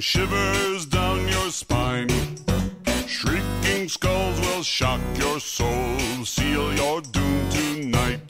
Shivers 0.00 0.86
down 0.86 1.28
your 1.28 1.50
spine. 1.50 2.08
Shrieking 3.06 3.88
skulls 3.88 4.40
will 4.40 4.62
shock 4.62 5.00
your 5.16 5.38
soul, 5.40 5.98
seal 6.24 6.72
your 6.74 7.02
doom 7.02 7.50
tonight. 7.50 8.20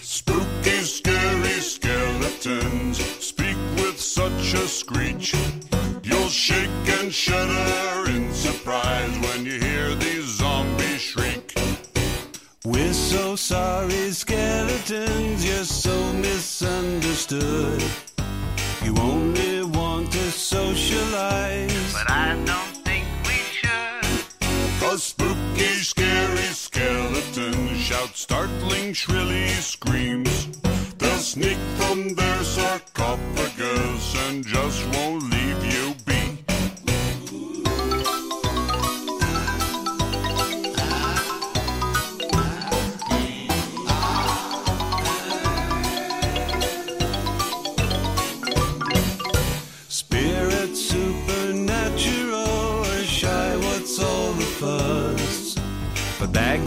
Spooky, 0.00 0.80
scary 0.82 1.60
skeletons 1.60 2.98
speak 3.18 3.56
with 3.76 3.98
such 3.98 4.54
a 4.54 4.68
screech. 4.68 5.34
You'll 6.02 6.28
shake 6.28 6.88
and 7.00 7.12
shudder 7.12 8.10
in 8.10 8.32
surprise 8.32 9.18
when 9.18 9.44
you 9.44 9.58
hear 9.58 9.94
these 9.96 10.24
zombies 10.24 11.00
shriek. 11.00 11.54
We're 12.64 12.92
so 12.92 13.34
sorry, 13.34 14.10
skeletons, 14.12 15.44
you're 15.44 15.64
so 15.64 16.12
misunderstood. 16.12 17.82
You 18.88 18.96
only 19.02 19.64
want 19.64 20.10
to 20.12 20.30
socialize. 20.30 21.92
But 21.92 22.10
I 22.10 22.42
don't 22.46 22.74
think 22.86 23.04
we 23.26 23.38
should. 23.58 24.24
Cause 24.80 25.02
spooky, 25.02 25.72
scary 25.92 26.48
skeletons 26.64 27.76
shout 27.76 28.16
startling, 28.16 28.94
shrilly 28.94 29.48
screams. 29.48 30.48
They'll 30.96 31.18
sneak 31.18 31.58
from 31.76 32.14
their 32.14 32.42
sarcophagus 32.42 34.16
and 34.26 34.42
just 34.46 34.82
won't 34.94 35.24
leave 35.34 35.62
you 35.66 35.94
be. 36.06 36.27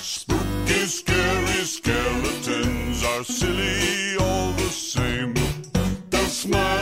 Spooky, 0.00 0.86
scary 0.86 1.64
skeletons 1.64 3.04
are 3.04 3.24
silly 3.24 4.16
all 4.16 4.52
the 4.52 4.70
same. 4.70 5.34
They'll 6.08 6.24
smile 6.24 6.79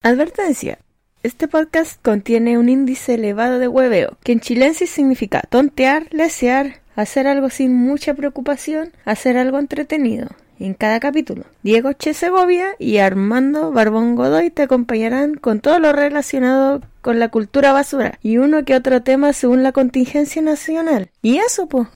Advertencia. 0.00 0.78
Este 1.24 1.48
podcast 1.48 2.00
contiene 2.00 2.56
un 2.56 2.68
índice 2.68 3.14
elevado 3.14 3.58
de 3.58 3.66
hueveo, 3.66 4.16
que 4.22 4.30
en 4.30 4.38
chilensis 4.38 4.90
significa 4.90 5.42
tontear, 5.50 6.06
lesear, 6.12 6.80
hacer 6.94 7.26
algo 7.26 7.50
sin 7.50 7.74
mucha 7.74 8.14
preocupación, 8.14 8.92
hacer 9.04 9.36
algo 9.36 9.58
entretenido. 9.58 10.28
En 10.60 10.74
cada 10.74 11.00
capítulo, 11.00 11.44
Diego 11.64 11.92
Che 11.94 12.14
Segovia 12.14 12.76
y 12.78 12.98
Armando 12.98 13.72
Barbón 13.72 14.14
Godoy 14.14 14.50
te 14.50 14.62
acompañarán 14.62 15.34
con 15.34 15.58
todo 15.58 15.80
lo 15.80 15.92
relacionado 15.92 16.80
con 17.00 17.18
la 17.18 17.28
cultura 17.28 17.72
basura 17.72 18.18
y 18.22 18.38
uno 18.38 18.64
que 18.64 18.76
otro 18.76 19.02
tema 19.02 19.32
según 19.32 19.64
la 19.64 19.72
contingencia 19.72 20.42
nacional. 20.42 21.10
Y 21.22 21.38
eso, 21.38 21.66
pues. 21.66 21.88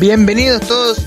Bienvenidos 0.00 0.62
todos, 0.66 0.98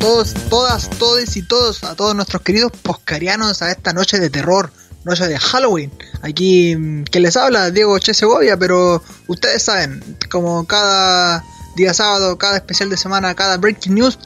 todos, 0.00 0.32
todas, 0.48 0.88
todes 0.88 1.36
y 1.36 1.42
todos 1.42 1.84
a 1.84 1.94
todos 1.94 2.14
nuestros 2.14 2.40
queridos 2.40 2.72
poscarianos 2.82 3.60
a 3.60 3.70
esta 3.70 3.92
noche 3.92 4.18
de 4.18 4.30
terror, 4.30 4.72
noche 5.04 5.28
de 5.28 5.38
Halloween. 5.38 5.92
Aquí 6.22 6.74
mm, 6.74 7.04
que 7.04 7.20
les 7.20 7.36
habla 7.36 7.70
Diego 7.70 7.98
Che 7.98 8.14
Segovia, 8.14 8.56
pero 8.56 9.02
ustedes 9.26 9.64
saben, 9.64 10.16
como 10.30 10.66
cada 10.66 11.44
día 11.76 11.92
sábado, 11.92 12.38
cada 12.38 12.56
especial 12.56 12.88
de 12.88 12.96
semana, 12.96 13.34
cada 13.34 13.58
breaking 13.58 13.96
news, 13.96 14.18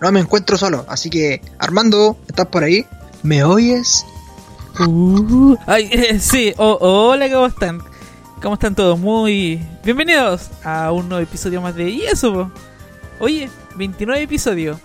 no 0.00 0.10
me 0.10 0.20
encuentro 0.20 0.56
solo. 0.56 0.86
Así 0.88 1.10
que 1.10 1.42
Armando, 1.58 2.16
¿estás 2.28 2.46
por 2.46 2.64
ahí? 2.64 2.86
¿Me 3.22 3.44
oyes? 3.44 4.06
Uh, 4.86 5.54
ay, 5.66 6.18
sí, 6.18 6.54
oh, 6.56 6.78
hola, 6.80 7.30
¿cómo 7.30 7.44
están? 7.44 7.82
¿Cómo 8.40 8.54
están 8.54 8.74
todos? 8.74 8.98
Muy 8.98 9.60
bienvenidos 9.84 10.48
a 10.64 10.92
un 10.92 11.10
nuevo 11.10 11.22
episodio 11.22 11.60
más 11.60 11.74
de 11.74 11.90
Y. 11.90 12.04
Oye, 13.18 13.50
29 13.76 14.22
episodios. 14.22 14.78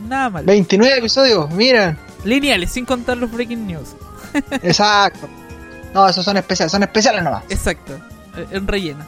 Nada 0.00 0.30
mal. 0.30 0.44
29 0.44 0.98
episodios, 0.98 1.50
mira. 1.52 1.96
Lineales, 2.24 2.72
sin 2.72 2.84
contar 2.84 3.16
los 3.16 3.30
breaking 3.30 3.66
news. 3.66 3.94
Exacto. 4.62 5.28
No, 5.94 6.08
esos 6.08 6.24
son 6.24 6.36
especiales, 6.36 6.72
son 6.72 6.82
especiales 6.82 7.22
nomás. 7.22 7.44
Exacto, 7.48 7.94
eh, 8.36 8.46
en 8.50 8.66
relleno. 8.66 9.04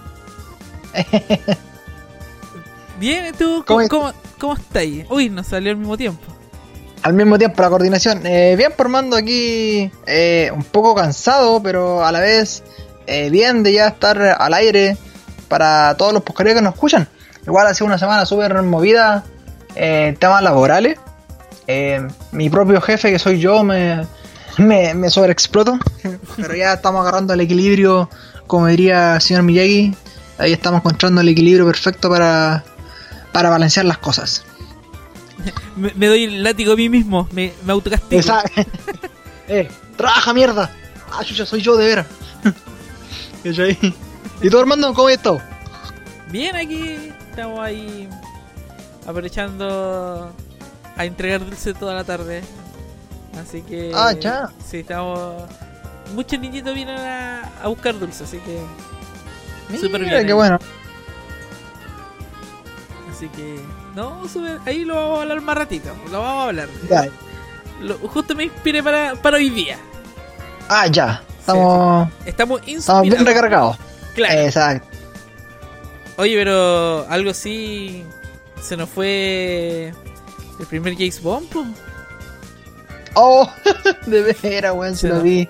Bien, 2.98 3.26
¿y 3.26 3.32
¿tú 3.32 3.64
¿Cómo 3.66 3.86
cómo, 3.88 4.12
cómo, 4.38 4.56
ahí? 4.74 5.06
Uy, 5.08 5.30
nos 5.30 5.46
salió 5.46 5.70
al 5.70 5.76
mismo 5.76 5.96
tiempo. 5.96 6.24
Al 7.02 7.12
mismo 7.12 7.38
tiempo, 7.38 7.62
la 7.62 7.68
coordinación. 7.68 8.26
Eh, 8.26 8.56
bien, 8.56 8.72
formando 8.76 9.16
aquí, 9.16 9.90
eh, 10.06 10.50
un 10.52 10.64
poco 10.64 10.96
cansado, 10.96 11.62
pero 11.62 12.04
a 12.04 12.10
la 12.10 12.18
vez 12.20 12.64
eh, 13.06 13.30
bien 13.30 13.62
de 13.62 13.74
ya 13.74 13.88
estar 13.88 14.20
al 14.20 14.54
aire 14.54 14.96
para 15.46 15.96
todos 15.96 16.12
los 16.12 16.22
poscareos 16.22 16.56
que 16.56 16.62
nos 16.62 16.74
escuchan. 16.74 17.08
Igual 17.48 17.66
ha 17.66 17.72
sido 17.72 17.86
una 17.86 17.96
semana 17.96 18.26
súper 18.26 18.62
movida 18.62 19.24
eh, 19.74 20.08
en 20.08 20.16
temas 20.16 20.42
laborales. 20.42 20.98
Eh, 21.66 22.06
mi 22.30 22.50
propio 22.50 22.78
jefe, 22.82 23.10
que 23.10 23.18
soy 23.18 23.40
yo, 23.40 23.64
me, 23.64 24.06
me, 24.58 24.92
me 24.92 25.08
sobreexploto. 25.08 25.78
Pero 26.36 26.54
ya 26.54 26.74
estamos 26.74 27.00
agarrando 27.00 27.32
el 27.32 27.40
equilibrio, 27.40 28.10
como 28.46 28.66
diría 28.66 29.14
el 29.14 29.22
señor 29.22 29.44
Miyagi. 29.44 29.94
Ahí 30.36 30.52
estamos 30.52 30.80
encontrando 30.80 31.22
el 31.22 31.28
equilibrio 31.30 31.64
perfecto 31.64 32.10
para, 32.10 32.64
para 33.32 33.48
balancear 33.48 33.86
las 33.86 33.96
cosas. 33.96 34.44
Me, 35.76 35.92
me 35.94 36.06
doy 36.08 36.24
el 36.24 36.42
látigo 36.42 36.72
a 36.72 36.76
mí 36.76 36.88
mismo, 36.88 37.28
me, 37.32 37.52
me 37.64 37.72
autocastigo. 37.72 38.22
Eh, 39.50 39.66
trabaja 39.96 40.34
mierda. 40.34 40.70
Ah, 41.10 41.24
chucha, 41.24 41.46
soy 41.46 41.62
yo 41.62 41.74
de 41.78 41.86
veras. 41.86 42.06
¿Y 44.42 44.50
tú, 44.50 44.58
Armando, 44.58 44.92
cómo 44.92 45.08
estás? 45.08 45.40
Bien, 46.30 46.54
aquí 46.54 47.14
estamos 47.38 47.60
ahí 47.60 48.08
aprovechando 49.06 50.32
a 50.96 51.04
entregar 51.04 51.44
dulce 51.44 51.72
toda 51.72 51.94
la 51.94 52.02
tarde. 52.02 52.42
Así 53.40 53.62
que. 53.62 53.92
Ah, 53.94 54.12
ya. 54.12 54.48
Sí, 54.66 54.78
estamos. 54.78 55.44
Muchos 56.14 56.40
niñitos 56.40 56.74
vienen 56.74 56.98
a, 56.98 57.48
a 57.62 57.68
buscar 57.68 57.96
dulce, 57.96 58.24
así 58.24 58.38
que. 58.38 58.58
Súper 59.78 60.00
Mira, 60.00 60.14
bien. 60.14 60.26
qué 60.26 60.32
ahí. 60.32 60.36
bueno. 60.36 60.58
Así 63.14 63.28
que. 63.28 63.60
No, 63.94 64.26
súper- 64.28 64.58
ahí 64.66 64.84
lo 64.84 64.96
vamos 64.96 65.18
a 65.18 65.22
hablar 65.22 65.40
más 65.40 65.56
ratito. 65.58 65.90
Lo 66.10 66.20
vamos 66.20 66.42
a 66.44 66.48
hablar. 66.48 66.68
Ya. 66.90 67.06
Lo- 67.80 67.98
justo 67.98 68.34
me 68.34 68.44
inspiré 68.44 68.82
para, 68.82 69.14
para 69.14 69.36
hoy 69.36 69.50
día. 69.50 69.78
Ah, 70.68 70.88
ya. 70.88 71.22
Estamos, 71.38 72.08
Estamos 72.26 72.60
estamos 72.66 73.02
bien 73.02 73.24
recargados. 73.24 73.76
Claro. 74.16 74.40
Exacto. 74.40 74.87
Oye, 76.18 76.36
pero 76.36 77.06
algo 77.08 77.32
sí. 77.32 78.04
Se 78.60 78.76
nos 78.76 78.88
fue. 78.90 79.92
El 80.60 80.66
primer 80.66 80.94
James 80.94 81.22
Bond, 81.22 81.48
po. 81.48 81.64
Oh, 83.14 83.48
de 84.06 84.36
veras, 84.42 84.74
weón, 84.74 84.94
se 84.94 85.02
Se 85.02 85.08
lo 85.08 85.14
lo- 85.16 85.22
vi. 85.22 85.48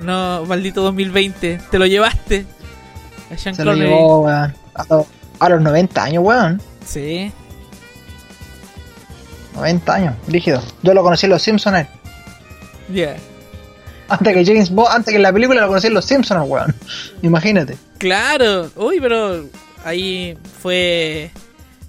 No, 0.00 0.44
maldito 0.46 0.80
2020. 0.82 1.60
Te 1.70 1.78
lo 1.78 1.86
llevaste. 1.86 2.46
A 3.30 3.36
Sean 3.36 3.54
Se 3.54 3.64
lo 3.64 3.72
Connery. 3.72 3.90
llevó, 3.90 4.20
weón. 4.20 4.54
A, 4.74 4.84
los- 4.88 5.06
a 5.40 5.48
los 5.48 5.60
90 5.60 6.02
años, 6.02 6.24
weón. 6.24 6.62
Sí. 6.86 7.30
90 9.54 9.94
años, 9.94 10.14
rígido. 10.28 10.62
Yo 10.82 10.94
lo 10.94 11.02
conocí 11.02 11.26
en 11.26 11.30
Los 11.30 11.42
Simpsons. 11.42 11.78
eh. 11.78 11.88
Ya. 12.92 13.16
Antes 14.08 14.34
que 14.34 14.44
James 14.44 14.70
Bond, 14.70 14.88
antes 14.92 15.12
que 15.12 15.18
la 15.18 15.32
película 15.32 15.60
lo 15.60 15.68
conocí 15.68 15.88
en 15.88 15.94
Los 15.94 16.04
Simpsons, 16.04 16.48
weón. 16.48 16.74
Imagínate. 17.22 17.76
Claro. 17.98 18.70
Uy, 18.76 19.00
pero 19.00 19.44
ahí 19.84 20.36
fue 20.62 21.30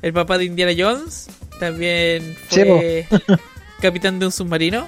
el 0.02 0.14
papá 0.14 0.38
de 0.38 0.46
Indiana 0.46 0.74
Jones. 0.78 1.28
También 1.60 2.36
Sí, 2.50 2.64
fue 2.64 3.08
capitán 3.82 4.20
de 4.20 4.26
un 4.26 4.32
submarino. 4.32 4.88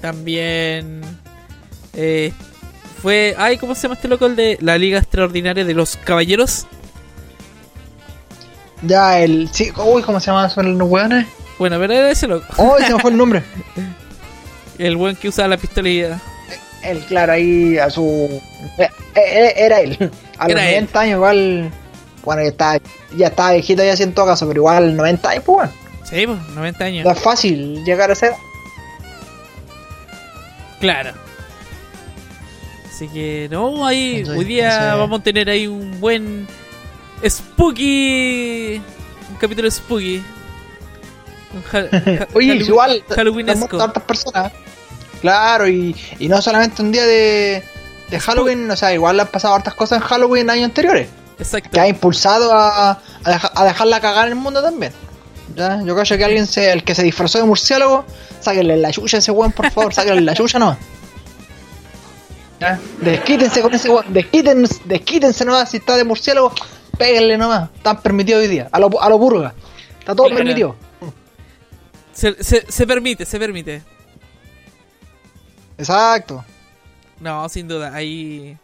También 0.00 1.00
eh, 1.94 2.32
fue... 3.02 3.34
Ay, 3.38 3.58
¿cómo 3.58 3.74
se 3.74 3.82
llama 3.82 3.94
este 3.94 4.08
loco? 4.08 4.26
El 4.26 4.36
de 4.36 4.58
la 4.60 4.78
Liga 4.78 4.98
Extraordinaria 4.98 5.64
de 5.64 5.74
los 5.74 5.96
Caballeros. 5.96 6.66
Ya 8.82 9.20
el. 9.20 9.48
Sí, 9.52 9.72
uy, 9.76 10.02
¿cómo 10.02 10.20
se 10.20 10.26
llama 10.26 10.48
son 10.50 10.78
los 10.78 10.88
weones? 10.88 11.26
Bueno, 11.58 11.78
pero 11.78 11.94
era 11.94 12.10
ese 12.10 12.26
loco. 12.26 12.46
Oh, 12.58 12.76
se 12.78 12.92
me 12.92 13.00
fue 13.00 13.10
el 13.10 13.16
nombre. 13.16 13.42
El 14.78 14.96
buen 14.98 15.16
que 15.16 15.30
usaba 15.30 15.48
la 15.48 15.56
pistola 15.56 15.88
y... 15.88 16.04
Él, 16.90 17.04
claro, 17.08 17.32
ahí 17.32 17.78
a 17.78 17.90
su. 17.90 18.40
eh, 18.78 18.88
eh, 19.14 19.54
Era 19.56 19.80
él. 19.80 20.10
A 20.38 20.44
los 20.44 20.52
Era 20.52 20.68
él. 20.68 20.74
90 20.86 21.00
años, 21.00 21.16
igual. 21.16 21.70
Bueno, 22.24 22.42
ya 22.42 22.48
está, 22.48 22.78
ya 23.16 23.26
está 23.28 23.52
viejito 23.52 23.84
ya 23.84 23.92
en 23.94 24.12
todo 24.12 24.26
caso, 24.26 24.46
pero 24.48 24.58
igual 24.60 24.96
90 24.96 25.30
años, 25.30 25.42
pues 25.46 25.56
bueno. 25.56 25.72
Sí, 26.04 26.26
pues, 26.26 26.38
90 26.54 26.84
años. 26.84 27.04
No 27.04 27.12
es 27.12 27.18
fácil 27.20 27.84
llegar 27.84 28.10
a 28.10 28.14
ser. 28.14 28.32
Claro. 30.80 31.12
Así 32.88 33.08
que, 33.08 33.48
no, 33.50 33.86
ahí 33.86 34.16
Entonces, 34.16 34.38
hoy 34.38 34.44
día 34.44 34.72
entonces- 34.74 34.98
vamos 34.98 35.20
a 35.20 35.22
tener 35.22 35.50
ahí 35.50 35.66
un 35.66 36.00
buen 36.00 36.46
spooky. 37.26 38.80
Un 39.30 39.36
capítulo 39.40 39.70
spooky. 39.70 40.22
Un 41.54 41.62
ha- 41.72 41.78
ha- 42.22 42.28
Oye, 42.34 42.48
Halloween- 42.48 42.66
igual. 42.66 43.04
Tenemos 43.14 43.68
tantas 43.68 44.02
personas. 44.02 44.52
Claro, 45.32 45.68
y, 45.68 45.96
y 46.18 46.28
no 46.28 46.40
solamente 46.40 46.82
un 46.82 46.92
día 46.92 47.04
de, 47.04 47.62
de 48.10 48.20
Halloween, 48.20 48.70
o 48.70 48.76
sea, 48.76 48.92
igual 48.94 49.16
le 49.16 49.22
han 49.22 49.28
pasado 49.28 49.54
hartas 49.54 49.74
cosas 49.74 50.00
en 50.00 50.06
Halloween 50.08 50.48
años 50.50 50.66
anteriores. 50.66 51.08
Exacto. 51.38 51.70
Que 51.72 51.80
ha 51.80 51.88
impulsado 51.88 52.52
a, 52.52 52.90
a, 52.92 52.98
deja- 53.24 53.52
a 53.54 53.64
dejarla 53.64 54.00
cagar 54.00 54.26
en 54.26 54.32
el 54.34 54.38
mundo 54.38 54.62
también. 54.62 54.92
¿Ya? 55.54 55.80
Yo 55.82 55.94
creo 55.96 56.18
que 56.18 56.24
alguien 56.24 56.46
se, 56.46 56.70
el 56.72 56.84
que 56.84 56.94
se 56.94 57.02
disfrazó 57.02 57.38
de 57.38 57.44
murciélago, 57.44 58.04
sáquenle 58.40 58.76
la 58.76 58.90
chucha 58.92 59.16
a 59.16 59.20
ese 59.20 59.30
weón, 59.32 59.52
por 59.52 59.70
favor, 59.70 59.92
sáquenle 59.92 60.20
la 60.20 60.34
chucha 60.34 60.58
nomás. 60.58 60.78
¿Ya? 62.60 62.78
Desquítense 63.00 63.60
con 63.62 63.74
ese 63.74 63.88
weón, 63.90 64.12
desquítense, 64.12 64.80
desquítense 64.84 65.44
nomás 65.44 65.70
si 65.70 65.76
está 65.78 65.96
de 65.96 66.04
murciélago, 66.04 66.52
péguenle 66.96 67.36
nomás, 67.36 67.68
están 67.74 68.00
permitidos 68.00 68.42
hoy 68.42 68.48
día, 68.48 68.68
a 68.72 68.78
lo, 68.78 69.02
a 69.02 69.08
lo 69.10 69.18
purga, 69.18 69.54
está 69.98 70.14
todo 70.14 70.26
Claro. 70.28 70.36
permitido. 70.38 70.76
Se, 72.12 72.42
se- 72.42 72.64
se 72.70 72.86
permite, 72.86 73.26
se 73.26 73.38
permite. 73.38 73.82
Exacto. 75.78 76.44
No, 77.20 77.48
sin 77.48 77.68
duda. 77.68 77.94
Ahí. 77.94 78.58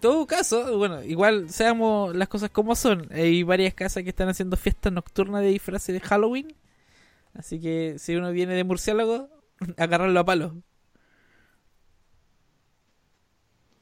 Todo 0.00 0.26
caso, 0.26 0.76
bueno, 0.78 1.02
igual 1.04 1.48
seamos 1.50 2.14
las 2.16 2.28
cosas 2.28 2.50
como 2.50 2.74
son. 2.74 3.08
Hay 3.12 3.42
varias 3.44 3.72
casas 3.74 4.02
que 4.02 4.08
están 4.10 4.28
haciendo 4.28 4.56
fiestas 4.56 4.92
nocturnas 4.92 5.42
de 5.42 5.48
disfraces 5.48 5.94
de 5.94 6.00
Halloween. 6.00 6.54
Así 7.34 7.60
que 7.60 7.96
si 7.98 8.16
uno 8.16 8.32
viene 8.32 8.54
de 8.54 8.64
murciélago, 8.64 9.28
agarrarlo 9.78 10.20
a 10.20 10.24
palo. 10.24 10.54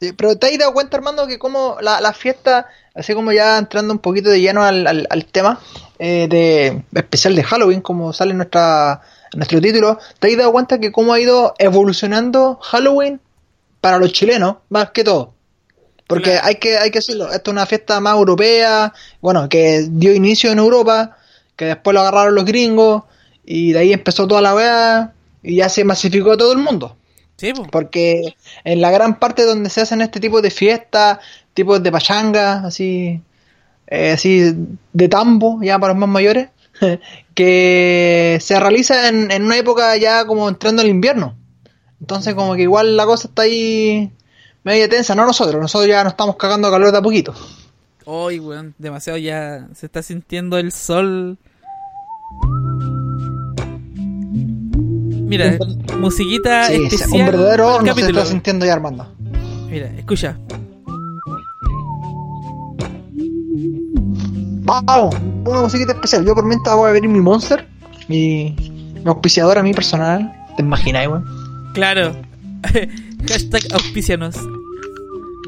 Sí, 0.00 0.12
pero 0.14 0.36
te 0.36 0.46
has 0.46 0.58
dado 0.58 0.72
cuenta, 0.72 0.96
Armando, 0.96 1.26
que 1.26 1.38
como 1.38 1.76
la, 1.82 2.00
la 2.00 2.14
fiesta, 2.14 2.68
así 2.94 3.12
como 3.14 3.32
ya 3.32 3.58
entrando 3.58 3.92
un 3.92 3.98
poquito 3.98 4.30
de 4.30 4.40
lleno 4.40 4.62
al, 4.64 4.86
al- 4.86 5.06
al 5.10 5.24
tema 5.26 5.60
eh, 5.98 6.26
de 6.28 6.84
especial 6.98 7.34
de 7.36 7.42
Halloween, 7.44 7.82
como 7.82 8.12
sale 8.14 8.32
nuestra, 8.32 9.02
nuestro 9.34 9.60
título, 9.60 9.98
te 10.18 10.30
has 10.30 10.36
dado 10.36 10.52
cuenta 10.52 10.78
que 10.80 10.92
cómo 10.92 11.12
ha 11.12 11.20
ido 11.20 11.54
evolucionando 11.58 12.58
Halloween 12.62 13.20
para 13.80 13.98
los 13.98 14.12
chilenos, 14.12 14.56
más 14.68 14.90
que 14.90 15.04
todo. 15.04 15.34
Porque 16.06 16.32
Claro. 16.32 16.46
hay 16.46 16.54
que 16.56 16.76
hay 16.76 16.90
que 16.90 16.98
decirlo, 16.98 17.30
esto 17.30 17.50
es 17.50 17.52
una 17.52 17.66
fiesta 17.66 18.00
más 18.00 18.14
europea, 18.16 18.92
bueno, 19.20 19.48
que 19.48 19.86
dio 19.88 20.12
inicio 20.12 20.50
en 20.50 20.58
Europa, 20.58 21.16
que 21.54 21.66
después 21.66 21.94
lo 21.94 22.00
agarraron 22.00 22.34
los 22.34 22.44
gringos, 22.44 23.04
y 23.44 23.72
de 23.72 23.78
ahí 23.78 23.92
empezó 23.92 24.26
toda 24.26 24.40
la 24.40 24.54
weá, 24.54 25.12
y 25.42 25.56
ya 25.56 25.68
se 25.68 25.84
masificó 25.84 26.36
todo 26.36 26.52
el 26.52 26.58
mundo. 26.58 26.96
Sí, 27.36 27.52
pues. 27.54 27.68
Porque 27.70 28.34
en 28.64 28.80
la 28.80 28.90
gran 28.90 29.18
parte 29.18 29.44
donde 29.44 29.70
se 29.70 29.80
hacen 29.80 30.00
este 30.02 30.20
tipo 30.20 30.42
de 30.42 30.50
fiestas, 30.50 31.18
tipos 31.54 31.82
de 31.82 31.92
pachangas, 31.92 32.64
así, 32.64 33.22
eh, 33.86 34.12
así 34.12 34.54
de 34.92 35.08
tambo, 35.08 35.60
ya 35.62 35.78
para 35.78 35.92
los 35.92 36.00
más 36.00 36.08
mayores, 36.08 36.48
que 37.34 38.38
se 38.40 38.58
realiza 38.60 39.08
en, 39.08 39.30
en 39.30 39.44
una 39.44 39.56
época 39.56 39.96
ya 39.96 40.24
como 40.24 40.48
entrando 40.48 40.82
al 40.82 40.88
invierno. 40.88 41.36
Entonces 42.00 42.34
como 42.34 42.54
que 42.54 42.62
igual 42.62 42.96
la 42.96 43.04
cosa 43.04 43.28
está 43.28 43.42
ahí 43.42 44.10
media 44.64 44.88
tensa, 44.88 45.14
no 45.14 45.26
nosotros, 45.26 45.60
nosotros 45.60 45.88
ya 45.88 46.02
nos 46.04 46.12
estamos 46.14 46.36
cagando 46.36 46.70
calor 46.70 46.92
de 46.92 46.98
a 46.98 47.02
poquito. 47.02 47.34
Hoy, 48.06 48.40
weón, 48.40 48.74
demasiado 48.78 49.18
ya 49.18 49.68
se 49.74 49.86
está 49.86 50.02
sintiendo 50.02 50.58
el 50.58 50.72
sol. 50.72 51.38
Mira, 55.30 55.56
musiquita 55.98 56.66
Sí, 56.66 56.74
es 56.86 56.92
especial. 56.94 57.20
un 57.20 57.26
verdadero 57.26 57.64
el 57.80 57.88
horno 57.88 57.94
se 57.94 58.06
está 58.08 58.26
sintiendo 58.26 58.66
ya 58.66 58.72
Armando. 58.72 59.14
Mira, 59.68 59.86
escucha. 59.96 60.36
Vamos, 64.62 65.14
una 65.46 65.62
musiquita 65.62 65.92
especial. 65.92 66.24
Yo 66.24 66.34
por 66.34 66.44
mientras 66.44 66.76
voy 66.76 66.86
a 66.86 66.88
abrir 66.90 67.08
mi 67.08 67.20
monster, 67.20 67.66
mi, 68.08 68.54
mi 68.94 69.06
auspiciador 69.06 69.58
a 69.58 69.62
mí 69.62 69.72
personal. 69.72 70.32
¿Te 70.56 70.62
imaginas, 70.62 71.06
weón? 71.08 71.24
Claro. 71.74 72.14
Hashtag 73.28 73.62
auspicianos. 73.72 74.36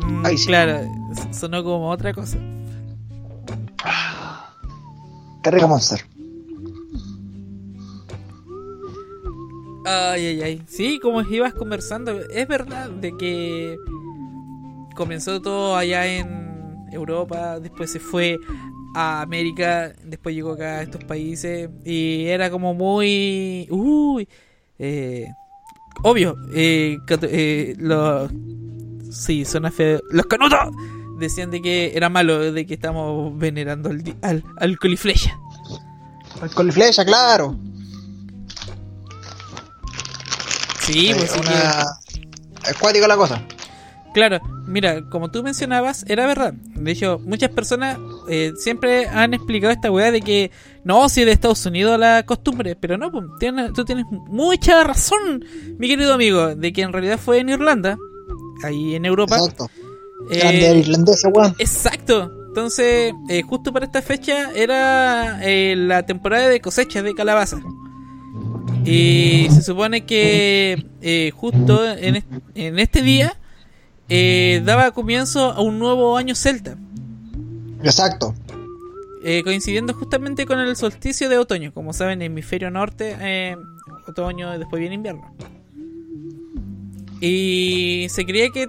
Mm, 0.06 0.26
Ay, 0.26 0.38
sí. 0.38 0.46
Claro, 0.46 0.80
sonó 1.32 1.62
como 1.62 1.90
otra 1.90 2.12
cosa. 2.12 2.38
Rico 5.44 5.68
monster. 5.68 6.00
Ay, 9.84 10.26
ay, 10.26 10.42
ay. 10.42 10.62
Sí, 10.68 11.00
como 11.00 11.20
ibas 11.22 11.52
conversando, 11.54 12.20
es 12.30 12.46
verdad 12.46 12.88
de 12.88 13.16
que 13.16 13.76
comenzó 14.94 15.42
todo 15.42 15.76
allá 15.76 16.06
en 16.06 16.86
Europa, 16.92 17.58
después 17.58 17.90
se 17.90 17.98
fue 17.98 18.38
a 18.94 19.22
América, 19.22 19.92
después 20.04 20.34
llegó 20.34 20.52
acá 20.52 20.78
a 20.78 20.82
estos 20.82 21.04
países 21.04 21.70
y 21.84 22.26
era 22.26 22.50
como 22.50 22.74
muy... 22.74 23.66
Uy, 23.70 24.28
eh, 24.78 25.26
obvio, 26.02 26.36
eh, 26.54 26.98
eh, 27.08 27.74
los... 27.78 28.30
Sí, 29.10 29.44
feo. 29.44 30.00
Los 30.10 30.26
canutos 30.26 30.58
decían 31.18 31.50
de 31.50 31.60
que 31.62 31.92
era 31.94 32.08
malo, 32.08 32.52
de 32.52 32.66
que 32.66 32.74
estamos 32.74 33.36
venerando 33.38 33.90
al, 33.90 34.02
al, 34.22 34.44
al 34.58 34.78
coliflecha. 34.78 35.38
El 36.42 36.50
coliflecha, 36.50 37.04
claro. 37.04 37.56
Sí, 40.80 41.12
pues 41.16 41.36
una... 41.36 41.84
Acuática 42.68 43.06
la 43.06 43.16
cosa. 43.16 43.42
Claro, 44.14 44.40
mira, 44.66 45.08
como 45.08 45.30
tú 45.30 45.42
mencionabas, 45.42 46.04
era 46.08 46.26
verdad. 46.26 46.52
De 46.52 46.90
hecho, 46.90 47.18
muchas 47.24 47.50
personas 47.50 47.98
eh, 48.28 48.52
siempre 48.56 49.06
han 49.08 49.34
explicado 49.34 49.72
esta 49.72 49.90
weá 49.90 50.10
de 50.10 50.20
que 50.20 50.50
no, 50.84 51.08
si 51.08 51.20
es 51.20 51.26
de 51.26 51.32
Estados 51.32 51.64
Unidos 51.66 51.98
la 51.98 52.22
costumbre, 52.24 52.76
pero 52.76 52.96
no, 52.98 53.10
pues, 53.12 53.24
tienes- 53.38 53.72
tú 53.72 53.84
tienes 53.84 54.04
mucha 54.28 54.82
razón, 54.84 55.44
mi 55.78 55.88
querido 55.88 56.14
amigo, 56.14 56.54
de 56.54 56.72
que 56.72 56.82
en 56.82 56.92
realidad 56.92 57.18
fue 57.18 57.38
en 57.38 57.48
Irlanda, 57.50 57.96
ahí 58.64 58.94
en 58.94 59.04
Europa. 59.04 59.36
Exacto. 59.38 59.70
Eh, 60.30 60.78
irlandés, 60.78 61.24
weón. 61.32 61.54
Exacto. 61.58 62.30
Entonces, 62.48 63.12
eh, 63.28 63.42
justo 63.42 63.72
para 63.72 63.86
esta 63.86 64.02
fecha 64.02 64.50
era 64.54 65.40
eh, 65.42 65.74
la 65.76 66.04
temporada 66.04 66.48
de 66.48 66.60
cosecha 66.60 67.02
de 67.02 67.14
calabaza. 67.14 67.60
Y 68.84 69.46
se 69.50 69.62
supone 69.62 70.04
que 70.04 70.84
justo 71.34 71.86
en, 71.88 72.16
est- 72.16 72.26
en 72.54 72.78
este 72.78 73.00
día 73.02 73.36
daba 74.64 74.90
comienzo 74.90 75.50
a 75.52 75.60
un 75.62 75.78
nuevo 75.78 76.16
año 76.16 76.34
celta, 76.34 76.76
Exacto. 77.82 78.34
eh, 79.24 79.42
coincidiendo 79.44 79.94
justamente 79.94 80.46
con 80.46 80.58
el 80.58 80.74
solsticio 80.76 81.28
de 81.28 81.38
otoño. 81.38 81.72
Como 81.72 81.92
saben, 81.92 82.22
hemisferio 82.22 82.70
norte, 82.70 83.16
eh, 83.20 83.56
otoño 84.08 84.58
después 84.58 84.80
viene 84.80 84.96
invierno. 84.96 85.34
Y 87.20 88.06
se 88.10 88.24
creía 88.24 88.50
que, 88.50 88.68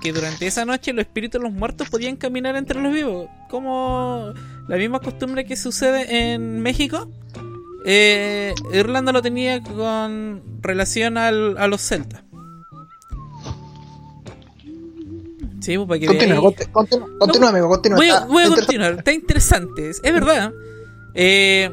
que 0.00 0.12
durante 0.12 0.46
esa 0.46 0.64
noche 0.64 0.92
los 0.92 1.04
espíritus 1.04 1.40
de 1.40 1.48
los 1.48 1.54
muertos 1.56 1.88
podían 1.90 2.16
caminar 2.16 2.56
entre 2.56 2.80
los 2.80 2.92
vivos. 2.92 3.28
Como 3.50 4.32
la 4.68 4.76
misma 4.76 4.98
costumbre 5.00 5.44
que 5.44 5.56
sucede 5.56 6.32
en 6.32 6.60
México. 6.60 7.08
Eh, 7.84 8.54
Irlanda 8.72 9.12
lo 9.12 9.22
tenía 9.22 9.60
con 9.62 10.42
relación 10.60 11.18
al- 11.18 11.56
a 11.58 11.66
los 11.66 11.80
celtas. 11.82 12.22
Sí, 15.62 15.76
pues 15.76 15.86
para 15.88 16.00
que 16.00 16.06
Continúa, 16.06 16.38
veáis- 16.40 16.70
continúa, 16.72 17.08
continúa, 17.18 17.48
amigo, 17.50 17.68
continúa. 17.68 17.96
Voy 17.96 18.08
a, 18.10 18.20
voy 18.26 18.42
a 18.44 18.48
continuar, 18.48 18.92
está 18.98 19.12
interesante, 19.12 19.90
es 19.90 20.02
verdad. 20.02 20.52
Eh, 21.14 21.70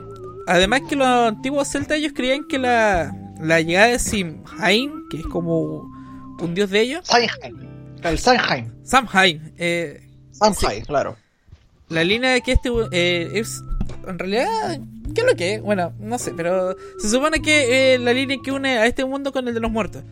además 0.48 0.81
que 0.88 0.96
los 0.96 1.08
antiguos 1.08 1.67
celtas 1.67 1.98
ellos 1.98 2.13
creían 2.15 2.43
que 2.48 2.60
la, 2.60 3.12
la 3.41 3.62
llegada 3.62 3.88
de 3.88 4.00
Simhain, 4.00 4.91
que 5.10 5.17
es 5.17 5.25
como 5.27 5.89
un 6.39 6.53
dios 6.53 6.69
de 6.69 6.81
ellos, 6.81 7.01
Samhain. 7.05 7.67
El 8.03 8.17
Samhain. 8.19 8.74
Samhain, 8.84 9.53
eh, 9.58 10.08
Samhain, 10.31 10.86
claro. 10.86 11.17
la 11.89 12.03
línea 12.03 12.31
de 12.31 12.41
que 12.41 12.53
este 12.53 12.69
eh, 12.91 13.29
es 13.34 13.62
en 14.08 14.17
realidad 14.19 14.79
¿qué 15.13 15.22
es 15.22 15.27
lo 15.27 15.36
que 15.36 15.55
es? 15.55 15.62
Bueno, 15.62 15.93
no 16.00 16.17
sé, 16.19 16.31
pero 16.36 16.75
se 17.00 17.10
supone 17.10 17.41
que 17.41 17.96
eh, 17.96 18.00
la 18.00 18.13
línea 18.13 18.38
que 18.43 18.51
une 18.51 18.77
a 18.77 18.86
este 18.86 19.03
mundo 19.03 19.31
con 19.34 19.48
el 19.48 19.53
de 19.53 19.60
los 19.60 19.72
muertos 19.72 20.03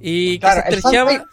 y 0.00 0.38
que 0.38 0.46
se 0.50 0.58
estrechaba. 0.76 1.24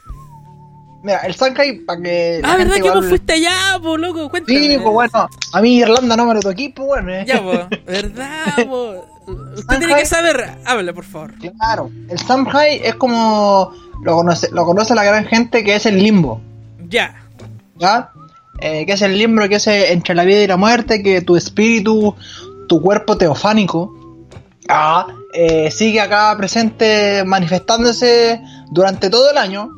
Mira, 1.03 1.19
el 1.19 1.33
Samhain, 1.35 1.85
para 1.85 2.01
que. 2.01 2.39
la 2.41 2.53
Ah, 2.53 2.57
¿verdad 2.57 2.75
que 2.75 2.89
vos 2.91 3.05
fuiste 3.07 3.33
allá, 3.33 3.79
po, 3.81 3.97
loco? 3.97 4.29
Cuéntame. 4.29 4.59
Sí, 4.59 4.77
pues 4.77 4.93
bueno, 4.93 5.27
a 5.53 5.61
mí 5.61 5.77
Irlanda 5.79 6.15
no 6.15 6.25
me 6.25 6.33
lo 6.35 6.39
toqué, 6.41 6.71
pues 6.75 6.87
bueno. 6.87 7.11
eh. 7.11 7.23
Ya, 7.27 7.41
po, 7.41 7.51
¿verdad, 7.85 8.45
po? 8.69 9.07
Usted 9.55 9.77
tiene 9.79 9.95
que 9.95 10.05
saber, 10.05 10.57
háblale, 10.65 10.93
por 10.93 11.05
favor. 11.05 11.33
Claro, 11.57 11.89
el 12.09 12.19
Samhain 12.19 12.81
es 12.83 12.95
como. 12.95 13.71
Lo 14.03 14.15
conoce, 14.15 14.49
lo 14.51 14.65
conoce 14.65 14.95
la 14.95 15.03
gran 15.03 15.25
gente 15.25 15.63
que 15.63 15.75
es 15.75 15.85
el 15.85 15.99
limbo. 16.01 16.41
Ya. 16.89 17.23
¿Ya? 17.77 18.09
Eh, 18.59 18.85
que 18.85 18.93
es 18.93 19.01
el 19.03 19.17
limbo, 19.17 19.47
que 19.47 19.55
es 19.55 19.67
entre 19.67 20.15
la 20.15 20.23
vida 20.23 20.41
y 20.41 20.47
la 20.47 20.57
muerte, 20.57 21.01
que 21.03 21.21
tu 21.21 21.35
espíritu, 21.35 22.15
tu 22.67 22.81
cuerpo 22.81 23.17
teofánico, 23.17 23.93
ah, 24.69 25.07
eh, 25.33 25.69
sigue 25.71 26.01
acá 26.01 26.35
presente 26.37 27.23
manifestándose 27.25 28.41
durante 28.71 29.09
todo 29.09 29.29
el 29.31 29.37
año, 29.37 29.69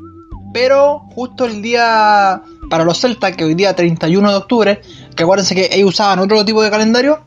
pero 0.53 0.99
justo 1.15 1.45
el 1.45 1.61
día, 1.61 2.41
para 2.69 2.85
los 2.85 2.99
celtas, 2.99 3.35
que 3.35 3.43
hoy 3.43 3.55
día 3.55 3.75
31 3.75 4.29
de 4.29 4.35
octubre, 4.35 4.81
que 5.15 5.23
acuérdense 5.23 5.55
que 5.55 5.69
ellos 5.71 5.89
usaban 5.89 6.19
otro 6.19 6.45
tipo 6.45 6.61
de 6.61 6.69
calendario, 6.69 7.21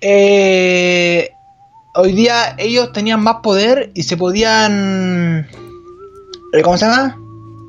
eh, 0.00 1.30
hoy 1.94 2.12
día 2.12 2.54
ellos 2.58 2.92
tenían 2.92 3.20
más 3.20 3.36
poder 3.42 3.90
y 3.94 4.04
se 4.04 4.16
podían, 4.16 5.48
eh, 6.52 6.62
¿cómo 6.62 6.78
se 6.78 6.86
llama? 6.86 7.16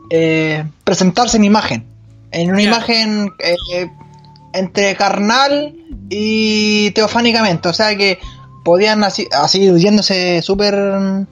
Eh, 0.10 0.64
presentarse 0.84 1.38
en 1.38 1.46
imagen. 1.46 1.86
En 2.32 2.52
una 2.52 2.62
imagen 2.62 3.32
eh, 3.40 3.90
entre 4.54 4.96
carnal 4.96 5.76
y 6.10 6.92
teofánicamente. 6.92 7.70
O 7.70 7.74
sea 7.74 7.96
que 7.96 8.20
podían 8.64 9.04
así, 9.04 9.28
así 9.32 9.60
yéndose 9.80 10.42
súper... 10.42 11.28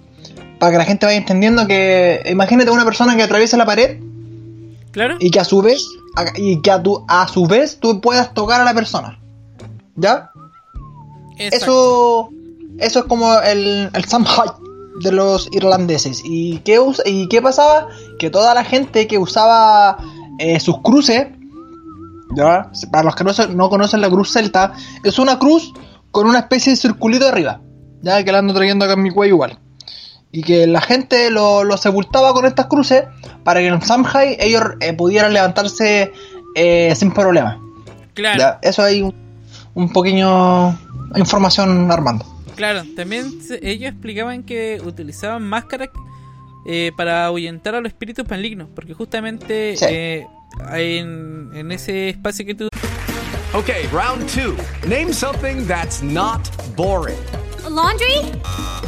Para 0.60 0.72
que 0.72 0.78
la 0.80 0.86
gente 0.86 1.06
vaya 1.06 1.18
entendiendo 1.18 1.68
que... 1.68 2.22
Imagínate 2.30 2.72
una 2.72 2.86
persona 2.86 3.16
que 3.16 3.24
atraviesa 3.24 3.58
la 3.58 3.66
pared 3.66 4.00
¿Claro? 4.92 5.18
y 5.20 5.30
que 5.32 5.40
a 5.40 5.46
su 5.46 5.62
vez... 5.62 5.86
a- 6.16 6.38
Y 6.40 6.62
que 6.62 6.72
a, 6.72 6.82
tu, 6.82 7.06
a 7.08 7.28
su 7.28 7.46
vez 7.46 7.80
tú 7.80 8.02
puedas 8.02 8.34
tocar 8.34 8.62
a 8.62 8.64
la 8.64 8.74
persona. 8.74 9.20
¿Ya? 9.96 10.32
Exacto. 11.38 11.66
Eso, 11.66 12.30
eso 12.80 13.00
es 13.00 13.06
como 13.06 13.40
el, 13.42 13.90
el 13.94 14.06
Samhain 14.06 14.52
de 15.02 15.12
los 15.12 15.48
irlandeses. 15.52 16.22
¿Y 16.26 16.58
qué, 16.60 16.80
¿Y 17.06 17.28
qué 17.28 17.42
pasaba? 17.42 17.88
Que 18.18 18.30
toda 18.32 18.54
la 18.56 18.64
gente 18.64 19.06
que 19.08 19.20
usaba 19.20 19.98
eh, 20.40 20.60
sus 20.60 20.82
cruces, 20.82 21.28
¿ya? 22.36 22.72
para 22.92 23.04
los 23.04 23.16
que 23.16 23.24
no, 23.24 23.32
no 23.56 23.70
conocen 23.70 24.02
la 24.02 24.10
cruz 24.10 24.32
celta, 24.32 24.74
es 25.04 25.20
una 25.20 25.38
cruz 25.38 25.72
con 26.12 26.26
una 26.28 26.40
especie 26.40 26.72
de 26.74 26.78
circulito 26.78 27.28
arriba, 27.28 27.62
ya 28.02 28.24
que 28.24 28.32
la 28.32 28.40
ando 28.40 28.54
trayendo 28.56 28.86
acá 28.86 28.96
en 28.96 29.04
mi 29.04 29.12
cuello 29.12 29.36
igual. 29.36 29.60
Y 30.32 30.44
que 30.44 30.68
la 30.68 30.82
gente 30.82 31.32
lo, 31.32 31.64
lo 31.64 31.78
sepultaba 31.78 32.34
con 32.34 32.46
estas 32.46 32.66
cruces 32.68 33.04
para 33.44 33.60
que 33.62 33.68
en 33.68 33.74
el 33.76 33.82
Samhain 33.82 34.36
ellos 34.40 34.62
eh, 34.82 34.94
pudieran 34.94 35.34
levantarse 35.34 36.12
eh, 36.56 36.94
sin 36.96 37.12
problema. 37.14 37.60
Claro, 38.14 38.40
Ya, 38.40 38.60
eso 38.62 38.84
hay 38.84 39.02
un, 39.02 39.14
un 39.74 39.92
pequeño 39.94 40.78
información 41.16 41.90
Armando. 41.92 42.26
claro. 42.56 42.84
También 42.96 43.42
se- 43.42 43.60
ellos 43.68 43.92
explicaban 43.92 44.44
que 44.44 44.82
utilizaban 44.86 45.44
máscaras 45.44 45.90
eh, 46.68 46.92
para 46.98 47.26
ahuyentar 47.28 47.76
a 47.76 47.80
los 47.82 47.90
espíritus 47.92 48.28
malignos. 48.30 48.68
Porque 48.76 48.94
justamente 48.94 49.78
Sí. 49.78 49.86
eh, 49.88 50.28
en, 50.74 51.52
en 51.54 51.72
ese 51.72 52.10
espacio 52.10 52.46
que 52.46 52.56
tú 52.56 52.68
Okay, 53.54 53.88
round 53.94 54.28
two. 54.30 54.56
Name 54.88 55.14
something 55.14 55.66
that's 55.68 56.04
not 56.04 56.42
boring. 56.76 57.16
laundry? 57.70 58.22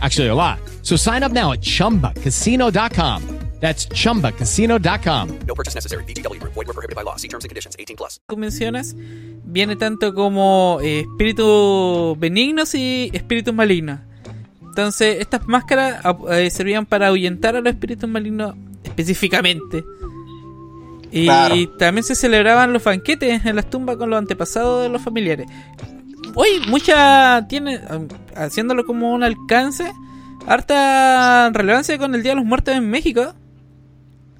Actually, 0.00 0.28
a 0.28 0.34
lot. 0.34 0.58
So 0.82 0.96
sign 0.96 1.22
up 1.22 1.32
now 1.32 1.52
at 1.52 1.60
chumbacasino.com. 1.60 3.22
That's 3.60 3.86
chumbacasino.com. 3.88 5.28
No 5.46 5.54
purchase 5.54 5.74
necessary. 5.74 6.04
VGW 6.04 6.40
Group. 6.40 6.54
Void 6.54 6.66
where 6.66 6.72
prohibited 6.72 6.96
by 6.96 7.02
law. 7.04 7.16
See 7.16 7.28
terms 7.28 7.44
and 7.44 7.50
conditions. 7.50 7.76
18 7.78 7.94
plus. 7.96 8.18
tú 8.26 8.36
mencionas, 8.38 8.94
viene 9.44 9.76
tanto 9.76 10.14
como 10.14 10.78
eh, 10.82 11.00
espíritus 11.00 12.18
benignos 12.18 12.74
y 12.74 13.10
espíritus 13.12 13.52
malignos. 13.52 14.00
Entonces, 14.62 15.18
estas 15.20 15.46
máscaras 15.46 16.02
ap- 16.06 16.30
eh, 16.30 16.48
servían 16.48 16.86
para 16.86 17.08
ahuyentar 17.08 17.54
a 17.56 17.60
los 17.60 17.70
espíritus 17.74 18.08
malignos 18.08 18.54
específicamente. 18.84 19.84
Y 21.12 21.24
Claro. 21.24 21.54
también 21.76 22.04
se 22.04 22.14
celebraban 22.14 22.72
los 22.72 22.82
banquetes 22.84 23.44
en 23.44 23.56
las 23.56 23.68
tumbas 23.68 23.96
con 23.96 24.08
los 24.08 24.18
antepasados 24.18 24.82
de 24.84 24.88
los 24.88 25.02
familiares. 25.02 25.46
Hoy 26.34 26.60
mucha 26.68 27.46
tiene, 27.48 27.80
haciéndolo 28.36 28.84
como 28.84 29.12
un 29.12 29.22
alcance, 29.22 29.92
harta 30.46 31.50
relevancia 31.52 31.98
con 31.98 32.14
el 32.14 32.22
Día 32.22 32.32
de 32.32 32.36
los 32.36 32.44
Muertos 32.44 32.74
en 32.74 32.88
México. 32.88 33.34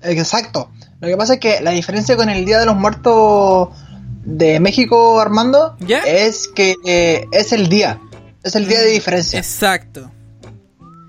Exacto. 0.02 0.70
Lo 1.00 1.08
que 1.08 1.16
pasa 1.16 1.34
es 1.34 1.40
que 1.40 1.60
la 1.60 1.70
diferencia 1.72 2.16
con 2.16 2.28
el 2.28 2.44
Día 2.44 2.58
de 2.60 2.66
los 2.66 2.76
Muertos 2.76 3.68
de 4.24 4.60
México, 4.60 5.20
Armando, 5.20 5.76
¿Ya? 5.80 5.98
es 6.00 6.48
que 6.48 6.74
eh, 6.86 7.24
es 7.32 7.52
el 7.52 7.68
día. 7.68 8.00
Es 8.42 8.54
el 8.54 8.66
día 8.68 8.80
de 8.80 8.90
diferencia. 8.90 9.38
Exacto. 9.38 10.10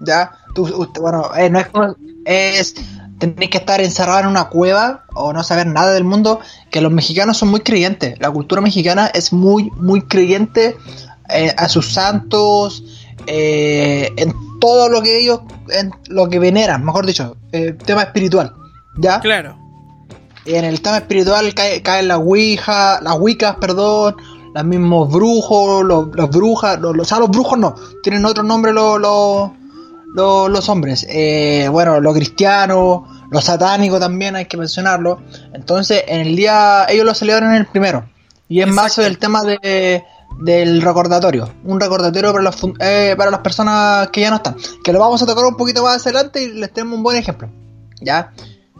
¿Ya? 0.01 0.31
Tú, 0.55 0.63
usted- 0.63 1.01
bueno, 1.01 1.29
eh, 1.35 1.49
no 1.49 1.59
es 1.59 1.67
como- 1.67 1.95
es 2.25 2.75
tenéis 3.21 3.49
que 3.51 3.57
estar 3.59 3.79
encerrado 3.81 4.19
en 4.21 4.27
una 4.27 4.49
cueva 4.49 5.05
o 5.13 5.31
no 5.31 5.43
saber 5.43 5.67
nada 5.67 5.93
del 5.93 6.03
mundo, 6.03 6.39
que 6.69 6.81
los 6.81 6.91
mexicanos 6.91 7.37
son 7.37 7.47
muy 7.49 7.61
creyentes. 7.61 8.19
La 8.19 8.29
cultura 8.29 8.61
mexicana 8.61 9.07
es 9.13 9.31
muy, 9.31 9.71
muy 9.77 10.01
creyente 10.01 10.75
eh, 11.29 11.53
a 11.57 11.69
sus 11.69 11.93
santos, 11.93 12.83
eh, 13.27 14.09
en 14.17 14.33
todo 14.59 14.89
lo 14.89 15.01
que 15.01 15.19
ellos, 15.19 15.39
en 15.69 15.91
lo 16.09 16.27
que 16.29 16.39
veneran, 16.39 16.83
mejor 16.83 17.05
dicho, 17.05 17.37
eh, 17.53 17.73
tema 17.85 18.01
espiritual. 18.03 18.53
¿Ya? 18.97 19.19
Claro. 19.21 19.55
en 20.45 20.65
el 20.65 20.81
tema 20.81 20.97
espiritual 20.97 21.53
cae- 21.53 21.81
caen 21.81 22.07
las 22.09 22.17
ouijas, 22.17 23.01
las 23.01 23.17
wicas, 23.19 23.55
perdón, 23.61 24.15
los 24.53 24.65
mismos 24.65 25.09
brujos, 25.09 25.85
los, 25.85 26.07
los 26.13 26.29
brujas, 26.29 26.79
los, 26.81 26.93
los- 26.95 27.05
o 27.05 27.09
sea, 27.09 27.19
los 27.19 27.29
brujos 27.29 27.57
no, 27.57 27.75
tienen 28.03 28.25
otro 28.25 28.43
nombre 28.43 28.73
los, 28.73 28.99
los, 28.99 29.51
los, 30.15 30.49
los 30.49 30.69
hombres. 30.69 31.05
Eh, 31.09 31.67
bueno, 31.71 31.99
los 31.99 32.13
cristianos, 32.15 33.01
los 33.29 33.43
satánicos 33.43 33.99
también 33.99 34.35
hay 34.35 34.45
que 34.45 34.57
mencionarlo. 34.57 35.21
Entonces, 35.53 36.03
en 36.07 36.21
el 36.21 36.35
día, 36.35 36.85
ellos 36.89 37.05
lo 37.05 37.13
celebran 37.13 37.55
el 37.55 37.65
primero. 37.65 38.09
Y 38.47 38.61
es 38.61 38.67
más 38.67 38.97
el 38.97 39.17
tema 39.17 39.43
de, 39.43 40.03
del 40.41 40.81
recordatorio. 40.81 41.53
Un 41.63 41.79
recordatorio 41.79 42.31
para, 42.31 42.43
las 42.43 42.55
fun- 42.55 42.75
eh, 42.79 43.15
para 43.17 43.31
las 43.31 43.39
personas 43.39 44.09
que 44.09 44.21
ya 44.21 44.29
no 44.29 44.37
están. 44.37 44.57
Que 44.83 44.91
lo 44.91 44.99
vamos 44.99 45.21
a 45.21 45.25
tocar 45.25 45.45
un 45.45 45.55
poquito 45.55 45.83
más 45.83 46.05
adelante 46.05 46.43
y 46.43 46.49
les 46.49 46.73
tenemos 46.73 46.97
un 46.97 47.03
buen 47.03 47.15
ejemplo. 47.15 47.49
¿Ya? 48.01 48.33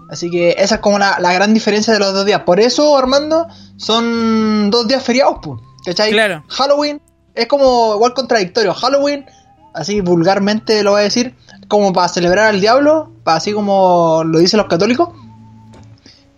Así 0.09 0.29
que 0.29 0.55
esa 0.57 0.75
es 0.75 0.81
como 0.81 0.99
la, 0.99 1.19
la 1.21 1.31
gran 1.31 1.53
diferencia 1.53 1.93
de 1.93 1.99
los 1.99 2.13
dos 2.13 2.25
días. 2.25 2.41
Por 2.41 2.59
eso, 2.59 2.97
Armando, 2.97 3.47
son 3.77 4.69
dos 4.69 4.85
días 4.85 5.01
feriados, 5.01 5.37
pues. 5.41 5.61
¿Cachai? 5.85 6.11
Claro. 6.11 6.43
Halloween 6.49 7.01
es 7.33 7.47
como 7.47 7.93
igual 7.95 8.13
contradictorio. 8.13 8.73
Halloween, 8.73 9.25
así 9.73 10.01
vulgarmente 10.01 10.83
lo 10.83 10.91
voy 10.91 11.01
a 11.01 11.03
decir, 11.03 11.35
como 11.67 11.93
para 11.93 12.07
celebrar 12.07 12.47
al 12.47 12.61
diablo, 12.61 13.11
para 13.23 13.37
así 13.37 13.53
como 13.53 14.23
lo 14.25 14.39
dicen 14.39 14.57
los 14.57 14.67
católicos. 14.67 15.09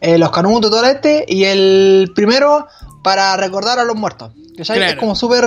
Eh, 0.02 0.18
los 0.18 0.32
canutos, 0.32 0.70
todo 0.70 0.84
este, 0.84 1.26
y 1.30 1.46
el 1.46 2.12
primero 2.14 2.68
para 3.04 3.38
recordar 3.38 3.80
a 3.80 3.86
los 3.86 3.96
muertos. 3.96 4.34
¿cachai? 4.58 4.78
Claro. 4.78 4.94
Es 4.94 5.00
como 5.00 5.16
súper. 5.16 5.46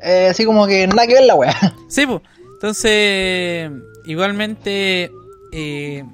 eh, 0.00 0.28
así 0.30 0.44
como 0.44 0.66
que 0.66 0.86
nada 0.86 1.06
que 1.06 1.14
ver 1.14 1.24
la 1.24 1.34
wea. 1.34 1.56
Sí, 1.88 2.06
pues. 2.06 2.20
Entonces, 2.54 3.70
igualmente, 4.04 5.10
eh, 5.52 6.04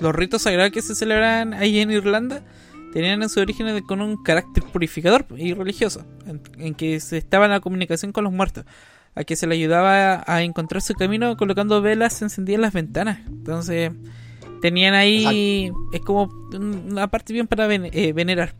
los 0.00 0.14
ritos 0.14 0.42
sagrados 0.42 0.72
que 0.72 0.82
se 0.82 0.94
celebran 0.94 1.54
ahí 1.54 1.80
en 1.80 1.90
Irlanda 1.90 2.42
tenían 2.92 3.22
en 3.22 3.28
su 3.28 3.40
origen 3.40 3.80
con 3.82 4.00
un 4.00 4.22
carácter 4.22 4.64
purificador 4.64 5.24
y 5.36 5.54
religioso, 5.54 6.04
en, 6.26 6.42
en 6.58 6.74
que 6.74 6.98
se 7.00 7.18
estaba 7.18 7.44
en 7.44 7.52
la 7.52 7.60
comunicación 7.60 8.10
con 8.12 8.24
los 8.24 8.32
muertos, 8.32 8.64
a 9.14 9.24
que 9.24 9.36
se 9.36 9.46
le 9.46 9.54
ayudaba 9.54 10.24
a, 10.26 10.42
encontrar 10.42 10.80
su 10.82 10.94
camino 10.94 11.36
colocando 11.36 11.82
velas 11.82 12.22
encendidas 12.22 12.56
en 12.56 12.62
las 12.62 12.72
ventanas. 12.72 13.18
Entonces, 13.26 13.90
tenían 14.60 14.94
ahí, 14.94 15.70
es 15.92 16.00
como 16.00 16.30
una 16.54 17.08
parte 17.08 17.32
bien 17.32 17.46
para 17.46 17.66
ven- 17.66 17.90
eh, 17.92 18.12
venerar. 18.12 18.54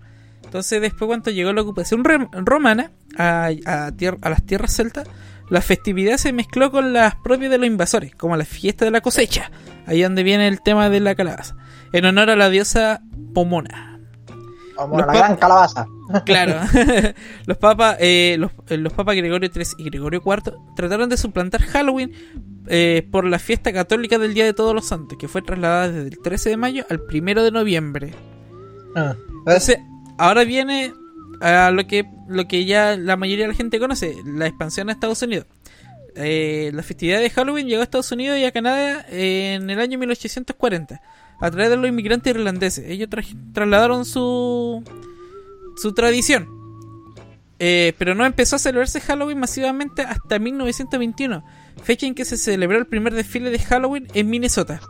Entonces, 0.44 0.80
después, 0.82 1.06
cuando 1.06 1.30
llegó 1.30 1.52
la 1.52 1.62
ocupación 1.62 2.04
romana 2.44 2.90
a, 3.16 3.46
a 3.46 3.90
tier- 3.92 4.18
a 4.20 4.28
las 4.30 4.44
tierras 4.44 4.74
celtas, 4.76 5.08
la 5.48 5.60
festividad 5.62 6.16
se 6.18 6.32
mezcló 6.32 6.70
con 6.70 6.92
las 6.92 7.14
propias 7.16 7.50
de 7.50 7.58
los 7.58 7.66
invasores, 7.66 8.14
como 8.14 8.36
la 8.36 8.44
fiesta 8.44 8.84
de 8.84 8.90
la 8.90 9.00
cosecha, 9.00 9.50
ahí 9.86 10.02
donde 10.02 10.22
viene 10.22 10.48
el 10.48 10.60
tema 10.62 10.88
de 10.90 11.00
la 11.00 11.14
calabaza, 11.14 11.56
en 11.92 12.04
honor 12.04 12.30
a 12.30 12.36
la 12.36 12.50
diosa 12.50 13.02
Pomona. 13.34 13.91
Como 14.76 14.98
Los 14.98 15.06
la 15.06 15.12
gran 15.12 15.36
calabaza. 15.36 15.86
Claro, 16.26 16.60
los 17.46 17.56
papas, 17.56 17.96
eh, 17.98 18.36
los, 18.38 18.50
eh, 18.68 18.76
los 18.76 18.92
papas 18.92 19.16
Gregorio 19.16 19.50
III 19.54 19.64
y 19.78 19.84
Gregorio 19.84 20.22
IV 20.24 20.54
trataron 20.76 21.08
de 21.08 21.16
suplantar 21.16 21.62
Halloween 21.62 22.12
eh, 22.66 23.08
por 23.10 23.24
la 23.24 23.38
fiesta 23.38 23.72
católica 23.72 24.18
del 24.18 24.34
Día 24.34 24.44
de 24.44 24.52
Todos 24.52 24.74
los 24.74 24.86
Santos, 24.86 25.16
que 25.18 25.26
fue 25.26 25.40
trasladada 25.40 25.88
desde 25.88 26.08
el 26.10 26.18
13 26.18 26.50
de 26.50 26.56
mayo 26.56 26.84
al 26.90 27.00
1 27.10 27.44
de 27.44 27.50
noviembre. 27.50 28.14
Ah, 28.94 29.14
Entonces, 29.46 29.78
ahora 30.18 30.44
viene 30.44 30.92
a 31.40 31.70
lo 31.70 31.86
que, 31.86 32.04
lo 32.28 32.46
que 32.46 32.64
ya 32.66 32.96
la 32.96 33.16
mayoría 33.16 33.44
de 33.44 33.52
la 33.52 33.56
gente 33.56 33.78
conoce, 33.80 34.14
la 34.26 34.46
expansión 34.46 34.90
a 34.90 34.92
Estados 34.92 35.22
Unidos. 35.22 35.46
Eh, 36.14 36.70
la 36.74 36.82
festividad 36.82 37.20
de 37.20 37.30
Halloween 37.30 37.66
llegó 37.66 37.80
a 37.80 37.84
Estados 37.84 38.12
Unidos 38.12 38.38
y 38.38 38.44
a 38.44 38.52
Canadá 38.52 39.06
en 39.08 39.70
el 39.70 39.80
año 39.80 39.98
1840 39.98 41.00
a 41.42 41.50
través 41.50 41.68
de 41.70 41.76
los 41.76 41.88
inmigrantes 41.88 42.34
irlandeses. 42.34 42.88
Ellos 42.88 43.10
tra- 43.10 43.52
trasladaron 43.52 44.04
su, 44.06 44.82
su 45.76 45.92
tradición. 45.92 46.48
Eh, 47.58 47.92
pero 47.98 48.14
no 48.14 48.24
empezó 48.26 48.56
a 48.56 48.58
celebrarse 48.58 49.00
Halloween 49.00 49.38
masivamente 49.38 50.02
hasta 50.02 50.38
1921, 50.40 51.44
fecha 51.84 52.06
en 52.06 52.14
que 52.14 52.24
se 52.24 52.36
celebró 52.36 52.76
el 52.78 52.86
primer 52.86 53.14
desfile 53.14 53.50
de 53.50 53.58
Halloween 53.60 54.08
en 54.14 54.30
Minnesota. 54.30 54.80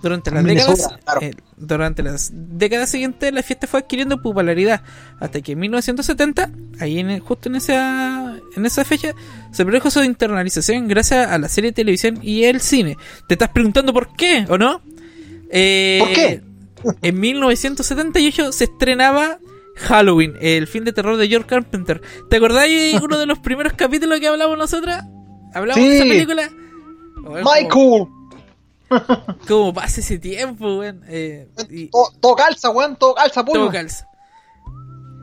Durante 0.00 0.30
las, 0.30 0.44
Minnesota, 0.44 0.72
décadas, 0.82 1.00
claro. 1.04 1.20
eh, 1.22 1.34
durante 1.56 2.02
las 2.02 2.30
décadas 2.34 2.90
siguientes 2.90 3.32
la 3.32 3.42
fiesta 3.42 3.66
fue 3.66 3.80
adquiriendo 3.80 4.20
popularidad 4.20 4.82
hasta 5.18 5.40
que 5.40 5.52
en 5.52 5.60
1970, 5.60 6.50
ahí 6.78 6.98
en 6.98 7.08
el- 7.10 7.20
justo 7.20 7.48
en 7.48 7.56
esa, 7.56 8.38
en 8.54 8.66
esa 8.66 8.84
fecha, 8.84 9.14
se 9.50 9.64
produjo 9.64 9.90
su 9.90 10.02
internalización 10.02 10.88
gracias 10.88 11.26
a 11.30 11.38
la 11.38 11.48
serie 11.48 11.70
de 11.70 11.74
televisión 11.76 12.18
y 12.22 12.44
el 12.44 12.60
cine. 12.60 12.96
¿Te 13.28 13.34
estás 13.34 13.48
preguntando 13.50 13.92
por 13.94 14.14
qué 14.14 14.44
o 14.50 14.58
no? 14.58 14.82
Eh, 15.56 15.98
¿Por 16.00 16.08
qué? 16.12 16.42
En 17.02 17.20
1978 17.20 18.52
se 18.52 18.64
estrenaba 18.64 19.38
Halloween, 19.76 20.34
el 20.40 20.66
film 20.66 20.84
de 20.84 20.92
terror 20.92 21.16
de 21.16 21.28
George 21.28 21.46
Carpenter. 21.48 22.00
¿Te 22.28 22.36
acordáis 22.36 23.00
uno 23.00 23.18
de 23.18 23.26
los 23.26 23.38
primeros 23.38 23.72
capítulos 23.74 24.18
que 24.20 24.26
hablamos 24.28 24.58
nosotras? 24.58 25.04
¿Hablamos 25.54 25.82
de 25.88 25.96
esa 25.96 26.04
película? 26.04 26.50
Michael. 27.22 27.68
Como, 27.70 28.10
como 29.48 29.74
pasa 29.74 30.00
ese 30.00 30.18
tiempo, 30.18 30.78
weón. 30.78 31.02
Eh, 31.08 31.48
y- 31.70 31.86
Todo, 31.88 32.12
todo 32.20 32.36
calza, 32.36 32.70
weón, 32.70 32.96
todo 32.96 33.14
calza, 33.14 33.44
puro. 33.44 33.60
todo 33.60 33.70
calza. 33.72 34.06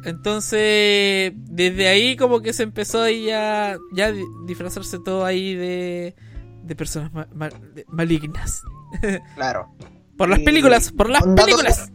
Entonces, 0.04 1.32
desde 1.36 1.88
ahí 1.88 2.16
como 2.16 2.42
que 2.42 2.54
se 2.54 2.64
empezó 2.64 3.02
ahí 3.04 3.26
ya, 3.26 3.78
ya 3.94 4.12
di- 4.12 4.24
disfrazarse 4.48 4.98
todo 5.04 5.24
ahí 5.26 5.54
de, 5.54 6.16
de 6.64 6.76
personas 6.76 7.14
ma- 7.14 7.28
ma- 7.36 7.50
de- 7.50 7.86
malignas. 7.88 8.62
Claro. 9.36 9.68
Por 10.18 10.30
las 10.30 10.40
Y 10.40 10.44
películas, 10.44 10.92
por 10.92 11.10
las 11.10 11.22
dato- 11.24 11.36
películas. 11.46 11.92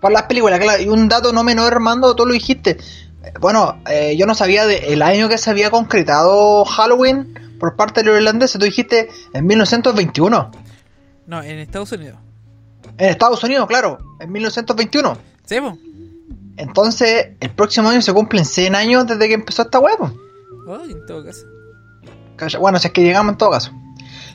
Por 0.00 0.12
las 0.12 0.22
películas, 0.24 0.60
claro. 0.60 0.82
Y 0.82 0.88
un 0.88 1.08
dato 1.08 1.32
no 1.32 1.42
menor, 1.42 1.72
Armando, 1.72 2.14
tú 2.14 2.24
lo 2.26 2.32
dijiste. 2.32 2.72
Eh, 3.24 3.32
Bueno, 3.40 3.80
eh, 3.90 4.16
yo 4.16 4.26
no 4.26 4.34
sabía 4.34 4.66
de- 4.66 4.92
el 4.92 5.02
año 5.02 5.28
que 5.28 5.38
se 5.38 5.50
había 5.50 5.70
concretado 5.70 6.64
Halloween 6.64 7.34
por 7.58 7.74
parte 7.76 8.00
de 8.02 8.06
los 8.06 8.16
irlandeses. 8.18 8.58
Tú 8.58 8.64
dijiste 8.64 9.08
en 9.32 9.46
1921. 9.46 10.50
No, 11.26 11.42
en 11.42 11.58
Estados 11.58 11.90
Unidos. 11.92 12.18
En 12.96 13.08
Estados 13.10 13.42
Unidos, 13.42 13.66
claro, 13.66 13.98
en 14.20 14.30
1921. 14.32 15.18
¿Sí, 15.44 15.60
po? 15.60 15.76
Entonces, 16.56 17.30
el 17.40 17.50
próximo 17.50 17.88
año 17.90 18.02
se 18.02 18.12
cumplen 18.12 18.44
100 18.44 18.74
años 18.74 19.06
desde 19.06 19.28
que 19.28 19.34
empezó 19.34 19.62
esta 19.62 19.78
web. 19.78 19.98
Oh, 20.66 20.80
en 20.84 21.06
todo 21.06 21.24
caso. 21.24 21.46
Bueno, 22.60 22.78
si 22.78 22.86
es 22.88 22.92
que 22.92 23.02
llegamos 23.02 23.32
en 23.32 23.38
todo 23.38 23.50
caso. 23.50 23.72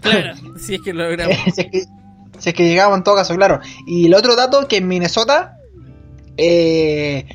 Claro, 0.02 0.34
si 0.58 0.76
es 0.76 0.82
que 0.82 0.94
lo 0.94 1.04
logramos. 1.10 1.36
si, 1.54 1.62
es 1.62 1.68
que, 1.72 1.86
si 2.44 2.50
es 2.50 2.56
que 2.56 2.68
llegamos 2.68 2.98
en 2.98 3.06
todo 3.06 3.16
caso, 3.16 3.34
claro. 3.36 3.62
Y 3.88 4.08
el 4.08 4.14
otro 4.14 4.36
dato 4.36 4.68
que 4.68 4.76
en 4.76 4.88
Minnesota, 4.90 5.60
eh, 6.36 7.26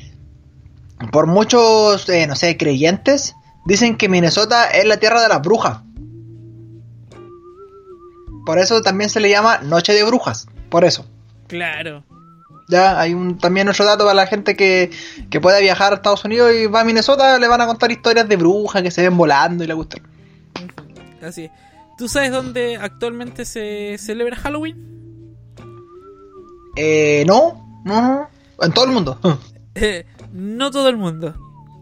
por 1.11 1.25
muchos, 1.25 2.07
eh, 2.09 2.27
no 2.27 2.35
sé, 2.35 2.57
creyentes, 2.57 3.33
dicen 3.65 3.97
que 3.97 4.07
Minnesota 4.07 4.67
es 4.67 4.85
la 4.85 4.97
tierra 4.97 5.19
de 5.23 5.27
las 5.27 5.41
brujas. 5.41 5.79
Por 8.45 8.59
eso 8.59 8.83
también 8.83 9.09
se 9.09 9.19
le 9.19 9.31
llama 9.31 9.57
Noche 9.63 9.93
de 9.93 10.03
Brujas. 10.03 10.45
Por 10.69 10.85
eso. 10.85 11.07
Claro. 11.47 12.03
Ya, 12.67 12.99
hay 12.99 13.15
un, 13.15 13.39
también 13.39 13.67
otro 13.67 13.85
dato 13.85 14.03
para 14.03 14.13
la 14.13 14.27
gente 14.27 14.55
que, 14.55 14.91
que 15.31 15.41
pueda 15.41 15.57
viajar 15.57 15.91
a 15.91 15.95
Estados 15.95 16.23
Unidos 16.23 16.51
y 16.53 16.67
va 16.67 16.81
a 16.81 16.83
Minnesota, 16.83 17.39
le 17.39 17.47
van 17.47 17.61
a 17.61 17.65
contar 17.65 17.91
historias 17.91 18.29
de 18.29 18.35
brujas 18.35 18.83
que 18.83 18.91
se 18.91 19.01
ven 19.01 19.17
volando 19.17 19.63
y 19.63 19.67
la 19.67 19.75
cuestión. 19.75 20.07
Así 21.19 21.45
es. 21.45 21.51
¿Tú 21.99 22.07
sabes 22.07 22.31
dónde 22.31 22.77
actualmente 22.77 23.43
se 23.43 23.97
celebra 23.97 24.37
Halloween? 24.37 25.35
Eh, 26.77 27.25
no, 27.27 27.81
no, 27.83 28.01
no, 28.01 28.29
en 28.61 28.71
todo 28.71 28.85
el 28.85 28.91
mundo. 28.91 29.19
Eh, 29.75 30.05
no 30.33 30.71
todo 30.71 30.89
el 30.89 30.97
mundo. 30.97 31.35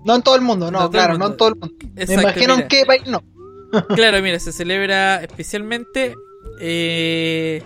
No 0.05 0.15
en 0.15 0.21
todo 0.21 0.35
el 0.35 0.41
mundo, 0.41 0.69
no, 0.69 0.91
claro, 0.91 1.13
mundo. 1.13 1.25
no 1.25 1.31
en 1.31 1.37
todo 1.37 1.49
el 1.49 1.55
mundo. 1.55 1.75
Me 1.95 2.13
imagino 2.13 2.53
en 2.53 2.57
mira. 2.57 2.67
qué 2.67 2.85
país 2.85 3.03
no. 3.07 3.23
Claro, 3.95 4.21
mira, 4.21 4.39
se 4.39 4.51
celebra 4.51 5.23
especialmente 5.23 6.13
eh, 6.59 7.63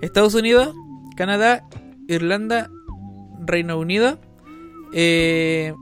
Estados 0.00 0.34
Unidos, 0.34 0.74
Canadá, 1.16 1.64
Irlanda, 2.08 2.70
Reino 3.40 3.78
Unido, 3.78 4.18
eh, 4.92 5.74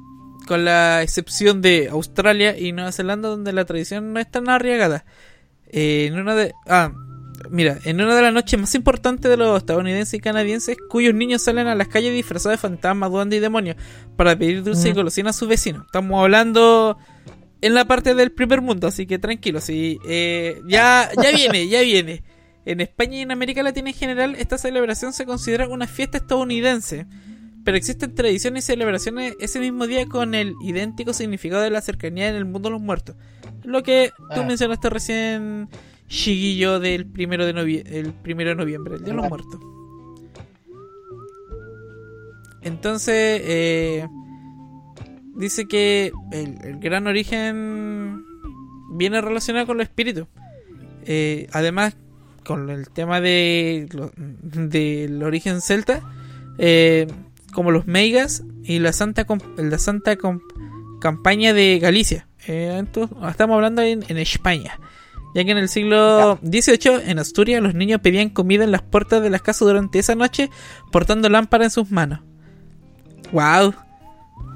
con 0.46 0.64
la 0.66 1.02
excepción 1.02 1.62
de 1.62 1.88
Australia 1.88 2.58
y 2.58 2.72
Nueva 2.72 2.92
Zelanda, 2.92 3.28
donde 3.28 3.52
la 3.54 3.64
tradición 3.64 4.12
no 4.12 4.20
es 4.20 4.30
tan 4.30 4.50
arriesgada. 4.50 5.06
Eh, 5.78 6.06
en 6.06 6.18
una 6.18 6.34
de, 6.34 6.54
ah, 6.66 6.90
mira, 7.50 7.78
en 7.84 8.00
una 8.00 8.16
de 8.16 8.22
las 8.22 8.32
noches 8.32 8.58
más 8.58 8.74
importantes 8.74 9.30
de 9.30 9.36
los 9.36 9.58
estadounidenses 9.58 10.14
y 10.14 10.20
canadienses, 10.20 10.78
cuyos 10.88 11.14
niños 11.14 11.42
salen 11.42 11.66
a 11.66 11.74
las 11.74 11.88
calles 11.88 12.14
disfrazados 12.14 12.58
de 12.58 12.62
fantasmas, 12.62 13.10
duendes 13.10 13.36
y 13.36 13.40
demonios 13.40 13.76
para 14.16 14.36
pedir 14.38 14.62
dulce 14.64 14.88
y 14.88 14.92
Mm. 14.92 14.96
golosina 14.96 15.30
a 15.30 15.32
sus 15.34 15.46
vecinos. 15.48 15.84
Estamos 15.84 16.22
hablando 16.22 16.96
en 17.60 17.74
la 17.74 17.84
parte 17.84 18.14
del 18.14 18.32
primer 18.32 18.62
mundo, 18.62 18.86
así 18.86 19.06
que 19.06 19.18
tranquilos. 19.18 19.64
Sí, 19.64 19.98
eh, 20.08 20.62
ya, 20.66 21.10
ya 21.22 21.30
viene, 21.30 21.68
ya 21.68 21.82
viene. 21.82 22.22
En 22.64 22.80
España 22.80 23.18
y 23.18 23.20
en 23.20 23.30
América 23.30 23.62
Latina 23.62 23.90
en 23.90 23.94
general, 23.96 24.34
esta 24.38 24.56
celebración 24.58 25.12
se 25.12 25.26
considera 25.26 25.68
una 25.68 25.86
fiesta 25.86 26.16
estadounidense. 26.18 27.06
Pero 27.66 27.76
existen 27.76 28.14
tradiciones 28.14 28.62
y 28.62 28.66
celebraciones 28.68 29.34
ese 29.40 29.58
mismo 29.58 29.88
día 29.88 30.06
con 30.06 30.34
el 30.36 30.54
idéntico 30.62 31.12
significado 31.12 31.62
de 31.62 31.70
la 31.70 31.80
cercanía 31.80 32.28
en 32.28 32.36
el 32.36 32.44
mundo 32.44 32.68
de 32.68 32.74
los 32.74 32.80
muertos. 32.80 33.16
Lo 33.64 33.82
que 33.82 34.12
tú 34.34 34.40
Ah. 34.40 34.44
mencionaste 34.46 34.88
recién, 34.88 35.68
Chiquillo, 36.06 36.78
del 36.78 37.06
primero 37.06 37.44
de, 37.44 37.52
novie- 37.52 37.82
el 37.84 38.12
primero 38.12 38.50
de 38.50 38.54
noviembre, 38.56 38.94
el 38.94 39.00
Día 39.04 39.08
de 39.12 39.16
los. 39.16 39.28
Muertos. 39.28 39.58
Entonces, 42.62 43.40
eh, 43.44 44.06
dice 45.34 45.66
que 45.66 46.12
el, 46.32 46.58
el 46.64 46.78
gran 46.80 47.06
origen 47.06 48.24
viene 48.92 49.20
relacionado 49.20 49.66
con 49.66 49.76
los 49.78 49.86
espíritus. 49.86 50.26
Eh, 51.04 51.48
además, 51.52 51.96
con 52.44 52.70
el 52.70 52.88
tema 52.90 53.20
de 53.20 53.88
del 54.42 55.22
origen 55.22 55.60
celta, 55.60 56.00
eh, 56.58 57.06
como 57.56 57.70
los 57.70 57.86
meigas 57.86 58.44
y 58.64 58.80
la 58.80 58.92
santa 58.92 59.26
la 59.56 59.78
santa 59.78 60.16
campaña 61.00 61.54
de 61.54 61.78
Galicia. 61.78 62.28
Eh, 62.46 62.78
esto- 62.84 63.08
estamos 63.30 63.54
hablando 63.54 63.80
en, 63.80 64.04
en 64.08 64.18
España. 64.18 64.78
Ya 65.34 65.42
que 65.42 65.52
en 65.52 65.58
el 65.58 65.70
siglo 65.70 66.38
XVIII, 66.42 67.10
en 67.10 67.18
Asturias, 67.18 67.62
los 67.62 67.74
niños 67.74 68.02
pedían 68.02 68.28
comida 68.28 68.62
en 68.64 68.72
las 68.72 68.82
puertas 68.82 69.22
de 69.22 69.30
las 69.30 69.40
casas 69.40 69.66
durante 69.66 69.98
esa 69.98 70.14
noche, 70.14 70.50
portando 70.92 71.30
lámparas 71.30 71.66
en 71.68 71.70
sus 71.70 71.90
manos. 71.90 72.20
¡Wow! 73.32 73.74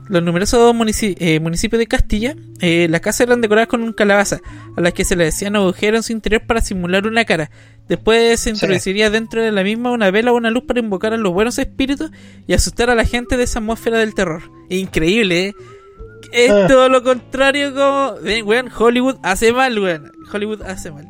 Los 0.09 0.23
numerosos 0.23 0.75
munici- 0.75 1.17
eh, 1.21 1.41
municipios 1.41 1.79
de 1.79 1.87
Castilla, 1.87 2.35
eh, 2.61 2.87
las 2.91 3.01
casas 3.01 3.23
eran 3.23 3.41
decoradas 3.41 3.69
con 3.69 3.83
un 3.83 3.93
calabaza, 3.95 4.41
a 4.77 4.81
las 4.83 4.93
que 4.93 5.05
se 5.05 5.17
le 5.17 5.25
decían 5.25 5.57
agujeros 5.57 5.99
en 5.99 6.03
su 6.03 6.13
interior 6.13 6.43
para 6.47 6.61
simular 6.61 7.07
una 7.07 7.25
cara. 7.25 7.51
Después 7.91 8.39
se 8.39 8.51
introduciría 8.51 9.11
dentro 9.11 9.43
de 9.43 9.51
la 9.51 9.65
misma 9.65 9.91
una 9.91 10.13
vela 10.13 10.31
o 10.31 10.37
una 10.37 10.49
luz 10.51 10.63
para 10.63 10.79
invocar 10.79 11.13
a 11.13 11.17
los 11.17 11.33
buenos 11.33 11.59
espíritus 11.59 12.13
y 12.47 12.53
asustar 12.53 12.89
a 12.89 12.95
la 12.95 13.05
gente 13.05 13.37
de 13.37 13.43
esa 13.43 13.59
atmósfera 13.59 13.99
del 13.99 14.15
terror. 14.15 14.45
Increíble, 14.69 15.47
¿eh? 15.49 15.55
Es 16.31 16.53
Ah. 16.53 16.67
todo 16.69 16.89
lo 16.89 17.03
contrario 17.03 17.75
como... 17.75 18.15
Ven, 18.23 18.47
weón, 18.47 18.71
Hollywood 18.79 19.17
hace 19.25 19.53
mal, 19.53 19.77
weón. 19.77 20.13
Hollywood 20.33 20.63
hace 20.63 20.93
mal. 20.93 21.09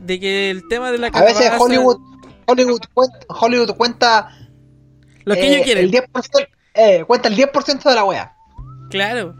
De 0.00 0.20
que 0.20 0.48
el 0.50 0.68
tema 0.68 0.92
de 0.92 0.98
la 0.98 1.08
A 1.08 1.24
veces 1.24 1.50
Hollywood, 1.58 1.98
Hollywood, 2.46 2.82
cuenta, 2.94 3.18
Hollywood 3.28 3.70
cuenta 3.76 4.28
Lo 5.24 5.34
que 5.34 5.40
eh, 5.40 5.52
ellos 5.54 5.64
quieren. 5.64 5.84
El 5.86 5.90
10%, 5.90 6.46
eh, 6.74 7.04
cuenta 7.04 7.26
el 7.28 7.34
10% 7.36 7.82
de 7.82 7.94
la 7.96 8.04
wea. 8.04 8.32
Claro. 8.90 9.34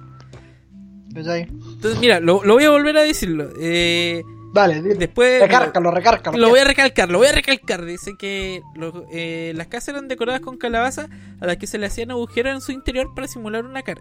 Entonces, 1.15 2.01
mira, 2.01 2.19
lo, 2.19 2.43
lo 2.43 2.55
voy 2.55 2.65
a 2.65 2.71
volver 2.71 2.97
a 2.97 3.03
decirlo. 3.03 3.51
Eh, 3.61 4.25
Vale, 4.57 4.81
después. 4.83 5.41
recárcalo, 5.41 5.91
recárcalo. 5.93 6.37
Lo 6.39 6.49
voy 6.49 6.59
a 6.61 6.65
recalcar, 6.65 7.11
lo 7.11 7.19
voy 7.19 7.29
a 7.29 7.33
recalcar. 7.33 7.85
Dice 7.85 8.13
que 8.19 8.63
lo- 8.75 9.07
eh, 9.13 9.53
las 9.55 9.69
casas 9.69 9.91
eran 9.91 10.09
decoradas 10.09 10.41
con 10.41 10.57
calabaza 10.59 11.09
a 11.41 11.47
las 11.47 11.57
que 11.59 11.67
se 11.67 11.79
le 11.79 11.87
hacían 11.87 12.11
agujeros 12.11 12.55
en 12.55 12.61
su 12.61 12.73
interior 12.73 13.15
para 13.15 13.29
simular 13.29 13.65
una 13.65 13.83
cara. 13.83 14.01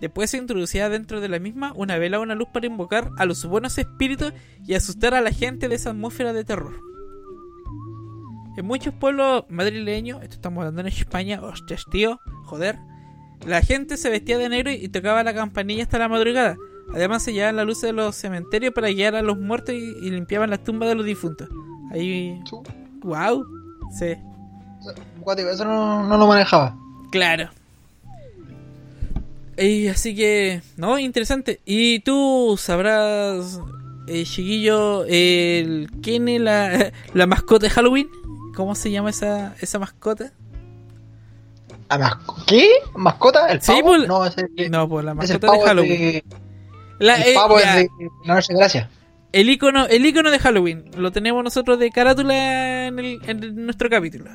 Después 0.00 0.30
se 0.30 0.36
introducía 0.36 0.88
dentro 0.90 1.20
de 1.22 1.28
la 1.30 1.38
misma 1.38 1.72
una 1.74 1.96
vela 1.98 2.18
o 2.18 2.22
una 2.22 2.34
luz 2.34 2.48
para 2.52 2.66
invocar 2.66 3.10
a 3.16 3.24
los 3.24 3.44
buenos 3.46 3.78
espíritus 3.78 4.32
y 4.66 4.74
asustar 4.74 5.14
a 5.14 5.20
la 5.22 5.30
gente 5.32 5.68
de 5.68 5.74
esa 5.76 5.90
atmósfera 5.90 6.32
de 6.34 6.44
terror. 6.44 6.78
En 8.56 8.66
muchos 8.66 8.94
pueblos 8.94 9.44
madrileños, 9.48 10.22
esto 10.22 10.34
estamos 10.36 10.58
hablando 10.60 10.80
en 10.82 10.86
España, 10.88 11.40
hostias 11.42 11.84
tío, 11.90 12.20
joder, 12.44 12.78
la 13.46 13.60
gente 13.60 13.96
se 13.98 14.08
vestía 14.08 14.38
de 14.38 14.48
negro 14.48 14.70
y 14.70 14.88
tocaba 14.88 15.22
la 15.22 15.34
campanilla 15.34 15.82
hasta 15.82 15.98
la 15.98 16.08
madrugada. 16.08 16.56
Además 16.94 17.22
se 17.22 17.32
llevaban 17.32 17.56
la 17.56 17.64
luz 17.64 17.80
de 17.80 17.92
los 17.92 18.14
cementerios 18.16 18.72
para 18.72 18.88
guiar 18.88 19.14
a 19.16 19.22
los 19.22 19.38
muertos 19.38 19.74
y, 19.74 19.78
y 20.00 20.10
limpiaban 20.10 20.50
las 20.50 20.62
tumbas 20.64 20.88
de 20.88 20.94
los 20.94 21.04
difuntos. 21.04 21.48
Ahí... 21.92 22.40
¡Wow! 23.02 23.44
Sí. 23.98 24.14
Cuático, 25.20 25.48
Eso 25.50 25.64
no, 25.64 26.04
no 26.04 26.16
lo 26.16 26.26
manejaba. 26.26 26.76
Claro. 27.10 27.50
Y 29.58 29.88
así 29.88 30.14
que, 30.14 30.62
no, 30.76 30.98
interesante. 30.98 31.60
Y 31.64 32.00
tú 32.00 32.56
sabrás, 32.58 33.58
eh, 34.06 34.24
chiquillo, 34.24 35.04
el, 35.06 35.88
quién 36.02 36.28
es 36.28 36.40
la, 36.40 36.92
la 37.14 37.26
mascota 37.26 37.66
de 37.66 37.70
Halloween. 37.70 38.08
¿Cómo 38.54 38.74
se 38.74 38.90
llama 38.90 39.10
esa, 39.10 39.54
esa 39.60 39.78
mascota? 39.78 40.32
¿A 41.88 41.98
mas- 41.98 42.16
¿Qué? 42.46 42.68
¿Mascota? 42.94 43.48
¿El 43.50 43.60
Sí, 43.62 43.72
pavo? 43.72 43.88
pues- 43.88 44.08
no, 44.08 44.24
ese, 44.26 44.48
ese- 44.56 44.68
No, 44.70 44.88
pues 44.88 45.04
la 45.04 45.12
el 45.12 45.16
mascota 45.16 45.46
pavo 45.46 45.52
de 45.58 45.60
es 45.62 45.66
Halloween. 45.68 45.98
de- 46.00 46.24
La- 46.98 47.16
el 47.16 47.32
eh, 47.32 47.34
pavo 47.34 47.58
es 47.58 47.64
de 47.74 47.88
la 48.24 48.34
noche 48.34 48.52
de 48.52 48.58
gracia. 48.58 48.90
el 49.32 49.50
icono, 49.50 49.86
el 49.86 50.04
icono 50.06 50.30
de 50.30 50.38
Halloween. 50.38 50.90
Lo 50.96 51.12
tenemos 51.12 51.42
nosotros 51.44 51.78
de 51.78 51.90
carátula 51.90 52.86
en, 52.86 52.98
el- 52.98 53.20
en 53.26 53.64
nuestro 53.66 53.88
capítulo. 53.90 54.30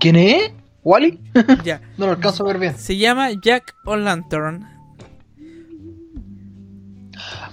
¿Quién 0.00 0.16
es? 0.16 0.52
¿Wally? 0.82 1.20
ya. 1.64 1.80
No 1.98 2.06
lo 2.06 2.12
alcanzo 2.12 2.44
a 2.44 2.46
ver 2.48 2.58
bien. 2.58 2.78
Se 2.78 2.96
llama 2.96 3.28
Jack 3.42 3.74
O'Lantern. 3.84 4.66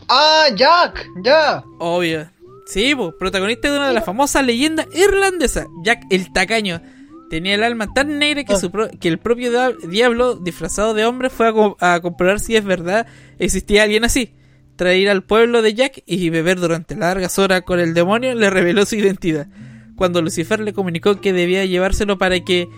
¡Ah, 0.10 0.46
Jack! 0.56 1.06
¡Ya! 1.24 1.64
Obvio. 1.80 2.30
Sí, 2.66 2.96
protagonista 3.20 3.70
de 3.70 3.78
una 3.78 3.88
de 3.90 3.94
las 3.94 4.06
famosas 4.06 4.46
leyendas 4.46 4.88
irlandesas, 4.94 5.66
Jack 5.84 6.04
el 6.10 6.32
Tacaño. 6.32 6.82
Tenía 7.30 7.56
el 7.56 7.64
alma 7.64 7.92
tan 7.94 8.20
negra 8.20 8.44
que, 8.46 8.56
su 8.56 8.72
pro- 8.72 8.90
que 9.00 9.08
el 9.10 9.18
propio 9.18 9.52
diablo, 9.90 10.36
disfrazado 10.36 10.94
de 10.94 11.06
hombre, 11.06 11.30
fue 11.30 11.48
a, 11.50 11.54
co- 11.54 11.78
a 11.82 12.00
comprobar 12.00 12.40
si 12.40 12.56
es 12.56 12.64
verdad 12.64 13.06
existía 13.38 13.84
alguien 13.84 14.06
así. 14.06 14.34
Traer 14.78 15.10
al 15.10 15.24
pueblo 15.24 15.62
de 15.62 15.74
Jack 15.74 16.04
y 16.06 16.30
beber 16.30 16.60
durante 16.60 16.96
largas 16.96 17.38
horas 17.40 17.64
con 17.64 17.80
el 17.80 17.94
demonio 17.94 18.34
le 18.36 18.50
reveló 18.50 18.86
su 18.86 18.96
identidad. 18.96 19.48
Cuando 19.96 20.22
Lucifer 20.22 20.60
le 20.60 20.72
comunicó 20.74 21.20
que 21.20 21.34
debía 21.34 21.66
llevárselo 21.66 22.18
para 22.18 22.40
que 22.40 22.70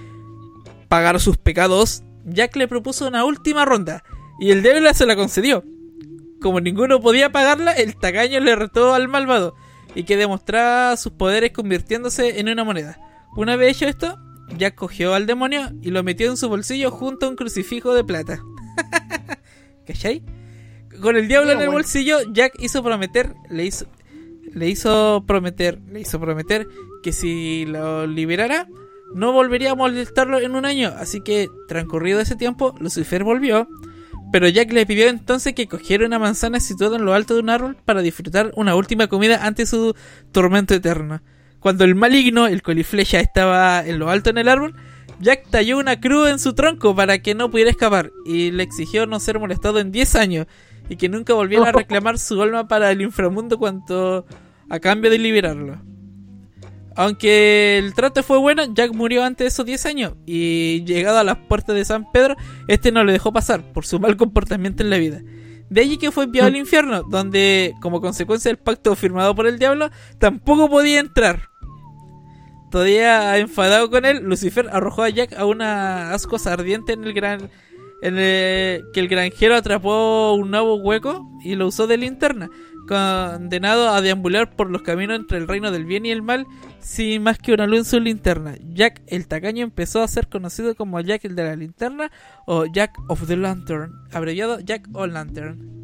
pagara 0.88 1.20
sus 1.20 1.38
pecados, 1.38 2.02
Jack 2.26 2.56
le 2.56 2.68
propuso 2.68 3.08
una 3.08 3.26
última 3.26 3.66
ronda 3.66 4.04
y 4.40 4.52
el 4.52 4.64
diablo 4.64 4.92
se 4.94 5.06
la 5.06 5.16
concedió. 5.16 5.64
Como 6.42 6.62
ninguno 6.62 7.02
podía 7.02 7.32
pagarla, 7.32 7.74
el 7.74 7.98
tacaño 7.98 8.40
le 8.40 8.56
retó 8.56 8.94
al 8.94 9.10
malvado 9.10 9.56
y 9.94 10.04
que 10.04 10.16
demostraba 10.18 10.96
sus 10.98 11.12
poderes 11.12 11.52
convirtiéndose 11.52 12.40
en 12.40 12.48
una 12.50 12.64
moneda. 12.64 12.98
Una 13.36 13.58
vez 13.58 13.76
hecho 13.76 13.88
esto, 13.88 14.18
Jack 14.58 14.76
cogió 14.76 15.14
al 15.14 15.26
demonio 15.26 15.72
y 15.82 15.92
lo 15.92 16.04
metió 16.04 16.30
en 16.30 16.38
su 16.38 16.50
bolsillo 16.50 16.92
junto 16.92 17.26
a 17.26 17.30
un 17.30 17.36
crucifijo 17.36 17.94
de 17.94 18.04
plata. 18.04 18.42
¿Cachai? 19.88 20.24
Con 21.02 21.16
el 21.16 21.28
diablo 21.28 21.52
en 21.52 21.62
el 21.62 21.70
bolsillo, 21.70 22.18
Jack 22.34 22.54
hizo 22.60 22.84
prometer, 22.84 23.34
le 23.50 23.66
hizo, 23.66 23.86
le 24.54 24.68
hizo 24.68 25.24
prometer, 25.26 25.80
le 25.92 26.02
hizo 26.02 26.20
prometer 26.20 26.68
que 27.02 27.12
si 27.14 27.66
lo 27.66 28.06
liberara, 28.06 28.68
no 29.14 29.32
volvería 29.32 29.72
a 29.72 29.76
molestarlo 29.76 30.40
en 30.40 30.56
un 30.56 30.66
año. 30.66 30.94
Así 30.98 31.22
que, 31.22 31.48
transcurrido 31.68 32.20
ese 32.20 32.36
tiempo, 32.36 32.76
Lucifer 32.80 33.24
volvió. 33.24 33.68
Pero 34.32 34.48
Jack 34.48 34.72
le 34.74 34.86
pidió 34.86 35.08
entonces 35.08 35.54
que 35.54 35.68
cogiera 35.68 36.06
una 36.06 36.20
manzana 36.20 36.60
situada 36.60 36.98
en 36.98 37.06
lo 37.06 37.14
alto 37.14 37.34
de 37.34 37.40
un 37.40 37.50
árbol 37.50 37.78
para 37.84 38.02
disfrutar 38.02 38.52
una 38.56 38.76
última 38.76 39.08
comida 39.08 39.46
antes 39.46 39.72
de 39.72 39.78
su 39.78 39.96
tormento 40.32 40.76
eterno. 40.76 41.22
Cuando 41.60 41.84
el 41.84 41.96
maligno, 41.96 42.48
el 42.48 42.62
coliflecha, 42.62 43.20
estaba 43.20 43.86
en 43.86 44.00
lo 44.00 44.10
alto 44.10 44.30
en 44.30 44.38
el 44.38 44.48
árbol, 44.48 44.76
Jack 45.20 45.50
talló 45.50 45.78
una 45.78 46.00
cruz 46.00 46.30
en 46.30 46.40
su 46.40 46.54
tronco 46.54 46.96
para 46.96 47.20
que 47.20 47.36
no 47.36 47.52
pudiera 47.52 47.70
escapar 47.70 48.12
y 48.26 48.52
le 48.52 48.64
exigió 48.64 49.06
no 49.06 49.20
ser 49.20 49.38
molestado 49.38 49.80
en 49.80 49.92
10 49.92 50.16
años 50.16 50.48
y 50.88 50.96
que 50.96 51.10
nunca 51.10 51.34
volviera 51.34 51.70
a 51.70 51.72
reclamar 51.74 52.18
su 52.18 52.42
alma 52.42 52.68
para 52.68 52.90
el 52.92 53.02
inframundo 53.02 53.58
cuanto 53.58 54.26
a 54.70 54.80
cambio 54.80 55.12
de 55.12 55.18
liberarlo. 55.18 55.82
Aunque 56.96 57.78
el 57.78 57.94
trato 57.94 58.24
fue 58.24 58.38
bueno, 58.40 58.64
Jack 58.74 58.94
murió 58.94 59.24
antes 59.24 59.46
de 59.46 59.48
esos 59.50 59.66
10 59.66 59.86
años 59.86 60.14
y 60.26 60.84
llegado 60.86 61.18
a 61.18 61.24
las 61.24 61.38
puertas 61.38 61.76
de 61.76 61.86
San 61.86 62.12
Pedro, 62.12 62.36
este 62.68 62.92
no 62.92 63.04
le 63.04 63.14
dejó 63.14 63.32
pasar 63.32 63.74
por 63.74 63.86
su 63.86 64.00
mal 64.00 64.18
comportamiento 64.18 64.84
en 64.84 64.90
la 64.90 64.98
vida. 64.98 65.22
De 65.70 65.82
allí 65.82 65.98
que 65.98 66.12
fue 66.12 66.26
enviado 66.26 66.48
al 66.50 66.56
infierno, 66.56 67.04
donde, 67.04 67.74
como 67.82 68.02
consecuencia 68.02 68.50
del 68.50 68.58
pacto 68.58 68.96
firmado 68.96 69.36
por 69.36 69.48
el 69.48 69.60
diablo, 69.60 69.90
tampoco 70.18 70.70
podía 70.70 71.00
entrar. 71.00 71.49
Todavía 72.72 73.38
enfadado 73.38 73.90
con 73.90 74.06
él, 74.06 74.22
Lucifer 74.24 74.68
arrojó 74.72 75.04
a 75.04 75.10
Jack 75.10 75.34
a 75.34 75.46
una 75.46 76.14
ascuas 76.14 76.46
ardiente 76.48 76.94
en 76.94 77.04
el 77.04 77.14
gran 77.14 77.50
en 78.02 78.18
el 78.18 78.86
que 78.94 79.00
el 79.00 79.08
granjero 79.08 79.56
atrapó 79.56 80.34
un 80.34 80.52
nuevo 80.52 80.76
hueco 80.76 81.28
y 81.44 81.56
lo 81.56 81.68
usó 81.68 81.86
de 81.86 81.98
linterna, 81.98 82.50
condenado 82.88 83.90
a 83.90 84.02
deambular 84.02 84.56
por 84.56 84.70
los 84.70 84.84
caminos 84.84 85.18
entre 85.18 85.38
el 85.38 85.48
reino 85.48 85.72
del 85.72 85.86
bien 85.86 86.06
y 86.06 86.12
el 86.12 86.22
mal 86.22 86.48
sin 86.80 87.24
más 87.24 87.38
que 87.38 87.54
una 87.54 87.68
luz 87.68 87.80
en 87.80 87.86
su 87.86 88.00
linterna. 88.00 88.56
Jack 88.74 89.02
el 89.08 89.28
tacaño 89.28 89.64
empezó 89.64 90.02
a 90.02 90.08
ser 90.08 90.28
conocido 90.28 90.76
como 90.76 91.00
Jack 91.02 91.26
el 91.26 91.36
de 91.36 91.44
la 91.44 91.56
linterna 91.56 92.12
o 92.46 92.66
Jack 92.66 92.98
of 93.10 93.28
the 93.28 93.36
Lantern, 93.36 93.92
abreviado 94.12 94.60
Jack 94.60 94.88
o 94.94 95.06
Lantern. 95.06 95.79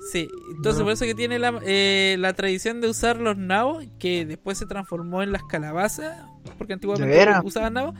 Sí, 0.00 0.28
entonces 0.56 0.82
por 0.82 0.92
eso 0.92 1.04
que 1.04 1.14
tiene 1.14 1.38
la, 1.38 1.60
eh, 1.62 2.16
la 2.18 2.32
tradición 2.32 2.80
de 2.80 2.88
usar 2.88 3.18
los 3.18 3.36
nabos, 3.36 3.84
que 3.98 4.24
después 4.24 4.56
se 4.58 4.66
transformó 4.66 5.22
en 5.22 5.30
las 5.30 5.42
calabazas, 5.44 6.16
porque 6.56 6.72
antiguamente 6.72 7.28
usaban 7.44 7.74
nabos, 7.74 7.94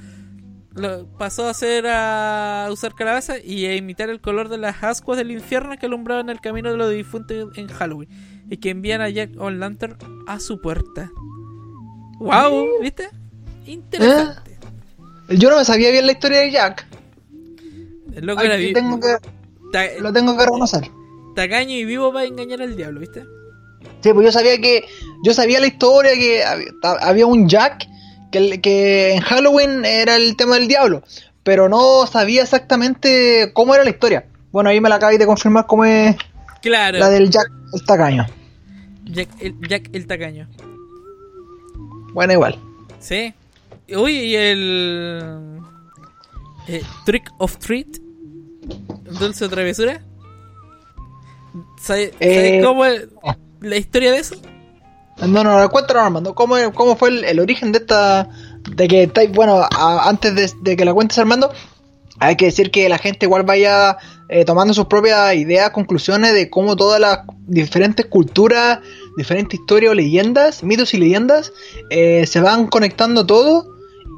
lo 0.75 1.07
pasó 1.19 1.47
a 1.47 1.51
hacer 1.51 1.87
a 1.87 2.69
usar 2.71 2.95
calabazas 2.95 3.45
y 3.45 3.67
a 3.67 3.77
imitar 3.77 4.09
el 4.09 4.21
color 4.21 4.49
de 4.49 4.59
las 4.59 4.83
ascuas 4.83 5.19
del 5.19 5.31
infierno 5.31 5.77
que 5.79 5.87
alumbraban 5.87 6.31
el 6.31 6.41
camino 6.41 6.71
de 6.71 6.77
los 6.77 6.91
difuntos 6.91 7.57
en 7.57 7.69
Halloween 7.69 8.09
y 8.49 8.57
que 8.57 8.71
envían 8.71 9.01
a 9.01 9.09
Jack 9.11 9.33
O'Lantern 9.39 9.97
a 10.27 10.41
su 10.41 10.61
puerta. 10.61 11.11
¡Wow! 12.19 12.81
¿Viste? 12.81 13.09
Interesante. 13.67 14.59
Yo 15.29 15.51
no 15.51 15.59
me 15.59 15.65
sabía 15.65 15.91
bien 15.91 16.07
la 16.07 16.13
historia 16.13 16.41
de 16.41 16.51
Jack. 16.51 16.87
El 18.15 18.27
loco 18.27 18.41
Ay, 18.41 18.47
era 18.47 18.81
tengo 18.81 18.99
que, 18.99 20.01
lo 20.01 20.13
tengo 20.13 20.37
que 20.37 20.45
reconocer. 20.45 20.91
Tacaño 21.41 21.75
y 21.75 21.85
vivo 21.85 22.13
para 22.13 22.27
engañar 22.27 22.61
al 22.61 22.77
diablo, 22.77 23.01
¿viste? 23.01 23.25
Sí, 24.03 24.13
pues 24.13 24.27
yo 24.27 24.33
sabía 24.33 24.61
que. 24.61 24.85
Yo 25.25 25.33
sabía 25.35 25.61
la 25.61 25.67
historia 25.67 26.13
que 26.15 26.43
había, 26.83 27.27
un 27.27 27.49
Jack 27.49 27.87
que, 28.31 29.13
en 29.15 29.21
Halloween 29.21 29.85
era 29.85 30.17
el 30.17 30.37
tema 30.37 30.55
del 30.57 30.69
diablo, 30.69 31.03
pero 31.43 31.69
no 31.69 32.07
sabía 32.07 32.43
exactamente 32.43 33.53
cómo 33.55 33.75
era 33.75 33.85
la 33.85 33.91
historia. 33.91 34.27
Bueno, 34.53 34.71
ahí 34.71 34.81
me 34.81 34.89
la 34.89 34.97
acabáis 34.97 35.19
de 35.19 35.27
confirmar 35.27 35.67
cómo 35.67 35.85
es 35.85 36.17
Claro. 36.63 36.99
la 36.99 37.09
del 37.09 37.31
Jack 37.31 37.51
el 37.73 37.85
tacaño. 37.85 38.27
Jack 39.05 39.29
el, 39.41 39.55
Jack 39.69 39.91
el 39.93 40.07
tacaño. 40.07 40.49
Bueno, 42.13 42.33
igual. 42.33 42.59
Sí. 42.99 43.33
Uy, 43.95 44.13
y 44.13 44.37
el. 44.37 45.61
eh, 46.69 46.83
Trick 47.05 47.31
of 47.39 47.57
Treat. 47.59 47.89
Dulce 49.19 49.45
o 49.45 49.49
travesura. 49.49 50.03
¿Sabes 51.81 52.13
Eh, 52.21 52.61
cómo 52.65 52.85
es 52.85 53.07
la 53.61 53.77
historia 53.77 54.13
de 54.13 54.19
eso? 54.19 54.37
No, 55.19 55.45
no, 55.45 55.59
no, 55.61 55.69
cuéntanos 55.71 56.03
Armando, 56.05 56.35
¿cómo, 56.35 56.57
cómo 56.75 56.97
fue 56.97 57.11
el, 57.11 57.25
el 57.25 57.41
origen 57.41 57.73
de 57.73 57.79
esta... 57.79 58.29
De 58.75 58.89
que, 58.89 59.05
estáis- 59.07 59.33
bueno, 59.33 59.57
a- 59.71 60.09
antes 60.09 60.35
de, 60.35 60.51
de 60.63 60.77
que 60.77 60.85
la 60.85 60.95
cuentes 60.95 61.19
Armando, 61.19 61.51
hay 62.19 62.37
que 62.37 62.47
decir 62.47 62.71
que 62.71 62.89
la 62.89 62.99
gente 62.99 63.27
igual 63.27 63.43
vaya 63.43 63.97
eh, 64.29 64.45
tomando 64.45 64.73
sus 64.75 64.87
propias 64.87 65.35
ideas, 65.35 65.71
conclusiones 65.71 66.33
de 66.35 66.49
cómo 66.51 66.77
todas 66.77 67.01
las 67.01 67.21
diferentes 67.47 68.07
culturas, 68.07 68.79
diferentes 69.17 69.59
historias 69.61 69.93
o 69.93 69.95
leyendas, 69.95 70.63
mitos 70.63 70.95
y 70.95 70.99
leyendas, 70.99 71.53
eh, 71.91 72.27
se 72.27 72.41
van 72.41 72.67
conectando 72.69 73.27
todo 73.27 73.67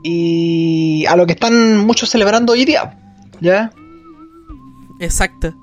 y 0.04 1.04
a 1.06 1.16
lo 1.16 1.26
que 1.26 1.32
están 1.32 1.78
muchos 1.78 2.10
celebrando 2.10 2.52
hoy 2.52 2.64
día. 2.64 2.98
¿Ya? 3.40 3.72
Exacto. 5.00 5.54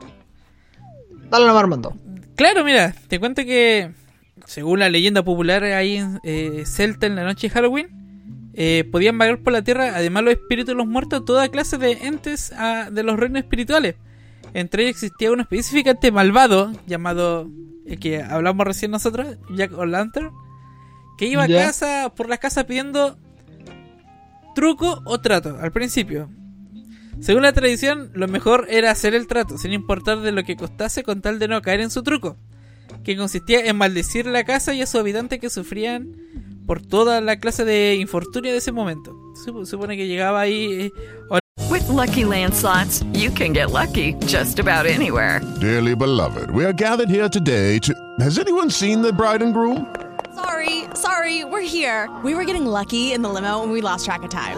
Dale 1.29 1.45
nomás 1.45 1.61
Armando. 1.61 1.93
Claro, 2.35 2.63
mira, 2.63 2.93
te 3.07 3.19
cuento 3.19 3.43
que 3.43 3.91
según 4.45 4.79
la 4.79 4.89
leyenda 4.89 5.23
popular 5.23 5.63
ahí 5.63 5.97
en 5.97 6.19
eh, 6.23 6.63
Celta 6.65 7.05
en 7.05 7.15
la 7.15 7.23
noche 7.23 7.47
de 7.47 7.53
Halloween, 7.53 8.51
eh, 8.53 8.83
podían 8.91 9.17
vagar 9.17 9.39
por 9.39 9.53
la 9.53 9.61
tierra, 9.61 9.91
además 9.95 10.23
los 10.23 10.33
espíritus 10.33 10.69
de 10.69 10.75
los 10.75 10.87
muertos, 10.87 11.23
toda 11.25 11.49
clase 11.49 11.77
de 11.77 11.91
entes 11.91 12.51
ah, 12.57 12.89
de 12.91 13.03
los 13.03 13.17
reinos 13.17 13.43
espirituales. 13.43 13.95
Entre 14.53 14.83
ellos 14.83 14.95
existía 14.95 15.31
uno 15.31 15.43
específicamente 15.43 16.11
malvado, 16.11 16.71
llamado, 16.87 17.47
el 17.85 17.99
que 17.99 18.21
hablamos 18.23 18.65
recién 18.65 18.91
nosotros, 18.91 19.37
Jack 19.55 19.71
O'Lantern, 19.77 20.31
que 21.17 21.27
iba 21.27 21.43
a 21.43 21.47
casa, 21.47 22.11
por 22.15 22.27
las 22.27 22.39
casas 22.39 22.65
pidiendo 22.65 23.17
truco 24.55 25.01
o 25.05 25.19
trato 25.19 25.57
al 25.61 25.71
principio. 25.71 26.29
Según 27.21 27.43
la 27.43 27.53
tradición, 27.53 28.11
lo 28.13 28.27
mejor 28.27 28.67
era 28.69 28.91
hacer 28.91 29.13
el 29.13 29.27
trato, 29.27 29.57
sin 29.57 29.73
importar 29.73 30.21
de 30.21 30.31
lo 30.31 30.43
que 30.43 30.55
costase 30.55 31.03
con 31.03 31.21
tal 31.21 31.37
de 31.39 31.47
no 31.47 31.61
caer 31.61 31.81
en 31.81 31.89
su 31.91 32.01
truco, 32.03 32.37
que 33.03 33.17
consistía 33.17 33.65
en 33.65 33.75
maldecir 33.75 34.25
la 34.25 34.43
casa 34.45 34.73
y 34.73 34.81
a 34.81 34.85
sus 34.85 35.01
habitantes 35.01 35.39
que 35.39 35.49
sufrían 35.49 36.15
por 36.65 36.81
toda 36.81 37.19
la 37.21 37.37
clase 37.39 37.65
de 37.65 37.95
infortunio 37.95 38.51
de 38.51 38.57
ese 38.59 38.71
momento. 38.71 39.15
Sup- 39.45 39.65
supone 39.65 39.97
que 39.97 40.07
llegaba 40.07 40.41
ahí... 40.41 40.83
eh, 40.83 41.39
With 41.69 41.87
Lucky 41.89 42.23
Land 42.25 42.53
slots, 42.55 43.03
you 43.13 43.29
can 43.31 43.53
get 43.53 43.69
lucky 43.71 44.15
just 44.25 44.59
about 44.59 44.87
anywhere. 44.87 45.39
Dearly 45.59 45.93
beloved, 45.95 46.49
we 46.51 46.63
are 46.65 46.73
gathered 46.73 47.09
here 47.09 47.29
today 47.29 47.79
to. 47.79 47.93
Has 48.21 48.39
anyone 48.39 48.71
seen 48.71 49.01
the 49.03 49.11
bride 49.13 49.43
and 49.43 49.53
groom? 49.53 49.85
Sorry, 50.33 50.85
sorry, 50.95 51.43
we're 51.43 51.61
here. 51.61 52.09
We 52.23 52.33
were 52.33 52.45
getting 52.45 52.65
lucky 52.65 53.13
in 53.13 53.21
the 53.21 53.29
limo 53.29 53.61
and 53.61 53.71
we 53.71 53.81
lost 53.81 54.05
track 54.05 54.23
of 54.23 54.29
time. 54.31 54.57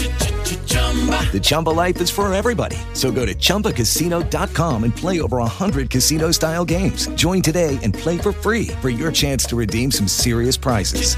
The 0.91 1.39
Chumba 1.41 1.69
life 1.69 2.01
is 2.01 2.09
for 2.09 2.31
everybody. 2.33 2.75
So 2.93 3.11
go 3.11 3.25
to 3.25 3.33
ChumbaCasino.com 3.33 4.83
and 4.83 4.93
play 4.93 5.21
over 5.21 5.37
100 5.37 5.89
casino-style 5.89 6.65
games. 6.65 7.07
Join 7.15 7.41
today 7.41 7.79
and 7.81 7.93
play 7.93 8.17
for 8.17 8.33
free 8.33 8.67
for 8.81 8.89
your 8.89 9.09
chance 9.13 9.45
to 9.45 9.55
redeem 9.55 9.91
some 9.91 10.09
serious 10.09 10.57
prizes. 10.57 11.15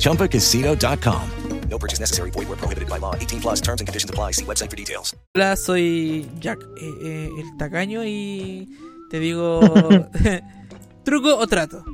ChumbaCasino.com. 0.00 1.30
No 1.68 1.78
purchase 1.78 2.00
necessary. 2.00 2.30
Void 2.30 2.48
where 2.48 2.56
prohibited 2.56 2.88
by 2.88 2.98
law. 2.98 3.14
18 3.14 3.40
plus 3.40 3.60
terms 3.60 3.80
and 3.80 3.88
conditions 3.88 4.10
apply. 4.10 4.32
See 4.32 4.44
website 4.44 4.70
for 4.70 4.76
details. 4.76 5.14
Hola, 5.34 5.56
soy 5.56 6.28
Jack 6.40 6.58
eh, 6.76 6.94
eh, 7.02 7.30
el 7.38 7.56
tacaño 7.56 8.04
y 8.04 8.68
te 9.10 9.18
digo 9.18 9.60
truco 11.04 11.36
o 11.36 11.46
trato. 11.46 11.84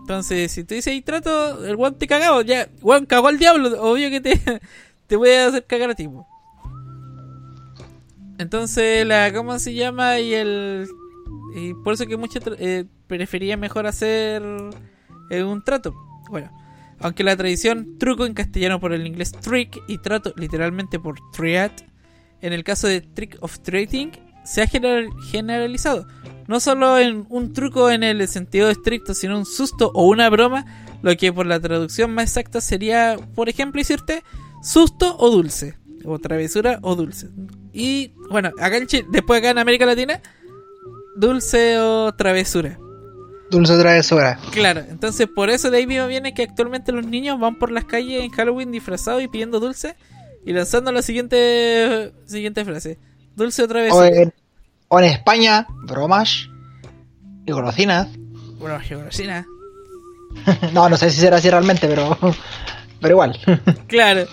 Entonces, 0.00 0.50
si 0.50 0.64
tú 0.64 0.74
dices 0.74 1.04
trato, 1.04 1.64
el 1.64 1.76
guan 1.76 1.96
te 1.96 2.06
cagado, 2.06 2.42
ya, 2.42 2.68
guan 2.80 3.06
cagó 3.06 3.28
al 3.28 3.38
diablo, 3.38 3.80
obvio 3.80 4.10
que 4.10 4.20
te, 4.20 4.60
te 5.06 5.16
voy 5.16 5.30
a 5.30 5.48
hacer 5.48 5.64
cagar 5.66 5.90
a 5.90 5.94
ti. 5.94 6.08
Entonces, 8.38 9.06
la, 9.06 9.32
¿cómo 9.32 9.58
se 9.58 9.74
llama? 9.74 10.18
Y 10.18 10.34
el, 10.34 10.88
y 11.54 11.74
por 11.74 11.94
eso 11.94 12.06
que 12.06 12.16
muchos 12.16 12.42
eh, 12.58 12.86
prefería 13.06 13.56
mejor 13.56 13.86
hacer 13.86 14.42
eh, 15.30 15.42
un 15.42 15.62
trato. 15.62 15.94
Bueno, 16.30 16.50
aunque 16.98 17.24
la 17.24 17.36
tradición 17.36 17.98
truco 17.98 18.26
en 18.26 18.34
castellano 18.34 18.80
por 18.80 18.92
el 18.92 19.06
inglés 19.06 19.32
trick 19.32 19.82
y 19.86 19.98
trato 19.98 20.32
literalmente 20.36 20.98
por 20.98 21.18
triad, 21.32 21.70
en 22.40 22.52
el 22.52 22.64
caso 22.64 22.88
de 22.88 23.00
trick 23.00 23.36
of 23.40 23.60
treating, 23.60 24.12
se 24.44 24.62
ha 24.62 24.66
general- 24.66 25.10
generalizado. 25.30 26.06
No 26.48 26.58
solo 26.58 26.98
en 26.98 27.26
un 27.28 27.52
truco 27.52 27.90
en 27.90 28.02
el 28.02 28.26
sentido 28.26 28.68
estricto, 28.68 29.14
sino 29.14 29.38
un 29.38 29.46
susto 29.46 29.92
o 29.94 30.08
una 30.08 30.28
broma, 30.28 30.64
lo 31.02 31.16
que 31.16 31.32
por 31.32 31.46
la 31.46 31.60
traducción 31.60 32.12
más 32.12 32.24
exacta 32.24 32.60
sería, 32.60 33.16
por 33.34 33.48
ejemplo, 33.48 33.78
decirte 33.78 34.24
susto 34.62 35.16
o 35.18 35.30
dulce, 35.30 35.74
o 36.04 36.18
travesura 36.18 36.78
o 36.82 36.94
dulce. 36.94 37.28
Y 37.72 38.12
bueno, 38.30 38.50
acá 38.58 38.76
en 38.76 38.86
Chile, 38.86 39.06
después 39.10 39.38
acá 39.38 39.50
en 39.50 39.58
América 39.58 39.86
Latina, 39.86 40.20
dulce 41.16 41.78
o 41.78 42.12
travesura. 42.14 42.78
Dulce 43.50 43.78
travesura. 43.78 44.38
Claro, 44.50 44.80
entonces 44.88 45.28
por 45.28 45.50
eso 45.50 45.70
de 45.70 45.78
ahí 45.78 45.86
mismo 45.86 46.06
viene 46.06 46.32
que 46.32 46.44
actualmente 46.44 46.92
los 46.92 47.06
niños 47.06 47.38
van 47.38 47.58
por 47.58 47.70
las 47.70 47.84
calles 47.84 48.22
en 48.22 48.30
Halloween 48.30 48.72
disfrazados 48.72 49.22
y 49.22 49.28
pidiendo 49.28 49.60
dulce 49.60 49.96
y 50.44 50.52
lanzando 50.52 50.90
la 50.90 51.02
siguiente 51.02 52.12
siguiente 52.24 52.64
frase. 52.64 52.98
Dulce 53.36 53.62
otra 53.62 53.82
vez. 53.82 53.92
O 53.92 54.04
en, 54.04 54.32
o 54.88 54.98
en 54.98 55.04
España, 55.06 55.66
bromas 55.86 56.48
y 57.46 57.52
golosinas. 57.52 58.08
Bueno, 58.58 58.78
geografía. 58.80 59.46
no, 60.72 60.88
no 60.88 60.96
sé 60.96 61.10
si 61.10 61.20
será 61.20 61.36
así 61.36 61.50
realmente, 61.50 61.86
pero, 61.88 62.16
pero 63.00 63.14
igual. 63.14 63.38
Claro. 63.86 64.26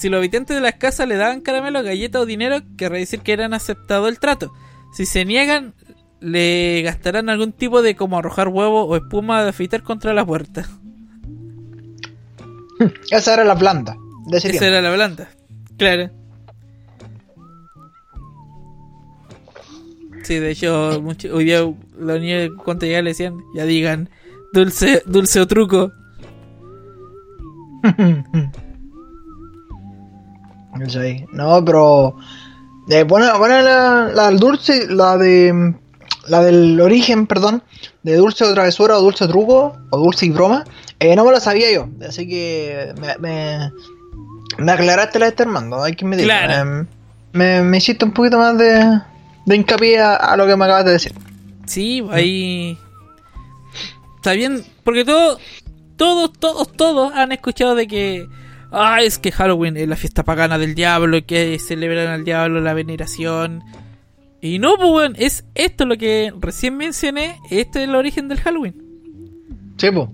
Si 0.00 0.08
los 0.08 0.16
habitantes 0.18 0.56
de 0.56 0.62
las 0.62 0.74
casas 0.76 1.06
le 1.06 1.16
daban 1.16 1.42
caramelo, 1.42 1.82
galleta 1.82 2.20
o 2.20 2.24
dinero, 2.26 2.60
querrá 2.78 2.96
decir 2.96 3.20
que 3.20 3.32
eran 3.34 3.52
aceptado 3.52 4.08
el 4.08 4.18
trato. 4.18 4.50
Si 4.94 5.04
se 5.04 5.26
niegan, 5.26 5.74
le 6.20 6.80
gastarán 6.82 7.28
algún 7.28 7.52
tipo 7.52 7.82
de 7.82 7.94
como 7.96 8.18
arrojar 8.18 8.48
huevo 8.48 8.84
o 8.84 8.96
espuma 8.96 9.42
de 9.42 9.50
afeitar 9.50 9.82
contra 9.82 10.14
la 10.14 10.24
puerta. 10.24 10.66
Esa 13.10 13.34
era 13.34 13.44
la 13.44 13.56
planta. 13.56 13.94
De 14.26 14.38
ese 14.38 14.48
Esa 14.48 14.58
tiempo. 14.60 14.76
era 14.78 14.80
la 14.88 14.94
planta. 14.94 15.28
Claro. 15.76 16.10
Sí, 20.22 20.36
de 20.38 20.50
hecho, 20.50 21.00
mucho- 21.02 21.34
hoy 21.34 21.44
día 21.44 21.60
los 21.98 22.20
niños 22.20 22.50
cuando 22.64 22.86
ya 22.86 23.02
le 23.02 23.10
decían, 23.10 23.36
ya 23.54 23.64
digan, 23.64 24.08
dulce, 24.52 25.02
dulce 25.06 25.40
o 25.40 25.46
truco. 25.46 25.92
Ahí. 30.98 31.24
No, 31.32 31.64
pero. 31.64 32.16
Eh, 32.88 33.04
buena, 33.04 33.36
buena 33.36 33.62
la, 33.62 34.10
la 34.14 34.26
del 34.28 34.38
dulce, 34.38 34.86
la 34.88 35.16
de. 35.16 35.74
La 36.26 36.42
del 36.42 36.80
origen, 36.80 37.26
perdón. 37.26 37.62
De 38.02 38.16
dulce 38.16 38.44
o 38.44 38.52
travesura 38.52 38.96
o 38.96 39.00
dulce 39.00 39.26
truco 39.26 39.76
o 39.90 39.98
dulce 39.98 40.26
y 40.26 40.30
broma. 40.30 40.64
Eh, 40.98 41.16
no 41.16 41.24
me 41.24 41.32
lo 41.32 41.40
sabía 41.40 41.72
yo. 41.72 41.88
Así 42.06 42.28
que. 42.28 42.94
Me, 43.00 43.16
me, 43.18 43.72
me 44.58 44.72
aclaraste 44.72 45.18
la 45.18 45.26
de 45.26 45.30
este 45.30 45.42
Armando. 45.42 45.82
Hay 45.82 45.94
que 45.94 46.04
me 46.04 46.16
diga. 46.16 46.46
Claro. 46.46 46.82
Eh, 46.82 46.86
me, 47.32 47.62
me 47.62 47.78
hiciste 47.78 48.04
un 48.04 48.12
poquito 48.12 48.38
más 48.38 48.56
de. 48.58 49.00
De 49.46 49.56
hincapié 49.56 50.00
a, 50.00 50.14
a 50.14 50.36
lo 50.36 50.46
que 50.46 50.56
me 50.56 50.64
acabas 50.64 50.84
de 50.84 50.92
decir. 50.92 51.14
Sí, 51.66 52.04
ahí. 52.10 52.78
Está 54.16 54.32
bien, 54.32 54.62
porque 54.84 55.04
todos, 55.04 55.38
todos, 55.96 56.32
todos, 56.38 56.70
todos 56.72 57.12
han 57.14 57.32
escuchado 57.32 57.74
de 57.74 57.88
que. 57.88 58.28
Ah, 58.72 59.02
es 59.02 59.18
que 59.18 59.32
Halloween 59.32 59.76
es 59.76 59.88
la 59.88 59.96
fiesta 59.96 60.24
pagana 60.24 60.58
del 60.58 60.74
diablo, 60.74 61.24
que 61.26 61.58
celebran 61.58 62.08
al 62.08 62.24
diablo 62.24 62.60
la 62.60 62.74
veneración. 62.74 63.62
Y 64.40 64.58
no, 64.58 64.76
pues, 64.76 64.90
weón, 64.90 65.14
es 65.18 65.44
esto 65.54 65.84
lo 65.86 65.96
que 65.98 66.32
recién 66.38 66.76
mencioné. 66.76 67.38
Este 67.50 67.82
es 67.82 67.88
el 67.88 67.94
origen 67.94 68.28
del 68.28 68.40
Halloween. 68.40 68.74
Sí, 69.76 69.90
pues. 69.90 70.08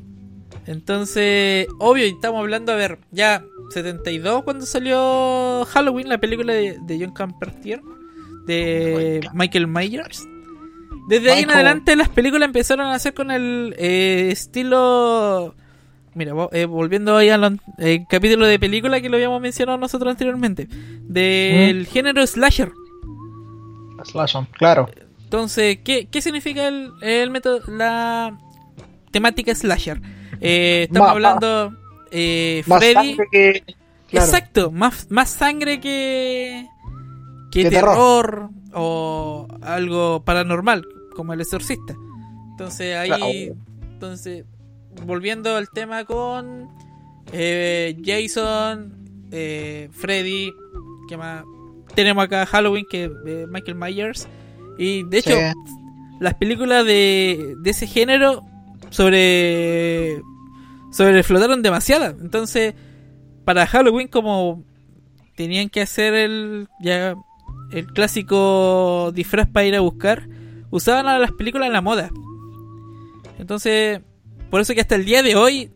Entonces, 0.66 1.68
obvio, 1.78 2.06
y 2.06 2.10
estamos 2.10 2.40
hablando, 2.40 2.72
a 2.72 2.76
ver, 2.76 2.98
ya 3.12 3.44
72 3.70 4.42
cuando 4.42 4.66
salió 4.66 5.64
Halloween, 5.66 6.08
la 6.08 6.18
película 6.18 6.52
de, 6.52 6.78
de 6.80 6.98
John 6.98 7.12
Carpenter, 7.12 7.80
de 8.46 9.20
Michael 9.32 9.66
Myers. 9.68 10.26
Desde 11.08 11.30
ahí 11.30 11.44
en 11.44 11.50
adelante 11.50 11.94
las 11.94 12.08
películas 12.08 12.46
empezaron 12.46 12.86
a 12.86 12.94
hacer 12.94 13.14
con 13.14 13.30
el 13.30 13.74
eh, 13.78 14.28
estilo... 14.32 15.54
Mira, 16.16 16.32
eh, 16.52 16.64
volviendo 16.64 17.14
ahí 17.16 17.28
al 17.28 17.60
capítulo 18.08 18.46
de 18.46 18.58
película 18.58 19.00
que 19.02 19.08
lo 19.10 19.16
habíamos 19.16 19.40
mencionado 19.40 19.76
nosotros 19.76 20.10
anteriormente, 20.10 20.66
del 21.02 21.86
género 21.86 22.26
slasher. 22.26 22.72
Slash, 24.04 24.36
claro. 24.52 24.88
Entonces, 25.24 25.78
¿qué, 25.84 26.06
qué 26.10 26.22
significa 26.22 26.68
el, 26.68 26.90
el 27.02 27.30
método, 27.30 27.60
la 27.68 28.38
temática 29.10 29.54
slasher? 29.54 30.00
Eh, 30.40 30.84
estamos 30.88 31.08
Ma- 31.08 31.12
hablando 31.12 31.72
eh, 32.10 32.62
Más 32.66 32.78
Freddy. 32.78 32.94
sangre 32.94 33.26
que- 33.30 33.64
claro. 34.08 34.26
Exacto, 34.26 34.70
más, 34.70 35.10
más 35.10 35.30
sangre 35.30 35.80
que, 35.80 36.66
que 37.50 37.64
Que 37.64 37.70
terror, 37.70 38.48
o 38.72 39.48
algo 39.62 40.22
paranormal, 40.24 40.86
como 41.14 41.32
el 41.34 41.40
exorcista. 41.40 41.94
Entonces 42.52 42.96
ahí, 42.96 43.08
Claro. 43.08 43.60
entonces, 43.92 44.44
volviendo 45.04 45.56
al 45.56 45.68
tema 45.70 46.04
con 46.04 46.68
eh, 47.32 47.96
Jason, 48.04 48.94
eh, 49.30 49.88
Freddy, 49.92 50.52
¿qué 51.08 51.16
más? 51.16 51.44
Tenemos 51.94 52.24
acá 52.24 52.46
Halloween, 52.46 52.86
que 52.90 53.10
eh, 53.26 53.46
Michael 53.48 53.76
Myers. 53.76 54.28
Y 54.78 55.02
de 55.04 55.18
hecho, 55.18 55.30
Sí. 55.30 56.16
las 56.20 56.34
películas 56.34 56.84
de, 56.84 57.54
de 57.62 57.70
ese 57.70 57.86
género 57.86 58.42
sobre 58.90 60.20
sobreflotaron 60.92 61.62
demasiadas. 61.62 62.14
Entonces, 62.20 62.74
para 63.44 63.66
Halloween, 63.66 64.08
como 64.08 64.64
tenían 65.36 65.68
que 65.68 65.82
hacer 65.82 66.14
el 66.14 66.68
ya 66.80 67.14
el 67.70 67.86
clásico 67.86 69.10
disfraz 69.14 69.48
para 69.48 69.66
ir 69.66 69.74
a 69.74 69.80
buscar, 69.80 70.28
usaban 70.70 71.06
a 71.08 71.18
las 71.18 71.32
películas 71.32 71.66
en 71.66 71.72
la 71.72 71.80
moda. 71.80 72.10
Entonces, 73.38 74.00
por 74.50 74.60
eso 74.60 74.74
que 74.74 74.80
hasta 74.80 74.94
el 74.94 75.04
día 75.04 75.22
de 75.22 75.36
hoy 75.36 75.70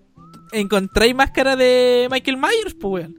encontráis 0.53 1.15
máscara 1.15 1.57
de 1.57 2.09
Michael 2.11 2.37
Myers, 2.37 2.75
pues 2.81 3.05
weón. 3.05 3.17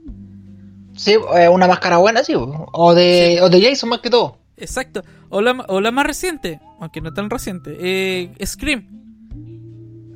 Sí, 0.96 1.16
una 1.50 1.66
máscara 1.66 1.96
buena, 1.98 2.22
sí. 2.22 2.34
O 2.36 2.94
de, 2.94 3.40
o 3.42 3.48
de 3.48 3.62
Jason 3.62 3.88
más 3.88 4.00
que 4.00 4.10
todo. 4.10 4.38
Exacto. 4.58 5.02
O 5.30 5.40
la, 5.40 5.52
o 5.68 5.80
la 5.80 5.90
más 5.90 6.06
reciente, 6.06 6.60
aunque 6.80 7.00
no 7.00 7.12
tan 7.14 7.30
reciente, 7.30 7.76
eh, 7.80 8.30
Scream. 8.44 8.86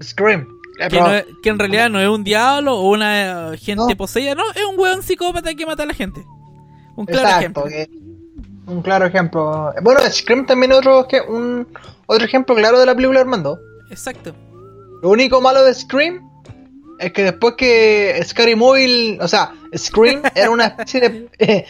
Scream. 0.02 0.42
Eh, 0.78 0.82
Que, 0.84 0.90
pero- 0.90 1.06
no 1.08 1.14
es- 1.14 1.24
que 1.42 1.48
en 1.48 1.58
realidad 1.58 1.88
no 1.88 2.00
es 2.00 2.08
un 2.08 2.22
diablo 2.22 2.76
o 2.78 2.90
una 2.90 3.52
gente 3.58 3.96
poseída, 3.96 4.34
no, 4.34 4.42
es 4.54 4.62
un 4.70 4.78
weón 4.78 5.02
psicópata 5.02 5.54
que 5.54 5.64
mata 5.64 5.84
a 5.84 5.86
la 5.86 5.94
gente. 5.94 6.22
Un 6.96 7.06
claro 7.06 7.28
Exacto, 7.28 7.38
ejemplo. 7.38 7.64
que- 7.64 8.70
un 8.72 8.82
claro 8.82 9.06
ejemplo. 9.06 9.72
Bueno, 9.82 10.00
Scream 10.10 10.44
también 10.44 10.72
es 10.72 10.78
otro, 10.78 11.06
que- 11.08 11.20
un, 11.22 11.66
otro 12.06 12.24
ejemplo 12.26 12.54
claro 12.54 12.78
de 12.78 12.84
la 12.86 12.94
película 12.94 13.20
Armando. 13.20 13.58
Exacto. 13.90 14.34
Lo 15.02 15.10
único 15.10 15.40
malo 15.40 15.64
de 15.64 15.74
Scream 15.74 16.28
es 16.98 17.12
que 17.12 17.24
después 17.24 17.54
que 17.56 18.20
Scary 18.24 18.54
Movie, 18.54 19.18
o 19.20 19.28
sea, 19.28 19.52
Scream 19.76 20.22
era 20.34 20.50
una 20.50 20.66
especie 20.66 21.00
de... 21.00 21.28
eh, 21.38 21.66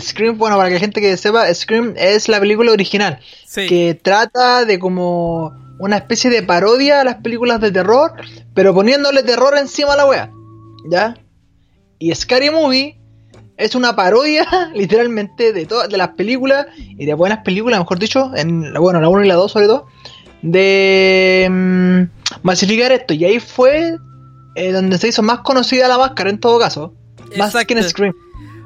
Scream, 0.00 0.38
bueno, 0.38 0.56
para 0.56 0.68
que 0.68 0.74
la 0.74 0.80
gente 0.80 1.00
que 1.00 1.16
sepa, 1.16 1.52
Scream 1.52 1.94
es 1.96 2.28
la 2.28 2.38
película 2.40 2.72
original, 2.72 3.18
Sí. 3.46 3.66
que 3.66 3.98
trata 4.00 4.64
de 4.64 4.78
como 4.78 5.52
una 5.80 5.96
especie 5.96 6.30
de 6.30 6.42
parodia 6.42 7.00
a 7.00 7.04
las 7.04 7.16
películas 7.16 7.60
de 7.60 7.72
terror, 7.72 8.12
pero 8.54 8.72
poniéndole 8.72 9.22
terror 9.24 9.56
encima 9.58 9.94
a 9.94 9.96
la 9.96 10.06
wea, 10.06 10.30
¿ya? 10.88 11.16
Y 11.98 12.14
Scary 12.14 12.50
Movie 12.50 12.98
es 13.56 13.74
una 13.74 13.96
parodia, 13.96 14.46
literalmente, 14.74 15.52
de 15.52 15.66
todas 15.66 15.88
de 15.88 15.96
las 15.96 16.10
películas, 16.10 16.66
y 16.76 17.04
de 17.04 17.14
buenas 17.14 17.38
películas, 17.44 17.80
mejor 17.80 17.98
dicho, 17.98 18.30
en 18.36 18.72
bueno, 18.74 19.00
la 19.00 19.08
1 19.08 19.24
y 19.24 19.28
la 19.28 19.34
2 19.34 19.50
sobre 19.50 19.66
todo, 19.66 19.86
de 20.42 21.48
mm, 21.50 22.02
masificar 22.42 22.92
esto. 22.92 23.14
Y 23.14 23.24
ahí 23.24 23.40
fue 23.40 23.96
eh, 24.54 24.72
donde 24.72 24.98
se 24.98 25.08
hizo 25.08 25.22
más 25.22 25.40
conocida 25.40 25.88
la 25.88 25.98
máscara, 25.98 26.30
en 26.30 26.38
todo 26.40 26.58
caso. 26.58 26.94
Más 27.36 27.54
que 27.66 27.74
en 27.74 27.82
Scream. 27.82 28.14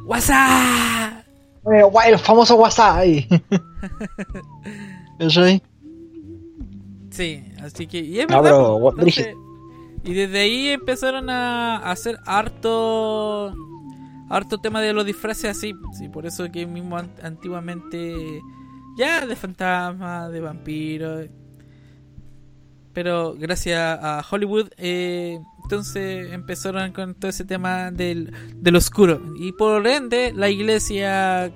WhatsApp. 0.06 1.24
Eh, 1.72 1.82
guay, 1.82 2.12
el 2.12 2.18
famoso 2.18 2.56
WhatsApp 2.56 2.96
ahí. 2.98 3.26
Soy. 5.28 5.62
Sí, 7.10 7.42
así 7.62 7.86
que. 7.86 8.00
Y 8.00 8.20
es 8.20 8.28
No, 8.28 8.42
verdad, 8.42 8.58
pues, 8.80 8.94
entonces, 8.98 9.34
y 10.04 10.14
desde 10.14 10.38
ahí 10.40 10.68
empezaron 10.68 11.30
a 11.30 11.76
hacer 11.90 12.18
harto. 12.26 13.54
Harto 14.30 14.58
tema 14.58 14.80
de 14.80 14.92
los 14.92 15.04
disfraces 15.06 15.56
así. 15.56 15.74
Sí, 15.96 16.08
por 16.08 16.26
eso 16.26 16.50
que 16.50 16.66
mismo 16.66 16.96
an- 16.96 17.14
antiguamente. 17.22 18.40
Ya 18.96 19.26
de 19.26 19.36
fantasma, 19.36 20.28
de 20.28 20.40
vampiro. 20.40 21.20
Pero 22.94 23.34
gracias 23.36 23.80
a 23.80 24.24
Hollywood, 24.30 24.68
eh, 24.78 25.40
entonces 25.64 26.32
empezaron 26.32 26.92
con 26.92 27.14
todo 27.14 27.28
ese 27.28 27.44
tema 27.44 27.90
del, 27.90 28.32
del 28.54 28.76
oscuro. 28.76 29.20
Y 29.38 29.52
por 29.52 29.86
ende, 29.86 30.32
la 30.34 30.48
iglesia 30.48 31.52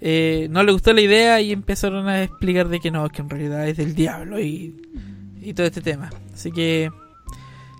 eh, 0.00 0.48
no 0.50 0.64
le 0.64 0.72
gustó 0.72 0.92
la 0.92 1.00
idea 1.00 1.40
y 1.40 1.52
empezaron 1.52 2.08
a 2.08 2.24
explicar 2.24 2.68
de 2.68 2.80
que 2.80 2.90
no, 2.90 3.08
que 3.08 3.22
en 3.22 3.30
realidad 3.30 3.68
es 3.68 3.76
del 3.76 3.94
diablo 3.94 4.40
y, 4.40 4.74
y 5.40 5.54
todo 5.54 5.66
este 5.66 5.80
tema. 5.80 6.10
Así 6.34 6.50
que 6.50 6.90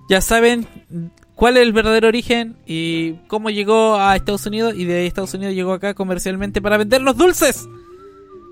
ya 0.08 0.20
saben 0.20 0.68
cuál 1.34 1.56
es 1.56 1.62
el 1.62 1.72
verdadero 1.72 2.08
origen 2.08 2.56
y 2.66 3.14
cómo 3.28 3.50
llegó 3.50 3.96
a 3.96 4.14
Estados 4.14 4.46
Unidos 4.46 4.74
y 4.76 4.84
de 4.84 5.06
Estados 5.06 5.34
Unidos 5.34 5.54
llegó 5.54 5.72
acá 5.72 5.94
comercialmente 5.94 6.60
para 6.60 6.76
vender 6.76 7.02
los 7.02 7.16
dulces. 7.16 7.68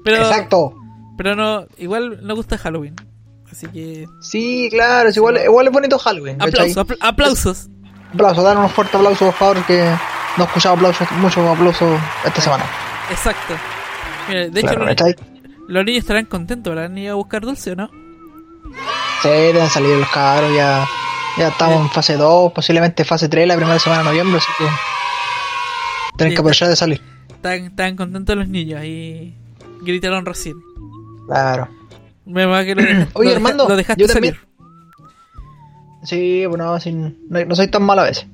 Pero, 0.04 0.16
Exacto. 0.16 0.74
Pero 1.16 1.36
no, 1.36 1.66
igual 1.78 2.26
no 2.26 2.34
gusta 2.34 2.56
Halloween. 2.56 2.96
Así 3.52 3.66
que 3.68 4.06
Sí, 4.20 4.68
claro, 4.70 5.08
es 5.08 5.16
igual, 5.16 5.38
igual 5.44 5.66
es 5.66 5.72
bonito 5.72 5.98
Halloween. 5.98 6.38
¿cachai? 6.38 6.70
aplausos, 6.70 6.76
apl- 6.86 6.98
aplausos. 7.00 7.68
Aplausos, 8.14 8.44
dar 8.44 8.58
unos 8.58 8.72
fuertes 8.72 8.94
aplausos, 8.96 9.18
por 9.28 9.34
favor, 9.34 9.66
que 9.66 9.84
no 10.36 10.44
he 10.44 10.46
escuchado 10.46 10.74
aplausos, 10.76 11.10
muchos 11.12 11.46
aplausos 11.46 12.00
esta 12.24 12.40
semana. 12.40 12.64
Exacto. 13.10 13.54
Mira, 14.28 14.48
de 14.48 14.60
hecho, 14.60 15.14
los, 15.68 15.84
niños 15.84 16.00
estarán 16.02 16.26
contentos, 16.26 16.74
¿verdad? 16.74 16.90
Ni 16.90 17.08
a 17.08 17.14
buscar 17.14 17.42
dulce 17.42 17.72
o 17.72 17.76
no? 17.76 17.88
Sí, 19.22 19.28
deben 19.28 19.68
salir 19.68 19.96
los 19.96 20.08
cabros, 20.10 20.54
ya, 20.54 20.86
ya 21.38 21.48
estamos 21.48 21.80
en 21.82 21.90
fase 21.90 22.16
2, 22.16 22.52
posiblemente 22.52 23.04
fase 23.04 23.28
3 23.28 23.46
la 23.48 23.56
primera 23.56 23.78
semana 23.78 24.02
de 24.02 24.08
noviembre, 24.08 24.38
así 24.38 24.48
que 24.58 24.64
tienen 26.16 26.30
Sí, 26.32 26.34
que 26.36 26.40
aprovechar 26.40 26.68
de 26.68 26.76
salir. 26.76 27.00
Están, 27.30 27.64
están 27.66 27.96
contentos 27.96 28.36
los 28.36 28.48
niños 28.48 28.80
ahí. 28.80 29.36
Gritaron 29.82 30.26
recién. 30.26 30.56
Claro. 31.26 31.68
Me 32.30 32.46
va 32.46 32.64
que 32.64 32.74
lo, 32.74 32.82
Oye, 33.14 33.34
lo 33.34 33.40
deja- 33.40 33.54
lo 33.68 33.76
dejaste 33.76 34.00
yo 34.02 34.08
también- 34.08 34.34
salir. 34.34 34.50
Sí, 36.02 36.46
bueno, 36.46 36.80
sin- 36.80 37.18
no, 37.28 37.44
no 37.44 37.54
soy 37.54 37.68
tan 37.68 37.82
malo 37.82 38.00
a 38.02 38.04
veces. 38.04 38.26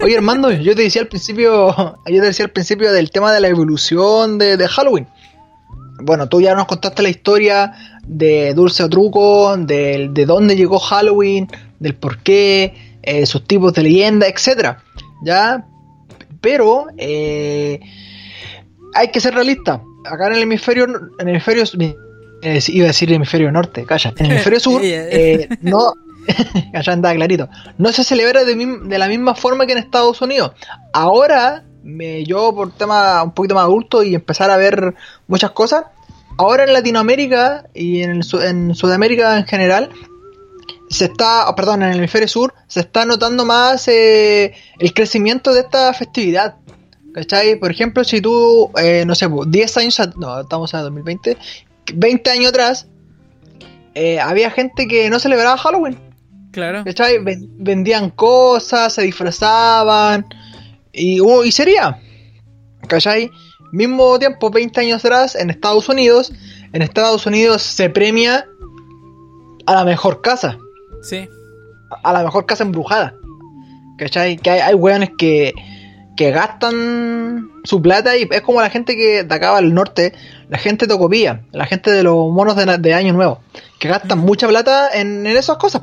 Oye, 0.00 0.16
Armando, 0.16 0.50
yo 0.50 0.74
te 0.74 0.82
decía 0.82 1.02
al 1.02 1.08
principio, 1.08 1.74
yo 1.76 2.20
te 2.20 2.26
decía 2.26 2.46
al 2.46 2.50
principio 2.52 2.90
del 2.92 3.10
tema 3.10 3.32
de 3.32 3.40
la 3.40 3.48
evolución 3.48 4.38
de, 4.38 4.56
de 4.56 4.68
Halloween. 4.68 5.06
Bueno, 6.02 6.28
tú 6.28 6.40
ya 6.40 6.54
nos 6.54 6.66
contaste 6.66 7.02
la 7.02 7.10
historia 7.10 7.72
de 8.04 8.54
Dulce 8.54 8.82
o 8.82 8.88
Truco, 8.88 9.56
del- 9.56 10.14
de 10.14 10.24
dónde 10.26 10.56
llegó 10.56 10.78
Halloween, 10.78 11.48
del 11.78 11.94
por 11.94 12.18
qué, 12.18 12.74
eh, 13.02 13.26
sus 13.26 13.44
tipos 13.46 13.74
de 13.74 13.82
leyenda, 13.82 14.26
etcétera. 14.26 14.82
Ya, 15.24 15.66
pero 16.40 16.86
eh, 16.96 17.78
hay 18.94 19.08
que 19.10 19.20
ser 19.20 19.34
realista. 19.34 19.82
Acá 20.04 20.28
en 20.28 20.32
el 20.34 20.42
hemisferio, 20.42 20.84
en 20.84 20.94
el 21.20 21.28
hemisferio, 21.28 21.62
eh, 22.42 22.60
iba 22.68 22.84
a 22.84 22.88
decir 22.88 23.12
hemisferio 23.12 23.50
norte, 23.52 23.84
calla. 23.84 24.12
En 24.16 24.26
el 24.26 24.32
hemisferio 24.32 24.60
sur, 24.60 24.80
eh, 25.10 25.48
no, 25.62 25.94
allá 26.74 26.92
andaba 26.92 27.14
clarito. 27.14 27.48
No 27.78 27.92
se 27.92 28.04
celebra 28.04 28.44
de, 28.44 28.54
de 28.54 28.98
la 28.98 29.08
misma 29.08 29.34
forma 29.34 29.66
que 29.66 29.72
en 29.72 29.78
Estados 29.78 30.20
Unidos. 30.20 30.52
Ahora, 30.92 31.64
me, 31.82 32.24
yo 32.24 32.54
por 32.54 32.72
tema 32.72 33.22
un 33.22 33.32
poquito 33.32 33.54
más 33.54 33.64
adulto 33.64 34.02
y 34.02 34.14
empezar 34.14 34.50
a 34.50 34.56
ver 34.56 34.94
muchas 35.26 35.50
cosas, 35.52 35.84
ahora 36.38 36.64
en 36.64 36.72
Latinoamérica 36.72 37.66
y 37.74 38.02
en, 38.02 38.10
el 38.10 38.22
Su- 38.22 38.40
en 38.40 38.74
Sudamérica 38.74 39.36
en 39.38 39.46
general, 39.46 39.90
se 40.88 41.06
está, 41.06 41.48
oh, 41.48 41.54
perdón, 41.54 41.82
en 41.82 41.90
el 41.90 41.98
hemisferio 41.98 42.28
sur, 42.28 42.54
se 42.66 42.80
está 42.80 43.04
notando 43.04 43.44
más 43.44 43.88
eh, 43.88 44.52
el 44.78 44.92
crecimiento 44.92 45.52
de 45.54 45.60
esta 45.60 45.92
festividad. 45.94 46.56
¿Cachai? 47.14 47.56
Por 47.56 47.70
ejemplo, 47.70 48.04
si 48.04 48.22
tú, 48.22 48.70
eh, 48.82 49.04
no 49.06 49.14
sé, 49.14 49.28
pues, 49.28 49.50
10 49.50 49.76
años, 49.76 50.00
no, 50.16 50.40
estamos 50.40 50.72
en 50.72 50.80
2020, 50.80 51.36
20 51.94 52.30
años 52.30 52.48
atrás, 52.50 52.86
eh, 53.94 54.20
había 54.20 54.50
gente 54.50 54.86
que 54.86 55.08
no 55.10 55.18
celebraba 55.18 55.56
Halloween. 55.58 55.98
Claro. 56.52 56.84
¿Cachai? 56.84 57.18
Ven- 57.22 57.48
vendían 57.58 58.10
cosas, 58.10 58.92
se 58.94 59.02
disfrazaban 59.02 60.26
y, 60.92 61.20
uh, 61.20 61.44
y 61.44 61.52
sería. 61.52 61.98
¿Cachai? 62.88 63.30
Mismo 63.72 64.18
tiempo, 64.18 64.50
20 64.50 64.80
años 64.80 65.04
atrás, 65.04 65.34
en 65.34 65.48
Estados 65.50 65.88
Unidos, 65.88 66.32
en 66.74 66.82
Estados 66.82 67.24
Unidos 67.26 67.62
se 67.62 67.88
premia 67.88 68.46
a 69.66 69.74
la 69.74 69.84
mejor 69.84 70.20
casa, 70.20 70.58
Sí. 71.02 71.26
a 72.02 72.12
la 72.12 72.22
mejor 72.22 72.44
casa 72.46 72.64
embrujada. 72.64 73.14
¿Cachai? 73.98 74.36
Que 74.36 74.50
hay, 74.50 74.60
hay 74.60 74.74
weones 74.74 75.10
que, 75.16 75.52
que 76.16 76.30
gastan 76.30 77.50
su 77.64 77.80
plata 77.80 78.16
y 78.16 78.28
es 78.30 78.42
como 78.42 78.60
la 78.60 78.70
gente 78.70 78.94
que 78.96 79.24
de 79.24 79.34
acá 79.34 79.56
al 79.56 79.72
norte, 79.72 80.12
la 80.48 80.58
gente 80.58 80.86
de 80.86 80.94
Tocopilla, 80.94 81.42
la 81.52 81.64
gente 81.66 81.90
de 81.90 82.02
los 82.02 82.30
monos 82.30 82.54
de, 82.56 82.66
de 82.78 82.94
Año 82.94 83.12
Nuevo, 83.14 83.40
que 83.78 83.88
gastan 83.88 84.18
mucha 84.18 84.46
plata 84.48 84.90
en, 84.92 85.26
en 85.26 85.36
esas 85.36 85.56
cosas. 85.56 85.82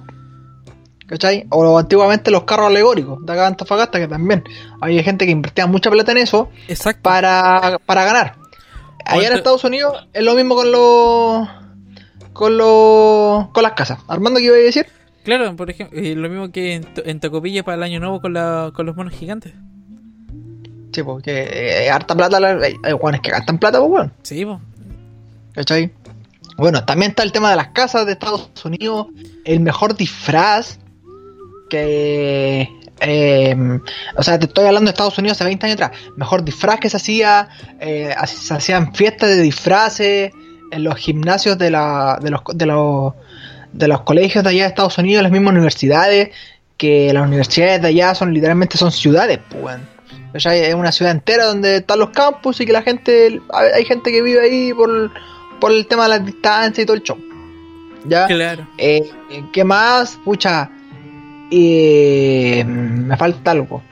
¿Cachai? 1.08 1.48
O 1.50 1.80
antiguamente 1.80 2.30
los 2.30 2.44
carros 2.44 2.68
alegóricos 2.68 3.26
de 3.26 3.34
acá 3.34 3.42
de 3.42 3.48
Antofagasta, 3.48 4.00
que 4.00 4.08
también 4.08 4.44
había 4.80 5.02
gente 5.02 5.26
que 5.26 5.32
invertía 5.32 5.66
mucha 5.66 5.90
plata 5.90 6.12
en 6.12 6.20
eso 6.20 6.50
Para, 7.02 7.80
para 7.88 8.06
ganar. 8.06 8.36
Allá 9.06 9.16
en 9.16 9.20
¿Cuánto- 9.30 9.36
Estados 9.38 9.64
Unidos 9.64 10.08
es 10.14 10.22
lo 10.24 10.36
mismo 10.36 10.54
con 10.54 10.72
los 10.72 11.48
con 12.34 12.58
los 12.60 13.48
con 13.50 13.64
las 13.64 13.72
casas. 13.72 13.98
Armando, 14.08 14.40
¿qué 14.40 14.46
iba 14.46 14.56
a 14.56 14.60
decir? 14.60 14.86
Claro, 15.24 15.56
por 15.56 15.72
ejemplo, 15.72 16.00
eh, 16.00 16.14
lo 16.16 16.30
mismo 16.30 16.52
que 16.52 16.76
en, 16.76 16.88
en 17.06 17.20
Tocopilla 17.20 17.64
para 17.64 17.78
el 17.78 17.84
año 17.84 18.00
nuevo 18.00 18.22
con, 18.22 18.34
la, 18.34 18.72
con 18.76 18.86
los 18.86 18.96
monos 18.96 19.14
gigantes. 19.14 19.54
Sí, 20.92 21.04
porque 21.04 21.48
eh, 21.86 21.90
harta 21.90 22.16
plata, 22.16 22.40
la- 22.40 22.58
hay 22.84 22.94
weones 22.94 23.22
que 23.22 23.30
gastan 23.32 23.58
plata, 23.60 23.80
pues 23.80 23.92
weón. 23.92 24.14
Sí, 24.24 24.46
pues. 24.46 24.58
¿Cachai? 25.54 25.92
Bueno, 26.58 26.84
también 26.84 27.12
está 27.12 27.24
el 27.24 27.32
tema 27.32 27.50
de 27.52 27.56
las 27.56 27.70
casas 27.70 28.06
de 28.06 28.14
Estados 28.14 28.50
Unidos. 28.66 29.08
El 29.46 29.60
mejor 29.62 29.96
disfraz 29.96 30.80
que... 31.70 32.68
eh, 33.02 33.80
o 34.18 34.24
sea, 34.24 34.40
te 34.40 34.46
estoy 34.46 34.66
hablando 34.66 34.88
de 34.90 34.92
Estados 34.92 35.18
Unidos 35.18 35.38
hace 35.38 35.46
20 35.46 35.66
años 35.68 35.76
atrás. 35.82 35.92
Mejor 36.18 36.44
disfraz 36.44 36.80
que 36.80 36.90
se 36.90 36.98
hacía. 36.98 37.48
eh, 37.80 38.14
se 38.26 38.54
hacían 38.54 38.94
fiestas 38.94 39.30
de 39.30 39.42
disfraces 39.42 40.32
en 40.72 40.84
los 40.84 40.96
gimnasios 40.96 41.58
de, 41.58 41.72
la, 41.72 42.20
de, 42.22 42.30
los, 42.30 42.42
de, 42.54 42.66
los, 42.66 43.14
de 43.72 43.88
los 43.88 44.02
colegios 44.02 44.44
de 44.44 44.50
allá 44.52 44.64
de 44.64 44.70
Estados 44.70 44.98
Unidos, 44.98 45.24
las 45.24 45.32
mismas 45.32 45.52
universidades. 45.54 46.30
Que 46.78 47.12
las 47.14 47.28
universidades 47.28 47.82
de 47.82 47.88
allá 47.90 48.16
son 48.16 48.34
literalmente 48.34 48.78
son 48.78 48.92
ciudades, 48.92 49.40
pues. 49.50 49.64
weón. 49.64 49.99
Es 50.34 50.74
una 50.76 50.92
ciudad 50.92 51.12
entera 51.12 51.46
donde 51.46 51.78
están 51.78 52.00
los 52.00 52.10
campus 52.10 52.62
y 52.62 52.66
que 52.66 52.74
la 52.74 52.82
gente... 52.82 53.42
Hay 53.76 53.86
gente 53.86 54.12
que 54.12 54.22
vive 54.22 54.42
ahí 54.42 54.74
por 54.74 55.12
por 55.60 55.72
el 55.72 55.86
tema 55.88 56.04
de 56.04 56.10
las 56.10 56.26
distancias 56.26 56.80
y 56.80 56.86
todo 56.86 56.96
el 56.96 57.04
show. 57.04 57.18
¿Ya? 58.06 58.28
Claro. 58.28 58.68
Eh, 58.78 59.12
¿Qué 59.52 59.64
más? 59.64 60.18
Pucha. 60.24 60.70
eh, 61.52 62.64
me 62.66 63.18
falta 63.18 63.52
algo. 63.52 63.84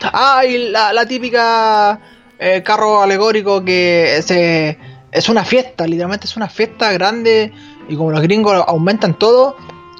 Ah, 0.00 0.44
y 0.46 0.68
la, 0.68 0.92
la 0.92 1.06
típica 1.06 1.98
eh, 2.38 2.62
carro 2.62 3.02
alegórico 3.02 3.64
que 3.64 4.20
se, 4.22 4.78
es 5.10 5.28
una 5.28 5.44
fiesta, 5.44 5.86
literalmente 5.86 6.26
es 6.26 6.36
una 6.36 6.48
fiesta 6.48 6.92
grande 6.92 7.52
y 7.88 7.96
como 7.96 8.12
los 8.12 8.20
gringos 8.20 8.62
aumentan 8.66 9.18
todo, 9.18 9.56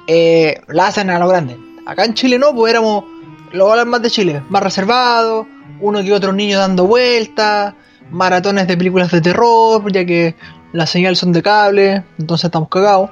eh, 0.07 0.61
la 0.67 0.87
hacen 0.87 1.09
a 1.09 1.19
lo 1.19 1.27
grande. 1.27 1.57
Acá 1.85 2.05
en 2.05 2.13
Chile 2.13 2.37
no, 2.37 2.53
pues 2.53 2.71
éramos 2.71 3.03
los 3.51 3.69
hablan 3.69 3.89
más 3.89 4.01
de 4.01 4.09
Chile, 4.09 4.43
más 4.49 4.63
reservados, 4.63 5.47
uno 5.79 6.03
que 6.03 6.13
otro 6.13 6.33
niño 6.33 6.59
dando 6.59 6.85
vueltas, 6.85 7.73
maratones 8.11 8.67
de 8.67 8.77
películas 8.77 9.11
de 9.11 9.21
terror, 9.21 9.91
ya 9.91 10.05
que 10.05 10.35
las 10.73 10.89
señales 10.89 11.19
son 11.19 11.31
de 11.31 11.41
cable, 11.41 12.03
entonces 12.17 12.45
estamos 12.45 12.69
cagados. 12.69 13.11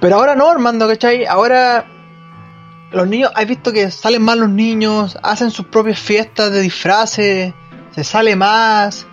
Pero 0.00 0.16
ahora 0.16 0.34
no, 0.34 0.48
Armando, 0.48 0.86
¿cachai? 0.88 1.24
Ahora 1.26 1.86
los 2.92 3.06
niños, 3.08 3.30
has 3.34 3.46
visto 3.46 3.72
que 3.72 3.90
salen 3.90 4.22
más 4.22 4.36
los 4.36 4.50
niños, 4.50 5.16
hacen 5.22 5.50
sus 5.50 5.66
propias 5.66 5.98
fiestas 5.98 6.50
de 6.50 6.60
disfraces, 6.60 7.52
se 7.94 8.04
sale 8.04 8.36
más. 8.36 9.06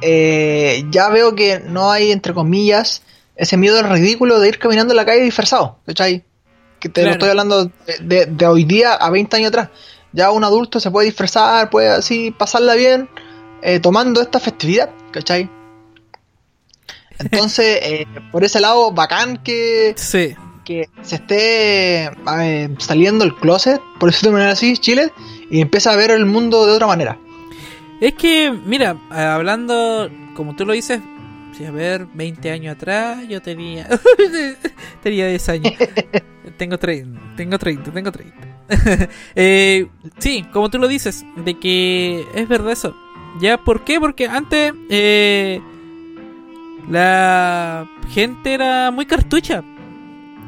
Eh, 0.00 0.84
ya 0.90 1.08
veo 1.08 1.34
que 1.34 1.60
no 1.60 1.90
hay, 1.90 2.12
entre 2.12 2.34
comillas, 2.34 3.02
ese 3.34 3.56
miedo 3.56 3.82
ridículo 3.82 4.38
de 4.38 4.48
ir 4.48 4.58
caminando 4.58 4.92
en 4.92 4.96
la 4.96 5.06
calle 5.06 5.22
disfrazado, 5.22 5.78
¿cachai? 5.86 6.24
Que 6.86 6.92
te 6.92 7.02
lo 7.02 7.10
estoy 7.12 7.28
hablando 7.30 7.64
de, 7.64 7.72
de- 8.00 8.26
de 8.26 8.46
hoy 8.46 8.64
día 8.64 8.94
a 8.94 9.10
20 9.10 9.36
años 9.36 9.48
atrás. 9.48 9.70
Ya 10.12 10.30
un 10.30 10.44
adulto 10.44 10.78
se 10.80 10.90
puede 10.90 11.06
disfrazar, 11.06 11.68
puede 11.70 11.88
así 11.88 12.30
pasarla 12.30 12.74
bien, 12.74 13.08
eh, 13.62 13.80
tomando 13.80 14.20
esta 14.20 14.38
festividad, 14.40 14.90
¿cachai? 15.10 15.50
Entonces, 17.18 17.78
eh, 17.82 18.06
por 18.32 18.44
ese 18.44 18.60
lado, 18.60 18.92
bacán 18.92 19.38
que, 19.42 19.94
que 20.64 20.88
se 21.02 21.16
esté 21.16 22.04
eh, 22.40 22.68
saliendo 22.78 23.24
el 23.24 23.34
closet, 23.34 23.80
por 24.00 24.10
decirlo 24.10 24.30
de 24.30 24.34
manera 24.34 24.52
así, 24.52 24.76
Chile, 24.78 25.12
y 25.50 25.60
empieza 25.60 25.92
a 25.92 25.96
ver 25.96 26.10
el 26.10 26.26
mundo 26.26 26.66
de 26.66 26.72
otra 26.72 26.86
manera. 26.86 27.18
Es 28.00 28.14
que, 28.14 28.50
mira, 28.64 28.96
hablando, 29.10 30.10
como 30.34 30.54
tú 30.56 30.66
lo 30.66 30.72
dices, 30.72 31.00
si 31.56 31.64
a 31.64 31.70
ver, 31.70 32.06
20 32.12 32.50
años 32.50 32.76
atrás, 32.76 33.26
yo 33.28 33.40
tenía. 33.40 33.88
tenía 35.02 35.28
10 35.28 35.48
años. 35.48 35.72
tengo 36.58 36.78
30, 36.78 37.20
tengo 37.36 37.58
30, 37.58 37.92
tengo 37.92 38.12
30. 38.12 38.36
Eh, 39.36 39.86
sí, 40.18 40.44
como 40.52 40.68
tú 40.70 40.78
lo 40.78 40.88
dices, 40.88 41.24
de 41.36 41.58
que 41.58 42.24
es 42.34 42.48
verdad 42.48 42.72
eso. 42.72 42.96
¿Ya? 43.40 43.58
¿Por 43.58 43.84
qué? 43.84 44.00
Porque 44.00 44.26
antes 44.26 44.72
eh, 44.90 45.60
la 46.88 47.88
gente 48.10 48.54
era 48.54 48.90
muy 48.90 49.06
cartucha. 49.06 49.62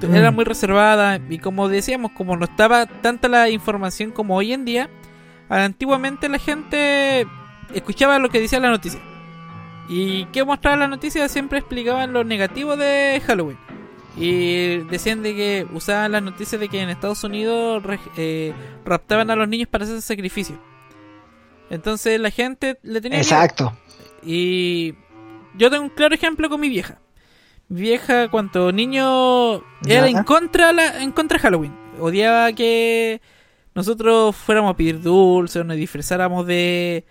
Era 0.01 0.31
Mm. 0.31 0.35
muy 0.35 0.45
reservada 0.45 1.19
y 1.29 1.39
como 1.39 1.69
decíamos, 1.69 2.13
como 2.13 2.37
no 2.37 2.45
estaba 2.45 2.87
tanta 2.87 3.27
la 3.29 3.51
información 3.51 4.13
como 4.13 4.37
hoy 4.37 4.53
en 4.53 4.65
día, 4.65 4.89
antiguamente 5.49 6.29
la 6.29 6.39
gente 6.39 7.27
escuchaba 7.75 8.21
lo 8.21 8.29
que 8.31 8.41
decía 8.41 8.61
la 8.61 8.71
noticia. 8.71 9.01
¿Y 9.89 10.27
qué 10.27 10.45
mostraba 10.45 10.77
la 10.77 10.89
noticia? 10.89 11.29
Siempre 11.29 11.59
explicaban 11.61 12.13
lo 12.13 12.25
negativo 12.25 12.77
de 12.77 13.23
Halloween. 13.27 13.59
Y 14.17 14.79
decían 14.91 15.23
de 15.23 15.35
que 15.35 15.67
usaban 15.73 16.13
las 16.13 16.23
noticias 16.23 16.61
de 16.61 16.69
que 16.69 16.81
en 16.81 16.89
Estados 16.91 17.23
Unidos 17.25 17.83
eh, 18.17 18.53
raptaban 18.85 19.31
a 19.31 19.37
los 19.37 19.49
niños 19.49 19.69
para 19.69 19.85
hacer 19.85 20.03
sacrificio. 20.03 20.59
Entonces 21.71 22.21
la 22.21 22.31
gente 22.31 22.79
le 22.83 23.01
tenía 23.01 23.19
miedo. 23.19 23.23
Exacto. 23.31 23.73
Y 24.25 24.95
yo 25.57 25.71
tengo 25.71 25.85
un 25.85 25.91
claro 25.91 26.15
ejemplo 26.15 26.49
con 26.49 26.61
mi 26.61 26.69
vieja. 26.69 27.01
Mi 27.69 27.83
vieja, 27.83 28.29
cuando 28.29 28.73
niño, 28.73 29.57
era 29.87 30.09
Ya. 30.09 30.09
en 30.09 30.25
contra, 30.25 30.73
la, 30.73 31.03
en 31.03 31.13
contra 31.13 31.37
de 31.37 31.43
Halloween. 31.43 31.77
Odiaba 32.01 32.53
que 32.53 33.21
nosotros 33.75 34.35
fuéramos 34.35 34.73
a 34.73 34.77
pedir 34.77 35.01
dulce 35.01 35.61
o 35.61 35.65
nos 35.65 35.77
disfrazáramos 35.77 36.47
de, 36.47 37.05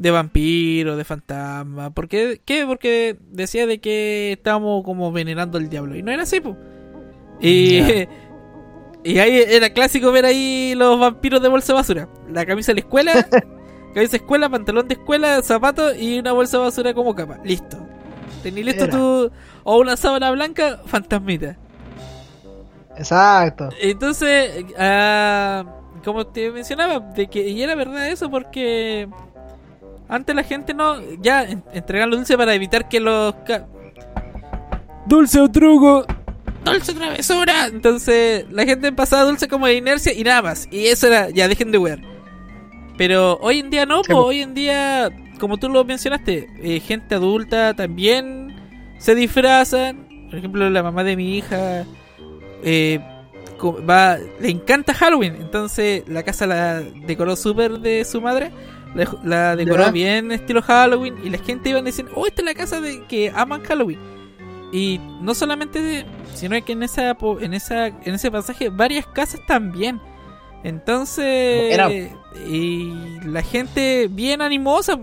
de 0.00 0.10
vampiro, 0.10 0.96
de 0.96 1.04
fantasma. 1.04 1.90
¿Por 1.90 2.08
qué? 2.08 2.40
¿Qué? 2.46 2.64
Porque 2.66 3.18
decía 3.32 3.66
de 3.66 3.80
que 3.80 4.32
estábamos 4.32 4.82
como 4.82 5.12
venerando 5.12 5.58
al 5.58 5.68
diablo. 5.68 5.94
Y 5.94 6.02
no 6.02 6.10
era 6.10 6.22
así, 6.22 6.40
pues. 6.40 6.56
Y, 7.38 7.82
y 9.04 9.18
ahí 9.18 9.44
era 9.46 9.68
clásico 9.74 10.10
ver 10.10 10.24
ahí 10.24 10.72
los 10.74 10.98
vampiros 10.98 11.42
de 11.42 11.50
bolsa 11.50 11.74
de 11.74 11.76
basura. 11.76 12.08
La 12.32 12.46
camisa 12.46 12.72
de 12.72 12.76
la 12.76 12.80
escuela, 12.80 13.12
camisa 13.94 14.12
de 14.12 14.16
escuela, 14.16 14.48
pantalón 14.48 14.88
de 14.88 14.94
escuela, 14.94 15.42
zapatos 15.42 15.94
y 15.98 16.18
una 16.18 16.32
bolsa 16.32 16.56
de 16.56 16.64
basura 16.64 16.94
como 16.94 17.14
capa. 17.14 17.38
Listo. 17.44 17.76
Tení 18.42 18.62
listo 18.62 18.84
Era. 18.84 18.96
tu. 18.96 19.30
O 19.64 19.80
una 19.80 19.98
sábana 19.98 20.30
blanca, 20.30 20.80
fantasmita. 20.86 21.58
Exacto. 22.96 23.68
Entonces, 23.82 24.64
ah, 24.78 25.62
como 26.02 26.26
te 26.26 26.50
mencionaba, 26.50 27.00
de 27.00 27.26
que 27.26 27.46
y 27.46 27.62
era 27.62 27.74
verdad 27.74 28.08
eso 28.08 28.30
porque 28.30 29.06
antes 30.10 30.34
la 30.34 30.42
gente 30.42 30.74
no 30.74 30.96
ya 31.20 31.44
en- 31.44 31.64
entregaban 31.72 32.10
los 32.10 32.18
dulces 32.18 32.36
para 32.36 32.54
evitar 32.54 32.88
que 32.88 33.00
los 33.00 33.34
dulce 35.06 35.40
o 35.40 35.50
truco, 35.50 36.04
dulce 36.64 36.92
travesura. 36.94 37.66
Entonces 37.66 38.44
la 38.50 38.64
gente 38.64 38.92
pasaba 38.92 39.24
dulce 39.24 39.48
como 39.48 39.66
de 39.66 39.74
inercia 39.74 40.12
y 40.12 40.22
nada 40.22 40.42
más. 40.42 40.68
Y 40.70 40.86
eso 40.86 41.06
era 41.06 41.30
ya 41.30 41.48
dejen 41.48 41.72
de 41.72 41.78
wear. 41.78 42.00
Pero 42.96 43.38
hoy 43.40 43.60
en 43.60 43.70
día 43.70 43.86
no, 43.86 44.02
po, 44.02 44.16
hoy 44.26 44.42
en 44.42 44.52
día, 44.54 45.08
como 45.38 45.56
tú 45.56 45.68
lo 45.70 45.84
mencionaste, 45.84 46.48
eh, 46.62 46.80
gente 46.80 47.14
adulta 47.14 47.72
también 47.74 48.54
se 48.98 49.14
disfrazan. 49.14 50.06
Por 50.28 50.38
ejemplo, 50.38 50.68
la 50.68 50.82
mamá 50.82 51.02
de 51.02 51.16
mi 51.16 51.38
hija 51.38 51.86
eh, 52.62 53.00
va, 53.88 54.18
le 54.38 54.50
encanta 54.50 54.92
Halloween, 54.94 55.36
entonces 55.36 56.04
la 56.08 56.22
casa 56.22 56.46
la 56.46 56.80
decoró 56.82 57.36
súper 57.36 57.78
de 57.78 58.04
su 58.04 58.20
madre, 58.20 58.50
la, 58.94 59.08
la 59.24 59.56
decoró 59.56 59.84
Ya. 59.84 59.90
bien 59.90 60.32
estilo 60.32 60.62
Halloween 60.62 61.16
y 61.24 61.30
la 61.30 61.38
gente 61.38 61.70
iba 61.70 61.80
diciendo, 61.82 62.12
oh, 62.16 62.26
esta 62.26 62.42
es 62.42 62.46
la 62.46 62.54
casa 62.54 62.80
de 62.80 63.04
que 63.06 63.32
aman 63.34 63.62
Halloween. 63.62 63.98
Y 64.72 65.00
no 65.20 65.34
solamente, 65.34 65.82
de- 65.82 66.06
sino 66.34 66.62
que 66.64 66.72
en 66.72 66.82
esa 66.84 67.16
en 67.40 67.54
esa 67.54 67.88
en 67.88 68.14
ese 68.14 68.30
pasaje 68.30 68.68
varias 68.68 69.06
casas 69.06 69.40
también. 69.46 70.00
Entonces, 70.62 71.72
Era- 71.74 71.90
y 71.90 72.92
la 73.24 73.42
gente 73.42 74.08
bien 74.10 74.40
animosa 74.42 74.98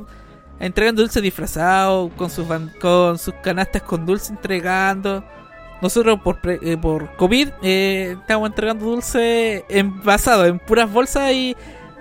entregando 0.59 1.01
dulces 1.01 1.21
disfrazados 1.21 2.11
con 2.15 2.29
sus 2.29 2.45
con 2.79 3.17
sus 3.19 3.33
canastas 3.43 3.81
con 3.83 4.05
dulce 4.05 4.31
entregando. 4.31 5.23
Nosotros 5.81 6.19
por 6.23 6.41
pre- 6.41 6.59
eh, 6.63 6.77
por 6.77 7.15
COVID 7.17 7.49
eh, 7.61 8.15
estábamos 8.19 8.49
entregando 8.49 8.85
dulce 8.85 9.65
envasado 9.69 10.45
en 10.45 10.57
puras 10.59 10.91
bolsas 10.91 11.31
y, 11.33 11.55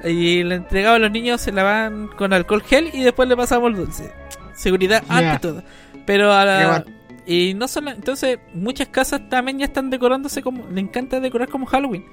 y 0.04 0.42
le 0.44 0.56
entregaba 0.56 0.96
a 0.96 0.98
los 0.98 1.10
niños, 1.10 1.40
se 1.40 1.52
lavan 1.52 2.08
con 2.08 2.32
alcohol 2.32 2.62
gel 2.62 2.90
y 2.92 3.02
después 3.02 3.28
le 3.28 3.36
pasamos 3.36 3.70
el 3.70 3.76
dulce. 3.76 4.12
Seguridad 4.54 5.02
Ya. 5.08 5.32
ante 5.32 5.38
todo. 5.48 5.62
Pero 6.04 6.32
a 6.32 6.44
la- 6.44 6.84
y 7.26 7.54
no 7.54 7.66
solo, 7.66 7.90
entonces 7.90 8.38
muchas 8.54 8.88
casas 8.88 9.28
también 9.28 9.58
ya 9.58 9.64
están 9.64 9.90
decorándose 9.90 10.42
como 10.42 10.66
le 10.70 10.80
encanta 10.80 11.18
decorar 11.20 11.48
como 11.48 11.66
Halloween. 11.66 12.04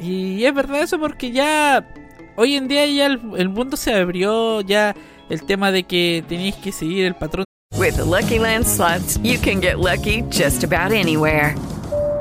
Y 0.00 0.44
es 0.44 0.54
verdad 0.54 0.82
eso 0.82 0.98
porque 0.98 1.30
ya 1.30 1.86
hoy 2.36 2.56
en 2.56 2.68
día 2.68 2.86
ya 2.86 3.06
el, 3.06 3.20
el 3.36 3.48
mundo 3.48 3.76
se 3.76 3.94
abrió, 3.94 4.60
ya 4.60 4.94
el 5.28 5.42
tema 5.44 5.70
de 5.70 5.84
que 5.84 6.24
tenéis 6.28 6.54
que 6.56 6.72
seguir 6.72 7.06
el 7.06 7.14
patrón. 7.14 7.44
With 7.76 7.94
the 7.96 8.04
Lucky 8.04 8.38
Land 8.38 8.66
slots, 8.66 9.18
you 9.22 9.38
can 9.42 9.60
get 9.60 9.76
lucky 9.76 10.22
just 10.30 10.62
about 10.64 10.92
anywhere. 10.92 11.54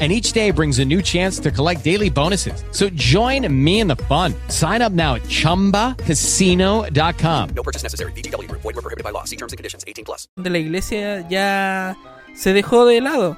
And 0.00 0.12
each 0.12 0.30
day 0.32 0.52
brings 0.52 0.78
a 0.78 0.84
new 0.84 1.02
chance 1.02 1.40
to 1.40 1.50
collect 1.50 1.82
daily 1.82 2.08
bonuses. 2.08 2.62
So 2.70 2.88
join 2.90 3.52
me 3.52 3.80
in 3.80 3.88
the 3.88 3.96
fun. 3.96 4.32
Sign 4.48 4.80
up 4.80 4.92
now 4.92 5.16
at 5.16 5.22
chumbacasino.com. 5.22 7.48
No 7.56 7.62
purchase 7.64 7.82
necessary. 7.82 8.12
VGW 8.12 8.46
Group. 8.48 8.60
Void 8.62 8.76
were 8.76 8.82
prohibited 8.82 9.02
by 9.02 9.10
law. 9.10 9.24
See 9.24 9.36
terms 9.36 9.52
and 9.52 9.58
conditions. 9.58 9.82
18 9.88 10.04
plus. 10.04 10.28
de 10.36 10.50
la 10.50 10.58
iglesia 10.58 11.28
ya 11.28 11.96
se 12.34 12.52
dejó 12.52 12.86
de 12.86 13.00
lado. 13.00 13.36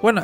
Bueno, 0.00 0.22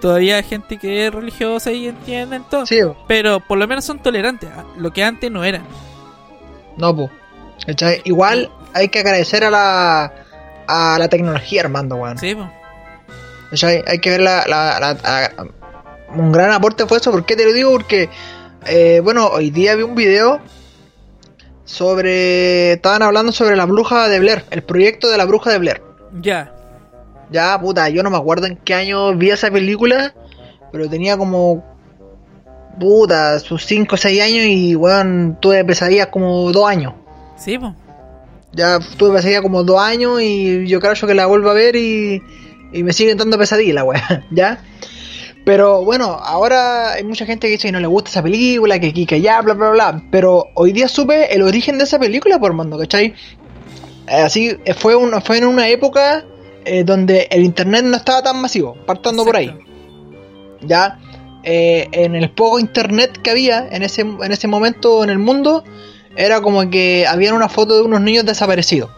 todavía 0.00 0.36
hay 0.36 0.44
gente 0.44 0.78
que 0.78 1.06
es 1.06 1.12
religiosa 1.14 1.72
y 1.72 1.88
entienden 1.88 2.44
todo. 2.48 2.64
Pero 3.08 3.40
por 3.40 3.58
lo 3.58 3.66
menos 3.66 3.84
son 3.84 3.98
tolerantes, 4.00 4.50
a 4.50 4.64
lo 4.78 4.92
que 4.92 5.02
antes 5.02 5.28
no 5.30 5.42
eran. 5.42 5.64
No, 6.76 6.94
pues. 6.94 7.10
Igual 8.04 8.50
hay 8.72 8.88
que 8.88 9.00
agradecer 9.00 9.44
a 9.44 9.50
la, 9.50 10.12
a 10.68 10.98
la 10.98 11.08
tecnología, 11.08 11.62
Armando, 11.62 11.96
weón. 11.96 12.18
Sí, 12.18 12.34
pues. 12.34 12.48
¿Cachai? 13.54 13.84
Hay 13.86 14.00
que 14.00 14.10
ver 14.10 14.20
la, 14.20 14.44
la- 14.48 14.80
la- 14.80 15.46
un 16.12 16.32
gran 16.32 16.50
aporte 16.50 16.86
fue 16.86 16.98
eso. 16.98 17.12
¿Por 17.12 17.24
qué 17.24 17.36
te 17.36 17.44
lo 17.44 17.52
digo? 17.52 17.70
Porque, 17.70 18.08
eh, 18.66 19.00
bueno, 19.04 19.28
hoy 19.28 19.50
día 19.50 19.76
vi 19.76 19.84
un 19.84 19.94
video 19.94 20.40
sobre. 21.64 22.72
Estaban 22.72 23.02
hablando 23.02 23.30
sobre 23.30 23.54
la 23.54 23.64
bruja 23.66 24.08
de 24.08 24.18
Blair, 24.18 24.44
el 24.50 24.62
proyecto 24.64 25.08
de 25.08 25.16
la 25.18 25.24
bruja 25.24 25.52
de 25.52 25.58
Blair. 25.58 25.82
Ya. 26.20 26.52
Ya, 27.30 27.56
puta, 27.60 27.88
yo 27.90 28.02
no 28.02 28.10
me 28.10 28.16
acuerdo 28.16 28.46
en 28.46 28.56
qué 28.56 28.74
año 28.74 29.14
vi 29.16 29.30
esa 29.30 29.50
película, 29.52 30.14
pero 30.72 30.88
tenía 30.90 31.16
como. 31.16 31.64
Puta, 32.80 33.38
sus 33.38 33.64
5 33.66 33.94
o 33.94 33.98
6 33.98 34.20
años 34.20 34.46
y, 34.46 34.74
weón, 34.74 35.38
tuve 35.40 35.64
pesadillas 35.64 36.08
como 36.08 36.50
2 36.50 36.68
años. 36.68 36.94
Sí, 37.36 37.56
pues. 37.56 37.72
Ya 38.52 38.80
tuve 38.98 39.14
pesadillas 39.14 39.42
como 39.42 39.62
2 39.62 39.80
años 39.80 40.20
y 40.20 40.66
yo 40.66 40.80
creo 40.80 40.94
que 40.94 41.14
la 41.14 41.26
vuelvo 41.26 41.50
a 41.50 41.54
ver 41.54 41.76
y, 41.76 42.20
y 42.74 42.82
me 42.82 42.92
siguen 42.92 43.16
dando 43.16 43.38
pesadillas, 43.38 43.74
la 43.74 43.84
weá, 43.84 44.26
¿ya? 44.30 44.62
Pero 45.44 45.84
bueno, 45.84 46.18
ahora 46.22 46.92
hay 46.92 47.04
mucha 47.04 47.26
gente 47.26 47.46
que 47.46 47.52
dice 47.52 47.68
que 47.68 47.72
no 47.72 47.80
le 47.80 47.86
gusta 47.86 48.10
esa 48.10 48.22
película, 48.22 48.78
que 48.80 48.88
aquí, 48.88 49.06
que 49.06 49.16
allá, 49.16 49.40
bla, 49.42 49.54
bla, 49.54 49.70
bla. 49.70 50.02
Pero 50.10 50.46
hoy 50.54 50.72
día 50.72 50.88
supe 50.88 51.34
el 51.34 51.42
origen 51.42 51.76
de 51.76 51.84
esa 51.84 51.98
película, 51.98 52.38
por 52.38 52.54
mando, 52.54 52.78
¿cachai? 52.78 53.14
Eh, 54.08 54.22
Así 54.22 54.56
eh, 54.64 54.74
fue, 54.74 54.96
un, 54.96 55.20
fue 55.20 55.38
en 55.38 55.44
una 55.46 55.68
época 55.68 56.24
eh, 56.64 56.82
donde 56.82 57.28
el 57.30 57.44
internet 57.44 57.84
no 57.84 57.96
estaba 57.96 58.22
tan 58.22 58.40
masivo, 58.40 58.74
partando 58.86 59.22
por 59.24 59.36
ahí. 59.36 59.54
Ya, 60.62 60.98
eh, 61.42 61.88
en 61.92 62.14
el 62.14 62.30
poco 62.30 62.58
internet 62.58 63.20
que 63.22 63.30
había 63.30 63.68
en 63.70 63.82
ese, 63.82 64.00
en 64.00 64.32
ese 64.32 64.48
momento 64.48 65.04
en 65.04 65.10
el 65.10 65.18
mundo, 65.18 65.62
era 66.16 66.40
como 66.40 66.70
que 66.70 67.06
había 67.06 67.34
una 67.34 67.50
foto 67.50 67.76
de 67.76 67.82
unos 67.82 68.00
niños 68.00 68.24
desaparecidos. 68.24 68.90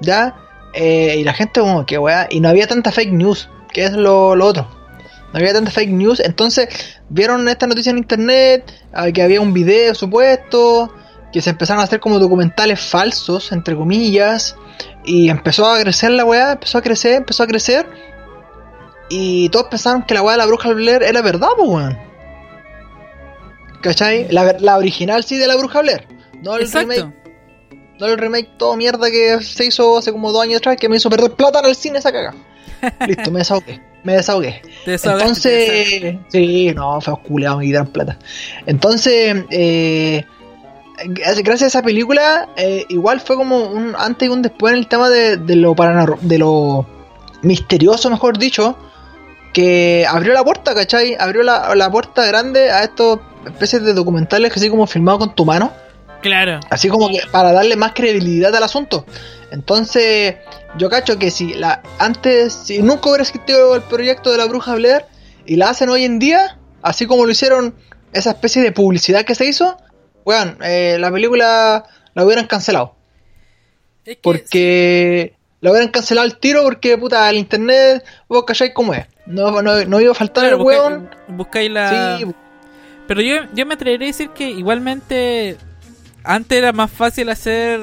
¿Ya? 0.00 0.34
Eh, 0.72 1.16
y 1.18 1.24
la 1.24 1.32
gente 1.32 1.60
como 1.60 1.84
que 1.84 1.98
weá, 1.98 2.28
y 2.30 2.40
no 2.40 2.48
había 2.48 2.66
tanta 2.66 2.92
fake 2.92 3.12
news, 3.12 3.48
que 3.72 3.84
es 3.84 3.92
lo, 3.92 4.36
lo 4.36 4.46
otro. 4.46 4.68
No 5.32 5.38
había 5.38 5.52
tanta 5.52 5.70
fake 5.70 5.90
news, 5.90 6.20
entonces 6.20 6.68
vieron 7.08 7.48
esta 7.48 7.66
noticia 7.66 7.90
en 7.90 7.98
internet, 7.98 8.72
ah, 8.92 9.10
que 9.12 9.22
había 9.22 9.40
un 9.40 9.52
video 9.52 9.94
supuesto, 9.94 10.92
que 11.32 11.40
se 11.40 11.50
empezaron 11.50 11.80
a 11.80 11.84
hacer 11.84 12.00
como 12.00 12.18
documentales 12.18 12.80
falsos, 12.80 13.52
entre 13.52 13.76
comillas, 13.76 14.56
y 15.04 15.28
empezó 15.28 15.66
a 15.66 15.80
crecer 15.80 16.10
la 16.10 16.24
weá, 16.24 16.52
empezó 16.52 16.78
a 16.78 16.82
crecer, 16.82 17.14
empezó 17.14 17.44
a 17.44 17.46
crecer, 17.46 17.86
y 19.08 19.48
todos 19.50 19.66
pensaron 19.68 20.02
que 20.04 20.14
la 20.14 20.22
weá 20.22 20.32
de 20.32 20.38
la 20.38 20.46
bruja 20.46 20.72
Blair 20.72 21.02
era 21.02 21.22
verdad, 21.22 21.48
pues 21.56 21.68
weón. 21.68 21.98
¿Cachai? 23.82 24.28
La, 24.30 24.56
la 24.58 24.76
original 24.76 25.24
sí 25.24 25.36
de 25.36 25.46
la 25.46 25.56
bruja 25.56 25.80
Blair, 25.80 26.06
no 26.42 26.56
el 26.56 26.62
Exacto. 26.62 26.90
remake. 26.92 27.19
No 28.00 28.06
el 28.06 28.18
remake 28.18 28.56
todo 28.56 28.76
mierda 28.76 29.10
que 29.10 29.40
se 29.42 29.66
hizo 29.66 29.98
hace 29.98 30.10
como 30.10 30.32
dos 30.32 30.42
años 30.42 30.58
atrás 30.58 30.76
que 30.78 30.88
me 30.88 30.96
hizo 30.96 31.10
perder 31.10 31.32
plata 31.32 31.60
en 31.60 31.66
el 31.66 31.76
cine 31.76 31.98
esa 31.98 32.10
caga. 32.10 32.34
Listo, 33.06 33.30
me 33.30 33.40
desahogué. 33.40 33.80
Me 34.02 34.14
desahogué. 34.14 34.62
Entonces, 34.86 36.16
sí, 36.28 36.72
no, 36.74 37.00
fue 37.00 37.20
culeado 37.20 37.58
me 37.58 37.66
quitaron 37.66 37.88
plata. 37.88 38.18
Entonces, 38.64 39.44
eh, 39.50 40.24
gracias 41.06 41.62
a 41.62 41.66
esa 41.66 41.82
película, 41.82 42.48
eh, 42.56 42.86
igual 42.88 43.20
fue 43.20 43.36
como 43.36 43.58
un 43.66 43.94
antes 43.98 44.28
y 44.28 44.32
un 44.32 44.40
después 44.40 44.72
en 44.72 44.78
el 44.78 44.88
tema 44.88 45.10
de, 45.10 45.36
de 45.36 45.56
lo 45.56 45.74
paranormal, 45.74 46.18
de 46.22 46.38
lo 46.38 46.86
misterioso, 47.42 48.08
mejor 48.08 48.38
dicho, 48.38 48.76
que 49.52 50.06
abrió 50.08 50.32
la 50.32 50.44
puerta, 50.44 50.74
¿cachai? 50.74 51.16
Abrió 51.18 51.42
la, 51.42 51.74
la 51.74 51.90
puerta 51.90 52.24
grande 52.26 52.70
a 52.70 52.84
estos 52.84 53.20
especies 53.46 53.82
de 53.82 53.94
documentales 53.94 54.52
así 54.56 54.70
como 54.70 54.86
filmado 54.86 55.18
con 55.18 55.34
tu 55.34 55.44
mano. 55.44 55.72
Claro. 56.22 56.60
Así 56.70 56.88
como 56.88 57.08
que 57.08 57.20
para 57.30 57.52
darle 57.52 57.76
más 57.76 57.92
credibilidad 57.94 58.54
al 58.54 58.62
asunto. 58.62 59.06
Entonces, 59.50 60.36
yo 60.78 60.88
cacho 60.90 61.18
que 61.18 61.30
si 61.30 61.54
la 61.54 61.82
antes, 61.98 62.52
si 62.52 62.80
nunca 62.82 63.08
hubiera 63.08 63.22
existido 63.22 63.74
el 63.74 63.82
proyecto 63.82 64.30
de 64.30 64.36
la 64.38 64.44
bruja 64.46 64.74
Blair 64.74 65.04
y 65.46 65.56
la 65.56 65.70
hacen 65.70 65.88
hoy 65.88 66.04
en 66.04 66.18
día, 66.18 66.58
así 66.82 67.06
como 67.06 67.24
lo 67.24 67.32
hicieron 67.32 67.74
esa 68.12 68.30
especie 68.30 68.62
de 68.62 68.72
publicidad 68.72 69.24
que 69.24 69.34
se 69.34 69.46
hizo, 69.46 69.76
weón, 70.24 70.58
eh, 70.62 70.96
la 71.00 71.10
película 71.10 71.84
la 72.14 72.24
hubieran 72.24 72.46
cancelado. 72.46 72.94
porque 74.22 75.34
la 75.60 75.70
hubieran 75.70 75.90
cancelado 75.90 76.24
al 76.24 76.38
tiro 76.38 76.62
porque, 76.62 76.96
puta, 76.98 77.28
el 77.30 77.36
internet, 77.36 78.04
vos 78.28 78.44
cacháis 78.44 78.72
cómo 78.74 78.94
es. 78.94 79.06
No, 79.26 79.62
no, 79.62 79.84
no 79.84 80.00
iba 80.00 80.12
a 80.12 80.14
faltar 80.14 80.44
Claro, 80.44 80.56
el 80.56 80.62
busca- 80.62 80.86
weón. 80.88 81.10
Buscáis 81.28 81.70
la. 81.70 82.18
Sí. 82.18 82.26
Pero 83.06 83.20
yo, 83.22 83.34
yo 83.54 83.66
me 83.66 83.74
atrevería 83.74 84.06
a 84.06 84.10
decir 84.12 84.30
que 84.30 84.48
igualmente 84.50 85.56
antes 86.24 86.58
era 86.58 86.72
más 86.72 86.90
fácil 86.90 87.28
hacer 87.28 87.80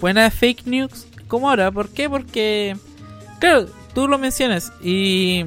buenas 0.00 0.34
fake 0.34 0.66
news 0.66 1.06
como 1.28 1.48
ahora. 1.48 1.70
¿Por 1.70 1.88
qué? 1.88 2.08
Porque, 2.08 2.76
claro, 3.38 3.66
tú 3.94 4.08
lo 4.08 4.18
mencionas 4.18 4.72
y. 4.82 5.44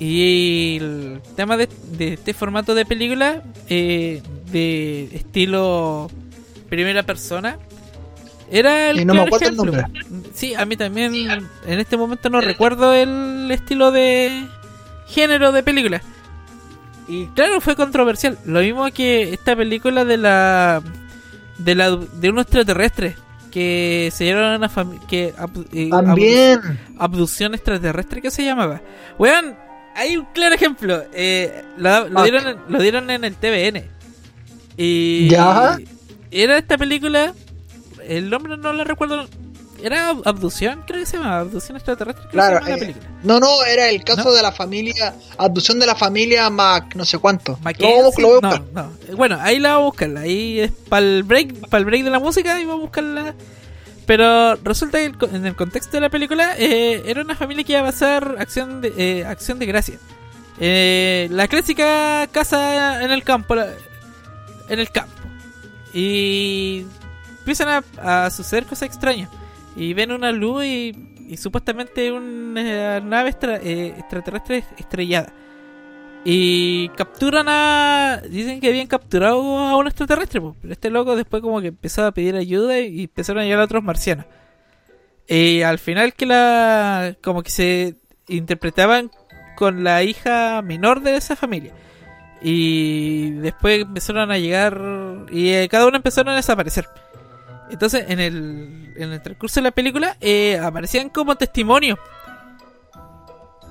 Y 0.00 0.76
el 0.76 1.20
tema 1.34 1.56
de, 1.56 1.68
de 1.98 2.12
este 2.12 2.32
formato 2.32 2.76
de 2.76 2.86
película, 2.86 3.42
eh, 3.68 4.22
de 4.52 5.08
estilo 5.12 6.08
primera 6.68 7.02
persona, 7.02 7.58
era 8.50 8.90
el 8.90 9.00
Y 9.00 9.04
no 9.04 9.14
me 9.14 9.22
acuerdo 9.22 9.64
el 9.64 9.74
ejemplo. 9.74 10.02
Sí, 10.34 10.54
a 10.54 10.64
mí 10.64 10.76
también 10.76 11.14
en 11.14 11.78
este 11.78 11.96
momento 11.96 12.30
no 12.30 12.40
recuerdo 12.40 12.94
el 12.94 13.50
estilo 13.50 13.90
de 13.90 14.46
género 15.08 15.52
de 15.52 15.62
película. 15.62 16.02
Y 17.08 17.26
claro, 17.28 17.60
fue 17.60 17.74
controversial. 17.74 18.38
Lo 18.44 18.60
mismo 18.60 18.86
que 18.92 19.32
esta 19.32 19.56
película 19.56 20.04
de 20.04 20.16
la 20.18 20.82
de 21.58 21.74
la 21.74 21.96
de 21.96 22.28
unos 22.30 22.42
extraterrestres 22.44 23.16
que 23.50 24.10
se 24.12 24.24
dieron 24.24 24.44
a 24.44 24.56
una 24.56 24.68
familia 24.68 25.06
que 25.08 25.34
eh, 25.72 25.88
También. 25.90 26.60
abdu- 26.60 26.76
abducción 26.98 27.54
extraterrestre 27.54 28.20
que 28.20 28.30
se 28.30 28.44
llamaba. 28.44 28.82
Weón, 29.18 29.56
hay 29.96 30.16
un 30.18 30.26
claro 30.34 30.54
ejemplo. 30.54 31.02
Eh, 31.14 31.64
lo, 31.78 32.08
lo 32.08 32.20
Fuck. 32.20 32.22
dieron 32.24 32.46
en- 32.48 32.58
lo 32.68 32.80
dieron 32.80 33.10
en 33.10 33.24
el 33.24 33.34
TVN. 33.36 33.84
Y 34.76 35.28
¿Ya? 35.30 35.76
era 36.30 36.58
esta 36.58 36.76
película 36.78 37.32
el 38.06 38.30
nombre 38.30 38.56
no 38.58 38.72
lo 38.72 38.84
recuerdo. 38.84 39.26
Era 39.82 40.10
ab- 40.12 40.22
abducción, 40.24 40.82
creo 40.86 41.00
que 41.00 41.06
se 41.06 41.16
llama 41.16 41.38
abducción 41.40 41.76
extraterrestre. 41.76 42.26
Claro, 42.30 42.60
la 42.64 42.74
eh, 42.74 42.78
película. 42.78 43.06
no, 43.22 43.38
no, 43.38 43.64
era 43.64 43.88
el 43.88 44.02
caso 44.02 44.32
de 44.32 44.42
la 44.42 44.50
familia, 44.52 45.14
abducción 45.36 45.78
de 45.78 45.86
la 45.86 45.94
familia 45.94 46.50
Mac, 46.50 46.94
no 46.96 47.04
sé 47.04 47.18
cuánto. 47.18 47.58
Lo 47.78 47.86
voy 47.88 47.98
a 48.00 48.02
buscar. 48.04 48.62
no, 48.72 48.82
no. 49.08 49.16
Bueno, 49.16 49.38
ahí 49.40 49.58
la 49.60 49.74
vamos 49.74 49.82
a 49.82 49.90
buscar. 49.90 50.16
Ahí 50.16 50.60
es 50.60 50.72
para 50.88 51.06
el 51.06 51.22
break, 51.22 51.68
para 51.68 51.78
el 51.78 51.84
break 51.84 52.02
de 52.04 52.10
la 52.10 52.18
música 52.18 52.58
y 52.60 52.64
vamos 52.64 52.80
a 52.80 52.82
buscarla. 52.82 53.34
Pero 54.06 54.56
resulta 54.56 54.98
que 54.98 55.26
en 55.36 55.44
el 55.46 55.54
contexto 55.54 55.92
de 55.92 56.00
la 56.00 56.08
película 56.08 56.54
eh, 56.58 57.02
era 57.06 57.20
una 57.20 57.36
familia 57.36 57.62
que 57.62 57.72
iba 57.72 57.82
a 57.82 57.84
pasar 57.84 58.36
acción 58.38 58.80
de, 58.80 58.92
eh, 58.96 59.24
acción 59.26 59.58
de 59.58 59.66
gracia. 59.66 59.98
Eh, 60.58 61.28
la 61.30 61.46
clásica 61.46 62.26
casa 62.32 63.04
en 63.04 63.10
el 63.10 63.22
campo. 63.22 63.54
en 63.54 64.78
el 64.80 64.90
campo. 64.90 65.12
Y 65.94 66.84
empiezan 67.38 67.82
a, 68.00 68.24
a 68.26 68.30
suceder 68.30 68.64
cosas 68.66 68.84
extrañas. 68.84 69.30
Y 69.78 69.94
ven 69.94 70.10
una 70.10 70.32
luz 70.32 70.64
y, 70.64 70.92
supuestamente 71.36 72.10
una 72.10 72.98
nave 73.00 73.30
extra- 73.30 73.60
eh, 73.62 73.94
extraterrestre 73.96 74.64
estrellada. 74.76 75.32
Y 76.24 76.88
capturan 76.90 77.46
a. 77.48 78.20
Dicen 78.28 78.60
que 78.60 78.68
habían 78.68 78.88
capturado 78.88 79.40
a 79.56 79.76
un 79.76 79.86
extraterrestre. 79.86 80.40
Pero 80.60 80.72
este 80.72 80.90
loco 80.90 81.14
después, 81.14 81.40
como 81.42 81.60
que 81.60 81.68
empezó 81.68 82.04
a 82.04 82.12
pedir 82.12 82.34
ayuda 82.34 82.80
y 82.80 83.04
empezaron 83.04 83.42
a 83.42 83.44
llegar 83.44 83.60
a 83.60 83.64
otros 83.64 83.84
marcianos. 83.84 84.26
Y 85.28 85.62
al 85.62 85.78
final, 85.78 86.12
que 86.14 86.26
la. 86.26 87.16
Como 87.22 87.42
que 87.44 87.50
se 87.50 87.94
interpretaban 88.26 89.12
con 89.56 89.84
la 89.84 90.02
hija 90.02 90.60
menor 90.60 91.02
de 91.02 91.16
esa 91.16 91.36
familia. 91.36 91.72
Y 92.42 93.30
después 93.30 93.82
empezaron 93.82 94.32
a 94.32 94.38
llegar. 94.38 94.80
Y 95.30 95.50
eh, 95.50 95.68
cada 95.70 95.86
uno 95.86 95.96
empezaron 95.98 96.32
a 96.32 96.36
desaparecer. 96.36 96.86
Entonces, 97.70 98.04
en 98.08 98.20
el, 98.20 98.94
en 98.96 99.12
el 99.12 99.22
transcurso 99.22 99.60
de 99.60 99.64
la 99.64 99.70
película, 99.70 100.16
eh, 100.20 100.58
aparecían 100.58 101.08
como 101.10 101.36
testimonios. 101.36 101.98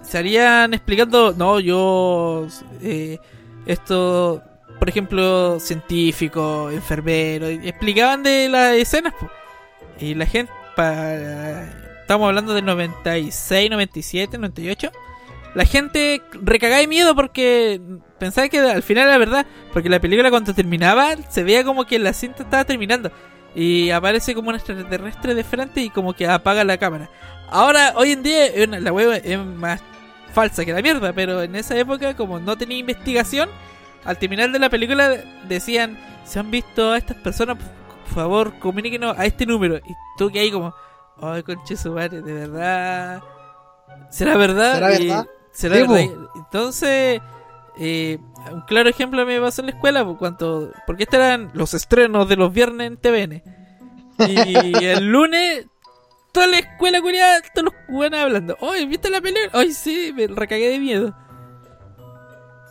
Estarían 0.02 0.74
explicando, 0.74 1.34
no, 1.38 1.60
yo. 1.60 2.48
eh, 2.82 3.18
esto, 3.66 4.42
por 4.80 4.88
ejemplo, 4.88 5.60
científico, 5.60 6.70
enfermero. 6.72 7.48
explicaban 7.48 8.24
de 8.24 8.48
las 8.50 8.74
escenas, 8.76 9.14
po. 9.20 9.30
Y 10.00 10.14
la 10.14 10.26
gente. 10.26 10.52
pa- 10.76 11.64
estamos 12.02 12.28
hablando 12.28 12.54
del 12.54 12.64
96, 12.66 13.70
97, 13.70 14.38
98. 14.38 14.92
La 15.56 15.66
gente 15.66 16.22
recagaba 16.44 16.80
de 16.80 16.88
miedo 16.88 17.16
porque 17.16 17.82
pensaba 18.20 18.48
que 18.48 18.60
al 18.60 18.84
final 18.84 19.08
era 19.08 19.18
verdad. 19.18 19.46
Porque 19.74 19.90
la 19.90 20.00
película 20.00 20.30
cuando 20.30 20.54
terminaba 20.54 21.16
se 21.30 21.44
veía 21.44 21.64
como 21.66 21.86
que 21.86 22.00
la 22.00 22.14
cinta 22.14 22.44
estaba 22.44 22.64
terminando. 22.64 23.12
Y 23.60 23.90
aparece 23.90 24.36
como 24.36 24.50
un 24.50 24.56
extraterrestre 24.56 25.34
de 25.34 25.44
frente 25.44 25.82
y 25.82 25.90
como 25.90 26.14
que 26.14 26.28
apaga 26.28 26.64
la 26.64 26.78
cámara. 26.78 27.10
Ahora, 27.50 27.94
hoy 27.96 28.12
en 28.12 28.22
día, 28.22 28.46
la 28.68 28.92
web 28.94 29.20
es 29.24 29.40
más 29.40 29.82
falsa 30.32 30.64
que 30.64 30.72
la 30.74 30.82
mierda. 30.84 31.12
Pero 31.12 31.42
en 31.42 31.56
esa 31.56 31.76
época, 31.76 32.16
como 32.16 32.40
no 32.40 32.56
tenía 32.56 32.78
investigación, 32.78 33.50
al 34.06 34.20
terminar 34.20 34.52
de 34.52 34.60
la 34.60 34.70
película 34.70 35.10
decían: 35.48 35.98
Si 36.24 36.38
han 36.38 36.52
visto 36.52 36.92
a 36.92 37.00
estas 37.00 37.18
personas, 37.18 37.58
por 37.58 38.14
favor, 38.14 38.60
comuníquenos 38.60 39.18
a 39.18 39.26
este 39.26 39.48
número. 39.48 39.78
Y 39.78 39.96
tú 40.20 40.30
que 40.30 40.40
ahí 40.40 40.52
como, 40.52 40.76
ay, 41.20 41.42
conche 41.42 41.76
su 41.76 41.94
madre, 41.94 42.22
de 42.22 42.34
verdad. 42.34 43.24
¿Será 44.12 44.38
verdad? 44.38 44.76
¿Será 44.76 44.94
Y- 45.00 45.08
verdad? 45.08 45.28
¿será 45.52 45.76
verdad? 45.78 46.06
Entonces, 46.36 47.22
eh, 47.80 48.20
un 48.52 48.62
claro 48.62 48.90
ejemplo 48.90 49.26
me 49.26 49.40
pasó 49.40 49.62
en 49.62 49.68
la 49.68 49.74
escuela, 49.74 50.06
por 50.06 50.18
cuanto, 50.18 50.72
porque 50.86 51.04
estos 51.04 51.20
eran 51.20 51.52
los 51.54 51.74
estrenos 51.74 52.28
de 52.28 52.36
los 52.36 52.54
viernes 52.54 52.88
en 52.88 52.98
TVN. 52.98 53.44
Y 54.28 54.78
el 54.86 55.06
lunes, 55.06 55.66
toda 56.32 56.48
la 56.48 56.60
escuela 56.60 57.02
culiada, 57.02 57.42
todos 57.54 57.66
los 57.66 57.74
buenos 57.90 58.20
hablando. 58.20 58.58
Oye, 58.62 58.86
¿viste 58.86 59.10
la 59.10 59.22
película? 59.22 59.50
Ay, 59.54 59.72
sí, 59.72 60.14
me 60.16 60.28
recagué 60.28 60.70
de 60.70 60.80
miedo. 60.80 61.16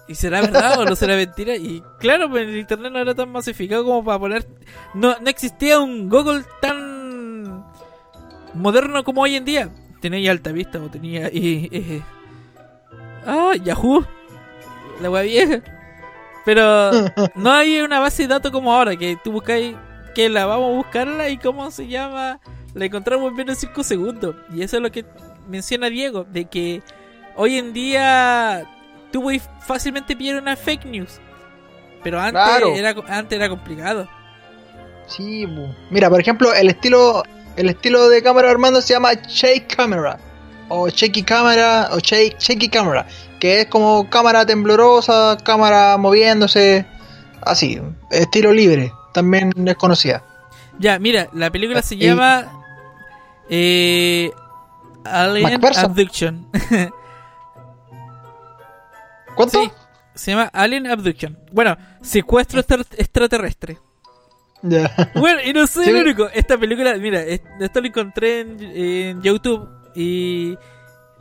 ¿Y 0.09 0.15
será 0.15 0.41
verdad 0.41 0.79
o 0.79 0.85
no 0.85 0.95
será 0.97 1.17
mentira? 1.17 1.57
Y 1.57 1.83
claro, 1.99 2.31
pues 2.31 2.49
el 2.49 2.57
internet 2.57 2.93
no 2.93 2.99
era 3.01 3.15
tan 3.15 3.31
masificado 3.31 3.85
como 3.85 4.05
para 4.05 4.19
poner. 4.19 4.47
No, 4.95 5.17
no 5.21 5.31
existía 5.31 5.81
un 5.81 6.09
Google 6.09 6.45
tan 6.61 7.65
moderno 8.55 9.05
como 9.05 9.23
hoy 9.23 9.37
en 9.37 9.45
día. 9.45 9.71
Tenía 10.01 10.31
alta 10.31 10.53
vista 10.53 10.79
o 10.79 10.89
tenía. 10.89 11.29
Y, 11.33 11.69
eh, 11.73 12.03
ah, 13.27 13.55
Yahoo. 13.63 14.07
La 15.01 15.11
wea 15.11 15.23
vieja. 15.23 15.61
Pero 16.45 16.91
no 17.35 17.53
hay 17.53 17.81
una 17.81 17.99
base 18.01 18.23
de 18.23 18.29
datos 18.29 18.53
como 18.53 18.73
ahora, 18.73 18.97
que 18.97 19.19
tú 19.23 19.33
buscáis 19.33 19.75
que 20.15 20.29
la 20.29 20.47
vamos 20.47 20.71
a 20.71 20.77
buscarla 20.77 21.29
y 21.29 21.39
cómo 21.39 21.71
se 21.71 21.89
llama. 21.89 22.41
La 22.75 22.85
encontramos 22.85 23.31
en 23.31 23.37
menos 23.37 23.57
de 23.57 23.67
5 23.69 23.83
segundos. 23.83 24.37
Y 24.55 24.63
eso 24.63 24.77
es 24.77 24.83
lo 24.83 24.91
que 24.93 25.05
menciona 25.49 25.89
Diego, 25.89 26.25
de 26.25 26.45
que 26.45 26.83
hoy 27.35 27.59
en 27.59 27.73
día 27.73 28.65
tú 29.13 29.23
puedes 29.23 29.49
fácilmente 29.61 30.15
pillar 30.15 30.41
una 30.41 30.57
fake 30.57 30.85
news. 30.87 31.21
Pero 32.03 32.21
antes, 32.21 32.33
Claro. 32.43 32.75
era, 32.75 32.95
antes 33.09 33.37
era 33.37 33.49
complicado. 33.49 34.09
Sí, 35.09 35.47
mira, 35.91 36.11
por 36.11 36.21
ejemplo, 36.21 36.53
el 36.55 36.69
estilo 36.69 37.23
el 37.57 37.71
estilo 37.71 38.09
de 38.11 38.23
cámara 38.23 38.51
Armando 38.51 38.83
se 38.83 38.93
llama 38.95 39.15
shake 39.15 39.75
camera 39.75 40.19
o 40.69 40.89
shaky 40.89 41.23
camera 41.23 41.89
o 41.93 41.99
shake 41.99 42.37
shaky 42.39 42.69
camera, 42.69 43.07
que 43.41 43.61
es 43.61 43.67
como 43.67 44.09
cámara 44.11 44.45
temblorosa, 44.47 45.37
cámara 45.45 45.97
moviéndose, 45.97 46.87
así, 47.43 47.81
estilo 48.11 48.53
libre, 48.53 48.93
también 49.13 49.53
es 49.67 49.77
conocida. 49.77 50.23
Ya, 50.79 50.99
mira, 50.99 51.29
la 51.33 51.51
película 51.51 51.83
se 51.83 51.95
Y- 51.95 51.99
llama 52.01 52.47
eh, 53.49 54.31
Alien. 55.05 55.61
Abduction. 55.65 56.47
¿Cuánto? 59.35 59.63
Sí, 59.63 59.71
se 60.15 60.31
llama 60.33 60.51
Alien 60.53 60.87
Abduction. 60.87 61.39
Bueno, 61.53 61.77
secuestro 62.03 62.61
extra- 62.61 62.85
extraterrestre. 62.97 63.79
Ya. 64.63 64.91
Bueno, 65.15 65.41
y 65.45 65.53
no 65.53 65.67
soy 65.67 65.85
Sí. 65.85 65.91
el 65.91 65.97
único. 65.97 66.29
Esta 66.33 66.57
película, 66.59 66.95
mira, 66.95 67.21
es- 67.23 67.43
esto 67.61 67.81
lo 67.81 67.87
encontré 67.89 68.41
en, 68.41 68.59
en 68.61 69.23
YouTube 69.23 69.69
y, 69.97 70.57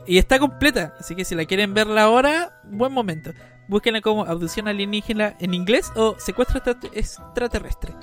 y 0.06 0.18
está 0.18 0.38
completa. 0.38 0.94
Así 1.00 1.14
que 1.16 1.24
si 1.24 1.34
la 1.34 1.44
quieren 1.46 1.74
verla 1.74 2.02
ahora, 2.02 2.60
buen 2.64 2.92
momento. 2.92 3.32
Búsquenla 3.68 4.00
como 4.00 4.24
abducción 4.24 4.68
alienígena 4.68 5.34
en 5.40 5.54
inglés 5.54 5.90
o 5.96 6.14
secuestro 6.18 6.58
extra- 6.58 6.90
extraterrestre. 6.92 7.94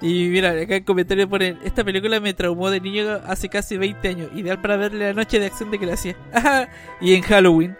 Y 0.00 0.28
mira, 0.28 0.52
acá 0.52 0.76
en 0.76 0.84
comentario 0.84 1.28
ponen, 1.28 1.58
esta 1.62 1.84
película 1.84 2.18
me 2.20 2.32
traumó 2.32 2.70
de 2.70 2.80
niño 2.80 3.20
hace 3.26 3.50
casi 3.50 3.76
20 3.76 4.08
años, 4.08 4.30
ideal 4.34 4.58
para 4.62 4.78
verle 4.78 5.08
la 5.08 5.12
noche 5.12 5.38
de 5.38 5.44
acción 5.46 5.70
de 5.70 5.76
gracia. 5.76 6.16
Y 7.02 7.12
en 7.14 7.20
Halloween. 7.22 7.76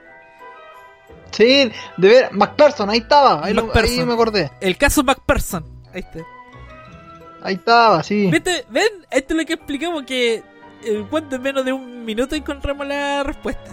Sí, 1.31 1.71
de 1.97 2.09
ver, 2.09 2.33
MacPherson, 2.33 2.91
ahí 2.91 2.99
estaba, 2.99 3.45
ahí, 3.45 3.55
lo- 3.55 3.71
ahí 3.75 4.05
me 4.05 4.13
acordé. 4.13 4.51
El 4.61 4.77
caso 4.77 5.03
MacPherson. 5.05 5.65
Ahí 5.95 6.01
está. 6.01 6.19
Ahí 7.43 7.55
estaba, 7.55 8.03
sí. 8.03 8.29
¿Viste? 8.31 8.67
¿Ven? 8.69 8.89
Esto 9.11 9.33
es 9.35 9.41
lo 9.41 9.47
que 9.47 9.55
explicamos 9.55 10.03
que 10.03 10.43
en 10.85 11.05
cuanto 11.07 11.39
menos 11.39 11.65
de 11.65 11.73
un 11.73 12.05
minuto 12.05 12.35
encontramos 12.35 12.87
la 12.87 13.23
respuesta. 13.23 13.71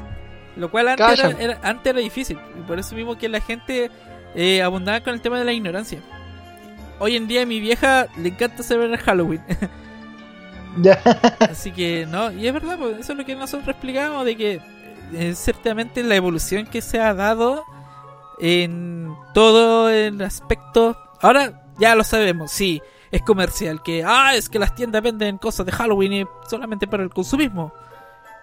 Lo 0.55 0.71
cual 0.71 0.87
antes 0.89 1.19
era, 1.39 1.59
antes 1.61 1.91
era 1.91 1.99
difícil. 1.99 2.37
Y 2.57 2.61
por 2.61 2.79
eso 2.79 2.95
mismo 2.95 3.17
que 3.17 3.29
la 3.29 3.39
gente 3.41 3.91
eh, 4.35 4.61
abundaba 4.61 5.01
con 5.01 5.13
el 5.13 5.21
tema 5.21 5.37
de 5.39 5.45
la 5.45 5.53
ignorancia. 5.53 5.99
Hoy 6.99 7.15
en 7.15 7.27
día 7.27 7.43
a 7.43 7.45
mi 7.45 7.59
vieja 7.59 8.07
le 8.17 8.29
encanta 8.29 8.63
celebrar 8.63 8.99
Halloween. 8.99 9.43
Ya. 10.79 11.01
Así 11.39 11.71
que 11.71 12.05
no, 12.05 12.31
y 12.31 12.45
es 12.45 12.53
verdad, 12.53 12.77
pues, 12.77 12.99
eso 12.99 13.13
es 13.13 13.17
lo 13.17 13.25
que 13.25 13.35
nosotros 13.35 13.67
explicamos, 13.67 14.23
de 14.25 14.37
que 14.37 14.61
eh, 15.11 15.33
ciertamente 15.33 16.03
la 16.03 16.15
evolución 16.15 16.67
que 16.67 16.83
se 16.83 16.99
ha 16.99 17.15
dado 17.15 17.65
en 18.39 19.15
todo 19.33 19.89
el 19.89 20.21
aspecto... 20.21 20.95
Ahora 21.19 21.63
ya 21.79 21.95
lo 21.95 22.03
sabemos, 22.03 22.51
sí, 22.51 22.83
es 23.11 23.21
comercial, 23.21 23.81
que, 23.83 24.03
ah, 24.05 24.35
es 24.35 24.49
que 24.49 24.59
las 24.59 24.75
tiendas 24.75 25.01
venden 25.01 25.37
cosas 25.37 25.65
de 25.65 25.71
Halloween 25.71 26.13
y 26.13 26.25
solamente 26.49 26.87
para 26.87 27.03
el 27.03 27.09
consumismo. 27.09 27.73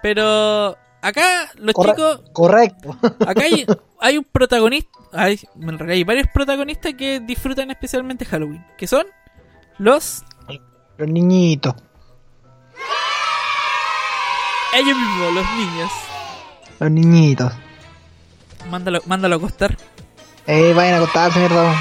Pero 0.02 0.76
acá 1.02 1.50
los 1.56 1.74
Corre- 1.74 1.90
chicos... 1.94 2.20
Correcto. 2.32 2.96
Acá 3.26 3.42
hay, 3.42 3.66
hay 4.00 4.18
un 4.18 4.24
protagonista, 4.24 4.90
hay, 5.12 5.40
en 5.60 5.78
realidad 5.78 5.94
hay 5.96 6.04
varios 6.04 6.28
protagonistas 6.32 6.94
que 6.94 7.20
disfrutan 7.20 7.70
especialmente 7.70 8.24
Halloween, 8.24 8.64
que 8.76 8.86
son 8.86 9.06
los... 9.78 10.22
Los 10.96 11.08
niñitos. 11.08 11.74
Ellos 14.74 14.96
mismos, 14.96 15.32
los 15.34 15.50
niños. 15.56 15.90
Los 16.80 16.90
niñitos. 16.90 17.52
Mándalo, 18.70 19.00
mándalo 19.06 19.36
a 19.36 19.38
acostar. 19.38 19.76
Eh, 20.46 20.72
vayan 20.74 20.94
a 20.94 20.96
acostarse, 20.98 21.38
mierda. 21.38 21.74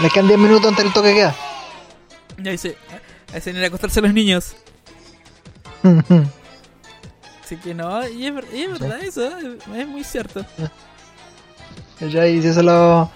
Les 0.00 0.12
quedan 0.12 0.28
10 0.28 0.38
minutos 0.40 0.66
antes 0.68 0.84
del 0.84 0.92
toque 0.92 1.08
que 1.10 1.14
queda. 1.16 1.34
Ya 2.38 2.50
dice, 2.52 2.76
a 3.32 3.36
ese 3.36 3.50
ir 3.50 3.62
a 3.62 3.66
acostarse 3.66 4.00
los 4.00 4.12
niños. 4.12 4.54
Así 7.44 7.56
que 7.56 7.74
no, 7.74 8.06
y 8.08 8.26
es, 8.26 8.32
y 8.52 8.62
es 8.62 8.78
verdad 8.80 9.00
eso, 9.02 9.22
eh, 9.38 9.58
es 9.76 9.86
muy 9.86 10.04
cierto. 10.04 10.44
Ya 12.00 12.26
hice 12.26 12.50
eso 12.50 12.62
lo... 12.62 13.10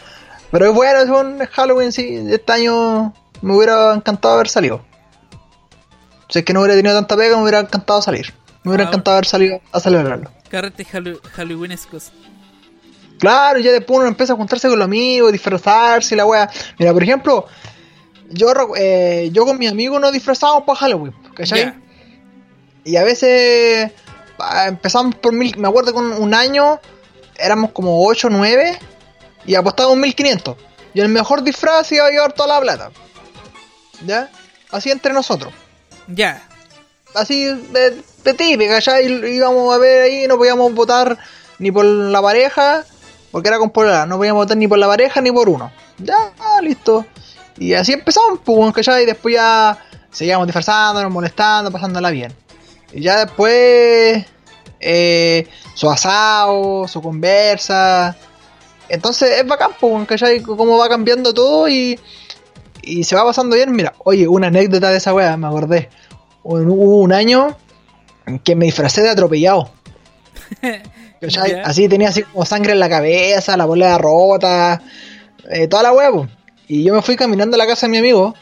Pero 0.50 0.66
es 0.66 0.74
bueno, 0.74 1.00
es 1.00 1.08
un 1.08 1.38
Halloween, 1.46 1.92
sí. 1.92 2.22
Este 2.28 2.52
año 2.52 3.12
me 3.42 3.54
hubiera 3.56 3.92
encantado 3.94 4.34
haber 4.34 4.48
salido. 4.48 4.84
Si 6.28 6.38
es 6.40 6.44
que 6.44 6.52
no 6.52 6.60
hubiera 6.60 6.76
tenido 6.76 6.94
tanta 6.94 7.16
pega, 7.16 7.36
me 7.36 7.42
hubiera 7.42 7.60
encantado 7.60 8.00
salir. 8.02 8.32
Me 8.62 8.70
hubiera 8.70 8.84
Ah, 8.84 8.88
encantado 8.88 9.16
haber 9.16 9.26
salido 9.26 9.60
a 9.72 9.80
celebrarlo. 9.80 10.30
Carrete 10.50 10.84
Hallow- 10.84 11.20
Halloweenescos. 11.34 12.12
Claro, 13.18 13.58
ya 13.58 13.72
después 13.72 13.98
uno 13.98 14.08
empieza 14.08 14.34
a 14.34 14.36
juntarse 14.36 14.68
con 14.68 14.78
los 14.78 14.84
amigos, 14.86 15.32
disfrazarse 15.32 16.14
y 16.14 16.18
la 16.18 16.26
wea. 16.26 16.48
Mira, 16.78 16.92
por 16.92 17.02
ejemplo, 17.02 17.46
yo, 18.30 18.52
eh, 18.76 19.30
yo 19.32 19.44
con 19.44 19.58
mis 19.58 19.70
amigos 19.70 20.00
nos 20.00 20.12
disfrazamos 20.12 20.64
para 20.64 20.78
Halloween, 20.78 21.14
¿cachai? 21.34 21.74
Y 22.84 22.96
a 22.96 23.04
veces 23.04 23.90
empezamos 24.66 25.14
por 25.16 25.32
mil, 25.32 25.56
me 25.58 25.68
acuerdo 25.68 25.92
con 25.92 26.12
un 26.12 26.34
año 26.34 26.80
éramos 27.38 27.72
como 27.72 28.06
8 28.06 28.28
o 28.28 28.30
9 28.30 28.78
y 29.46 29.54
apostábamos 29.54 29.98
1500. 29.98 30.56
Y 30.94 31.00
el 31.00 31.08
mejor 31.08 31.42
disfraz 31.42 31.90
iba 31.92 32.06
a 32.06 32.10
llevar 32.10 32.32
toda 32.32 32.54
la 32.54 32.60
plata. 32.60 32.90
¿Ya? 34.04 34.30
Así 34.70 34.90
entre 34.90 35.12
nosotros. 35.12 35.52
Ya. 36.08 36.42
Así 37.14 37.44
de, 37.44 38.02
de 38.24 38.34
típica, 38.34 38.78
ya 38.78 39.00
íbamos 39.00 39.74
a 39.74 39.78
ver 39.78 40.02
ahí, 40.02 40.26
no 40.26 40.36
podíamos 40.36 40.72
votar 40.74 41.18
ni 41.58 41.70
por 41.70 41.84
la 41.84 42.20
pareja, 42.20 42.84
porque 43.30 43.48
era 43.48 43.58
con 43.58 43.70
polola, 43.70 44.04
no 44.04 44.18
podíamos 44.18 44.44
votar 44.44 44.56
ni 44.56 44.68
por 44.68 44.78
la 44.78 44.86
pareja 44.86 45.20
ni 45.20 45.32
por 45.32 45.48
uno. 45.48 45.72
Ya, 45.98 46.32
listo. 46.60 47.06
Y 47.59 47.72
así 47.74 47.92
empezamos, 47.92 48.40
pues, 48.44 48.72
¿cachai? 48.74 49.02
Y 49.04 49.07
después 49.07 49.34
ya 49.34 49.78
seguíamos 50.11 50.46
disfrazándonos, 50.46 51.12
molestando, 51.12 51.70
pasándola 51.70 52.11
bien. 52.11 52.32
Y 52.92 53.00
ya 53.02 53.24
después, 53.24 54.24
eh, 54.80 55.48
su 55.74 55.90
asado, 55.90 56.86
su 56.88 57.00
conversa. 57.02 58.16
Entonces 58.88 59.38
es 59.40 59.46
bacán, 59.46 59.70
pues, 59.80 60.07
¿cachai? 60.07 60.42
Cómo 60.42 60.78
va 60.78 60.88
cambiando 60.88 61.32
todo 61.34 61.68
y, 61.68 61.98
y 62.82 63.04
se 63.04 63.16
va 63.16 63.24
pasando 63.24 63.57
bien. 63.57 63.72
Mira, 63.72 63.94
oye, 64.04 64.28
una 64.28 64.46
anécdota 64.48 64.90
de 64.90 64.98
esa 64.98 65.14
wea, 65.14 65.36
me 65.36 65.46
acordé. 65.46 65.88
Un- 66.42 66.68
Hubo 66.70 67.00
un 67.00 67.12
año 67.12 67.57
en 68.26 68.38
que 68.38 68.54
me 68.54 68.66
disfracé 68.66 69.02
de 69.02 69.11
atropellado. 69.11 69.70
Así 71.64 71.88
tenía 71.88 72.11
así 72.11 72.22
como 72.22 72.44
sangre 72.44 72.72
en 72.72 72.78
la 72.78 72.88
cabeza, 72.90 73.57
la 73.57 73.66
polea 73.66 73.96
rota, 73.98 74.82
eh, 75.50 75.66
toda 75.66 75.82
la 75.84 75.92
wea, 75.92 76.11
pues. 76.12 76.28
Y 76.68 76.84
yo 76.84 76.94
me 76.94 77.02
fui 77.02 77.16
caminando 77.16 77.54
a 77.54 77.58
la 77.58 77.66
casa 77.66 77.86
de 77.86 77.90
mi 77.92 77.98
amigo, 77.98 78.34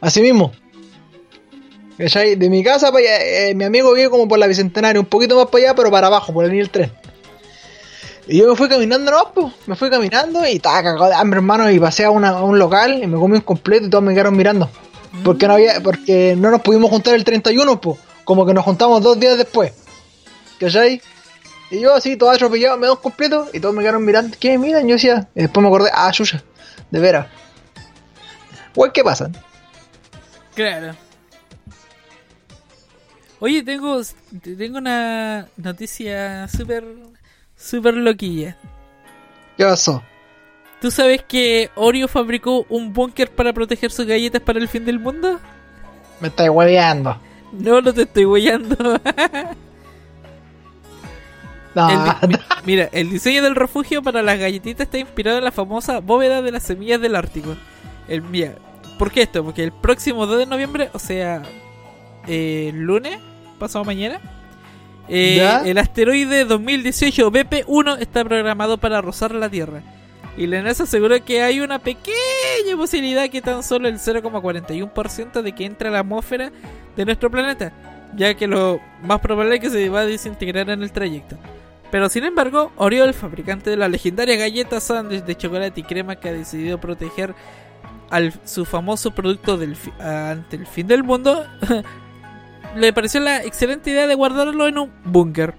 así 0.00 0.20
mismo. 0.20 0.52
De 1.98 2.50
mi 2.50 2.62
casa 2.62 2.92
para 2.92 2.98
allá, 2.98 3.48
eh, 3.48 3.54
mi 3.54 3.64
amigo 3.64 3.92
vive 3.94 4.10
como 4.10 4.28
por 4.28 4.38
la 4.38 4.46
Bicentenario, 4.46 5.00
un 5.00 5.06
poquito 5.06 5.36
más 5.36 5.46
para 5.46 5.64
allá, 5.64 5.74
pero 5.74 5.90
para 5.90 6.08
abajo, 6.08 6.32
por 6.32 6.44
línea 6.44 6.60
del 6.60 6.70
tren. 6.70 6.92
Y 8.28 8.38
yo 8.38 8.48
me 8.48 8.56
fui 8.56 8.68
caminando, 8.68 9.10
no, 9.10 9.32
pues, 9.32 9.52
me 9.66 9.76
fui 9.76 9.88
caminando 9.88 10.46
y 10.46 10.56
estaba 10.56 10.82
cagado 10.82 11.06
de 11.06 11.14
hambre, 11.14 11.38
hermano, 11.38 11.70
y 11.70 11.78
pasé 11.78 12.04
a, 12.04 12.10
un 12.10 12.58
local 12.58 13.02
y 13.02 13.06
me 13.06 13.16
comí 13.16 13.36
un 13.36 13.40
completo 13.40 13.86
y 13.86 13.90
todos 13.90 14.04
me 14.04 14.12
quedaron 14.12 14.36
mirando. 14.36 14.68
Porque 15.24 15.46
no 15.46 15.54
había, 15.54 15.80
porque 15.80 16.34
no 16.36 16.50
nos 16.50 16.60
pudimos 16.60 16.90
juntar 16.90 17.14
el 17.14 17.24
31, 17.24 17.80
pues, 17.80 17.98
como 18.24 18.44
que 18.44 18.52
nos 18.52 18.64
juntamos 18.64 19.02
dos 19.02 19.18
días 19.18 19.38
después. 19.38 19.72
¿Cachai? 20.58 21.00
Y 21.70 21.80
yo 21.80 21.94
así, 21.94 22.16
todo 22.16 22.30
atropellado, 22.30 22.76
me 22.76 22.86
da 22.88 22.92
un 22.92 22.98
completo 22.98 23.48
y 23.52 23.60
todos 23.60 23.74
me 23.74 23.80
quedaron 23.82 24.04
mirando. 24.04 24.36
¿Qué 24.38 24.58
miran? 24.58 24.86
Yo 24.86 24.96
decía, 24.96 25.28
y 25.34 25.42
después 25.42 25.62
me 25.62 25.68
acordé, 25.68 25.90
ah, 25.94 26.10
chucha, 26.12 26.42
de 26.90 27.00
veras. 27.00 27.26
Pues, 28.74 28.92
¿qué 28.92 29.02
pasa? 29.02 29.30
Claro. 30.54 30.94
Oye, 33.38 33.62
tengo, 33.62 34.00
tengo 34.42 34.78
una 34.78 35.48
noticia 35.56 36.48
súper, 36.48 36.84
súper 37.56 37.94
loquilla. 37.94 38.56
¿Qué 39.56 39.64
pasó? 39.64 40.02
¿Tú 40.80 40.90
sabes 40.90 41.22
que 41.22 41.70
Oreo 41.74 42.08
fabricó 42.08 42.66
un 42.68 42.92
búnker 42.92 43.30
para 43.30 43.52
proteger 43.52 43.90
sus 43.90 44.06
galletas 44.06 44.42
para 44.42 44.58
el 44.58 44.68
fin 44.68 44.84
del 44.84 44.98
mundo? 44.98 45.40
Me 46.20 46.28
estáis 46.28 46.50
hueveando. 46.50 47.18
No, 47.52 47.80
no 47.80 47.92
te 47.92 48.02
estoy 48.02 48.24
huellando. 48.24 49.00
No, 51.76 51.90
El 51.90 52.28
di- 52.30 52.36
mi- 52.36 52.40
mira, 52.64 52.88
el 52.92 53.10
diseño 53.10 53.42
del 53.42 53.54
refugio 53.54 54.02
para 54.02 54.22
las 54.22 54.38
galletitas 54.38 54.86
está 54.86 54.98
inspirado 54.98 55.38
en 55.38 55.44
la 55.44 55.52
famosa 55.52 56.00
bóveda 56.00 56.42
de 56.42 56.50
las 56.52 56.62
semillas 56.62 57.00
del 57.00 57.14
Ártico. 57.14 57.54
El, 58.08 58.22
mira, 58.22 58.54
¿por 58.98 59.10
qué 59.12 59.22
esto? 59.22 59.44
Porque 59.44 59.62
el 59.62 59.72
próximo 59.72 60.26
2 60.26 60.38
de 60.38 60.46
noviembre, 60.46 60.88
o 60.92 60.98
sea, 60.98 61.42
eh, 62.26 62.70
lunes, 62.74 63.18
pasado 63.58 63.84
mañana, 63.84 64.20
eh, 65.08 65.36
el 65.66 65.78
asteroide 65.78 66.44
2018 66.46 67.30
BP1 67.30 67.98
está 68.00 68.24
programado 68.24 68.78
para 68.78 69.00
rozar 69.00 69.32
la 69.34 69.48
Tierra. 69.48 69.82
Y 70.38 70.46
la 70.46 70.60
NASA 70.62 70.82
aseguró 70.84 71.24
que 71.24 71.42
hay 71.42 71.60
una 71.60 71.78
pequeña 71.78 72.76
posibilidad 72.76 73.28
que 73.30 73.40
tan 73.40 73.62
solo 73.62 73.88
el 73.88 73.98
0,41% 73.98 75.42
de 75.42 75.52
que 75.52 75.64
entre 75.64 75.88
a 75.88 75.92
la 75.92 75.98
atmósfera 76.00 76.50
de 76.96 77.04
nuestro 77.04 77.30
planeta, 77.30 77.72
ya 78.16 78.34
que 78.34 78.46
lo 78.46 78.80
más 79.02 79.20
probable 79.20 79.54
es 79.56 79.60
que 79.60 79.70
se 79.70 79.88
va 79.88 80.00
a 80.00 80.06
desintegrar 80.06 80.68
en 80.70 80.82
el 80.82 80.92
trayecto. 80.92 81.36
Pero 81.90 82.08
sin 82.08 82.24
embargo, 82.24 82.72
Oreo, 82.76 83.04
el 83.04 83.14
fabricante 83.14 83.70
de 83.70 83.76
la 83.76 83.88
legendaria 83.88 84.36
galleta 84.36 84.80
sándwich 84.80 85.22
de 85.24 85.36
chocolate 85.36 85.80
y 85.80 85.84
crema 85.84 86.16
que 86.16 86.28
ha 86.28 86.32
decidido 86.32 86.78
proteger 86.80 87.34
al, 88.10 88.32
su 88.44 88.64
famoso 88.64 89.12
producto 89.12 89.56
del 89.56 89.76
fi- 89.76 89.92
ante 90.00 90.56
el 90.56 90.66
fin 90.66 90.86
del 90.88 91.04
mundo, 91.04 91.44
le 92.76 92.92
pareció 92.92 93.20
la 93.20 93.42
excelente 93.44 93.90
idea 93.90 94.06
de 94.06 94.14
guardarlo 94.14 94.66
en 94.68 94.78
un 94.78 94.92
búnker. 95.04 95.54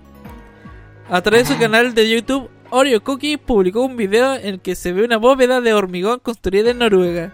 A 1.09 1.21
través 1.21 1.47
de 1.47 1.55
su 1.55 1.59
canal 1.59 1.93
de 1.93 2.09
YouTube, 2.09 2.49
Oreo 2.69 3.01
Cookie 3.01 3.37
publicó 3.37 3.81
un 3.83 3.95
video 3.95 4.35
en 4.35 4.45
el 4.45 4.59
que 4.59 4.75
se 4.75 4.91
ve 4.91 5.05
una 5.05 5.15
bóveda 5.17 5.61
de 5.61 5.73
hormigón 5.73 6.19
construida 6.19 6.71
en 6.71 6.79
Noruega. 6.79 7.31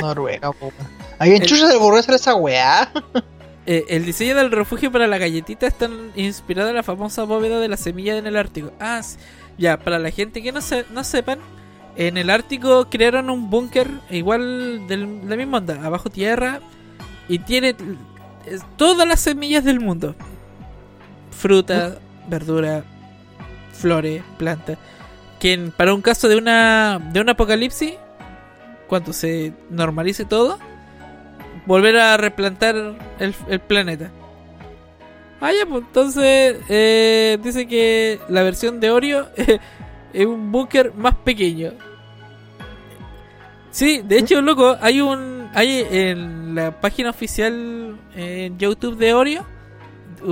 Noruega, 0.00 0.52
po. 0.52 0.72
¿A 1.18 1.24
quién 1.24 1.42
El- 1.42 1.48
chucha 1.48 1.76
ocurrió 1.76 1.98
hacer 1.98 2.14
esa 2.14 2.34
weá? 2.36 2.90
Eh, 3.64 3.84
el 3.90 4.04
diseño 4.04 4.34
del 4.34 4.50
refugio 4.50 4.90
para 4.90 5.06
la 5.06 5.18
galletita 5.18 5.66
está 5.66 5.88
inspirado 6.16 6.70
en 6.70 6.74
la 6.74 6.82
famosa 6.82 7.22
bóveda 7.24 7.60
de 7.60 7.68
la 7.68 7.76
semilla 7.76 8.16
en 8.18 8.26
el 8.26 8.36
Ártico. 8.36 8.72
Ah, 8.80 8.98
s- 8.98 9.18
ya, 9.56 9.78
para 9.78 9.98
la 10.00 10.10
gente 10.10 10.42
que 10.42 10.50
no, 10.50 10.60
se, 10.60 10.84
no 10.92 11.04
sepan, 11.04 11.38
en 11.94 12.16
el 12.16 12.28
Ártico 12.30 12.88
crearon 12.90 13.30
un 13.30 13.50
búnker 13.50 13.88
igual 14.10 14.86
de 14.88 14.96
la 14.96 15.36
misma 15.36 15.58
onda, 15.58 15.84
abajo 15.84 16.10
tierra, 16.10 16.60
y 17.28 17.38
tiene 17.38 17.76
todas 18.76 19.06
las 19.06 19.20
semillas 19.20 19.62
del 19.64 19.78
mundo. 19.78 20.16
Fruta, 21.30 21.98
verdura, 22.28 22.84
flores, 23.72 24.22
plantas. 24.38 24.78
Que 25.38 25.52
en- 25.54 25.70
para 25.70 25.94
un 25.94 26.02
caso 26.02 26.28
de 26.28 26.36
una 26.36 27.00
de 27.12 27.20
un 27.20 27.28
apocalipsis, 27.28 27.94
cuando 28.88 29.12
se 29.12 29.52
normalice 29.70 30.24
todo, 30.24 30.58
volver 31.66 31.96
a 31.98 32.16
replantar 32.16 32.74
el, 33.18 33.34
el 33.48 33.60
planeta. 33.60 34.10
Ah, 35.40 35.50
ya, 35.52 35.66
pues 35.66 35.82
entonces 35.86 36.56
eh, 36.68 37.38
dice 37.42 37.66
que 37.66 38.20
la 38.28 38.42
versión 38.42 38.78
de 38.80 38.90
Oreo 38.90 39.28
es 40.12 40.26
un 40.26 40.52
búnker 40.52 40.92
más 40.94 41.14
pequeño. 41.16 41.72
Sí, 43.70 44.02
de 44.04 44.18
hecho, 44.18 44.40
loco, 44.42 44.76
hay 44.80 45.00
un. 45.00 45.48
Hay 45.54 45.86
en 45.90 46.54
la 46.54 46.80
página 46.80 47.10
oficial 47.10 47.98
en 48.14 48.58
YouTube 48.58 48.96
de 48.96 49.12
Oreo. 49.14 49.46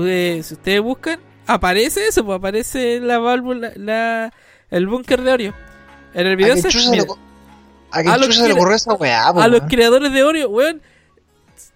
eh, 0.06 0.40
si 0.42 0.54
ustedes 0.54 0.80
buscan, 0.80 1.20
aparece 1.46 2.06
eso, 2.06 2.24
pues 2.24 2.38
aparece 2.38 3.00
la 3.00 3.18
válvula, 3.18 3.72
la, 3.76 4.32
el 4.70 4.86
búnker 4.86 5.20
de 5.22 5.32
Oreo. 5.32 5.54
En 6.14 6.26
el 6.26 6.36
video 6.36 6.52
¿A 6.54 6.56
quién 6.56 6.70
se- 6.70 6.90
mira, 6.90 7.04
ocu- 7.04 7.18
a 7.92 7.98
a 8.14 8.16
los 8.16 8.34
se 8.34 8.46
le 8.48 8.54
ocurrió 8.54 8.76
esa 8.76 8.94
weá, 8.94 9.32
po, 9.32 9.40
a 9.40 9.48
los 9.48 9.60
weón? 9.60 9.68
creadores 9.70 10.12
de 10.12 10.22
Oreo, 10.22 10.48
weón. 10.48 10.80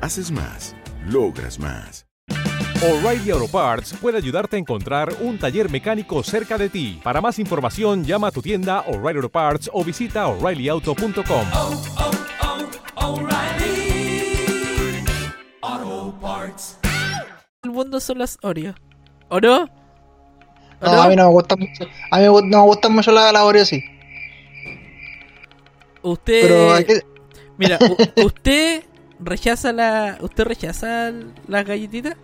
Haces 0.00 0.30
más. 0.30 0.74
Logras 1.06 1.58
más. 1.58 2.06
O'Reilly 2.82 3.30
Auto 3.30 3.48
Parts 3.48 3.94
puede 4.00 4.16
ayudarte 4.16 4.56
a 4.56 4.58
encontrar 4.58 5.12
un 5.20 5.38
taller 5.38 5.70
mecánico 5.70 6.22
cerca 6.22 6.56
de 6.56 6.70
ti. 6.70 6.98
Para 7.02 7.20
más 7.20 7.38
información, 7.38 8.04
llama 8.04 8.28
a 8.28 8.30
tu 8.30 8.40
tienda 8.40 8.80
O'Reilly 8.86 9.18
Auto 9.18 9.28
Parts 9.28 9.70
o 9.72 9.84
visita 9.84 10.26
oreillyauto.com. 10.28 11.46
El 17.62 17.70
mundo 17.70 18.00
son 18.00 18.18
las 18.18 18.38
Oreo. 18.42 18.74
¿O 19.28 19.40
no? 19.40 19.64
¿O 20.80 20.86
No, 20.86 21.02
a 21.02 21.08
mí 21.08 21.16
no 21.16 21.24
me 21.24 21.30
gusta 21.30 21.56
mucho. 21.56 21.84
A 22.10 22.18
mí 22.18 22.24
no 22.24 22.40
me 22.42 22.62
gusta 22.66 22.88
mucho 22.88 23.12
la, 23.12 23.30
la 23.32 23.44
Oreo, 23.44 23.64
sí. 23.64 23.82
Usted. 26.02 26.40
Pero 26.42 26.72
hay 26.74 26.84
que- 26.84 27.00
Mira, 27.58 27.78
usted 28.24 28.84
rechaza 29.22 29.72
la. 29.72 30.18
¿Usted 30.20 30.44
rechaza 30.44 31.12
las 31.46 31.64
galletitas? 31.66 32.16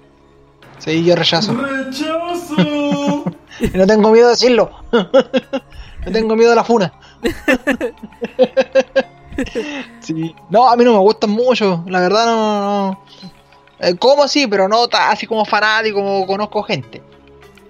Sí, 0.79 1.05
yo 1.05 1.17
rechazo. 1.17 1.55
¡Rechazo! 1.55 3.25
No 3.73 3.87
tengo 3.87 4.11
miedo 4.11 4.27
de 4.27 4.33
decirlo. 4.33 4.71
no 4.93 6.13
tengo 6.13 6.37
miedo 6.37 6.51
de 6.51 6.57
la 6.57 6.65
funa. 6.65 6.93
sí. 10.01 10.35
No, 10.51 10.69
a 10.69 10.77
mí 10.77 10.85
no 10.85 10.93
me 10.93 10.99
gustan 10.99 11.31
mucho. 11.31 11.83
La 11.87 12.01
verdad, 12.01 12.27
no. 12.27 12.91
no. 12.91 13.01
Eh, 13.79 13.97
como 13.97 14.25
así, 14.25 14.47
pero 14.47 14.69
no 14.69 14.87
así 14.93 15.27
como 15.27 15.45
fanático, 15.47 15.97
como 15.97 16.27
conozco 16.27 16.63
gente. 16.65 17.03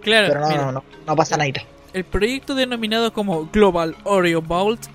Claro, 0.02 0.28
Pero 0.28 0.40
no, 0.40 0.48
mira. 0.48 0.64
no, 0.66 0.72
no, 0.72 0.84
no 1.06 1.16
pasa 1.16 1.36
nada. 1.36 1.52
El 1.92 2.04
proyecto 2.04 2.54
denominado 2.54 3.12
como 3.12 3.46
Global 3.52 3.96
Oreo 4.04 4.42
Vault 4.42 4.86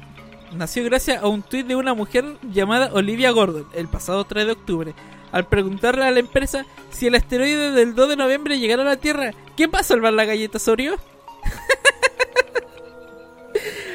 nació 0.53 0.83
gracias 0.83 1.21
a 1.21 1.27
un 1.27 1.41
tuit 1.41 1.65
de 1.65 1.75
una 1.75 1.93
mujer 1.93 2.37
llamada 2.41 2.91
Olivia 2.93 3.31
Gordon 3.31 3.67
el 3.73 3.87
pasado 3.87 4.25
3 4.25 4.45
de 4.45 4.51
octubre. 4.51 4.93
Al 5.31 5.47
preguntarle 5.47 6.05
a 6.05 6.11
la 6.11 6.19
empresa 6.19 6.65
si 6.89 7.07
el 7.07 7.15
asteroide 7.15 7.71
del 7.71 7.95
2 7.95 8.09
de 8.09 8.17
noviembre 8.17 8.59
llegara 8.59 8.83
a 8.83 8.85
la 8.85 8.97
Tierra, 8.97 9.31
¿quién 9.55 9.71
va 9.73 9.79
a 9.79 9.83
salvar 9.83 10.13
la 10.13 10.25
galleta 10.25 10.59
Oreo? 10.69 10.95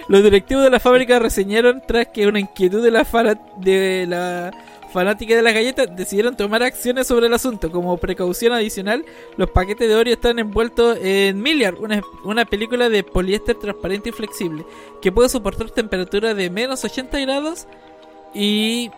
Los 0.08 0.22
directivos 0.22 0.64
de 0.64 0.70
la 0.70 0.80
fábrica 0.80 1.18
reseñaron 1.18 1.82
tras 1.86 2.08
que 2.08 2.26
una 2.26 2.40
inquietud 2.40 2.82
de 2.82 2.90
la, 2.90 3.04
de 3.58 4.06
la 4.08 4.50
fanática 4.96 5.36
de 5.36 5.42
las 5.42 5.52
galletas 5.52 5.94
decidieron 5.94 6.34
tomar 6.38 6.62
acciones 6.62 7.06
sobre 7.06 7.26
el 7.26 7.34
asunto. 7.34 7.70
Como 7.70 7.98
precaución 7.98 8.54
adicional, 8.54 9.04
los 9.36 9.50
paquetes 9.50 9.86
de 9.88 9.94
Oreo 9.94 10.14
están 10.14 10.38
envueltos 10.38 10.96
en 11.02 11.38
Milliard, 11.42 11.78
una, 11.78 12.00
una 12.24 12.46
película 12.46 12.88
de 12.88 13.02
poliéster 13.02 13.56
transparente 13.56 14.08
y 14.08 14.12
flexible 14.12 14.64
que 15.02 15.12
puede 15.12 15.28
soportar 15.28 15.68
temperaturas 15.70 16.34
de 16.34 16.48
menos 16.48 16.82
80 16.82 17.18
grados 17.20 17.66
y 18.34 18.90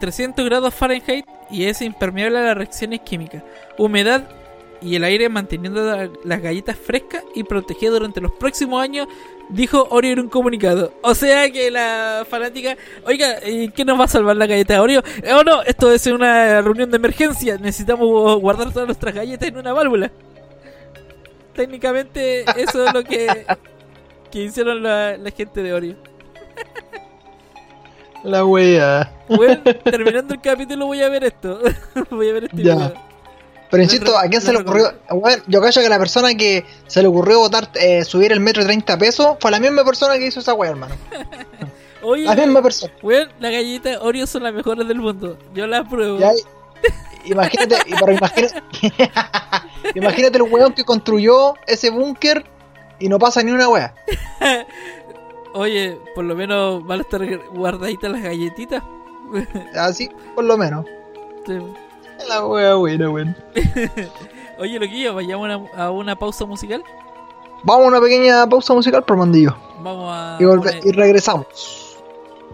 300 0.00 0.44
grados 0.44 0.74
Fahrenheit 0.74 1.24
y 1.50 1.64
es 1.66 1.80
impermeable 1.82 2.38
a 2.38 2.42
las 2.42 2.56
reacciones 2.56 3.00
químicas. 3.02 3.44
Humedad 3.78 4.28
y 4.82 4.96
el 4.96 5.04
aire 5.04 5.28
manteniendo 5.28 5.84
la- 5.84 6.10
las 6.24 6.42
galletas 6.42 6.76
frescas 6.76 7.22
y 7.34 7.44
protegidas 7.44 7.94
durante 7.94 8.20
los 8.20 8.32
próximos 8.32 8.82
años, 8.82 9.06
dijo 9.48 9.86
Oreo 9.90 10.12
en 10.12 10.20
un 10.20 10.28
comunicado. 10.28 10.92
O 11.02 11.14
sea 11.14 11.50
que 11.50 11.70
la 11.70 12.26
fanática, 12.28 12.76
oiga, 13.04 13.36
¿y 13.46 13.68
¿qué 13.70 13.84
nos 13.84 13.98
va 13.98 14.04
a 14.04 14.08
salvar 14.08 14.36
la 14.36 14.46
galleta 14.46 14.74
de 14.74 14.80
Oreo? 14.80 15.02
Eh, 15.22 15.32
Oh 15.32 15.42
no, 15.44 15.62
esto 15.62 15.90
es 15.92 16.06
una 16.06 16.60
reunión 16.62 16.90
de 16.90 16.96
emergencia, 16.96 17.56
necesitamos 17.58 18.40
guardar 18.40 18.72
todas 18.72 18.86
nuestras 18.86 19.14
galletas 19.14 19.48
en 19.48 19.56
una 19.58 19.72
válvula. 19.72 20.10
Técnicamente 21.54 22.42
eso 22.60 22.86
es 22.86 22.92
lo 22.92 23.02
que, 23.02 23.46
que 24.30 24.42
hicieron 24.42 24.82
la, 24.82 25.16
la 25.16 25.30
gente 25.30 25.62
de 25.62 25.72
Oreo. 25.72 25.96
La 28.24 28.44
wea. 28.44 29.12
Bueno, 29.28 29.62
terminando 29.84 30.34
el 30.34 30.40
capítulo 30.40 30.86
voy 30.86 31.00
a 31.02 31.08
ver 31.08 31.24
esto. 31.24 31.60
voy 32.10 32.28
a 32.28 32.32
ver 32.32 32.44
este 32.44 32.62
Ya. 32.62 32.74
video. 32.74 33.05
Pero 33.70 33.82
insisto, 33.82 34.16
¿a 34.16 34.28
quién 34.28 34.40
se 34.40 34.52
le 34.52 34.58
ocurrió? 34.58 34.92
Weón, 35.10 35.42
yo 35.46 35.60
callo 35.60 35.82
que 35.82 35.88
la 35.88 35.98
persona 35.98 36.34
que 36.34 36.64
se 36.86 37.02
le 37.02 37.08
ocurrió 37.08 37.40
votar, 37.40 37.70
eh, 37.74 38.04
subir 38.04 38.32
el 38.32 38.40
metro 38.40 38.62
de 38.62 38.68
30 38.68 38.98
pesos 38.98 39.36
fue 39.40 39.50
la 39.50 39.58
misma 39.58 39.84
persona 39.84 40.16
que 40.18 40.26
hizo 40.26 40.40
esa 40.40 40.54
wea, 40.54 40.70
hermano. 40.70 40.94
Oye, 42.02 42.24
La 42.24 42.36
misma 42.36 42.62
persona. 42.62 42.92
Weón, 43.02 43.28
las 43.40 43.50
galletas 43.50 43.98
Oreo 44.00 44.26
son 44.26 44.44
las 44.44 44.54
mejores 44.54 44.86
del 44.86 44.98
mundo. 45.00 45.38
Yo 45.54 45.66
las 45.66 45.88
pruebo. 45.88 46.18
Ya, 46.18 46.30
Imagínate, 47.24 47.76
pero 47.98 48.12
imagínate, 48.12 48.62
imagínate 49.94 50.36
el 50.38 50.42
weón 50.42 50.72
que 50.72 50.84
construyó 50.84 51.54
ese 51.66 51.90
búnker 51.90 52.44
y 52.98 53.08
no 53.08 53.18
pasa 53.18 53.42
ni 53.42 53.50
una 53.50 53.68
wea. 53.68 53.94
Oye, 55.54 55.98
por 56.14 56.24
lo 56.24 56.36
menos 56.36 56.86
van 56.86 57.00
a 57.00 57.02
estar 57.02 57.38
guardaditas 57.48 58.10
las 58.10 58.22
galletitas. 58.22 58.82
Así, 59.74 60.08
por 60.34 60.44
lo 60.44 60.56
menos. 60.56 60.86
Sí. 61.46 61.58
La 62.28 62.46
wea 62.46 62.74
buena, 62.74 63.10
weón. 63.10 63.36
Oye, 64.58 64.78
loquillo, 64.78 65.14
vayamos 65.14 65.50
a 65.50 65.56
una, 65.58 65.70
a 65.84 65.90
una 65.90 66.16
pausa 66.16 66.44
musical. 66.46 66.82
Vamos 67.62 67.84
a 67.84 67.88
una 67.88 68.00
pequeña 68.00 68.46
pausa 68.48 68.72
musical 68.74 69.02
por 69.04 69.16
mandillo. 69.16 69.56
Vamos 69.80 70.10
a, 70.12 70.36
Y, 70.40 70.44
volve- 70.44 70.70
poner- 70.80 70.86
y 70.86 70.92
regresamos. 70.92 71.98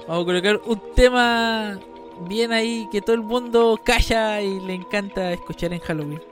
vamos 0.09 0.23
a 0.23 0.27
colocar 0.27 0.61
un 0.67 0.81
tema 0.95 1.79
bien 2.27 2.53
ahí 2.53 2.89
que 2.91 3.01
todo 3.01 3.15
el 3.15 3.23
mundo 3.23 3.79
calla 3.85 4.41
y 4.41 4.61
le 4.61 4.75
encanta 4.75 5.33
escuchar 5.33 5.73
en 5.73 5.81
Halloween. 5.81 6.23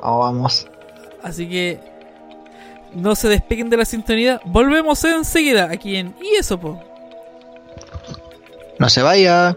Vamos, 0.00 0.20
vamos. 0.20 0.68
Así 1.22 1.48
que 1.48 1.78
no 2.94 3.14
se 3.14 3.28
despeguen 3.28 3.68
de 3.70 3.76
la 3.76 3.84
sintonía. 3.84 4.40
Volvemos 4.44 5.02
enseguida 5.04 5.64
aquí 5.70 5.96
en 5.96 6.14
Y 6.20 6.34
eso, 6.36 6.58
po. 6.58 6.78
No 8.78 8.88
se 8.88 9.02
vaya. 9.02 9.56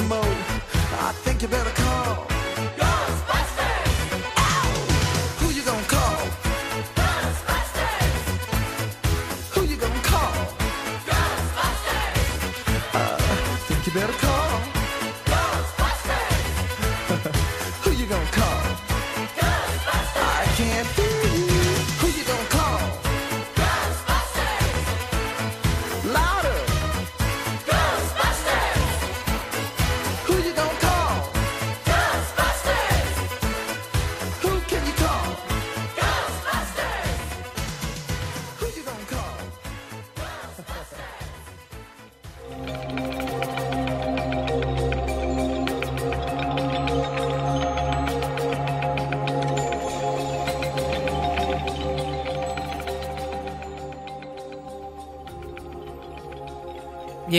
You 0.00 0.57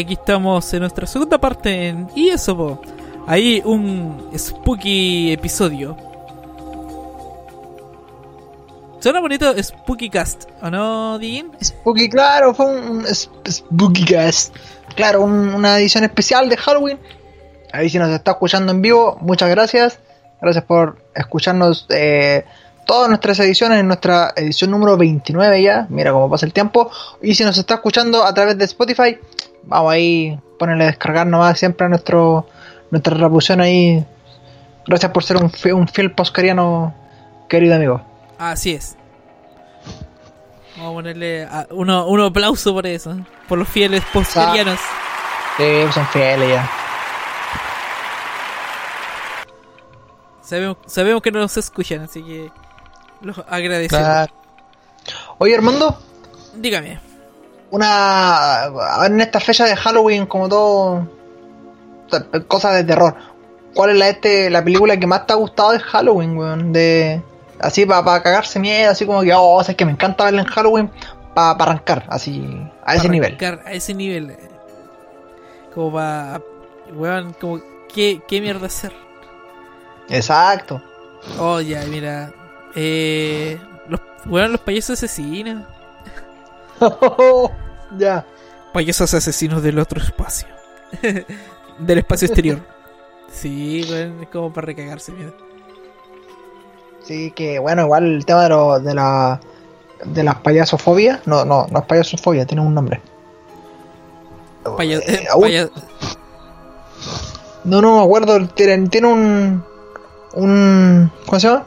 Aquí 0.02 0.14
estamos 0.14 0.74
en 0.74 0.80
nuestra 0.82 1.06
segunda 1.08 1.38
parte 1.39 1.89
en 1.89 2.08
Y 2.16 2.30
eso. 2.30 2.82
Ahí 3.28 3.62
un 3.66 4.30
spooky 4.38 5.32
episodio. 5.34 5.95
Suena 9.00 9.22
bonito 9.22 9.54
Spooky 9.62 10.10
Cast, 10.10 10.50
¿o 10.62 10.70
no, 10.70 11.18
Dean? 11.20 11.52
Spooky, 11.64 12.10
claro, 12.10 12.54
fue 12.54 12.66
un, 12.66 13.06
Spooky 13.50 14.04
Cast. 14.06 14.54
Claro, 14.95 15.22
un- 15.22 15.54
una 15.54 15.78
edición 15.80 16.04
especial 16.04 16.50
de 16.50 16.58
Halloween. 16.58 17.00
Ahí 17.72 17.89
si 17.89 17.97
nos 17.97 18.10
está 18.10 18.32
escuchando 18.32 18.72
en 18.74 18.82
vivo, 18.82 19.18
muchas 19.22 19.50
gracias. 19.50 20.00
Gracias 20.41 20.66
por 20.66 20.97
escucharnos 21.16 21.86
eh, 21.89 22.43
todas 22.86 23.08
nuestras 23.08 23.39
ediciones, 23.39 23.80
en 23.80 23.88
nuestra 23.88 24.34
edición 24.36 24.72
número 24.72 24.97
29 24.97 25.62
ya. 25.64 25.86
Mira 25.89 26.12
cómo 26.12 26.30
pasa 26.30 26.45
el 26.45 26.52
tiempo. 26.52 26.91
Y 27.22 27.36
si 27.36 27.43
nos 27.45 27.58
está 27.58 27.76
escuchando 27.76 28.26
a 28.26 28.34
través 28.34 28.58
de 28.58 28.66
Spotify, 28.66 29.18
vamos 29.64 29.91
ahí, 29.93 30.39
ponerle 30.57 30.84
a 30.86 30.88
descargar 30.88 31.28
nomás 31.28 31.57
siempre 31.60 31.86
a 31.86 31.89
nuestro, 31.89 32.47
nuestra 32.91 33.14
reproducción 33.14 33.62
ahí. 33.62 34.05
Gracias 34.88 35.12
por 35.12 35.24
ser 35.24 35.38
un, 35.38 35.49
fi- 35.51 35.72
un 35.72 35.88
fiel 35.88 36.12
poscariano, 36.14 36.93
querido 37.47 37.76
amigo. 37.76 38.01
Así 38.38 38.74
es. 38.74 38.95
Vamos 40.78 40.91
a 40.91 40.93
ponerle 40.95 41.43
a- 41.43 41.68
uno, 41.72 42.07
un 42.07 42.22
aplauso 42.22 42.74
por 42.74 42.88
eso. 42.88 43.18
Por 43.47 43.57
los 43.60 43.68
fieles 43.68 44.03
postcarianos. 44.14 44.80
Sí, 45.57 45.66
son 45.93 46.07
fieles 46.07 46.49
ya. 46.49 46.70
Sabemos, 50.41 50.78
sabemos 50.88 51.22
que 51.22 51.32
no 51.32 51.39
nos 51.39 51.55
escuchan, 51.57 52.01
así 52.01 52.24
que 52.24 52.49
los 53.22 53.38
agradecemos. 53.47 54.03
Claro. 54.05 54.34
Oye, 55.38 55.55
Armando, 55.55 55.99
Dígame. 56.55 56.99
Una 57.72 58.70
en 59.05 59.22
esta 59.22 59.39
fecha 59.39 59.65
de 59.65 59.76
Halloween 59.76 60.26
como 60.26 60.49
todo 60.49 61.07
cosas 62.47 62.76
de 62.76 62.84
terror 62.84 63.15
¿cuál 63.76 63.91
es 63.91 63.97
la 63.97 64.09
este 64.09 64.49
la 64.49 64.63
película 64.63 64.97
que 64.97 65.07
más 65.07 65.28
te 65.28 65.34
ha 65.34 65.36
gustado 65.36 65.72
de 65.72 65.80
Halloween 65.80 66.38
weón? 66.38 66.74
de 66.74 67.22
así 67.59 67.86
para 67.86 68.24
cagarse 68.24 68.59
miedo 68.59 68.89
así 68.91 69.05
como 69.05 69.22
que 69.22 69.34
oh 69.34 69.55
o 69.57 69.63
sea, 69.63 69.74
es 69.74 69.78
que 69.78 69.86
me 69.86 69.91
encanta 69.91 70.26
verla 70.26 70.41
en 70.41 70.47
Halloween 70.47 70.89
para 71.36 71.51
arrancar 71.51 72.05
así 72.09 72.43
a 72.84 72.95
ese 72.95 73.07
nivel 73.09 73.36
arrancar 73.39 73.61
A 73.65 73.74
ese 73.74 73.93
nivel. 73.93 74.32
eh, 74.32 74.49
Como 75.74 75.93
para. 75.93 76.41
Weón, 76.93 77.34
como. 77.39 77.61
¿qué, 77.93 78.20
¿Qué 78.28 78.41
mierda 78.41 78.65
hacer? 78.65 78.91
exacto 80.09 80.82
Oh, 81.38 81.59
ya, 81.61 81.84
mira. 81.86 82.32
Eh. 82.76 83.59
Los, 83.88 83.99
weón, 84.26 84.53
los 84.53 84.61
payasos 84.61 84.97
asesinos. 85.03 85.63
ya 87.97 88.25
Payasos 88.73 89.13
asesinos 89.15 89.63
del 89.63 89.80
otro 89.80 89.99
espacio. 90.01 90.47
del 91.80 91.97
espacio 91.97 92.27
exterior. 92.27 92.59
Sí, 93.32 93.82
es 93.82 94.27
como 94.32 94.51
para 94.53 94.65
recagarse 94.67 95.11
miedo. 95.11 95.34
sí 97.03 97.32
que 97.32 97.59
bueno 97.59 97.84
igual 97.84 98.05
el 98.05 98.25
tema 98.25 98.43
de, 98.43 98.49
lo, 98.49 98.80
de 98.80 98.93
la 98.93 99.39
de 100.05 100.23
las 100.23 100.36
payasofobias 100.36 101.25
no 101.27 101.45
no 101.45 101.67
no 101.71 101.80
es 101.80 101.86
payasofobia 101.86 102.45
tiene 102.45 102.61
un 102.61 102.73
nombre 102.73 103.01
Paya- 104.77 104.97
Eh, 104.99 105.23
eh, 105.23 105.27
paya- 105.39 105.69
No, 107.63 107.82
no 107.82 107.97
me 107.97 108.03
acuerdo. 108.03 108.47
Tiene, 108.49 108.88
tiene 108.89 109.07
un. 109.07 109.63
un 110.34 111.11
¿Cómo 111.25 111.39
se 111.39 111.47
llama? 111.47 111.65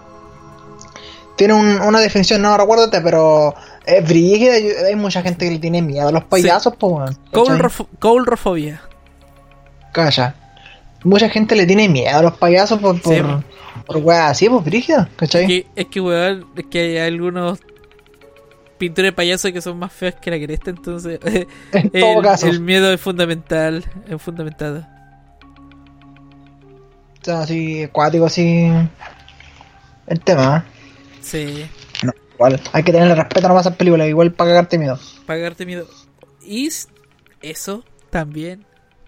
Tiene 1.36 1.54
un- 1.54 1.80
una 1.80 2.00
definición, 2.00 2.42
no 2.42 2.56
recuérdate, 2.56 3.00
pero 3.00 3.54
es 3.87 4.07
brígida. 4.09 4.53
Hay 4.89 4.97
mucha 4.97 5.22
gente 5.22 5.45
que 5.47 5.53
le 5.53 5.59
tiene 5.59 5.83
miedo 5.83 6.09
a 6.09 6.12
los 6.12 6.24
payasos, 6.24 6.74
pues, 6.78 6.93
weón. 6.93 7.14
¿cachai? 7.33 7.33
Coulrofo- 7.59 7.89
Coulrofobia. 7.99 8.80
Calla. 9.93 10.35
Mucha 11.05 11.28
gente 11.28 11.57
le 11.57 11.66
tiene 11.66 11.89
miedo 11.89 12.16
a 12.18 12.22
los 12.22 12.37
payasos 12.39 12.78
por. 12.78 13.01
por, 13.03 13.14
Sí. 13.14 13.22
por 13.87 13.97
weas 13.99 14.30
así, 14.30 14.49
pues, 14.49 14.64
brígida, 14.64 15.09
¿cachai? 15.16 15.43
Es 15.43 15.49
que, 15.49 15.66
es 15.76 15.87
que, 15.87 16.01
weón, 16.01 16.47
es 16.57 16.64
que 16.70 16.80
hay 16.80 16.99
algunos 16.99 17.59
pintores 18.78 19.09
de 19.11 19.12
payasos 19.12 19.53
que 19.53 19.61
son 19.61 19.78
más 19.78 19.93
feos 19.93 20.14
que 20.20 20.30
la 20.30 20.45
cresta, 20.45 20.70
entonces 20.70 21.20
En 21.72 21.91
todo 21.91 22.18
el, 22.18 22.22
caso. 22.22 22.47
el 22.49 22.61
miedo 22.61 22.93
es 22.93 23.01
fundamental, 23.01 23.85
es 24.09 24.20
fundamentado. 24.22 24.87
O 27.20 27.24
sea, 27.24 27.43
así, 27.43 27.83
acuático, 27.85 28.26
así. 28.26 28.68
El 30.07 30.20
tema, 30.20 30.64
¿eh? 30.66 30.70
Sí, 31.20 31.64
igual. 32.47 32.61
Hay 32.72 32.82
que 32.82 32.93
tenerle 32.93 33.14
respeto 33.14 33.49
nomás 33.49 33.66
a 33.66 33.68
esas 33.70 33.76
películas, 33.78 34.09
igual 34.09 34.32
para 34.32 34.51
cagarte 34.51 34.78
miedo. 34.78 34.99
pagarte 35.26 35.64
miedo. 35.66 35.86
Y 36.45 36.68
eso 37.40 37.84
también. 38.11 38.64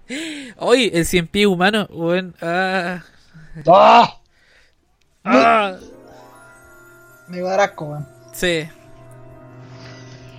Hoy, 0.58 0.90
el 0.94 1.04
cien 1.06 1.26
pie 1.26 1.46
humano, 1.46 1.86
weón, 1.90 2.34
ah, 2.42 3.02
¡Ah! 3.66 4.18
ah, 5.24 5.76
Me 7.28 7.40
va 7.40 7.48
a 7.48 7.56
dar 7.56 7.60
asco, 7.70 7.84
weón. 7.86 8.06
sí. 8.32 8.68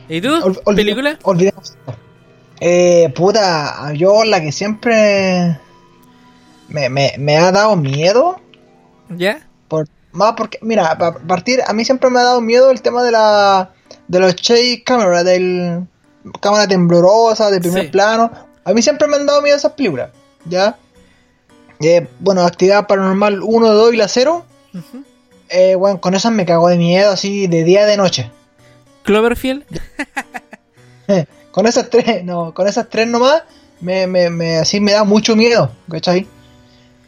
¿Y 0.08 0.22
tú? 0.22 0.30
Ol- 0.66 0.76
¿Película? 0.76 1.18
Olvidemos. 1.24 1.76
Eh, 2.60 3.12
puta, 3.16 3.91
yo 3.93 4.24
la 4.24 4.39
que 4.39 4.52
siempre 4.52 5.60
me, 6.70 6.89
me, 6.89 7.14
me 7.18 7.38
ha 7.38 7.52
dado 7.52 7.76
miedo. 7.76 8.39
¿Ya? 9.10 9.48
Por, 9.68 9.88
más 10.16 10.34
porque, 10.36 10.57
mira, 10.61 10.97
para 10.97 11.18
partir, 11.20 11.61
a 11.66 11.74
mí 11.74 11.86
siempre 11.86 12.09
me 12.09 12.20
ha 12.20 12.24
dado 12.24 12.41
miedo 12.41 12.72
el 12.72 12.82
tema 12.82 13.03
de 13.03 13.11
la 13.11 13.72
de 14.07 14.20
los 14.20 14.36
chase 14.36 14.84
camera, 14.84 15.24
del 15.24 15.86
cámara 16.41 16.68
temblorosa, 16.68 17.49
de 17.51 17.59
primer 17.59 17.86
Sí. 17.86 17.89
plano. 17.91 18.32
A 18.63 18.74
mí 18.74 18.82
siempre 18.82 19.07
me 19.07 19.16
han 19.18 19.26
dado 19.26 19.41
miedo 19.41 19.55
esas 19.57 19.74
películas, 19.74 20.09
¿ya? 20.45 20.76
Eh, 21.82 22.07
bueno, 22.20 22.41
Actividad 22.43 22.88
Paranormal 22.88 23.41
1, 23.43 23.70
2 23.72 23.93
y 23.93 23.97
la 23.97 24.07
0. 24.07 24.45
Ujú. 24.74 25.03
Eh, 25.49 25.76
bueno, 25.76 25.99
con 26.01 26.16
esas 26.16 26.32
me 26.32 26.45
cago 26.45 26.68
de 26.70 26.78
miedo, 26.78 27.11
así 27.11 27.47
de 27.47 27.63
día 27.63 27.84
y 27.84 27.88
de 27.88 27.97
noche. 27.97 28.32
¿Cloverfield? 29.03 29.63
con 31.51 31.68
esas 31.68 31.89
tres, 31.89 32.24
no, 32.24 32.53
con 32.53 32.68
esas 32.68 32.89
tres 32.89 33.07
nomás, 33.07 33.43
me, 33.82 34.07
me, 34.07 34.30
me, 34.30 34.57
así 34.57 34.80
me 34.80 34.91
da 34.93 35.03
mucho 35.03 35.36
miedo, 35.36 35.72
¿cachai? 35.89 36.28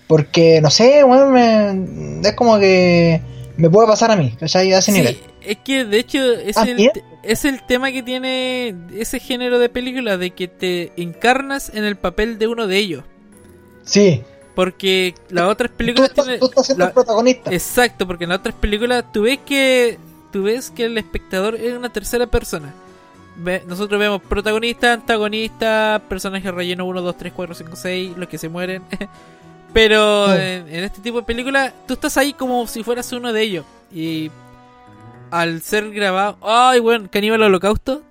Porque, 0.07 0.61
no 0.61 0.69
sé, 0.69 1.03
weón, 1.03 1.31
me- 1.33 2.27
es 2.27 2.33
como 2.35 2.57
que 2.59 3.21
me 3.57 3.69
puede 3.69 3.87
pasar 3.87 4.11
a 4.11 4.15
mí, 4.15 4.33
¿cachai? 4.39 4.71
A 4.73 4.79
ese 4.79 4.91
Sí, 4.91 4.97
nivel. 4.99 5.17
es 5.41 5.57
que 5.57 5.83
de 5.85 5.99
hecho 5.99 6.19
es 6.33 6.55
¿Ah, 6.57 6.63
el, 6.63 6.91
es 7.23 7.43
el 7.45 7.61
tema 7.65 7.91
que 7.91 8.03
tiene 8.03 8.73
ese 8.95 9.19
género 9.19 9.59
de 9.59 9.67
película, 9.69 10.17
de 10.17 10.31
que 10.31 10.47
te 10.47 10.91
encarnas 10.95 11.71
en 11.73 11.83
el 11.83 11.95
papel 11.97 12.37
de 12.39 12.47
uno 12.47 12.67
de 12.67 12.77
ellos. 12.77 13.03
Sí, 13.83 14.21
Porque 14.55 15.13
las 15.29 15.45
otras 15.45 15.69
películas 15.71 16.11
tienen- 16.13 16.39
tú 16.39 16.45
estás 16.47 16.65
siendo 16.65 16.83
la- 16.85 16.87
el 16.87 16.93
protagonista. 16.93 17.51
Exacto, 17.53 18.07
porque 18.07 18.23
en 18.23 18.29
las 18.31 18.39
otras 18.39 18.55
películas 18.55 19.03
tú 19.13 19.23
ves 19.23 19.39
que 19.45 19.97
tú 20.31 20.43
ves 20.43 20.71
que 20.71 20.85
el 20.85 20.97
espectador 20.97 21.55
es 21.55 21.73
una 21.73 21.91
tercera 21.93 22.25
persona. 22.27 22.73
Ve- 23.37 23.61
nosotros 23.67 23.99
vemos 23.99 24.21
protagonista, 24.21 24.93
antagonista, 24.93 26.01
personajes 26.09 26.51
relleno 26.53 26.85
1, 26.85 27.01
2, 27.01 27.17
3, 27.17 27.33
4, 27.35 27.53
5, 27.55 27.75
6, 27.75 28.13
los 28.17 28.27
que 28.27 28.37
se 28.39 28.49
mueren. 28.49 28.81
Pero 29.73 30.27
Sí. 30.27 30.39
en, 30.41 30.67
en 30.69 30.83
este 30.83 31.01
tipo 31.01 31.17
de 31.19 31.25
películas, 31.25 31.73
tú 31.87 31.93
estás 31.95 32.17
ahí 32.17 32.33
como 32.33 32.65
si 32.67 32.83
fueras 32.83 33.11
uno 33.11 33.31
de 33.33 33.41
ellos. 33.41 33.65
Y 33.93 34.31
al 35.31 35.61
ser 35.61 35.91
grabado. 35.91 36.37
¡Ay, 36.41 36.79
bueno! 36.79 37.07
Caníbal 37.11 37.41
Holocausto. 37.43 38.01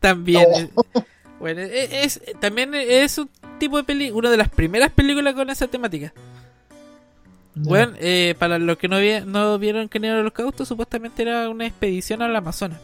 También. 0.00 0.46
Oh. 0.74 0.82
es- 0.94 1.04
bueno, 1.40 1.60
e- 1.60 2.02
es, 2.04 2.20
también 2.40 2.74
es 2.74 3.16
un 3.18 3.30
tipo 3.58 3.76
de 3.76 3.84
película. 3.84 4.18
Una 4.18 4.30
de 4.30 4.36
las 4.36 4.48
primeras 4.48 4.90
películas 4.90 5.34
con 5.34 5.50
esa 5.50 5.68
temática. 5.68 6.12
Bueno, 7.54 7.92
eh, 7.98 8.36
para 8.38 8.58
los 8.58 8.78
que 8.78 8.86
no, 8.88 8.98
vi- 9.00 9.20
no 9.24 9.58
vieron 9.58 9.88
Caníbal 9.88 10.18
Holocausto, 10.20 10.64
supuestamente 10.64 11.22
era 11.22 11.48
una 11.48 11.66
expedición 11.66 12.22
al 12.22 12.34
Amazonas. 12.36 12.78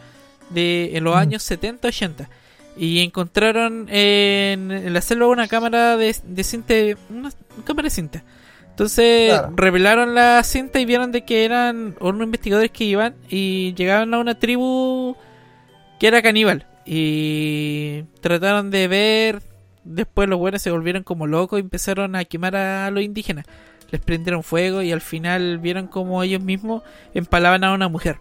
De, 0.51 0.97
en 0.97 1.05
los 1.05 1.15
años 1.17 1.49
70-80. 1.49 2.29
Y 2.77 3.01
encontraron 3.01 3.87
en, 3.89 4.93
la 4.93 5.01
selva 5.01 5.29
una 5.29 5.47
cámara 5.49 5.97
de, 5.97 6.15
de 6.25 6.45
cinta. 6.45 6.75
Una, 7.11 7.31
una 7.57 7.65
cámara 7.65 7.87
de 7.87 7.91
cinta. 7.91 8.25
Entonces 8.71 9.31
Claro. 9.31 9.53
revelaron 9.55 10.15
la 10.17 10.43
cinta 10.43 10.81
y 10.81 10.85
vieron 10.85 11.13
de 11.13 11.25
que 11.25 11.45
eran 11.45 11.95
unos 12.01 12.23
investigadores 12.23 12.73
que 12.73 12.85
iban 12.85 13.15
y 13.29 13.73
llegaban 13.75 14.13
a 14.13 14.19
una 14.19 14.37
tribu 14.39 15.15
que 16.01 16.09
era 16.09 16.23
caníbal. 16.23 16.67
Y 16.85 18.03
trataron 18.21 18.71
de 18.71 18.89
ver. 18.89 19.43
Después 19.85 20.29
los 20.29 20.39
buenos 20.39 20.63
se 20.63 20.71
volvieron 20.71 21.03
como 21.03 21.27
locos 21.27 21.59
y 21.59 21.63
empezaron 21.63 22.17
a 22.17 22.25
quemar 22.25 22.57
a 22.57 22.91
los 22.91 23.03
indígenas. 23.05 23.45
Les 23.91 24.01
prendieron 24.01 24.43
fuego 24.43 24.83
y 24.83 24.91
al 24.91 25.03
final 25.03 25.59
vieron 25.59 25.87
como 25.87 26.23
ellos 26.23 26.43
mismos 26.43 26.83
empalaban 27.13 27.63
a 27.65 27.73
una 27.73 27.89
mujer. 27.89 28.17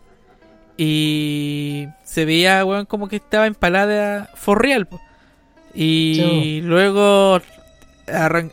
Y 0.78 1.88
se 2.04 2.26
veía, 2.26 2.66
weón, 2.66 2.86
como 2.86 3.08
que 3.08 3.18
estaba 3.18 3.48
empalada 3.48 4.30
for 4.36 4.62
real. 4.62 4.88
po. 4.88 5.00
Y 5.76 6.62
luego 6.64 7.42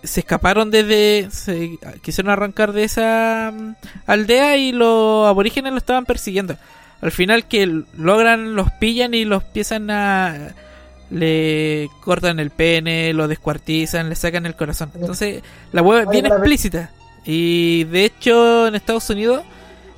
se 0.02 0.20
escaparon 0.20 0.70
desde. 0.70 1.28
Se 1.30 1.78
quisieron 2.02 2.30
arrancar 2.30 2.72
de 2.72 2.84
esa 2.84 3.52
mm, 3.52 3.74
aldea 4.06 4.56
y 4.56 4.72
los 4.72 5.28
aborígenes 5.28 5.72
lo 5.72 5.78
estaban 5.78 6.06
persiguiendo. 6.06 6.56
Al 7.00 7.12
final 7.12 7.46
que 7.46 7.84
logran, 7.96 8.54
los 8.54 8.70
pillan 8.72 9.14
y 9.14 9.24
los 9.24 9.42
empiezan 9.42 9.90
a. 9.90 10.54
Le 11.10 11.90
cortan 12.02 12.38
el 12.38 12.50
pene, 12.50 13.12
lo 13.12 13.26
descuartizan, 13.26 14.08
le 14.08 14.14
sacan 14.14 14.46
el 14.46 14.54
corazón. 14.54 14.92
Entonces, 14.94 15.42
la 15.72 15.82
web 15.82 16.04
es 16.04 16.08
bien 16.08 16.26
explícita. 16.26 16.90
Y 17.24 17.84
de 17.84 18.04
hecho, 18.04 18.68
en 18.68 18.76
Estados 18.76 19.10
Unidos 19.10 19.42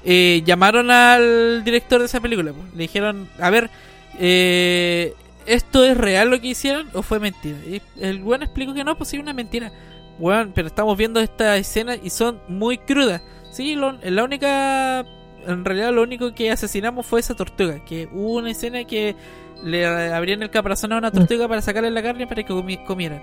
eh, 0.05 0.43
llamaron 0.45 0.91
al 0.91 1.63
director 1.65 2.01
de 2.01 2.07
esa 2.07 2.21
película. 2.21 2.53
pues. 2.53 2.75
Le 2.75 2.83
dijeron, 2.83 3.29
a 3.41 3.51
ver, 3.51 3.71
eh, 4.19 5.15
¿esto 5.47 5.85
es 5.85 5.97
real 5.97 6.31
lo 6.31 6.41
que 6.41 6.49
hicieron 6.49 6.89
o 6.95 7.03
fue 7.03 7.19
mentira? 7.21 7.59
Y 7.67 7.81
el 8.01 8.23
weón 8.23 8.43
explicó 8.43 8.75
que 8.75 8.85
no, 8.85 8.97
pues 8.97 9.11
sí, 9.11 9.19
una 9.19 9.33
mentira. 9.33 9.73
Weón, 10.19 10.53
pero 10.55 10.69
estamos 10.69 10.97
viendo 10.97 11.21
esta 11.21 11.57
escena 11.57 11.97
y 11.97 12.11
son 12.11 12.41
muy 12.49 12.79
crudas. 12.79 13.23
Sí, 13.53 13.75
lo- 13.75 13.93
la 14.03 14.25
única... 14.25 15.05
En 15.45 15.65
realidad 15.65 15.93
lo 15.93 16.03
único 16.03 16.33
que 16.35 16.53
asesinamos 16.53 17.05
fue 17.05 17.19
esa 17.19 17.35
tortuga. 17.35 17.85
Que 17.85 18.09
hubo 18.13 18.35
una 18.37 18.51
escena 18.53 18.85
que 18.85 19.17
le 19.65 19.85
abrían 19.87 20.41
el 20.43 20.51
caparazón 20.51 20.93
a 20.93 20.99
una 20.99 21.11
tortuga 21.11 21.49
para 21.49 21.61
sacarle 21.63 21.91
la 21.91 22.03
carne 22.03 22.27
para 22.29 22.45
que 22.45 22.53
comi- 22.53 22.85
comieran. 22.85 23.21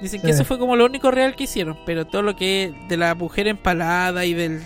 Dicen 0.00 0.22
que 0.22 0.30
eso 0.30 0.44
fue 0.44 0.58
como 0.58 0.76
lo 0.76 0.84
único 0.86 1.10
real 1.10 1.34
que 1.34 1.44
hicieron, 1.44 1.76
pero 1.84 2.06
todo 2.06 2.22
lo 2.22 2.34
que 2.36 2.72
de 2.88 2.96
la 2.96 3.14
mujer 3.16 3.48
empalada 3.48 4.24
y 4.24 4.32
del 4.32 4.62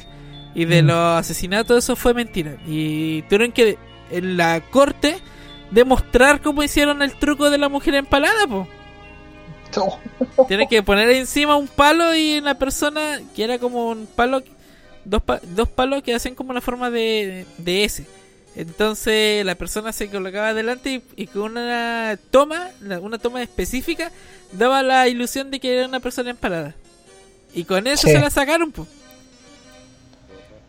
y 0.55 0.64
de 0.66 0.82
Mm. 0.82 0.86
los 0.86 0.96
asesinatos 1.20 1.78
eso 1.84 1.96
fue 1.96 2.14
mentira 2.14 2.57
y 2.66 3.22
tuvieron 3.22 3.52
que 3.52 3.76
en 4.11 4.36
la 4.36 4.61
corte 4.61 5.18
demostrar 5.70 6.40
cómo 6.40 6.62
hicieron 6.62 7.02
el 7.02 7.12
truco 7.14 7.50
de 7.50 7.59
la 7.59 7.68
mujer 7.68 7.94
empalada, 7.94 8.46
po. 8.46 8.68
Tienen 10.48 10.68
que 10.68 10.82
poner 10.82 11.11
encima 11.11 11.57
un 11.57 11.66
palo 11.66 12.14
y 12.14 12.38
una 12.38 12.55
persona 12.57 13.20
que 13.34 13.42
era 13.44 13.59
como 13.59 13.88
un 13.88 14.07
palo 14.07 14.42
dos, 15.05 15.22
pa- 15.22 15.40
dos 15.42 15.68
palos 15.68 16.02
que 16.02 16.14
hacen 16.14 16.34
como 16.36 16.52
la 16.52 16.61
forma 16.61 16.90
de, 16.90 17.44
de 17.59 17.84
S. 17.84 18.07
Entonces 18.55 19.44
la 19.44 19.57
persona 19.57 19.92
se 19.92 20.09
colocaba 20.09 20.50
adelante 20.50 21.02
y, 21.16 21.22
y 21.24 21.26
con 21.26 21.52
una 21.52 22.16
toma, 22.30 22.68
una 23.00 23.18
toma 23.18 23.42
específica, 23.42 24.12
daba 24.52 24.82
la 24.84 25.09
ilusión 25.09 25.50
de 25.50 25.59
que 25.59 25.76
era 25.76 25.88
una 25.88 25.98
persona 25.98 26.30
empalada. 26.30 26.74
Y 27.52 27.64
con 27.64 27.86
eso 27.88 28.07
Sí. 28.07 28.12
se 28.12 28.20
la 28.20 28.30
sacaron, 28.30 28.70
pues. 28.70 28.86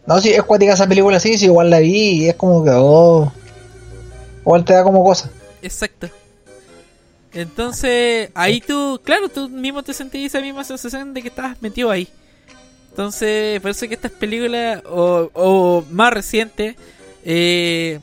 No, 0.08 0.20
sí, 0.20 0.32
es 0.32 0.44
cuática 0.44 0.74
esa 0.74 0.88
película, 0.88 1.20
sí, 1.20 1.38
sí, 1.38 1.46
igual 1.46 1.70
la 1.70 1.80
vi 1.80 2.24
y 2.24 2.30
es 2.30 2.36
como 2.36 2.64
que, 2.64 2.72
oh. 2.74 3.32
Igual 4.42 4.64
te 4.64 4.74
da 4.74 4.84
como 4.84 5.04
cosa. 5.04 5.32
Exacto. 5.62 6.08
Entonces, 7.34 8.30
ahí 8.36 8.62
tú, 8.62 9.02
claro, 9.04 9.28
tú 9.28 9.50
mismo 9.50 9.84
te 9.84 9.94
sentías 9.94 10.26
esa 10.34 10.42
misma 10.42 10.64
sensación 10.64 11.14
de 11.14 11.22
que 11.22 11.30
estabas 11.30 11.62
metido 11.62 11.90
ahí. 11.90 12.08
Entonces, 12.92 13.60
por 13.60 13.72
eso 13.72 13.88
que 13.88 13.96
estas 13.96 14.12
películas, 14.12 14.82
o, 14.86 15.30
o 15.34 15.84
más 15.90 16.14
recientes, 16.14 16.76
eh, 17.26 18.00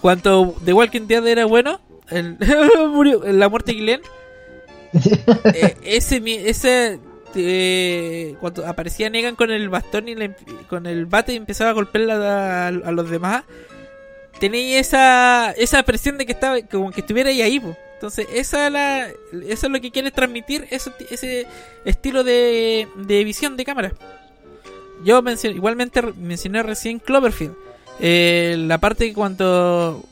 cuanto 0.00 0.56
The 0.64 0.72
Walking 0.72 1.06
Dead 1.06 1.26
era 1.26 1.46
bueno, 1.46 1.80
el, 2.10 2.36
murió, 2.92 3.22
la 3.24 3.48
muerte 3.48 3.72
de 3.72 3.78
Glenn, 3.78 4.00
eh, 5.54 5.76
ese, 5.84 6.20
ese 6.48 6.98
eh, 7.34 8.36
cuando 8.40 8.66
aparecía 8.66 9.10
Negan 9.10 9.36
con 9.36 9.50
el 9.50 9.68
bastón 9.68 10.08
y 10.08 10.14
le 10.14 10.34
con 10.68 10.86
el 10.86 11.06
bate 11.06 11.32
y 11.32 11.36
empezaba 11.36 11.70
a 11.70 11.74
golpear 11.74 12.10
a, 12.10 12.70
los 12.70 13.10
demás, 13.10 13.44
tenía 14.38 14.78
esa, 14.78 15.52
esa 15.52 15.82
presión 15.82 16.18
de 16.18 16.26
que 16.26 16.32
estaba 16.32 16.60
como 16.62 16.90
que 16.90 17.00
estuviera 17.00 17.30
ahí, 17.30 17.60
entonces 17.94 18.26
esa 18.32 18.66
es 18.66 18.72
la, 18.72 19.08
eso 19.48 19.66
es 19.66 19.72
lo 19.72 19.80
que 19.80 19.90
quiere 19.90 20.10
transmitir 20.10 20.66
ese, 20.70 20.90
ese 21.10 21.46
estilo 21.84 22.24
de, 22.24 22.88
visión 23.24 23.56
de 23.56 23.64
cámara. 23.64 23.92
Yo 25.04 25.22
mencioné, 25.22 25.56
igualmente 25.56 26.02
mencioné 26.02 26.62
recién 26.62 26.98
Cloverfield 26.98 27.54
Eh, 28.00 28.56
la 28.58 28.78
parte 28.78 29.08
que 29.08 29.14
cuando 29.14 30.02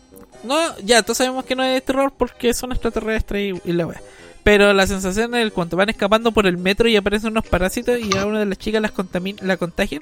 no 0.44 0.78
ya 0.78 1.02
todos 1.02 1.18
sabemos 1.18 1.44
que 1.44 1.56
no 1.56 1.64
es 1.64 1.82
terror 1.82 2.12
porque 2.16 2.52
son 2.52 2.72
extraterrestres 2.72 3.54
y, 3.64 3.70
y 3.70 3.72
la 3.72 3.86
wea 3.86 4.00
pero 4.48 4.72
la 4.72 4.86
sensación 4.86 5.34
es 5.34 5.52
cuando 5.52 5.76
van 5.76 5.90
escapando 5.90 6.32
por 6.32 6.46
el 6.46 6.56
metro 6.56 6.88
y 6.88 6.96
aparecen 6.96 7.32
unos 7.32 7.46
parásitos 7.46 8.00
y 8.00 8.16
a 8.16 8.24
una 8.24 8.38
de 8.38 8.46
las 8.46 8.56
chicas 8.56 8.80
las 8.80 8.92
contamin 8.92 9.36
la 9.42 9.58
contagian 9.58 10.00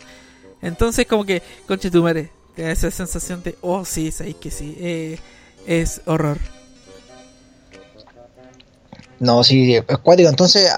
entonces 0.63 1.05
como 1.09 1.25
que 1.25 1.43
conche 1.67 1.91
tu 1.91 2.01
madre 2.01 2.31
te 2.55 2.71
esa 2.71 2.89
sensación 2.93 3.43
de 3.43 3.59
oh 3.61 3.85
sí 3.85 4.13
sabéis 4.13 4.37
que 4.37 4.53
sí 4.53 4.77
eh, 4.79 5.19
es 5.67 6.01
horror 6.07 6.39
No, 9.19 9.43
sí, 9.43 9.75
es 9.75 9.99
cuático. 10.03 10.29
Entonces, 10.29 10.71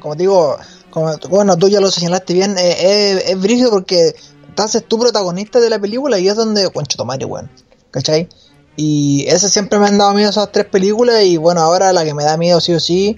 como 0.00 0.16
te 0.16 0.24
digo, 0.24 0.56
como, 0.90 1.16
bueno, 1.30 1.56
tú 1.56 1.68
ya 1.68 1.80
lo 1.80 1.88
señalaste 1.88 2.34
bien, 2.34 2.56
eh, 2.58 3.22
es, 3.28 3.40
brígido 3.40 3.70
porque 3.70 4.12
estás 4.48 4.74
es 4.74 4.84
tú 4.88 4.98
protagonista 4.98 5.60
de 5.60 5.70
la 5.70 5.78
película 5.78 6.18
y 6.18 6.28
es 6.28 6.34
donde, 6.34 6.68
concho 6.72 6.98
tomate, 6.98 7.24
weón. 7.24 7.48
¿Cachai? 7.92 8.28
Y 8.76 9.24
ese 9.28 9.48
siempre 9.48 9.78
me 9.78 9.86
han 9.86 9.96
dado 9.98 10.12
miedo 10.14 10.28
esas 10.30 10.52
tres 10.52 10.66
películas 10.66 11.22
y 11.24 11.36
bueno, 11.38 11.60
ahora 11.62 11.92
la 11.92 12.04
que 12.04 12.12
me 12.14 12.24
da 12.24 12.36
miedo 12.36 12.60
sí 12.60 12.74
o 12.74 12.80
sí 12.80 13.16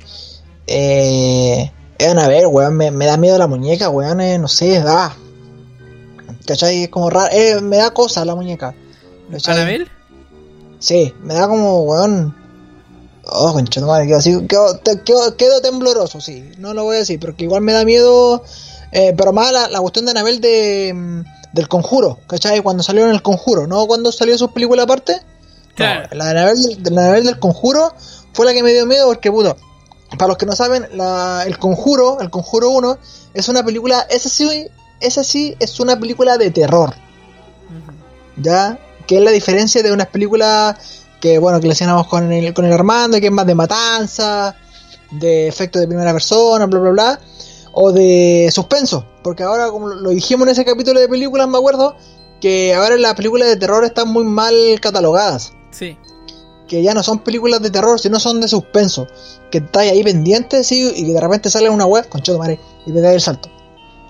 eh, 0.67 1.73
es 1.99 2.09
Annabelle, 2.09 2.47
weón. 2.47 2.77
Me, 2.77 2.91
me 2.91 3.07
da 3.07 3.17
miedo 3.17 3.39
la 3.39 3.47
muñeca, 3.47 3.89
weón. 3.91 4.21
eh, 4.21 4.39
no 4.39 4.49
sé, 4.49 4.81
da. 4.81 5.17
¿Cachai? 6.47 6.85
Es 6.85 6.89
como 6.89 7.11
raro, 7.11 7.29
eh, 7.33 7.61
me 7.61 7.77
da 7.79 7.91
cosa 7.93 8.25
la 8.25 8.35
muñeca. 8.35 8.75
¿Annabelle? 9.53 9.87
Sí, 10.79 11.13
me 11.23 11.35
da 11.35 11.49
como, 11.49 11.83
weón. 11.83 12.35
Oh, 13.31 13.53
concha 13.53 13.81
madre, 13.83 14.07
quedo 14.07 14.17
así, 14.19 14.47
quedo, 14.47 14.79
te- 14.79 15.03
quedo- 15.03 15.37
quedo 15.37 15.61
tembloroso, 15.61 16.19
sí, 16.19 16.51
no 16.57 16.73
lo 16.73 16.85
voy 16.85 16.97
a 16.97 17.01
decir, 17.01 17.21
porque 17.21 17.45
igual 17.45 17.61
me 17.61 17.75
da 17.75 17.85
miedo, 17.85 18.43
eh, 18.91 19.13
pero 19.19 19.35
más 19.35 19.53
la, 19.53 19.69
la 19.69 19.81
cuestión 19.81 20.07
de 20.07 20.13
Anabel 20.13 20.41
de, 20.41 20.93
mm, 20.95 21.21
del 21.53 21.69
conjuro, 21.69 22.21
¿cachai? 22.27 22.63
Cuando 22.63 22.83
salió 22.83 23.05
en 23.05 23.11
el 23.11 23.21
conjuro, 23.21 23.67
¿no? 23.67 23.87
Cuando 23.87 24.13
salió 24.13 24.39
sus 24.39 24.53
películas 24.53 24.85
aparte. 24.85 25.21
Claro. 25.79 26.09
No, 26.11 26.19
la 26.19 26.25
de 26.25 26.77
de 26.77 26.91
la 26.91 27.03
Anabel 27.03 27.25
del 27.25 27.39
conjuro 27.39 27.95
fue 28.33 28.45
la 28.45 28.53
que 28.53 28.65
me 28.65 28.73
dio 28.73 28.85
miedo 28.85 29.07
porque, 29.07 29.31
puto, 29.31 29.57
para 30.19 30.27
los 30.27 30.37
que 30.37 30.45
no 30.45 30.57
saben, 30.57 30.89
la, 30.95 31.45
el 31.47 31.57
conjuro, 31.59 32.21
el 32.21 32.31
conjuro 32.31 32.71
1, 32.71 32.99
es 33.35 33.49
una 33.49 33.65
película, 33.65 34.05
esa 34.11 34.29
sí, 34.29 34.67
esa 35.01 35.23
sí 35.23 35.57
es 35.61 35.79
una 35.79 35.99
película 35.99 36.37
de 36.37 36.51
terror. 36.51 36.95
¿ya? 38.43 38.77
Que 39.07 39.19
es 39.19 39.23
la 39.23 39.31
diferencia 39.31 39.81
de 39.83 39.93
unas 39.93 40.09
películas 40.09 40.77
que, 41.21 41.39
bueno, 41.39 41.61
que 41.61 41.69
le 41.69 41.75
hacíamos 41.75 42.09
con 42.09 42.33
el, 42.33 42.53
con 42.55 42.65
el 42.65 42.73
Armando, 42.73 43.21
que 43.21 43.27
es 43.27 43.33
más 43.33 43.47
de 43.47 43.55
matanza, 43.55 44.57
de 45.13 45.47
efectos 45.47 45.81
de 45.81 45.87
primera 45.87 46.13
persona, 46.13 46.67
bla, 46.67 46.81
bla, 46.81 46.91
bla, 46.91 47.21
o 47.73 47.93
de 47.93 48.51
suspenso, 48.53 49.05
porque 49.23 49.45
ahora, 49.45 49.71
como 49.71 49.87
lo 49.87 50.11
dijimos 50.11 50.49
en 50.49 50.53
ese 50.53 50.65
capítulo 50.65 50.99
de 50.99 51.09
películas, 51.09 51.47
me 51.47 51.59
acuerdo, 51.59 51.97
que 52.41 52.75
ahora 52.75 52.97
las 52.97 53.15
películas 53.15 53.49
de 53.49 53.57
terror 53.57 53.85
están 53.85 54.09
muy 54.09 54.25
mal 54.25 54.55
catalogadas, 54.81 55.53
sí 55.71 55.97
que 56.69 56.83
ya 56.83 56.93
no 56.93 57.03
son 57.03 57.21
películas 57.21 57.63
de 57.63 57.71
terror, 57.71 57.99
sino 57.99 58.21
son 58.21 58.43
de 58.43 58.47
suspenso, 58.49 59.07
que 59.51 59.57
estáis 59.57 59.91
ahí 59.91 60.05
pendientes, 60.05 60.67
sí, 60.67 60.93
y 60.95 61.07
que 61.07 61.13
de 61.15 61.21
repente 61.21 61.49
sale 61.49 61.71
una 61.71 61.87
web, 61.87 62.07
con 62.11 62.21
madre, 62.39 62.61
y 62.85 62.93
pegáis 62.93 63.15
el 63.15 63.21
salto. 63.23 63.49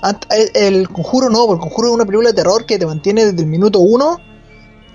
Ant- 0.02 0.26
El, 0.28 0.50
el 0.76 0.88
conjuro 0.88 1.30
no, 1.30 1.46
porque 1.46 1.62
el 1.64 1.68
conjuro 1.68 1.88
es 1.90 1.94
una 1.94 2.04
película 2.04 2.30
de 2.30 2.34
terror 2.34 2.66
que 2.66 2.76
te 2.76 2.84
mantiene 2.84 3.26
desde 3.26 3.42
el 3.42 3.46
minuto 3.46 3.78
uno 3.78 4.18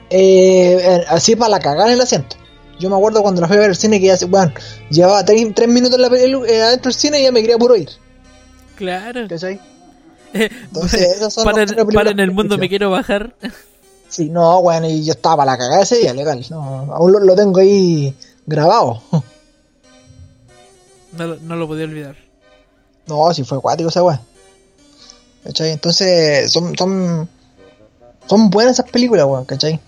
eh, 0.09 0.77
eh, 0.81 1.05
así 1.07 1.37
para 1.37 1.51
la 1.51 1.59
cagar 1.59 1.87
en 1.87 1.93
el 1.93 2.01
asiento. 2.01 2.35
Yo 2.81 2.89
me 2.89 2.97
acuerdo 2.97 3.21
cuando 3.21 3.39
la 3.39 3.47
fui 3.47 3.55
a 3.55 3.61
ver 3.61 3.69
al 3.69 3.75
cine 3.77 3.97
que 4.01 4.07
ya, 4.07 4.17
bueno, 4.27 4.51
llevaba 4.89 5.23
tres, 5.23 5.47
tres 5.55 5.69
minutos 5.69 5.95
en 5.97 6.01
la 6.01 6.07
eh, 6.17 6.61
adentro 6.63 6.91
del 6.91 6.99
cine 6.99 7.21
y 7.21 7.23
ya 7.23 7.31
me 7.31 7.39
quería 7.39 7.57
puro 7.57 7.77
ir. 7.77 7.87
Claro. 8.75 9.21
Entonces, 10.33 11.01
esos 11.15 11.33
son 11.33 11.45
para, 11.45 11.63
en- 11.63 11.87
para 11.87 12.11
en 12.11 12.19
el 12.19 12.31
mundo 12.31 12.57
me 12.57 12.67
quiero 12.67 12.89
bajar. 12.91 13.35
Sí, 14.13 14.29
no, 14.29 14.61
bueno, 14.61 14.87
y 14.87 15.03
yo 15.03 15.13
estaba 15.13 15.37
para 15.37 15.53
la 15.53 15.57
cagada 15.57 15.81
ese 15.81 15.97
día, 15.97 16.13
legal. 16.13 16.45
No, 16.51 16.61
aún 16.93 17.11
lo, 17.11 17.19
lo 17.19 17.35
tengo 17.35 17.59
ahí 17.59 18.15
grabado. 18.45 19.01
No, 21.13 21.27
lo- 21.27 21.37
no 21.37 21.55
lo 21.55 21.67
podía 21.67 21.85
olvidar. 21.85 22.15
No, 23.07 23.33
si 23.33 23.43
fue 23.43 23.57
acuático 23.57 23.89
esa 23.89 24.03
weá. 24.03 24.21
¿Cachai? 25.43 25.71
Entonces, 25.71 26.51
son, 26.51 26.77
son, 26.77 27.27
son 28.27 28.49
buenas 28.51 28.73
esas 28.79 28.89
películas, 28.91 29.25
weón, 29.25 29.45
¿cachai? 29.45 29.79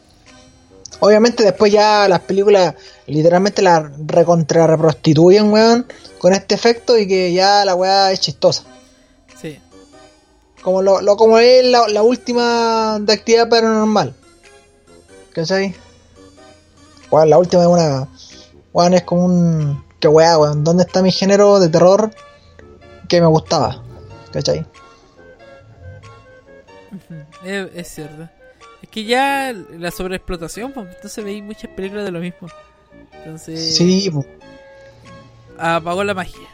Obviamente 1.02 1.44
después 1.44 1.72
ya 1.72 2.08
las 2.08 2.22
películas 2.22 2.74
literalmente 3.06 3.62
las 3.62 3.84
recontra 4.08 4.66
reprostituyen, 4.66 5.52
weón, 5.52 5.86
con 6.18 6.34
este 6.34 6.56
efecto 6.56 6.98
y 6.98 7.08
que 7.08 7.32
ya 7.32 7.64
la 7.64 7.76
weá 7.76 8.12
es 8.12 8.20
chistosa. 8.22 8.64
Como 10.66 10.82
lo, 10.82 11.00
lo 11.00 11.16
como 11.16 11.38
es 11.38 11.64
la, 11.64 11.88
la 11.90 12.02
última 12.02 12.98
de 13.00 13.14
actividad 13.14 13.48
paranormal. 13.48 14.16
¿Cachai? 15.32 15.76
Weón, 17.12 17.30
la 17.30 17.38
última 17.38 17.62
es 17.62 17.68
una. 17.68 18.08
Weón, 18.74 18.96
es 18.96 19.04
como 19.04 19.26
un. 19.26 19.86
Que 20.00 20.08
weá, 20.08 20.40
weón. 20.40 20.64
¿Dónde 20.64 20.82
está 20.82 21.04
mi 21.04 21.12
género 21.12 21.60
de 21.60 21.70
terror 21.70 22.10
que 23.08 23.22
me 23.22 23.28
gustaba? 23.28 23.84
¿Cachai? 24.32 24.66
Es, 27.44 27.70
es 27.76 27.88
cierto. 27.88 28.28
Es 28.82 28.90
que 28.90 29.06
ya 29.06 29.54
la 29.54 29.92
sobreexplotación, 29.92 30.74
pues, 30.74 30.88
entonces 30.96 31.24
veis 31.24 31.44
muchas 31.44 31.70
películas 31.76 32.06
de 32.06 32.12
lo 32.12 32.22
mismo. 32.22 32.48
Entonces. 33.14 33.76
Sí, 33.76 34.10
po. 34.10 34.26
Apagó 35.60 36.04
la 36.04 36.16
magia. 36.16 36.50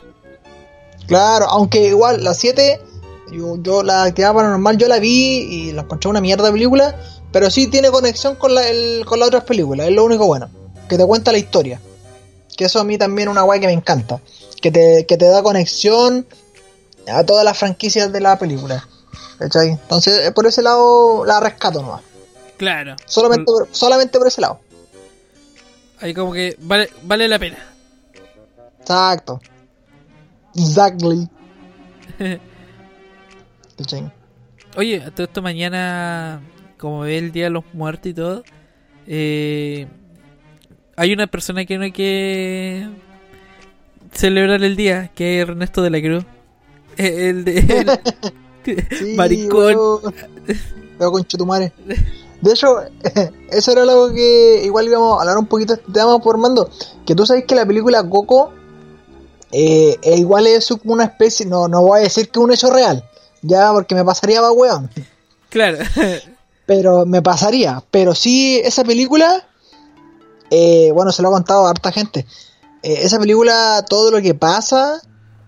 Claro, 1.08 1.46
aunque 1.46 1.88
igual 1.88 2.26
la 2.26 2.34
7, 2.34 2.91
yo, 3.32 3.58
yo 3.62 3.84
la 3.84 4.04
actividad 4.04 4.34
paranormal 4.34 4.78
yo 4.78 4.88
la 4.88 5.00
vi 5.00 5.38
y 5.40 5.72
la 5.72 5.82
encontré 5.82 6.10
una 6.10 6.22
mierda 6.22 6.46
de 6.46 6.52
película, 6.52 6.96
pero 7.32 7.50
sí 7.50 7.68
tiene 7.68 7.90
conexión 7.90 8.36
con, 8.36 8.54
la, 8.54 8.68
el- 8.68 9.06
con 9.06 9.20
las 9.20 9.28
otras 9.30 9.44
películas, 9.46 9.88
es 9.88 9.94
lo 9.96 10.04
único 10.04 10.26
bueno, 10.28 10.50
que 10.90 10.98
te 10.98 11.06
cuenta 11.06 11.32
la 11.32 11.38
historia. 11.38 11.80
Que 12.58 12.66
eso 12.66 12.80
a 12.80 12.84
mí 12.84 12.98
también 12.98 13.28
es 13.30 13.32
una 13.32 13.42
guay 13.44 13.60
que 13.60 13.68
me 13.68 13.74
encanta, 13.74 14.20
que 14.62 14.72
te, 14.72 15.06
que 15.08 15.18
te 15.18 15.26
da 15.26 15.42
conexión 15.42 16.26
a 17.08 17.24
todas 17.26 17.44
las 17.46 17.58
franquicias 17.58 18.12
de 18.12 18.20
la 18.22 18.38
película. 18.38 18.88
¿Cachai? 19.40 19.70
Entonces, 19.70 20.28
eh, 20.28 20.32
por 20.32 20.46
ese 20.46 20.62
lado 20.62 21.26
la 21.26 21.40
rescato 21.40 21.82
nomás. 21.82 22.02
Claro. 22.58 22.96
Solamente, 23.06 23.46
por- 23.46 23.68
solamente 23.72 24.20
por 24.20 24.28
ese 24.28 24.42
lado. 24.42 24.60
Ahí 26.00 26.14
como 26.14 26.32
que 26.34 26.56
vale, 26.60 26.90
vale 27.04 27.28
la 27.28 27.40
pena. 27.40 27.58
Exacto. 28.80 29.40
Exactly. 30.56 31.28
¿Cachai? 33.82 34.12
Oye, 34.78 35.02
todo 35.16 35.26
esto 35.26 35.42
mañana, 35.42 36.42
como 36.78 37.02
ve 37.02 37.18
el 37.18 37.32
Día 37.32 37.46
de 37.46 37.50
los 37.50 37.64
Muertos 37.74 38.08
y 38.08 38.14
todo, 38.14 38.44
eh, 39.08 39.88
hay 40.96 41.14
una 41.14 41.28
persona 41.28 41.66
que 41.66 41.78
no 41.78 41.84
hay 41.84 41.92
que 41.92 42.88
celebrar 44.14 44.64
el 44.64 44.76
día, 44.76 45.10
que 45.16 45.42
es 45.42 45.48
Ernesto 45.50 45.82
de 45.82 45.90
la 45.90 46.02
Cruz. 46.02 46.26
Eh, 46.98 47.30
El 47.30 47.46
de... 47.46 47.60
el- 47.60 48.00
Sí, 48.98 49.16
maricón. 49.16 50.02
De 52.42 52.52
hecho, 52.52 52.78
eso 53.52 53.72
era 53.72 53.82
algo 53.82 54.14
que 54.14 54.62
igual 54.66 54.86
íbamos 54.86 55.18
a 55.18 55.22
hablar 55.22 55.38
un 55.38 55.48
poquito 55.48 55.74
de 55.74 55.82
este 55.82 55.92
tema 55.94 56.20
por 56.20 56.38
mando. 56.38 56.70
Que 57.06 57.16
tú 57.16 57.26
sabes 57.26 57.46
que 57.46 57.56
la 57.56 57.66
película 57.66 58.08
Coco 58.08 58.54
eh, 59.52 59.98
igual 60.18 60.46
es 60.48 60.68
como 60.68 60.94
una 60.94 61.06
especie, 61.06 61.46
no, 61.46 61.68
no 61.68 61.82
voy 61.82 62.00
a 62.00 62.04
decir 62.04 62.30
que 62.30 62.40
es 62.40 62.44
un 62.46 62.54
hecho 62.54 62.72
real, 62.72 63.04
ya 63.42 63.72
porque 63.72 63.96
me 63.96 64.06
pasaría 64.06 64.42
va 64.42 64.52
weón. 64.52 64.90
Claro. 65.50 65.78
Pero 66.66 67.06
me 67.06 67.22
pasaría. 67.22 67.84
Pero 67.92 68.16
sí, 68.16 68.62
esa 68.64 68.84
película, 68.84 69.48
eh, 70.50 70.92
bueno, 70.94 71.12
se 71.12 71.22
lo 71.22 71.30
ha 71.30 71.32
contado 71.32 71.68
a 71.68 71.72
harta 71.72 71.92
gente. 71.92 72.26
Eh, 72.84 73.00
esa 73.02 73.20
película, 73.20 73.84
todo 73.88 74.12
lo 74.12 74.22
que 74.22 74.34
pasa, 74.34 75.02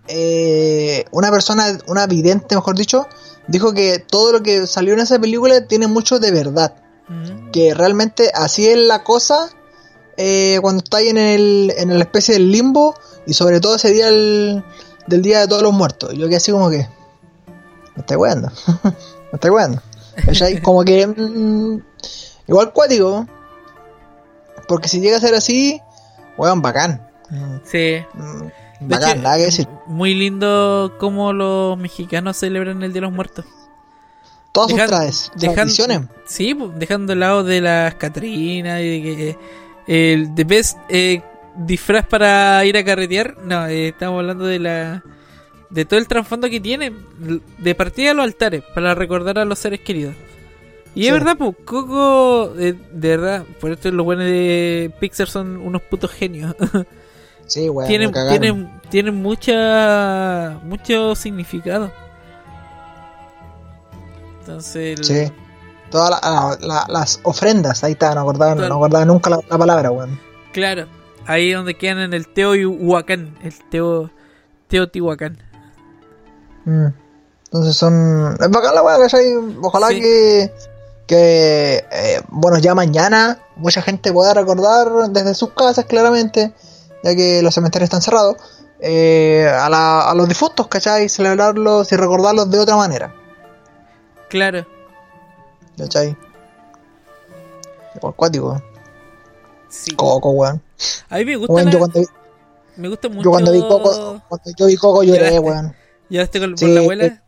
eh, 0.07 1.05
una 1.11 1.31
persona, 1.31 1.77
una 1.87 2.07
vidente, 2.07 2.55
mejor 2.55 2.75
dicho, 2.75 3.07
dijo 3.47 3.73
que 3.73 3.99
todo 3.99 4.33
lo 4.33 4.43
que 4.43 4.67
salió 4.67 4.93
en 4.93 4.99
esa 4.99 5.19
película 5.19 5.67
tiene 5.67 5.87
mucho 5.87 6.19
de 6.19 6.31
verdad. 6.31 6.75
Que 7.51 7.73
realmente 7.73 8.31
así 8.33 8.67
es 8.67 8.77
la 8.77 9.03
cosa 9.03 9.49
eh, 10.17 10.57
cuando 10.61 10.83
estáis 10.83 11.09
en 11.09 11.17
el, 11.17 11.73
en 11.77 11.93
la 11.93 12.03
especie 12.03 12.33
del 12.33 12.51
limbo 12.51 12.95
y 13.27 13.33
sobre 13.33 13.59
todo 13.59 13.75
ese 13.75 13.91
día 13.91 14.07
del, 14.07 14.63
del 15.05 15.21
Día 15.21 15.41
de 15.41 15.47
Todos 15.47 15.61
los 15.61 15.73
Muertos. 15.73 16.13
Y 16.13 16.17
yo 16.17 16.27
que 16.27 16.37
así 16.37 16.51
como 16.51 16.69
que... 16.69 16.87
Me 17.95 18.01
estoy 18.01 18.17
weando. 18.17 18.49
me 18.83 18.91
estoy 19.33 19.51
weando. 19.51 19.81
Como 20.63 20.83
que... 20.83 21.07
mm, 21.07 21.77
igual 22.47 22.71
cuático. 22.73 23.27
Porque 24.67 24.87
si 24.87 24.99
llega 25.01 25.17
a 25.17 25.21
ser 25.21 25.33
así, 25.35 25.81
weón, 26.37 26.61
bacán. 26.61 27.07
Sí. 27.63 27.77
De 27.77 28.05
Bacán, 28.81 29.11
hecho, 29.11 29.21
nada 29.21 29.37
que 29.37 29.43
decir. 29.43 29.67
Muy 29.87 30.13
lindo 30.13 30.95
cómo 30.99 31.33
los 31.33 31.77
mexicanos 31.77 32.37
celebran 32.37 32.83
el 32.83 32.91
Día 32.93 33.01
de 33.01 33.07
los 33.07 33.13
Muertos. 33.13 33.45
Todas 34.51 34.69
sus 34.69 34.79
Dejan- 34.79 34.87
trades- 34.89 35.31
dejan- 35.35 35.55
tradiciones. 35.55 36.01
Sí, 36.27 36.53
pues, 36.53 36.71
dejando 36.75 37.13
de 37.13 37.19
lado 37.19 37.43
de 37.43 37.59
las 37.61 37.95
Catrinas 37.95 38.81
y 38.81 39.01
de 39.01 39.15
que 39.15 39.37
el 39.87 40.35
the 40.35 40.43
best 40.43 40.77
eh, 40.89 41.21
disfraz 41.55 42.05
para 42.05 42.63
ir 42.65 42.77
a 42.77 42.83
carretear. 42.85 43.35
No, 43.43 43.65
eh, 43.67 43.87
estamos 43.89 44.19
hablando 44.19 44.45
de 44.45 44.59
la 44.59 45.03
de 45.73 45.85
todo 45.85 45.99
el 45.99 46.07
trasfondo 46.07 46.49
que 46.49 46.59
tiene 46.59 46.93
de 47.57 47.75
partida 47.75 48.11
a 48.11 48.13
los 48.13 48.23
altares 48.25 48.63
para 48.73 48.93
recordar 48.95 49.39
a 49.39 49.45
los 49.45 49.59
seres 49.59 49.79
queridos. 49.81 50.15
Y 50.95 51.01
Sí. 51.01 51.07
es 51.07 51.13
verdad, 51.13 51.35
pues 51.37 51.55
Coco, 51.65 52.53
eh, 52.59 52.75
de 52.91 53.09
verdad, 53.17 53.43
por 53.59 53.71
esto 53.71 53.89
los 53.91 54.05
buenos 54.05 54.25
de 54.25 54.93
Pixar 54.99 55.27
son 55.27 55.57
unos 55.57 55.81
putos 55.81 56.11
genios. 56.11 56.55
Sí, 57.45 57.67
weón. 57.67 57.89
tienen, 57.89 58.11
tienen, 58.29 58.71
tienen 58.89 59.15
mucha 59.21 60.59
mucho 60.63 61.13
significado. 61.13 61.91
Entonces, 64.39 64.99
el- 64.99 65.05
Sí. 65.05 65.31
Todas 65.89 66.09
la- 66.09 66.19
la- 66.29 66.57
la- 66.67 66.85
las 66.89 67.19
ofrendas, 67.23 67.83
ahí 67.83 67.91
está, 67.91 68.15
no 68.15 68.21
acordaba, 68.21 68.55
no 68.55 68.75
acordaba 68.75 69.05
nunca 69.05 69.29
la, 69.29 69.39
la 69.47 69.57
palabra, 69.59 69.91
weón. 69.91 70.19
Claro, 70.51 70.85
ahí 71.27 71.51
donde 71.51 71.75
quedan 71.75 71.99
en 71.99 72.13
el 72.13 72.27
Teotihuacán, 72.27 73.35
el 73.43 73.53
Teo 73.69 74.09
Teotihuacán. 74.69 75.37
Mm. 76.65 76.87
Entonces 77.45 77.75
son. 77.75 78.35
Es 78.39 78.49
bacán 78.49 78.73
la 78.75 78.81
weá, 78.83 78.97
¿cachai? 78.99 79.33
Ojalá 79.61 79.89
Sí. 79.89 80.01
que. 80.01 80.53
Que. 81.07 81.85
eh, 81.91 82.21
bueno, 82.29 82.57
ya 82.57 82.73
mañana 82.73 83.39
mucha 83.57 83.81
gente 83.81 84.11
pueda 84.13 84.33
recordar 84.33 84.87
desde 85.09 85.33
sus 85.35 85.51
casas, 85.51 85.85
claramente, 85.85 86.53
ya 87.03 87.15
que 87.15 87.41
los 87.43 87.53
cementerios 87.53 87.87
están 87.87 88.01
cerrados, 88.01 88.37
eh, 88.79 89.47
a, 89.53 89.69
la- 89.69 90.09
a 90.09 90.13
los 90.15 90.27
difuntos, 90.29 90.67
¿cachai? 90.67 91.09
Celebrarlos 91.09 91.91
y 91.91 91.95
recordarlos 91.97 92.49
de 92.49 92.59
otra 92.59 92.75
manera, 92.77 93.13
Claro, 94.29 94.65
¿cachai? 95.77 96.15
Por 98.01 98.15
cuático. 98.15 98.61
Sí. 99.69 99.95
Coco, 99.95 100.31
weón. 100.31 100.61
a 101.09 101.17
mí 101.17 101.25
me 101.25 101.35
gusta, 101.35 101.53
Weón, 101.53 101.65
la- 101.65 101.71
yo 101.71 101.79
cuando 101.79 101.99
vi, 101.99 102.05
me 102.77 102.87
gusta 102.89 103.09
mucho. 103.09 103.21
yo 103.23 103.29
cuando 103.31 103.51
vi 103.51 103.61
Coco, 103.61 104.21
cuando 104.29 104.51
yo 104.57 104.65
vi 104.65 104.75
Coco 104.77 105.03
lloré, 105.03 105.37
weón. 105.39 105.75
¿Llegaste 106.13 106.39
con, 106.39 106.55
Sí, 106.55 106.67
la 106.67 106.81
abuela? 106.81 107.05
eh, 107.05 107.19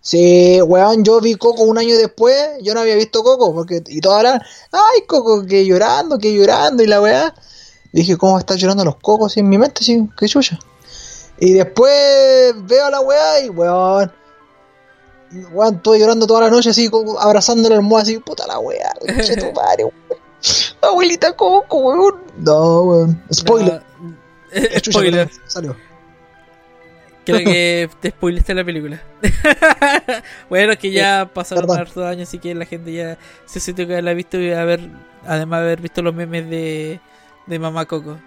Sí, 0.00 0.58
weón, 0.62 1.04
yo 1.04 1.20
vi 1.20 1.34
Coco 1.34 1.64
un 1.64 1.76
año 1.76 1.94
después, 1.98 2.34
yo 2.62 2.72
no 2.72 2.80
había 2.80 2.94
visto 2.94 3.22
Coco, 3.22 3.52
porque, 3.52 3.82
y 3.88 4.00
todos 4.00 4.16
hablan, 4.16 4.40
ay, 4.72 5.02
Coco, 5.06 5.44
que 5.44 5.66
llorando, 5.66 6.16
que 6.18 6.32
llorando, 6.34 6.82
y 6.82 6.86
la 6.86 7.02
weá. 7.02 7.34
Dije, 7.92 8.16
¿cómo 8.16 8.38
están 8.38 8.56
llorando 8.56 8.86
los 8.86 8.96
cocos? 8.96 9.36
En 9.36 9.50
mi 9.50 9.58
mente, 9.58 9.84
sí, 9.84 10.08
qué 10.16 10.26
chucha. 10.26 10.58
Y 11.38 11.52
después 11.52 12.54
veo 12.66 12.86
a 12.86 12.90
la 12.90 13.00
weá 13.02 13.40
y, 13.44 13.50
weón, 13.50 14.10
weón, 15.52 15.74
estuve 15.74 15.98
llorando 15.98 16.26
toda 16.26 16.40
la 16.42 16.50
noche 16.50 16.70
así, 16.70 16.88
como 16.88 17.18
abrazándole 17.20 17.74
al 17.74 17.80
almohada 17.82 18.04
así, 18.04 18.18
puta 18.18 18.46
la 18.46 18.58
weá, 18.58 18.94
conche 18.98 19.36
tu 19.36 19.52
madre, 19.52 19.84
weón. 19.84 20.20
Abuelita 20.80 21.36
Coco, 21.36 21.76
weón. 21.76 22.14
No, 22.38 22.82
weón. 22.84 23.22
Spoiler. 23.30 23.82
No, 24.00 24.16
Chucha, 24.80 24.92
spoiler. 24.98 25.30
salió. 25.46 25.76
Creo 27.24 27.38
que 27.38 27.90
te 28.00 28.10
spoileaste 28.10 28.54
la 28.54 28.64
película. 28.64 29.02
bueno, 30.48 30.72
es 30.72 30.78
que 30.78 30.90
ya 30.90 31.30
pasaron 31.32 31.64
perdón. 31.64 31.80
hartos 31.80 32.04
años, 32.04 32.28
así 32.28 32.38
que 32.38 32.54
la 32.54 32.64
gente 32.64 32.92
ya 32.92 33.18
se 33.46 33.60
sintió 33.60 33.86
que 33.86 34.00
la 34.00 34.10
ha 34.10 34.14
visto 34.14 34.38
y 34.38 34.52
haber, 34.52 34.80
además 35.26 35.60
de 35.60 35.66
haber 35.66 35.80
visto 35.80 36.02
los 36.02 36.14
memes 36.14 36.48
de, 36.48 37.00
de 37.46 37.58
Mamá 37.58 37.86
Coco. 37.86 38.18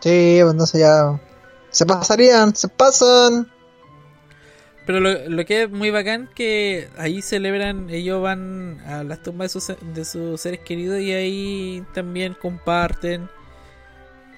Sí, 0.00 0.38
pues 0.40 0.52
entonces 0.52 0.80
ya. 0.80 1.20
Se 1.70 1.84
pasarían, 1.84 2.54
se 2.54 2.68
pasan. 2.68 3.50
Pero 4.86 5.00
lo, 5.00 5.28
lo 5.28 5.44
que 5.44 5.64
es 5.64 5.70
muy 5.70 5.90
bacán 5.90 6.30
que 6.34 6.88
ahí 6.96 7.20
celebran, 7.20 7.90
ellos 7.90 8.22
van 8.22 8.80
a 8.86 9.04
las 9.04 9.22
tumbas 9.22 9.52
de 9.52 9.60
sus, 9.60 9.76
de 9.94 10.04
sus 10.04 10.40
seres 10.40 10.60
queridos 10.60 10.98
y 11.00 11.12
ahí 11.12 11.84
también 11.92 12.34
comparten. 12.34 13.28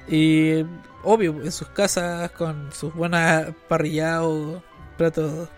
Y 0.08 0.64
obvio, 1.02 1.32
en 1.42 1.52
sus 1.52 1.68
casas 1.68 2.30
con 2.32 2.72
sus 2.72 2.92
buenas 2.94 3.48
parrillados, 3.68 4.62
platos 4.96 5.48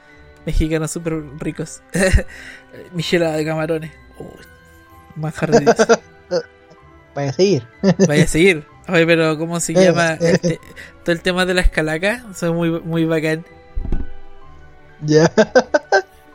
mexicanos 0.47 0.91
súper 0.91 1.23
ricos. 1.39 1.83
Michelada 2.93 3.37
de 3.37 3.45
camarones. 3.45 3.93
Uy, 4.19 4.27
manjar 5.17 5.51
de 5.51 5.61
Dios. 5.61 5.77
Vaya 7.15 7.31
a 7.31 7.33
seguir. 7.35 7.67
Vaya 8.09 8.25
a 8.25 8.27
seguir. 8.27 8.65
Oye, 8.89 9.07
pero 9.07 9.39
¿cómo 9.39 9.61
se 9.61 9.73
Eh, 9.73 9.85
llama? 9.85 10.15
eh. 10.15 10.33
Este- 10.33 10.61
todo 11.05 11.13
el 11.15 11.21
tema 11.21 11.45
de 11.47 11.55
las 11.55 11.71
calacas. 11.71 12.23
Son 12.37 12.57
muy, 12.57 12.71
muy 12.81 13.05
bacán. 13.05 13.45
Ya. 15.03 15.31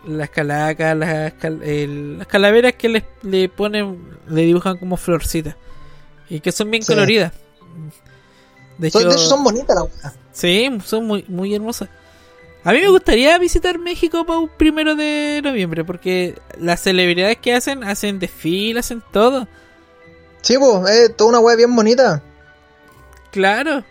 Las 0.06 0.30
calacas, 0.30 0.96
las, 0.98 1.34
cal- 1.34 1.64
el- 1.64 2.18
las 2.20 2.28
calaveras 2.28 2.74
que 2.74 2.90
le, 2.90 3.06
le 3.24 3.50
ponen, 3.50 4.00
le 4.30 4.42
dibujan 4.44 4.78
como 4.78 4.98
florcitas. 4.98 5.56
Y 6.30 6.40
que 6.42 6.52
son 6.52 6.70
bien 6.72 6.84
Sí. 6.84 6.94
coloridas. 6.94 7.34
De 8.78 8.88
hecho, 8.90 9.00
de 9.00 9.06
hecho, 9.06 9.18
son 9.18 9.44
bonitas 9.44 9.76
las 9.76 9.86
weas. 9.86 10.16
Sí, 10.32 10.70
son 10.86 11.06
muy, 11.06 11.26
muy 11.28 11.54
hermosas. 11.54 11.90
A 12.64 12.74
mí 12.74 12.82
me 12.82 12.90
gustaría 12.90 13.38
visitar 13.38 13.80
México 13.80 14.26
para 14.26 14.40
un 14.40 14.50
primero 14.50 14.96
de 14.96 15.40
noviembre, 15.44 15.86
porque 15.86 16.38
las 16.60 16.82
celebridades 16.82 17.38
que 17.38 17.56
hacen, 17.56 17.84
hacen 17.84 18.20
desfiles, 18.20 18.86
hacen 18.86 19.02
todo. 19.12 19.48
Sí, 20.42 20.58
pues, 20.58 20.90
es 20.90 21.16
toda 21.16 21.30
una 21.30 21.40
wea 21.40 21.56
bien 21.56 21.76
bonita. 21.76 22.22
Claro. 23.32 23.84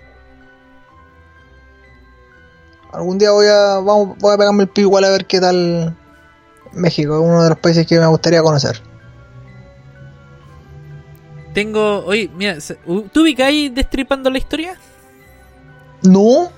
Algún 2.93 3.19
día 3.19 3.31
voy 3.31 3.47
a, 3.47 3.81
vamos, 3.81 4.17
voy 4.19 4.35
a 4.35 4.39
pegarme 4.39 4.65
el 4.65 4.69
pico 4.69 4.89
igual 4.89 5.05
a 5.05 5.11
ver 5.11 5.27
qué 5.27 5.41
tal 5.41 5.97
México, 6.73 7.21
uno 7.21 7.43
de 7.43 7.51
los 7.51 7.59
países 7.59 7.87
que 7.87 7.99
me 7.99 8.07
gustaría 8.07 8.43
conocer. 8.43 8.81
Tengo, 11.57 12.05
oye, 12.05 12.29
mira, 12.37 12.59
¿tú 12.85 13.23
ubicáis 13.23 13.75
Destripando 13.75 14.29
la 14.29 14.37
Historia? 14.37 14.79
No. 16.03 16.53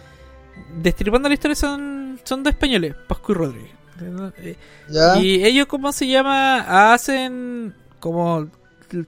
Destripando 0.83 1.29
la 1.29 1.35
Historia 1.35 1.55
son, 1.55 2.19
son 2.25 2.43
dos 2.43 2.53
españoles, 2.53 2.97
Pascu 3.07 3.31
y 3.31 3.35
Rodríguez. 3.37 3.71
Ya. 4.89 5.17
Y 5.21 5.45
ellos, 5.45 5.67
¿cómo 5.67 5.93
se 5.93 6.09
llama? 6.09 6.93
Hacen 6.93 7.77
como 8.01 8.49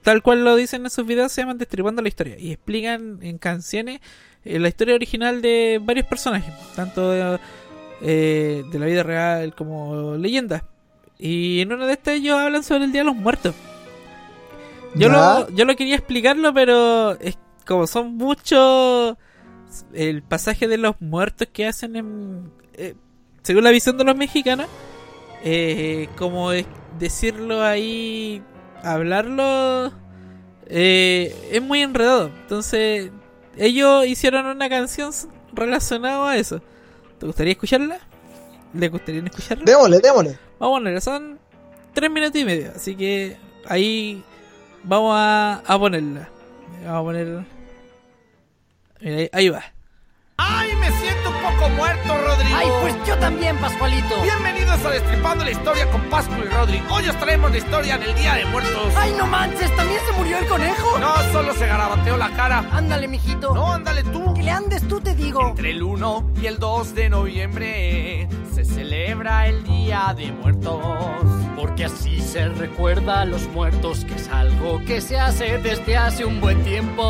tal 0.01 0.21
cual 0.21 0.45
lo 0.45 0.55
dicen 0.55 0.85
en 0.85 0.91
sus 0.91 1.05
videos, 1.05 1.33
se 1.33 1.41
llaman 1.41 1.57
Destripando 1.57 2.01
la 2.01 2.07
Historia. 2.07 2.39
Y 2.39 2.53
explican 2.53 3.19
en 3.21 3.37
canciones 3.37 3.99
eh, 4.45 4.59
la 4.59 4.69
historia 4.69 4.95
original 4.95 5.41
de 5.41 5.81
varios 5.83 6.07
personajes, 6.07 6.53
tanto 6.73 7.11
de, 7.11 7.37
eh, 8.01 8.63
de 8.71 8.79
la 8.79 8.85
vida 8.85 9.03
real 9.03 9.53
como 9.53 10.15
leyendas. 10.15 10.63
Y 11.19 11.59
en 11.59 11.73
una 11.73 11.85
de 11.85 11.91
estas 11.91 12.13
ellos 12.13 12.37
hablan 12.37 12.63
sobre 12.63 12.85
el 12.85 12.93
Día 12.93 13.01
de 13.01 13.07
los 13.07 13.15
Muertos. 13.17 13.53
Yo 14.95 15.09
lo, 15.09 15.49
yo 15.49 15.65
lo 15.65 15.75
quería 15.75 15.95
explicarlo, 15.95 16.53
pero 16.53 17.19
es 17.19 17.37
como 17.65 17.87
son 17.87 18.15
muchos 18.17 19.17
el 19.93 20.23
pasaje 20.23 20.67
de 20.67 20.77
los 20.77 20.99
muertos 20.99 21.47
que 21.51 21.65
hacen 21.65 21.95
en 21.95 22.51
eh, 22.73 22.95
según 23.41 23.63
la 23.63 23.71
visión 23.71 23.97
de 23.97 24.03
los 24.03 24.17
mexicanos 24.17 24.67
eh, 25.43 26.09
como 26.17 26.51
es 26.51 26.65
decirlo 26.99 27.63
ahí 27.63 28.43
hablarlo 28.83 29.93
eh, 30.65 31.33
es 31.51 31.61
muy 31.61 31.81
enredado 31.81 32.31
entonces 32.41 33.11
ellos 33.55 34.05
hicieron 34.05 34.45
una 34.45 34.67
canción 34.67 35.11
relacionada 35.53 36.31
a 36.31 36.35
eso 36.35 36.61
¿te 37.17 37.25
gustaría 37.25 37.53
escucharla? 37.53 37.99
¿le 38.73 38.89
gustaría 38.89 39.21
escucharla? 39.21 39.65
Démosle, 39.65 39.99
démosle. 39.99 40.37
Vamos 40.59 40.75
a 40.75 40.79
ponerla, 40.79 41.01
son 41.01 41.39
tres 41.93 42.09
minutos 42.09 42.39
y 42.39 42.45
medio, 42.45 42.71
así 42.75 42.95
que 42.95 43.37
ahí 43.67 44.23
vamos 44.83 45.13
a, 45.15 45.61
a 45.65 45.79
ponerla. 45.79 46.29
Vamos 46.85 46.99
a 46.99 47.03
poner. 47.03 47.45
Mira, 48.99 49.17
ahí, 49.17 49.29
ahí 49.33 49.49
va. 49.49 49.63
¡Ay, 50.43 50.75
me 50.77 50.91
siento 50.93 51.29
un 51.29 51.35
poco 51.35 51.69
muerto, 51.69 52.17
Rodrigo! 52.17 52.57
Ay, 52.57 52.67
pues 52.81 52.95
yo 53.05 53.15
también, 53.19 53.55
Pascualito. 53.57 54.21
Bienvenidos 54.23 54.83
a 54.83 54.89
Destripando 54.89 55.43
la 55.43 55.51
Historia 55.51 55.85
con 55.91 56.01
Pascu 56.09 56.33
y 56.43 56.47
Rodrigo. 56.47 56.85
Hoy 56.89 57.07
os 57.07 57.15
traemos 57.17 57.51
la 57.51 57.57
historia 57.57 57.97
del 57.99 58.15
Día 58.15 58.33
de 58.33 58.45
Muertos. 58.45 58.93
Ay, 58.97 59.13
no 59.15 59.27
manches, 59.27 59.73
¿también 59.75 59.99
se 60.07 60.17
murió 60.17 60.39
el 60.39 60.47
conejo? 60.47 60.97
No, 60.97 61.13
solo 61.31 61.53
se 61.53 61.67
garabateó 61.67 62.17
la 62.17 62.29
cara. 62.31 62.65
Ándale, 62.71 63.07
mijito. 63.07 63.53
No, 63.53 63.71
ándale 63.71 64.03
tú. 64.03 64.33
Que 64.33 64.41
le 64.41 64.49
andes 64.49 64.87
tú, 64.87 64.99
te 64.99 65.13
digo. 65.13 65.49
Entre 65.49 65.69
el 65.69 65.83
1 65.83 66.31
y 66.41 66.47
el 66.47 66.57
2 66.57 66.95
de 66.95 67.09
noviembre 67.09 68.27
se 68.51 68.65
celebra 68.65 69.45
el 69.47 69.63
Día 69.63 70.15
de 70.17 70.31
Muertos. 70.31 70.81
Porque 71.55 71.85
así 71.85 72.19
se 72.19 72.49
recuerda 72.49 73.21
a 73.21 73.25
los 73.25 73.47
muertos, 73.49 74.05
que 74.05 74.15
es 74.15 74.27
algo 74.29 74.83
que 74.85 75.01
se 75.01 75.19
hace 75.19 75.59
desde 75.59 75.97
hace 75.97 76.25
un 76.25 76.41
buen 76.41 76.63
tiempo. 76.63 77.03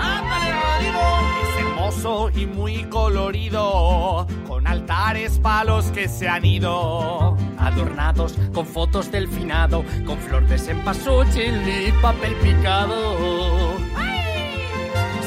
¡Ándale, 0.00 0.52
Rodrigo! 0.52 1.45
Hermoso 1.86 2.30
y 2.34 2.46
muy 2.46 2.82
colorido, 2.84 4.26
con 4.48 4.66
altares 4.66 5.38
palos 5.38 5.84
que 5.92 6.08
se 6.08 6.28
han 6.28 6.44
ido. 6.44 7.36
Adornados 7.58 8.34
con 8.52 8.66
fotos 8.66 9.12
del 9.12 9.28
finado, 9.28 9.84
con 10.04 10.18
flor 10.18 10.44
de 10.48 10.58
cempasúchil 10.58 11.62
y 11.68 11.92
papel 12.02 12.34
picado. 12.42 13.76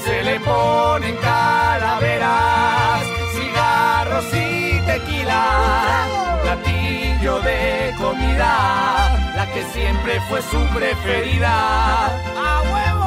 Se 0.04 0.22
le 0.22 0.38
ponen 0.42 1.16
calaveras, 1.22 3.04
cigarros 3.34 4.26
y 4.34 4.86
tequila, 4.86 6.08
platillo 6.44 7.40
de 7.40 7.94
comida, 7.98 9.34
la 9.34 9.46
que 9.54 9.64
siempre 9.72 10.20
fue 10.28 10.42
su 10.42 10.60
preferida. 10.76 12.08
¡A 12.36 12.62
huevo! 12.66 13.00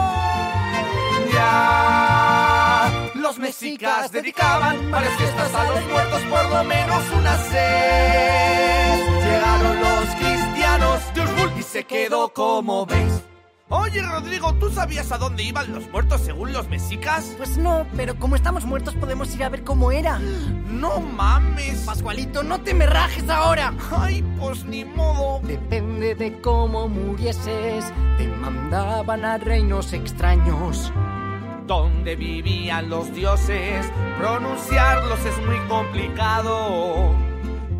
Ya 1.34 2.51
los 3.32 3.38
mexicas 3.38 4.12
dedicaban 4.12 4.90
varias 4.90 5.14
fiestas 5.16 5.54
a 5.54 5.64
los 5.64 5.88
muertos, 5.88 6.20
por 6.24 6.50
lo 6.50 6.64
menos 6.64 7.02
unas 7.16 7.40
seis. 7.50 9.24
Llegaron 9.24 9.80
los 9.80 10.04
cristianos, 10.16 11.00
Dios 11.14 11.30
y 11.58 11.62
se 11.62 11.84
quedó 11.84 12.28
como 12.34 12.84
veis. 12.84 13.22
Oye, 13.70 14.02
Rodrigo, 14.02 14.52
¿tú 14.56 14.68
sabías 14.70 15.12
a 15.12 15.16
dónde 15.16 15.44
iban 15.44 15.72
los 15.72 15.88
muertos 15.88 16.20
según 16.20 16.52
los 16.52 16.68
mexicas? 16.68 17.32
Pues 17.38 17.56
no, 17.56 17.86
pero 17.96 18.18
como 18.18 18.36
estamos 18.36 18.66
muertos 18.66 18.94
podemos 18.96 19.34
ir 19.34 19.44
a 19.44 19.48
ver 19.48 19.64
cómo 19.64 19.90
era. 19.90 20.18
No 20.68 21.00
mames. 21.00 21.84
Pascualito, 21.86 22.42
no 22.42 22.60
te 22.60 22.74
me 22.74 22.84
rajes 22.84 23.30
ahora. 23.30 23.72
Ay, 23.98 24.22
pues 24.38 24.66
ni 24.66 24.84
modo. 24.84 25.40
Depende 25.46 26.14
de 26.14 26.38
cómo 26.42 26.86
murieses, 26.86 27.86
te 28.18 28.28
mandaban 28.28 29.24
a 29.24 29.38
reinos 29.38 29.94
extraños. 29.94 30.92
Donde 31.72 32.16
vivían 32.16 32.90
los 32.90 33.14
dioses, 33.14 33.86
pronunciarlos 34.18 35.18
es 35.24 35.38
muy 35.46 35.58
complicado. 35.68 37.14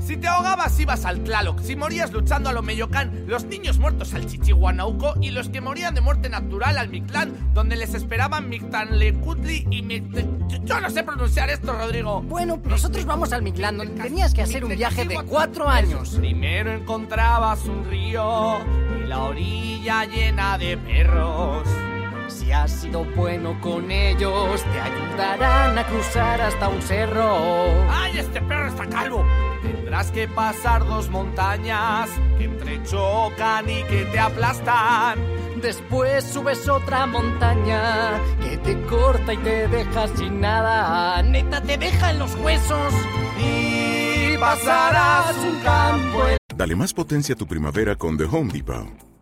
Si 0.01 0.17
te 0.17 0.27
ahogabas 0.29 0.81
ibas 0.81 1.05
al 1.05 1.21
Tlaloc, 1.23 1.61
si 1.61 1.77
morías 1.77 2.11
luchando 2.11 2.49
a 2.49 2.53
lo 2.55 2.63
Meyocán, 2.63 3.25
los 3.29 3.45
niños 3.45 3.79
muertos 3.79 4.15
al 4.15 4.27
Chichihuanauco 4.27 5.15
y 5.21 5.31
los 5.31 5.49
que 5.51 5.61
morían 5.61 5.95
de 5.95 6.01
muerte 6.01 6.29
natural 6.31 6.79
al 6.79 6.89
Mictlán, 6.89 7.33
donde 7.55 7.77
les 7.77 7.93
esperaban 7.95 8.49
Mictanlecutli 8.49 9.67
y 9.71 9.83
Mict... 9.83 10.17
Yo- 10.49 10.59
Yo 10.65 10.81
no 10.81 10.89
sé 10.91 11.03
pronunciar 11.05 11.51
esto, 11.51 11.73
Rodrigo. 11.75 12.23
Bueno, 12.23 12.61
nosotros 12.65 13.05
vamos 13.05 13.33
al 13.33 13.43
Mictlán, 13.43 13.77
donde 13.77 14.03
tenías 14.03 14.33
que 14.33 14.41
hacer 14.43 14.65
un 14.65 14.75
viaje 14.75 15.05
de 15.05 15.17
cuatro 15.23 15.69
años. 15.69 16.11
Primero 16.19 16.73
encontrabas 16.73 17.65
un 17.67 17.85
río 17.85 18.57
y 19.03 19.07
la 19.07 19.21
orilla 19.23 20.05
llena 20.07 20.57
de 20.59 20.77
perros. 20.79 21.69
Si 22.33 22.51
has 22.51 22.71
sido 22.71 23.05
bueno 23.05 23.61
con 23.61 23.91
ellos, 23.91 24.63
te 24.63 24.81
ayudarán 24.81 25.79
a 25.79 25.87
cruzar 25.87 26.41
hasta 26.41 26.69
un 26.69 26.81
cerro. 26.81 27.91
¡Ay, 27.91 28.19
este 28.19 28.41
perro 28.41 28.69
está 28.69 28.87
calvo! 28.87 29.25
Tendrás 29.63 30.11
que 30.11 30.27
pasar 30.29 30.87
dos 30.87 31.11
montañas 31.11 32.09
que 32.39 32.45
entrechocan 32.45 33.69
y 33.69 33.83
que 33.85 34.05
te 34.07 34.19
aplastan. 34.19 35.19
Después 35.61 36.25
subes 36.25 36.69
otra 36.69 37.07
montaña 37.07 38.19
que 38.43 38.57
te 38.57 38.81
corta 38.87 39.35
y 39.35 39.37
te 39.39 39.69
deja 39.69 40.09
sin 40.17 40.41
nada. 40.41 41.23
Neta, 41.23 41.61
te 41.61 41.77
deja 41.77 42.11
en 42.11 42.19
los 42.19 42.35
huesos. 42.37 42.93
Y 43.39 44.37
pasarás 44.39 45.37
un 45.37 45.61
campo. 45.61 46.23
Dale 46.57 46.77
más 46.77 46.93
potencia 46.95 47.35
a 47.35 47.39
tu 47.39 47.47
primavera 47.47 47.95
con 47.95 48.17
The 48.17 48.25
Home 48.25 48.53
Depot. 48.53 49.12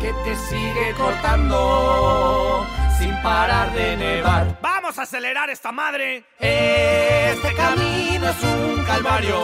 Que 0.00 0.12
te 0.24 0.36
sigue 0.36 0.94
cortando 0.96 2.66
sin 2.98 3.14
parar 3.22 3.72
de 3.72 3.96
nevar. 3.96 4.58
¡Vamos 4.60 4.98
a 4.98 5.02
acelerar 5.02 5.50
esta 5.50 5.72
madre! 5.72 6.24
Este 6.38 7.54
camino 7.54 8.28
es 8.28 8.42
un 8.42 8.84
calvario 8.84 9.36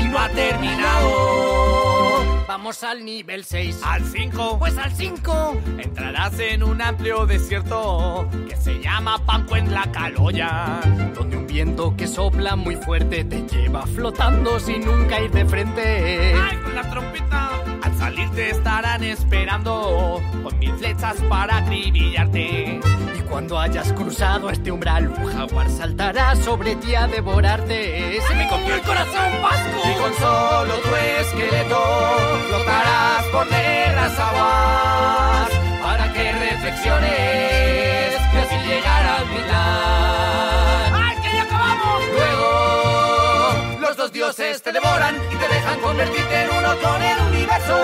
y 0.00 0.08
no 0.08 0.28
terminado. 0.30 2.35
Vamos 2.48 2.84
al 2.84 3.04
nivel 3.04 3.44
6. 3.44 3.80
Al 3.84 4.04
5, 4.04 4.58
Pues 4.58 4.78
al 4.78 4.92
5. 4.92 5.56
entrarás 5.78 6.38
en 6.38 6.62
un 6.62 6.80
amplio 6.80 7.26
desierto 7.26 8.28
que 8.48 8.56
se 8.56 8.80
llama 8.80 9.18
Panco 9.26 9.56
en 9.56 9.72
la 9.74 9.90
Caloya. 9.90 10.80
Donde 11.14 11.36
un 11.38 11.46
viento 11.46 11.94
que 11.96 12.06
sopla 12.06 12.54
muy 12.54 12.76
fuerte 12.76 13.24
te 13.24 13.42
lleva 13.48 13.84
flotando 13.86 14.60
sin 14.60 14.84
nunca 14.84 15.20
ir 15.20 15.30
de 15.32 15.44
frente. 15.44 16.34
¡Ay, 16.34 16.56
con 16.58 16.74
la 16.74 16.88
trompeta! 16.88 17.50
Al 17.82 17.98
salir 17.98 18.30
te 18.30 18.50
estarán 18.50 19.02
esperando 19.04 20.20
con 20.42 20.58
mil 20.58 20.72
flechas 20.74 21.16
para 21.28 21.58
acribillarte. 21.58 22.80
Y 23.16 23.20
cuando 23.28 23.58
hayas 23.58 23.92
cruzado 23.92 24.50
este 24.50 24.70
umbral, 24.70 25.08
un 25.08 25.32
jaguar 25.32 25.68
saltará 25.68 26.34
sobre 26.36 26.76
ti 26.76 26.94
a 26.94 27.06
devorarte. 27.06 28.20
Se 28.26 28.34
me 28.34 28.48
comió 28.48 28.74
el 28.74 28.82
corazón, 28.82 29.42
Vasco. 29.42 29.88
Y 29.88 30.00
con 30.00 30.14
solo 30.14 30.74
tu 30.74 30.94
esqueleto 30.96 32.35
flotarás 32.44 33.24
por 33.26 33.46
negras 33.50 34.18
aguas 34.18 35.48
para 35.82 36.12
que 36.12 36.32
reflexiones 36.32 38.16
que 38.32 38.38
así 38.38 38.56
llegar 38.68 39.06
al 39.06 39.26
final. 39.26 40.92
¡Ay, 40.94 41.16
que 41.22 41.36
ya 41.36 41.42
acabamos! 41.42 42.02
Luego 42.12 43.78
los 43.80 43.96
dos 43.96 44.12
dioses 44.12 44.62
te 44.62 44.72
devoran 44.72 45.16
y 45.32 45.36
te 45.36 45.48
dejan 45.48 45.80
convertirte 45.80 46.42
en 46.42 46.50
uno 46.50 46.76
con 46.80 47.02
el 47.02 47.18
universo. 47.30 47.76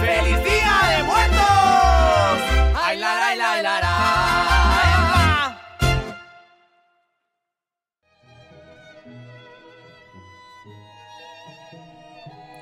¡Feliz 0.00 0.44
día 0.44 0.96
de 0.96 1.02
muertos! 1.02 2.34
¡Ay, 2.82 2.98
la, 2.98 3.14
la, 3.14 3.36
la, 3.36 3.62
la, 3.62 3.80
la! 3.80 3.90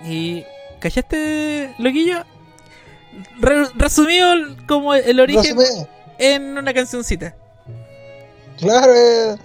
Y. 0.04 0.44
¿Callaste, 0.82 1.74
loquillo? 1.78 2.24
Re- 3.40 3.68
resumido 3.76 4.32
el- 4.32 4.66
como 4.66 4.94
el 4.94 5.20
origen 5.20 5.56
Resumido. 5.56 5.88
en 6.18 6.58
una 6.58 6.74
cancioncita. 6.74 7.34
Claro, 8.58 8.92
eh, 8.94 9.36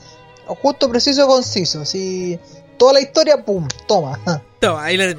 justo, 0.48 0.90
preciso, 0.90 1.28
conciso. 1.28 1.86
Si 1.86 2.40
toda 2.78 2.94
la 2.94 3.02
historia, 3.02 3.38
pum, 3.44 3.68
toma. 3.88 4.20
Toma, 4.60 4.84
ahí 4.86 4.98
la. 4.98 5.16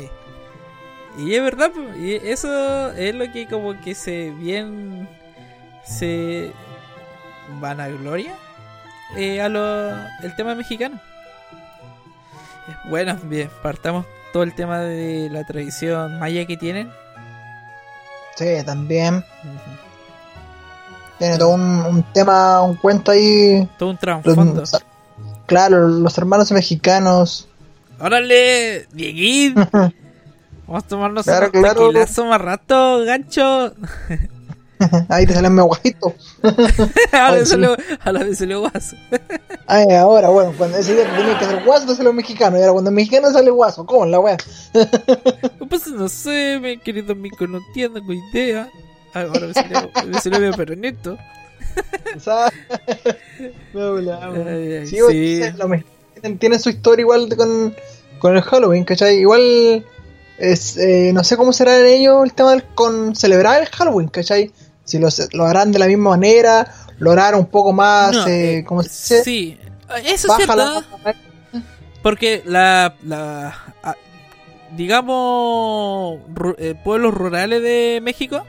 Y 1.19 1.35
es 1.35 1.43
verdad, 1.43 1.71
y 2.01 2.15
eso 2.15 2.93
es 2.93 3.15
lo 3.15 3.31
que 3.33 3.47
como 3.49 3.81
que 3.81 3.95
se 3.95 4.31
bien 4.31 5.09
se 5.85 6.53
vanagloria 7.61 8.35
eh, 9.17 9.41
a 9.41 9.49
lo 9.49 9.91
el 10.23 10.37
tema 10.37 10.55
mexicano. 10.55 11.01
Bueno, 12.91 13.19
bien, 13.25 13.51
partamos 13.63 14.05
todo 14.33 14.43
el 14.43 14.55
tema 14.55 14.81
de 14.81 15.29
la 15.31 15.45
tradición 15.45 16.19
maya 16.19 16.47
que 16.47 16.57
tienen. 16.57 16.91
Sí, 18.37 18.47
también. 18.65 19.25
Tiene 21.19 21.39
todo 21.39 21.51
un, 21.51 21.63
un 21.63 22.03
tema, 22.13 22.63
un 22.63 22.77
cuento 22.77 23.11
ahí. 23.11 23.69
Todo 23.79 23.91
un 23.91 23.97
trasfondo. 23.99 24.63
Claro, 25.47 25.89
los 25.89 26.17
hermanos 26.19 26.53
mexicanos. 26.53 27.49
¡Órale! 27.99 28.87
¡Dieguín! 28.93 29.55
Vamos 30.67 30.85
a 30.85 30.87
tomarnos 30.87 31.25
Claro, 31.25 31.47
un 31.47 31.53
claro. 31.63 31.91
más 32.27 32.41
rato, 32.41 33.03
gancho. 33.05 33.73
ahí 35.09 35.27
te 35.27 35.33
salen 35.35 35.57
guajito. 35.63 36.15
a, 36.43 36.49
Oye, 36.49 36.55
la 37.11 37.31
sí. 37.33 37.39
vez 37.39 37.49
salió- 37.49 37.77
a 38.05 38.13
la 38.13 38.23
vez 38.25 38.39
salió 38.39 38.61
guaso. 38.61 38.95
Ay, 39.71 39.85
ahora, 39.95 40.31
bueno, 40.31 40.55
cuando 40.57 40.79
ese 40.79 40.95
día 40.95 41.05
tenía 41.15 41.39
que 41.39 41.45
hacer 41.45 41.63
guaso, 41.65 41.95
sale 41.95 42.11
mexicano. 42.13 42.57
Y 42.57 42.61
ahora 42.61 42.73
cuando 42.73 42.89
el 42.91 42.97
mexicano 42.97 43.31
sale 43.31 43.51
guaso, 43.51 43.85
¿cómo 43.85 44.05
en 44.05 44.11
la 44.13 44.19
wea? 44.21 44.37
Pues 45.69 45.87
no 45.89 46.09
sé, 46.09 46.59
mi 46.61 46.79
querido 46.79 47.13
amigo, 47.13 47.47
no 47.47 47.59
entiendo 47.59 48.01
con 48.03 48.17
idea. 48.17 48.71
Ah, 49.13 49.21
Ahora 49.23 49.47
me 49.49 49.53
salió, 49.55 49.91
me 50.07 50.21
salió 50.21 50.41
medio 50.41 50.55
peroneto. 50.55 51.19
No, 53.75 53.97
ay, 54.49 54.87
Sí, 54.87 54.97
sí. 55.11 55.43
tienen, 56.15 56.39
tienen 56.39 56.61
su 56.61 56.71
historia 56.71 57.03
igual 57.03 57.29
de 57.29 57.37
con, 57.37 57.75
con 58.19 58.35
el 58.37 58.43
Halloween, 58.43 58.85
¿cachai? 58.85 59.19
Igual, 59.19 59.85
es, 60.39 60.77
eh, 60.79 61.11
no 61.13 61.23
sé 61.25 61.37
cómo 61.37 61.53
será 61.53 61.79
en 61.79 61.87
ellos 61.87 62.25
el 62.25 62.33
tema 62.33 62.53
del, 62.53 62.65
con 62.75 63.15
celebrar 63.15 63.61
el 63.61 63.69
Halloween, 63.69 64.09
¿cachai? 64.09 64.51
Si 64.85 64.99
lo 64.99 65.45
harán 65.45 65.71
de 65.71 65.79
la 65.79 65.87
misma 65.87 66.11
manera, 66.11 66.73
lo 66.99 67.13
harán 67.13 67.35
un 67.37 67.47
poco 67.47 67.73
más, 67.73 68.13
No, 68.15 68.27
eh, 68.27 68.59
eh, 68.59 68.65
¿cómo 68.65 68.83
se 68.83 68.89
dice? 68.89 69.25
Sí, 69.25 69.59
eso 70.05 70.29
es 70.29 70.37
cierto. 70.37 70.85
Porque 72.03 72.43
la, 72.45 72.95
la 73.05 73.55
digamos, 74.77 76.21
ru- 76.35 76.55
eh, 76.59 76.75
pueblos 76.83 77.15
rurales 77.15 77.63
de 77.63 78.01
México, 78.03 78.45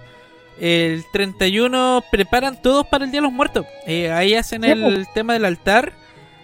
el 0.59 1.03
31 1.13 2.03
preparan 2.11 2.61
todos 2.61 2.85
para 2.87 3.05
el 3.05 3.11
Día 3.11 3.19
de 3.21 3.27
los 3.27 3.33
Muertos. 3.33 3.65
Eh, 3.87 4.11
ahí 4.11 4.35
hacen 4.35 4.63
el 4.63 5.07
tema 5.13 5.33
del 5.33 5.45
altar, 5.45 5.93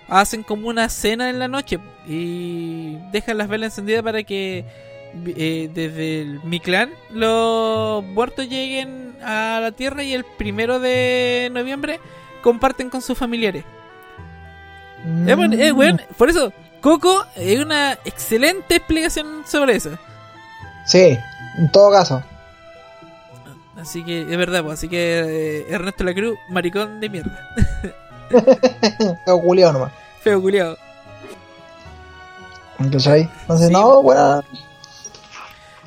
hacen 0.07 0.43
como 0.43 0.69
una 0.69 0.89
cena 0.89 1.29
en 1.29 1.39
la 1.39 1.47
noche 1.47 1.79
y 2.07 2.95
dejan 3.11 3.37
las 3.37 3.47
velas 3.49 3.73
encendidas 3.73 4.03
para 4.03 4.23
que 4.23 4.63
eh, 5.27 5.69
desde 5.73 6.21
el, 6.21 6.39
mi 6.43 6.59
clan 6.59 6.89
los 7.11 8.03
muertos 8.03 8.47
lleguen 8.49 9.04
a 9.23 9.59
la 9.61 9.71
tierra 9.71 10.03
y 10.03 10.13
el 10.13 10.23
primero 10.23 10.79
de 10.79 11.49
noviembre 11.51 11.99
comparten 12.41 12.89
con 12.89 13.01
sus 13.01 13.17
familiares. 13.17 13.63
Eh, 15.27 15.35
bueno, 15.35 15.55
eh, 15.55 15.71
weón, 15.71 16.01
por 16.17 16.29
eso, 16.29 16.51
Coco 16.81 17.25
es 17.35 17.59
una 17.59 17.93
excelente 18.05 18.75
explicación 18.77 19.43
sobre 19.47 19.75
eso. 19.75 19.91
Sí, 20.85 21.17
en 21.57 21.71
todo 21.71 21.91
caso. 21.91 22.23
Así 23.77 24.03
que 24.03 24.21
es 24.21 24.37
verdad, 24.37 24.63
pues, 24.63 24.79
así 24.79 24.87
que 24.87 25.19
eh, 25.59 25.65
Ernesto 25.69 26.03
Lacruz, 26.03 26.37
maricón 26.49 26.99
de 26.99 27.09
mierda. 27.09 27.49
Feo 29.25 29.41
culiao 29.41 29.73
nomás. 29.73 29.91
Feo 30.21 30.41
culiado. 30.41 30.77
¿Cachai? 32.91 33.29
Entonces, 33.41 33.69
no, 33.71 34.01
buena, 34.01 34.43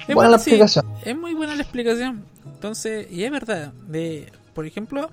Es 0.06 0.14
buena 0.14 0.30
la 0.30 0.38
sí, 0.38 0.50
explicación. 0.50 0.86
es 1.04 1.16
muy 1.16 1.34
buena 1.34 1.54
la 1.54 1.62
explicación. 1.62 2.24
Entonces, 2.54 3.06
y 3.10 3.24
es 3.24 3.30
verdad. 3.30 3.72
De, 3.88 4.30
por 4.54 4.66
ejemplo, 4.66 5.10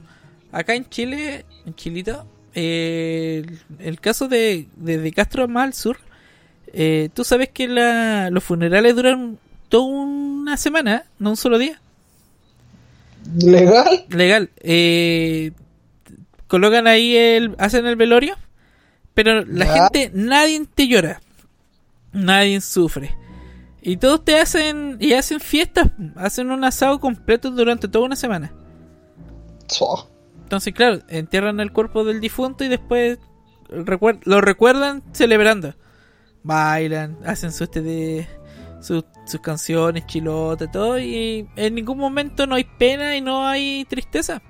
acá 0.52 0.76
en 0.76 0.90
Chile, 0.90 1.45
en 1.66 1.76
Chilito, 1.76 2.26
eh, 2.53 3.44
el, 3.45 3.60
el 3.80 3.99
caso 3.99 4.28
de, 4.28 4.68
de, 4.76 4.98
de 4.98 5.12
Castro 5.12 5.48
más 5.48 5.66
al 5.66 5.74
sur, 5.74 5.98
eh, 6.74 7.10
tú 7.14 7.24
sabes 7.24 7.49
que 7.49 7.68
la, 7.68 8.30
los 8.32 8.44
funerales 8.44 8.95
duran 8.95 9.38
toda 9.70 9.86
una 9.86 10.57
semana, 10.57 11.06
no 11.20 11.32
un 11.32 11.38
solo 11.38 11.57
día. 11.57 11.80
¿Legal? 13.38 14.06
Legal. 14.10 14.49
Eh, 14.57 15.52
colocan 16.48 16.88
ahí 16.88 17.16
el. 17.16 17.56
hacen 17.57 17.86
el 17.88 17.95
velorio. 17.95 18.36
Pero 19.14 19.45
la 19.45 19.66
Ya. 19.66 19.74
gente, 19.90 20.12
nadie 20.14 20.66
te 20.76 20.88
llora. 20.88 21.22
Nadie 22.12 22.60
sufre. 22.62 23.16
Y 23.88 23.98
todos 23.98 24.26
te 24.26 24.40
hacen. 24.40 24.98
y 24.99 25.14
hacen 25.14 25.40
fiestas. 25.40 25.91
Hacen 26.16 26.49
un 26.49 26.64
asado 26.64 26.99
completo 26.99 27.52
durante 27.52 27.88
toda 27.88 28.06
una 28.06 28.16
semana. 28.16 28.52
Entonces, 30.44 30.74
claro, 30.74 30.99
entierran 31.07 31.60
el 31.60 31.72
cuerpo 31.72 32.03
del 32.03 32.20
difunto 32.20 32.64
y 32.64 32.68
después 32.68 33.20
recuer- 33.70 34.20
lo 34.26 34.41
recuerdan 34.41 35.03
celebrando. 35.12 35.76
Bailan, 36.44 37.18
hacen 37.26 37.52
su 37.52 37.64
este 37.64 37.82
de 37.82 38.28
sus, 38.82 39.06
sus 39.26 39.40
canciones, 39.41 40.06
chilotas, 40.07 40.72
todo. 40.72 40.99
Y 40.99 41.48
en 41.56 41.76
ningún 41.76 41.98
momento 41.99 42.48
no 42.48 42.56
hay 42.56 42.64
pena 42.64 43.16
y 43.16 43.22
no 43.22 43.48
hay 43.48 43.86
tristeza. 43.88 44.41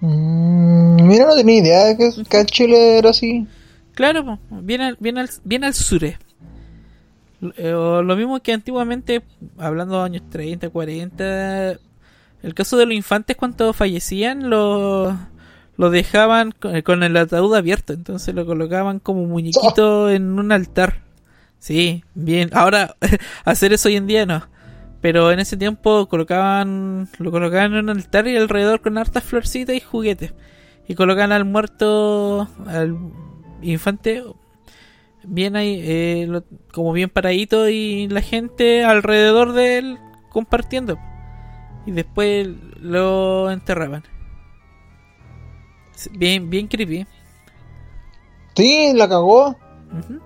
Mm, 0.00 1.02
mira, 1.06 1.26
no 1.26 1.34
tenía 1.34 1.58
idea 1.58 1.84
de 1.86 1.96
que, 1.96 2.10
que 2.28 2.44
Chile 2.46 2.98
era 2.98 3.10
así. 3.10 3.46
Claro, 3.94 4.38
bien 4.50 4.80
al, 4.80 4.96
bien 5.00 5.18
al, 5.18 5.28
bien 5.44 5.64
al 5.64 5.74
sure. 5.74 6.18
Eh, 7.56 7.70
lo 7.70 8.16
mismo 8.16 8.40
que 8.40 8.52
antiguamente, 8.52 9.22
hablando 9.58 9.98
de 9.98 10.04
años 10.04 10.22
30, 10.30 10.70
40, 10.70 11.78
el 12.42 12.54
caso 12.54 12.76
de 12.76 12.86
los 12.86 12.94
infantes 12.94 13.36
cuando 13.36 13.72
fallecían, 13.72 14.50
lo, 14.50 15.16
lo 15.76 15.90
dejaban 15.90 16.52
con, 16.52 16.80
con 16.82 17.02
el 17.02 17.16
ataúd 17.16 17.54
abierto, 17.54 17.92
entonces 17.92 18.34
lo 18.34 18.44
colocaban 18.46 18.98
como 18.98 19.24
muñequito 19.24 20.10
en 20.10 20.38
un 20.38 20.52
altar. 20.52 21.02
Sí, 21.58 22.04
bien. 22.14 22.50
Ahora, 22.52 22.96
hacer 23.44 23.72
eso 23.72 23.88
hoy 23.88 23.96
en 23.96 24.06
día 24.06 24.26
no. 24.26 24.46
Pero 25.00 25.30
en 25.30 25.38
ese 25.38 25.56
tiempo 25.56 26.08
colocaban, 26.08 27.08
lo 27.18 27.30
colocaban 27.30 27.72
en 27.74 27.84
un 27.84 27.90
altar 27.90 28.26
y 28.26 28.36
alrededor 28.36 28.80
con 28.80 28.98
hartas 28.98 29.22
florcitas 29.22 29.76
y 29.76 29.80
juguetes. 29.80 30.34
Y 30.88 30.94
colocaban 30.94 31.32
al 31.32 31.44
muerto, 31.44 32.48
al 32.66 32.96
infante, 33.62 34.24
bien 35.24 35.56
ahí, 35.56 35.80
eh, 35.82 36.26
lo- 36.28 36.44
como 36.72 36.92
bien 36.92 37.10
paradito 37.10 37.68
y 37.68 38.08
la 38.08 38.22
gente 38.22 38.84
alrededor 38.84 39.52
de 39.52 39.78
él 39.78 39.98
compartiendo. 40.30 40.98
Y 41.86 41.92
después 41.92 42.48
lo 42.80 43.50
enterraban. 43.50 44.02
Bien, 46.12 46.48
bien 46.48 46.68
creepy. 46.68 47.06
Sí, 48.54 48.92
la 48.94 49.08
cagó. 49.08 49.48
Ujú. 49.50 50.20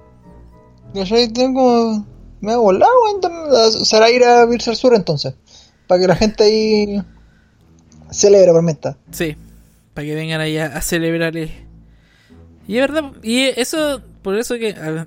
¿Cachai? 0.94 1.28
Tengo. 1.32 2.04
Me 2.40 2.52
ha 2.52 2.56
volado, 2.56 2.92
tam- 3.20 3.50
Será 3.84 4.10
ir 4.10 4.24
a 4.24 4.44
Virse 4.46 4.70
al 4.70 4.76
Sur 4.76 4.94
entonces. 4.94 5.34
Para 5.86 6.00
que 6.00 6.06
la 6.08 6.16
gente 6.16 6.44
ahí. 6.44 7.02
Celebre 8.10 8.52
por 8.52 8.62
menta. 8.62 8.98
Sí, 9.10 9.36
para 9.94 10.06
que 10.06 10.14
vengan 10.14 10.40
allá 10.40 10.66
a 10.76 10.80
celebrar. 10.82 11.36
eh. 11.36 11.66
Y 12.68 12.76
es 12.76 12.80
verdad, 12.82 13.12
y 13.22 13.44
eso, 13.44 14.02
por 14.22 14.36
eso 14.36 14.54
que. 14.56 14.70
a 14.70 15.06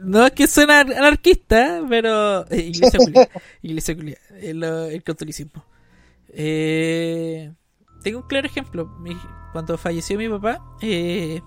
no 0.00 0.24
es 0.26 0.32
que 0.32 0.46
suena 0.46 0.80
anar- 0.80 0.96
anarquista, 0.96 1.82
pero. 1.88 2.46
eh, 2.50 2.58
iglesia 2.72 2.98
culia. 2.98 3.28
iglesia 3.62 3.96
culia. 3.96 4.18
El, 4.40 4.62
el 4.62 5.02
catolicismo. 5.02 5.64
Eh, 6.28 7.52
tengo 8.02 8.18
un 8.20 8.26
claro 8.26 8.46
ejemplo. 8.46 8.86
Mi- 9.00 9.16
cuando 9.52 9.78
falleció 9.78 10.18
mi 10.18 10.28
papá, 10.28 10.60
eh, 10.82 11.40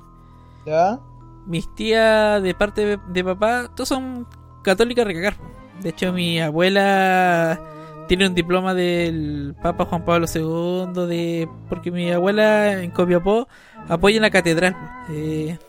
¿Ya? 0.66 1.00
mis 1.46 1.74
tías 1.76 2.42
de 2.42 2.54
parte 2.56 2.86
de, 2.86 3.00
de 3.10 3.24
papá, 3.24 3.70
todos 3.76 3.90
son 3.90 4.28
católicas 4.64 5.06
recagar. 5.06 5.36
De 5.82 5.90
hecho, 5.90 6.12
mi 6.14 6.40
abuela 6.40 7.60
tiene 8.08 8.26
un 8.28 8.34
diploma 8.34 8.74
del 8.74 9.56
Papa 9.62 9.86
Juan 9.86 10.04
Pablo 10.06 10.26
II, 10.34 11.06
de 11.08 11.48
porque 11.70 11.92
mi 11.92 12.10
abuela 12.12 12.82
en 12.82 12.92
Copiapó 12.92 13.48
apoya 13.90 14.16
en 14.16 14.22
la 14.24 14.32
catedral. 14.32 14.76
eh, 15.10 15.60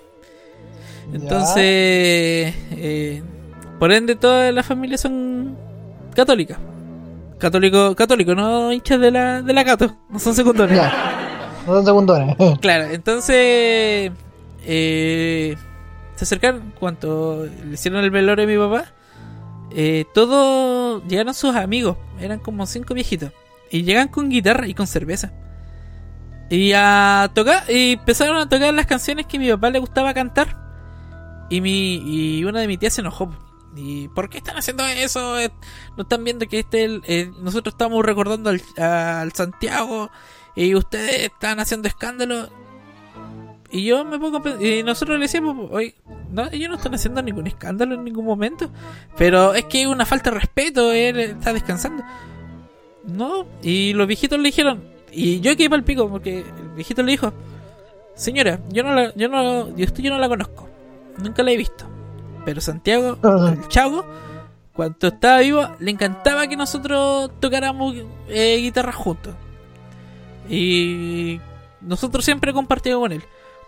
entonces, 1.12 2.54
eh, 2.70 3.22
por 3.78 3.92
ende, 3.92 4.16
todas 4.16 4.52
las 4.52 4.66
familias 4.66 5.00
son 5.00 5.56
católicas. 6.14 6.58
Católico, 7.38 7.94
católico, 7.94 8.34
no 8.34 8.72
hinchas 8.72 9.00
de 9.00 9.10
la, 9.12 9.42
de 9.42 9.52
la 9.52 9.64
Cato, 9.64 9.96
no 10.10 10.18
son 10.18 10.34
secundarios. 10.34 10.84
No 11.66 11.74
son 11.74 11.84
secundarios. 11.84 12.36
Claro, 12.60 12.86
entonces 12.90 14.10
eh, 14.66 15.56
se 16.16 16.24
acercaron 16.24 16.72
cuando 16.78 17.48
le 17.64 17.74
hicieron 17.74 18.02
el 18.02 18.10
velorio 18.10 18.44
a 18.44 18.48
mi 18.48 18.58
papá. 18.58 18.92
Eh, 19.70 20.04
todos 20.14 21.02
llegaron 21.06 21.34
sus 21.34 21.54
amigos, 21.54 21.96
eran 22.20 22.40
como 22.40 22.66
cinco 22.66 22.94
viejitos, 22.94 23.30
y 23.70 23.82
llegan 23.82 24.08
con 24.08 24.28
guitarra 24.28 24.66
y 24.66 24.74
con 24.74 24.86
cerveza. 24.86 25.32
Y 26.50 26.72
a 26.74 27.30
tocar, 27.34 27.70
y 27.70 27.92
empezaron 27.92 28.38
a 28.38 28.48
tocar 28.48 28.74
las 28.74 28.86
canciones 28.86 29.26
que 29.26 29.38
mi 29.38 29.48
papá 29.50 29.70
le 29.70 29.78
gustaba 29.78 30.12
cantar. 30.14 30.67
Y 31.48 31.60
mi 31.60 31.96
y 31.96 32.44
una 32.44 32.60
de 32.60 32.66
mis 32.66 32.78
tías 32.78 32.94
se 32.94 33.00
enojó. 33.00 33.30
¿Y 33.76 34.08
por 34.08 34.28
qué 34.28 34.38
están 34.38 34.56
haciendo 34.56 34.84
eso? 34.84 35.36
No 35.96 36.02
están 36.02 36.24
viendo 36.24 36.46
que 36.46 36.60
este 36.60 37.00
eh, 37.04 37.30
nosotros 37.40 37.74
estamos 37.74 38.04
recordando 38.04 38.50
al, 38.50 38.62
al 38.82 39.32
Santiago 39.32 40.10
y 40.54 40.74
ustedes 40.74 41.24
están 41.24 41.60
haciendo 41.60 41.88
escándalo. 41.88 42.48
Y 43.70 43.84
yo 43.84 44.04
me 44.04 44.18
pongo 44.18 44.42
y 44.60 44.82
nosotros 44.82 45.18
le 45.18 45.24
decíamos, 45.24 45.68
oye, 45.70 45.94
no, 46.30 46.48
ellos 46.50 46.70
no 46.70 46.76
están 46.76 46.94
haciendo 46.94 47.22
ningún 47.22 47.46
escándalo 47.46 47.94
en 47.94 48.04
ningún 48.04 48.24
momento, 48.24 48.70
pero 49.16 49.54
es 49.54 49.66
que 49.66 49.82
es 49.82 49.86
una 49.86 50.06
falta 50.06 50.30
de 50.30 50.38
respeto, 50.38 50.92
él 50.92 51.18
está 51.20 51.52
descansando. 51.52 52.02
No, 53.04 53.46
y 53.62 53.92
los 53.92 54.06
viejitos 54.06 54.38
le 54.38 54.48
dijeron, 54.48 54.82
y 55.12 55.40
yo 55.40 55.54
quedé 55.56 55.68
para 55.68 55.80
el 55.80 55.84
pico 55.84 56.08
porque 56.08 56.40
el 56.40 56.68
viejito 56.74 57.02
le 57.02 57.12
dijo, 57.12 57.32
señora, 58.14 58.58
yo 58.70 58.82
no 58.82 58.94
la, 58.94 59.14
yo 59.14 59.28
no, 59.28 59.76
yo, 59.76 59.84
esto 59.84 60.00
yo 60.00 60.10
no 60.10 60.18
la 60.18 60.28
conozco, 60.28 60.67
nunca 61.22 61.42
la 61.42 61.52
he 61.52 61.56
visto, 61.56 61.84
pero 62.44 62.60
Santiago, 62.60 63.18
el 63.48 63.68
chavo, 63.68 64.04
cuando 64.72 65.08
estaba 65.08 65.40
vivo, 65.40 65.68
le 65.80 65.90
encantaba 65.90 66.46
que 66.46 66.56
nosotros 66.56 67.32
tocáramos 67.40 67.96
eh, 68.28 68.58
guitarra 68.58 68.92
juntos. 68.92 69.34
Y 70.48 71.40
nosotros 71.80 72.24
siempre 72.24 72.52
compartimos 72.52 73.00
con 73.00 73.12
él. 73.12 73.22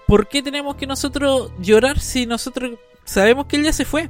¿Por 0.06 0.28
qué 0.28 0.42
tenemos 0.42 0.76
que 0.76 0.86
nosotros 0.86 1.52
llorar 1.60 1.98
si 2.00 2.26
nosotros 2.26 2.72
sabemos 3.04 3.46
que 3.46 3.56
él 3.56 3.64
ya 3.64 3.72
se 3.72 3.84
fue? 3.84 4.08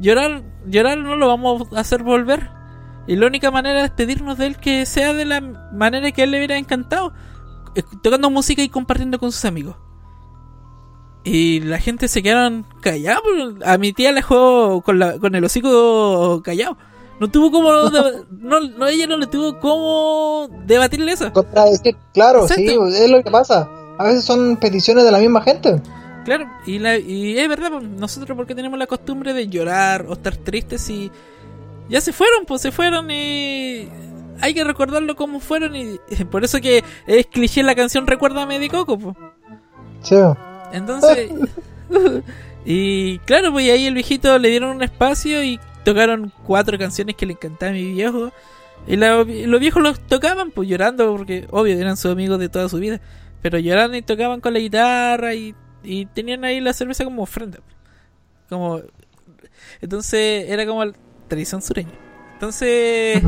Llorar, 0.00 0.42
llorar 0.66 0.98
no 0.98 1.16
lo 1.16 1.26
vamos 1.28 1.72
a 1.72 1.80
hacer 1.80 2.02
volver. 2.02 2.50
Y 3.06 3.16
la 3.16 3.26
única 3.26 3.50
manera 3.50 3.76
de 3.76 3.82
despedirnos 3.82 4.38
de 4.38 4.46
él 4.46 4.56
que 4.58 4.86
sea 4.86 5.14
de 5.14 5.24
la 5.24 5.40
manera 5.40 6.12
que 6.12 6.22
a 6.22 6.24
él 6.24 6.30
le 6.30 6.38
hubiera 6.38 6.56
encantado. 6.56 7.12
Tocando 8.02 8.30
música 8.30 8.62
y 8.62 8.68
compartiendo 8.68 9.18
con 9.18 9.32
sus 9.32 9.44
amigos. 9.44 9.76
Y 11.24 11.60
la 11.60 11.78
gente 11.78 12.08
se 12.08 12.22
quedaron 12.22 12.64
callados. 12.80 13.22
A 13.64 13.76
mi 13.78 13.92
tía 13.92 14.10
le 14.10 14.16
dejó 14.16 14.82
con, 14.82 14.98
la, 14.98 15.18
con 15.18 15.34
el 15.34 15.44
hocico 15.44 16.42
callado. 16.42 16.76
No 17.20 17.28
tuvo 17.28 17.50
como. 17.50 17.70
no, 18.30 18.60
no, 18.60 18.86
ella 18.86 19.06
no 19.06 19.16
le 19.16 19.26
tuvo 19.26 19.58
como 19.58 20.48
debatirle 20.66 21.12
eso. 21.12 21.32
Contradecir, 21.32 21.96
claro, 22.14 22.46
sí, 22.48 22.66
es 22.66 23.10
lo 23.10 23.22
que 23.22 23.30
pasa. 23.30 23.68
A 23.98 24.04
veces 24.04 24.24
son 24.24 24.56
peticiones 24.56 25.04
de 25.04 25.12
la 25.12 25.18
misma 25.18 25.42
gente. 25.42 25.82
Claro, 26.24 26.46
y, 26.66 26.78
la, 26.78 26.98
y 26.98 27.38
es 27.38 27.48
verdad, 27.48 27.70
pues, 27.72 27.84
nosotros 27.84 28.36
porque 28.36 28.54
tenemos 28.54 28.78
la 28.78 28.86
costumbre 28.86 29.32
de 29.32 29.48
llorar 29.48 30.04
o 30.08 30.12
estar 30.12 30.36
tristes 30.36 30.88
y 30.90 31.10
ya 31.88 32.00
se 32.00 32.12
fueron, 32.12 32.44
pues 32.46 32.60
se 32.60 32.70
fueron 32.70 33.10
y 33.10 33.88
hay 34.40 34.54
que 34.54 34.62
recordarlo 34.62 35.16
como 35.16 35.40
fueron 35.40 35.74
y 35.74 35.98
por 36.30 36.44
eso 36.44 36.60
que 36.60 36.84
es 37.06 37.26
cliché 37.26 37.62
la 37.62 37.74
canción 37.74 38.06
Recuérdame 38.06 38.58
de 38.58 38.68
Coco, 38.68 38.98
pues. 38.98 39.16
Sí. 40.02 40.16
Entonces, 40.72 41.30
y 42.64 43.18
claro, 43.20 43.52
pues 43.52 43.70
ahí 43.70 43.86
el 43.86 43.94
viejito 43.94 44.38
le 44.38 44.48
dieron 44.50 44.76
un 44.76 44.82
espacio 44.82 45.42
y 45.42 45.58
tocaron 45.84 46.32
cuatro 46.44 46.78
canciones 46.78 47.16
que 47.16 47.26
le 47.26 47.32
encantaban 47.32 47.74
a 47.74 47.78
mi 47.78 47.92
viejo. 47.92 48.32
Y 48.86 48.96
la- 48.96 49.16
los 49.24 49.60
viejos 49.60 49.82
los 49.82 50.00
tocaban, 50.00 50.50
pues 50.50 50.68
llorando, 50.68 51.14
porque 51.16 51.46
obvio 51.50 51.78
eran 51.78 51.96
sus 51.96 52.10
amigos 52.12 52.38
de 52.38 52.48
toda 52.48 52.68
su 52.68 52.78
vida. 52.78 53.00
Pero 53.42 53.58
lloraban 53.58 53.94
y 53.94 54.02
tocaban 54.02 54.40
con 54.40 54.52
la 54.52 54.58
guitarra 54.60 55.34
y, 55.34 55.54
y 55.82 56.06
tenían 56.06 56.44
ahí 56.44 56.60
la 56.60 56.72
cerveza 56.72 57.04
como 57.04 57.22
ofrenda. 57.22 57.58
Como, 58.48 58.80
entonces 59.80 60.48
era 60.48 60.66
como 60.66 60.84
la 60.84 60.92
tradición 61.28 61.60
sureña. 61.62 61.92
Entonces, 62.34 63.22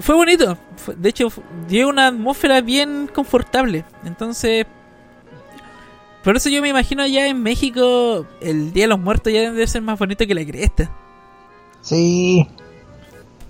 fue 0.00 0.14
bonito. 0.14 0.56
De 0.96 1.08
hecho, 1.10 1.28
dio 1.68 1.88
una 1.88 2.08
atmósfera 2.08 2.60
bien 2.60 3.08
confortable. 3.12 3.84
Entonces, 4.04 4.66
por 6.24 6.36
eso 6.36 6.48
yo 6.48 6.62
me 6.62 6.68
imagino 6.68 7.02
allá 7.02 7.26
en 7.26 7.42
México 7.42 8.26
el 8.40 8.72
Día 8.72 8.84
de 8.84 8.88
los 8.88 9.00
Muertos 9.00 9.32
ya 9.32 9.40
debe 9.40 9.66
ser 9.66 9.82
más 9.82 9.98
bonito 9.98 10.26
que 10.26 10.34
la 10.34 10.44
cresta. 10.44 10.90
Sí. 11.80 12.48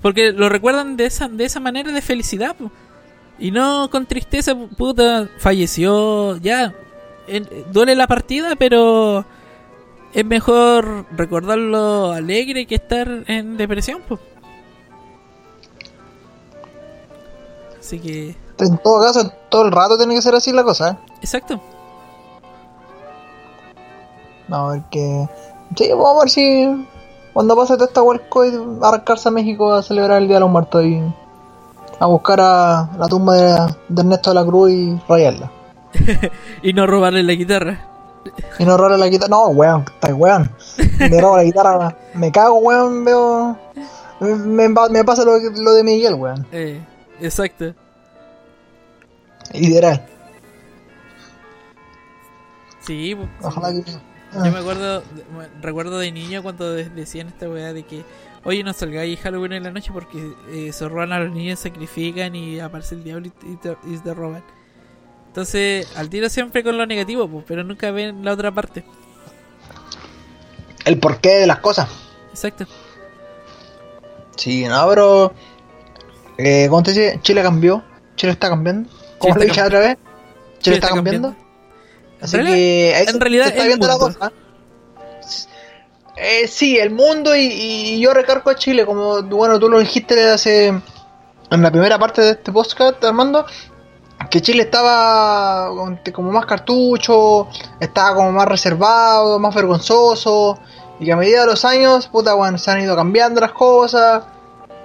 Porque 0.00 0.32
lo 0.32 0.48
recuerdan 0.48 0.96
de 0.96 1.06
esa, 1.06 1.28
de 1.28 1.44
esa 1.44 1.60
manera 1.60 1.92
de 1.92 2.02
felicidad. 2.02 2.56
po. 2.56 2.70
Y 3.38 3.50
no 3.50 3.88
con 3.90 4.06
tristeza, 4.06 4.54
puta, 4.76 5.28
falleció, 5.38 6.36
ya. 6.38 6.74
Duele 7.72 7.94
la 7.94 8.06
partida, 8.06 8.56
pero 8.56 9.24
es 10.12 10.24
mejor 10.24 11.06
recordarlo 11.16 12.12
alegre 12.12 12.66
que 12.66 12.74
estar 12.74 13.24
en 13.26 13.56
depresión. 13.56 14.02
po. 14.08 14.18
Así 17.78 17.98
que, 17.98 18.36
En 18.58 18.78
todo 18.78 19.02
caso, 19.02 19.32
todo 19.50 19.66
el 19.66 19.72
rato 19.72 19.98
tiene 19.98 20.14
que 20.14 20.22
ser 20.22 20.34
así 20.34 20.52
la 20.52 20.62
cosa, 20.62 20.90
¿eh? 20.90 20.96
exacto. 21.20 21.60
No, 24.48 24.56
a 24.68 24.72
ver 24.72 24.82
que. 24.90 25.28
Sí, 25.76 25.90
vamos 25.90 26.16
a 26.16 26.18
ver 26.20 26.30
si. 26.30 26.86
Cuando 27.32 27.56
pase 27.56 27.74
toda 27.74 27.86
esta 27.86 28.02
Worldcoin, 28.02 28.78
arrancarse 28.82 29.28
a 29.28 29.32
México 29.32 29.72
a 29.72 29.82
celebrar 29.82 30.20
el 30.20 30.28
Día 30.28 30.36
de 30.36 30.40
los 30.40 30.50
Muertos 30.50 30.84
y. 30.84 31.00
a 31.98 32.06
buscar 32.06 32.40
a 32.40 32.90
la 32.98 33.08
tumba 33.08 33.34
de, 33.36 33.74
de 33.88 34.00
Ernesto 34.02 34.30
de 34.30 34.34
la 34.34 34.44
Cruz 34.44 34.70
y 34.70 35.00
rayarla. 35.08 35.50
y 36.62 36.72
no 36.72 36.86
robarle 36.86 37.22
la 37.22 37.32
guitarra. 37.32 37.86
Y 38.58 38.64
no 38.64 38.76
robarle 38.76 38.98
la 38.98 39.08
guitarra. 39.08 39.30
No, 39.30 39.46
weón, 39.48 39.84
está 39.94 40.14
weón. 40.14 40.50
Me 40.98 41.20
robo 41.20 41.36
la 41.38 41.44
guitarra, 41.44 41.96
me 42.14 42.30
cago, 42.30 42.58
weón, 42.58 43.04
veo. 43.04 43.56
Me, 44.20 44.68
me- 44.68 45.04
pasa 45.04 45.24
lo, 45.24 45.38
lo 45.38 45.72
de 45.72 45.82
Miguel, 45.82 46.14
weón. 46.14 46.46
Eh, 46.52 46.80
exacto. 47.20 47.74
Literal. 49.52 50.06
Sí, 52.80 53.14
sí. 53.14 53.28
Ojalá 53.42 53.72
que. 53.72 54.11
Yo 54.34 54.50
me 54.52 54.58
acuerdo, 54.58 55.02
recuerdo 55.60 55.98
de 55.98 56.10
niño 56.10 56.42
cuando 56.42 56.72
de- 56.72 56.88
decían 56.88 57.28
esta 57.28 57.48
weá 57.48 57.72
de 57.72 57.82
que, 57.82 58.02
oye, 58.44 58.64
no 58.64 58.72
salgáis 58.72 59.20
Halloween 59.20 59.52
en 59.52 59.62
la 59.64 59.70
noche 59.72 59.90
porque 59.92 60.32
eh, 60.50 60.72
se 60.72 60.88
roban 60.88 61.12
a 61.12 61.20
los 61.20 61.32
niños, 61.34 61.58
sacrifican 61.58 62.34
y 62.34 62.58
aparece 62.60 62.94
el 62.94 63.04
diablo 63.04 63.26
y, 63.26 63.56
te, 63.56 63.76
y 63.86 63.96
te 63.98 64.14
roban. 64.14 64.42
Entonces, 65.28 65.86
al 65.96 66.08
tiro 66.08 66.28
siempre 66.28 66.62
con 66.64 66.76
lo 66.78 66.86
negativo, 66.86 67.28
pues, 67.28 67.44
pero 67.46 67.62
nunca 67.64 67.90
ven 67.90 68.24
la 68.24 68.32
otra 68.32 68.50
parte. 68.52 68.84
El 70.84 70.98
porqué 70.98 71.30
de 71.30 71.46
las 71.46 71.58
cosas. 71.58 71.88
Exacto. 72.30 72.66
Sí, 74.36 74.64
no, 74.64 74.88
pero. 74.88 75.32
Eh, 76.38 76.66
¿Cómo 76.68 76.82
te 76.82 76.90
dice? 76.90 77.20
Chile 77.22 77.42
cambió. 77.42 77.82
Chile 78.16 78.32
está 78.32 78.48
cambiando. 78.48 78.90
¿Cómo 79.18 79.34
lo 79.36 79.42
dije 79.42 79.62
otra 79.62 79.78
vez? 79.78 79.96
Chile, 79.96 80.60
Chile 80.60 80.74
está, 80.76 80.86
está 80.88 80.96
cambiando. 80.96 81.28
cambiando. 81.28 81.41
Así 82.22 82.36
En 82.36 82.44
que. 82.46 82.48
realidad- 82.50 83.08
en 83.14 83.20
realidad 83.20 83.46
está 83.48 83.64
viendo 83.64 83.86
la 83.86 83.98
cosa. 83.98 84.32
Eh, 86.16 86.46
sí, 86.46 86.78
el 86.78 86.90
mundo 86.90 87.34
y, 87.34 87.40
y 87.46 88.00
yo 88.00 88.12
recargo 88.12 88.50
a 88.50 88.54
Chile, 88.54 88.84
como 88.84 89.22
bueno, 89.22 89.58
tú 89.58 89.68
lo 89.68 89.78
dijiste 89.78 90.28
hace. 90.30 90.66
En 91.50 91.60
la 91.62 91.70
primera 91.70 91.98
parte 91.98 92.22
de 92.22 92.30
este 92.32 92.52
podcast, 92.52 93.02
Armando. 93.04 93.44
Que 94.30 94.40
Chile 94.40 94.62
estaba 94.62 95.68
como 96.12 96.30
más 96.32 96.46
cartucho, 96.46 97.48
estaba 97.80 98.14
como 98.14 98.32
más 98.32 98.46
reservado, 98.46 99.38
más 99.38 99.54
vergonzoso. 99.54 100.58
Y 101.00 101.06
que 101.06 101.12
a 101.12 101.16
medida 101.16 101.40
de 101.40 101.46
los 101.46 101.64
años, 101.64 102.06
puta, 102.06 102.34
weón, 102.36 102.58
se 102.58 102.70
han 102.70 102.80
ido 102.80 102.94
cambiando 102.94 103.40
las 103.40 103.52
cosas, 103.52 104.22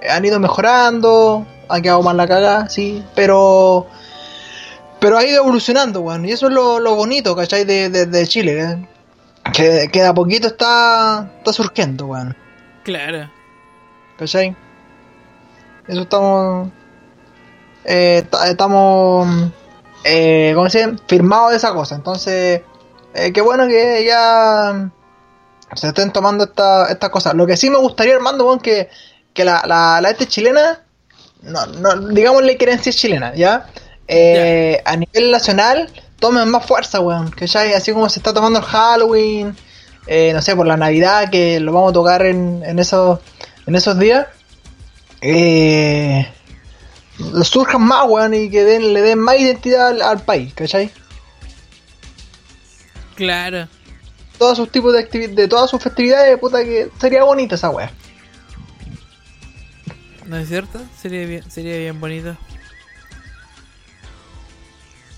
han 0.10 0.26
ido 0.26 0.40
mejorando, 0.40 1.46
ha 1.70 1.80
quedado 1.82 2.02
mal 2.02 2.18
la 2.18 2.28
cagada, 2.28 2.68
sí, 2.70 3.04
pero. 3.16 3.86
Pero 5.00 5.18
ha 5.18 5.26
ido 5.26 5.42
evolucionando, 5.44 6.02
weón, 6.02 6.26
y 6.26 6.32
eso 6.32 6.48
es 6.48 6.54
lo, 6.54 6.80
lo 6.80 6.96
bonito, 6.96 7.36
¿cachai? 7.36 7.66
De, 7.66 7.90
de, 7.90 8.06
de 8.08 8.28
Chile, 8.28 8.62
¿eh? 8.62 8.88
que, 9.54 9.90
que 9.92 10.02
de 10.02 10.08
a 10.08 10.14
poquito 10.14 10.48
está, 10.48 11.30
está 11.38 11.54
surgiendo, 11.54 12.08
weón. 12.08 12.36
Claro. 12.84 13.30
¿Cachai? 14.18 14.56
Eso 15.88 16.02
estamos. 16.02 16.70
eh, 17.86 18.26
ta- 18.30 18.50
estamos. 18.50 19.52
Eh, 20.04 20.52
¿Cómo 20.56 20.70
se 20.70 20.80
dice? 20.88 21.02
Firmados 21.08 21.52
de 21.52 21.58
esa 21.58 21.74
cosa. 21.74 21.96
Entonces, 21.96 22.62
eh, 23.14 23.32
qué 23.34 23.42
bueno 23.42 23.68
que 23.68 24.04
ya 24.06 24.90
se 25.76 25.88
estén 25.90 26.12
tomando 26.12 26.46
esta- 26.46 26.88
estas 26.90 27.10
cosas. 27.12 27.36
Lo 27.36 27.46
que 27.46 27.56
sí 27.58 27.70
me 27.70 27.78
gustaría, 27.78 28.16
Armando, 28.16 28.46
weón, 28.48 28.60
que, 28.60 28.90
que 29.34 29.46
la, 29.46 29.64
la, 29.68 30.02
la 30.02 30.10
este 30.10 30.26
chilena, 30.28 30.82
no, 31.44 31.66
no, 31.68 31.96
digámosle 32.10 32.58
querencia 32.58 32.92
chilena, 32.92 33.36
¿ya? 33.36 33.68
Eh, 34.08 34.82
A 34.86 34.96
nivel 34.96 35.32
nacional, 35.32 35.90
tomen 36.20 36.50
más 36.50 36.66
fuerza, 36.66 37.00
weón. 37.00 37.32
Que 37.32 37.48
ya 37.48 37.62
así 37.76 37.92
como 37.92 38.10
se 38.10 38.20
está 38.20 38.34
tomando 38.34 38.60
el 38.60 38.66
Halloween, 38.66 39.56
eh, 40.08 40.32
no 40.34 40.42
sé, 40.42 40.56
por 40.56 40.66
la 40.66 40.78
Navidad, 40.78 41.30
que 41.30 41.60
lo 41.60 41.74
vamos 41.74 41.92
a 41.92 41.94
tocar 41.94 42.26
en, 42.26 42.64
en, 42.66 42.80
esos, 42.80 43.20
en 43.66 43.76
esos 43.76 44.00
días. 44.00 44.28
Eh, 45.22 46.28
surjan 47.44 47.82
más, 47.82 48.08
weón, 48.08 48.34
y 48.34 48.50
que 48.50 48.64
den, 48.64 48.94
le 48.94 49.02
den 49.02 49.20
más 49.20 49.40
identidad 49.40 49.88
al, 49.88 50.02
al 50.02 50.20
país, 50.22 50.54
¿cachai? 50.54 50.92
Claro. 53.16 53.68
Todos 54.38 54.58
sus 54.58 54.72
tipos 54.72 54.94
de 54.94 55.00
actividades, 55.00 55.36
de 55.36 55.48
todas 55.48 55.70
sus 55.70 55.82
festividades, 55.82 56.38
puta 56.38 56.64
que 56.64 56.90
sería 57.02 57.24
bonita 57.24 57.56
esa 57.56 57.72
weá. 57.72 57.92
¿No 60.28 60.38
es 60.38 60.48
cierto? 60.48 60.80
Sería 61.02 61.26
bien, 61.26 61.50
sería 61.50 61.78
bien 61.78 62.00
bonito. 62.00 62.38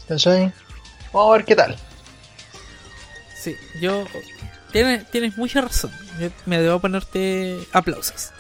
¿Cachai? 0.10 0.52
Vamos 1.14 1.30
a 1.30 1.38
ver 1.38 1.45
qué 1.45 1.56
tal. 1.56 1.77
Sí, 3.41 3.56
yo. 3.80 4.03
Tienes, 4.73 5.10
tienes 5.11 5.38
mucha 5.38 5.61
razón. 5.61 5.91
Yo 6.19 6.30
me 6.45 6.60
debo 6.60 6.80
ponerte 6.80 7.60
aplausos. 7.72 8.31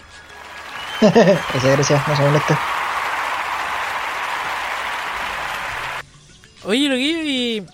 gracias, 1.01 1.63
gracias, 1.63 2.07
no 2.07 2.15
se 2.17 2.21
moleste. 2.23 2.57
Oye, 6.65 6.89
Loquillo, 6.89 7.21
y. 7.23 7.65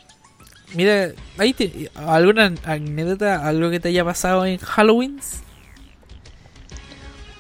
Mira, 0.73 1.09
¿hay 1.37 1.53
te- 1.53 1.89
alguna 1.95 2.53
anécdota, 2.65 3.47
algo 3.47 3.69
que 3.69 3.79
te 3.79 3.89
haya 3.89 4.03
pasado 4.03 4.45
en 4.45 4.57
Halloween? 4.57 5.19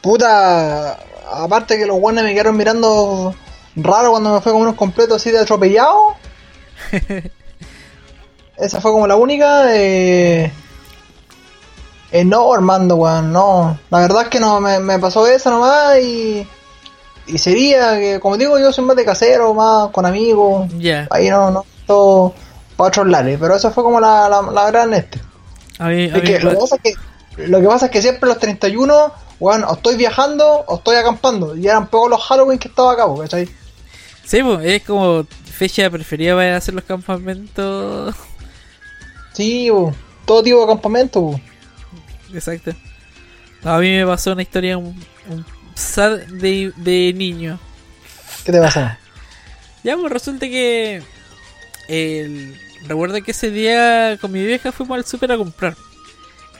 Puta, 0.01 0.93
aparte 1.31 1.77
que 1.77 1.85
los 1.85 1.99
buenos 1.99 2.23
me 2.23 2.33
quedaron 2.33 2.55
mirando 2.55 3.35
raro 3.75 4.11
cuando 4.11 4.33
me 4.35 4.41
fue 4.41 4.51
como 4.51 4.63
unos 4.63 4.75
completos 4.75 5.17
así 5.17 5.31
de 5.31 5.39
atropellado. 5.39 6.15
Esa 8.57 8.79
fue 8.81 8.91
como 8.91 9.07
la 9.07 9.15
única. 9.15 9.75
Eh... 9.75 10.51
eh, 12.11 12.23
no, 12.25 12.53
Armando, 12.53 12.95
weón, 12.95 13.31
no. 13.33 13.77
La 13.89 13.99
verdad 13.99 14.23
es 14.23 14.27
que 14.29 14.39
no, 14.39 14.59
me, 14.61 14.79
me 14.79 14.99
pasó 14.99 15.27
esa 15.27 15.49
nomás 15.49 15.99
y. 15.99 16.47
Y 17.27 17.37
sería 17.39 17.95
que, 17.99 18.19
como 18.19 18.37
digo, 18.37 18.59
yo 18.59 18.71
soy 18.71 18.85
más 18.85 18.95
de 18.95 19.03
casero, 19.03 19.53
más 19.53 19.89
con 19.89 20.05
amigos. 20.05 20.69
Ya. 20.77 21.07
Ahí 21.09 21.29
no, 21.29 21.49
no, 21.49 21.65
todo 21.87 22.33
para 22.77 22.89
otros 22.89 23.07
lares. 23.07 23.37
Pero 23.41 23.55
esa 23.55 23.71
fue 23.71 23.83
como 23.83 23.99
la, 23.99 24.29
la, 24.29 24.41
la 24.43 24.67
gran 24.67 24.93
este. 24.93 25.19
A 25.79 25.87
mí, 25.87 26.03
a 26.03 26.05
Es 26.05 26.13
mí 26.13 26.21
que 26.21 26.33
me 26.37 26.39
lo, 26.39 26.49
que 26.51 26.55
pa- 26.55 26.61
pasa 26.61 26.75
es 26.75 26.81
que 26.83 27.47
lo 27.47 27.59
que 27.61 27.67
pasa 27.67 27.85
es 27.87 27.91
que 27.91 28.01
siempre 28.01 28.29
los 28.29 28.37
31, 28.37 29.11
weón, 29.39 29.63
o 29.63 29.73
estoy 29.73 29.95
viajando 29.97 30.47
o 30.67 30.75
estoy 30.75 30.95
acampando. 30.97 31.55
Y 31.57 31.67
eran 31.67 31.87
pocos 31.87 32.11
los 32.11 32.21
Halloween 32.23 32.59
que 32.59 32.67
estaba 32.67 32.93
a 32.93 32.95
cabo, 32.95 33.17
¿cachai? 33.17 33.49
Sí, 34.23 34.41
pues, 34.43 34.59
es 34.63 34.83
como 34.83 35.25
fecha 35.55 35.89
preferida 35.89 36.35
para 36.35 36.57
hacer 36.57 36.73
los 36.73 36.83
campamentos. 36.83 38.15
Sí, 39.33 39.69
bo, 39.69 39.93
todo 40.25 40.43
tipo 40.43 40.61
de 40.61 40.67
campamento. 40.67 41.21
bo. 41.21 41.41
Exacto. 42.33 42.73
A 43.63 43.79
mí 43.79 43.89
me 43.89 44.05
pasó 44.05 44.33
una 44.33 44.43
historia 44.43 44.77
un, 44.77 44.95
un 45.29 45.45
sad 45.73 46.19
de, 46.27 46.71
de 46.75 47.13
niño. 47.15 47.59
¿Qué 48.45 48.51
te 48.51 48.59
pasa? 48.59 48.99
Ya, 49.83 49.97
pues 49.97 50.11
resulta 50.11 50.47
que. 50.47 51.01
El, 51.87 52.55
recuerdo 52.87 53.21
que 53.23 53.31
ese 53.31 53.51
día 53.51 54.17
con 54.19 54.31
mi 54.31 54.43
vieja 54.43 54.71
fuimos 54.71 54.97
al 54.97 55.05
súper 55.05 55.31
a 55.31 55.37
comprar. 55.37 55.75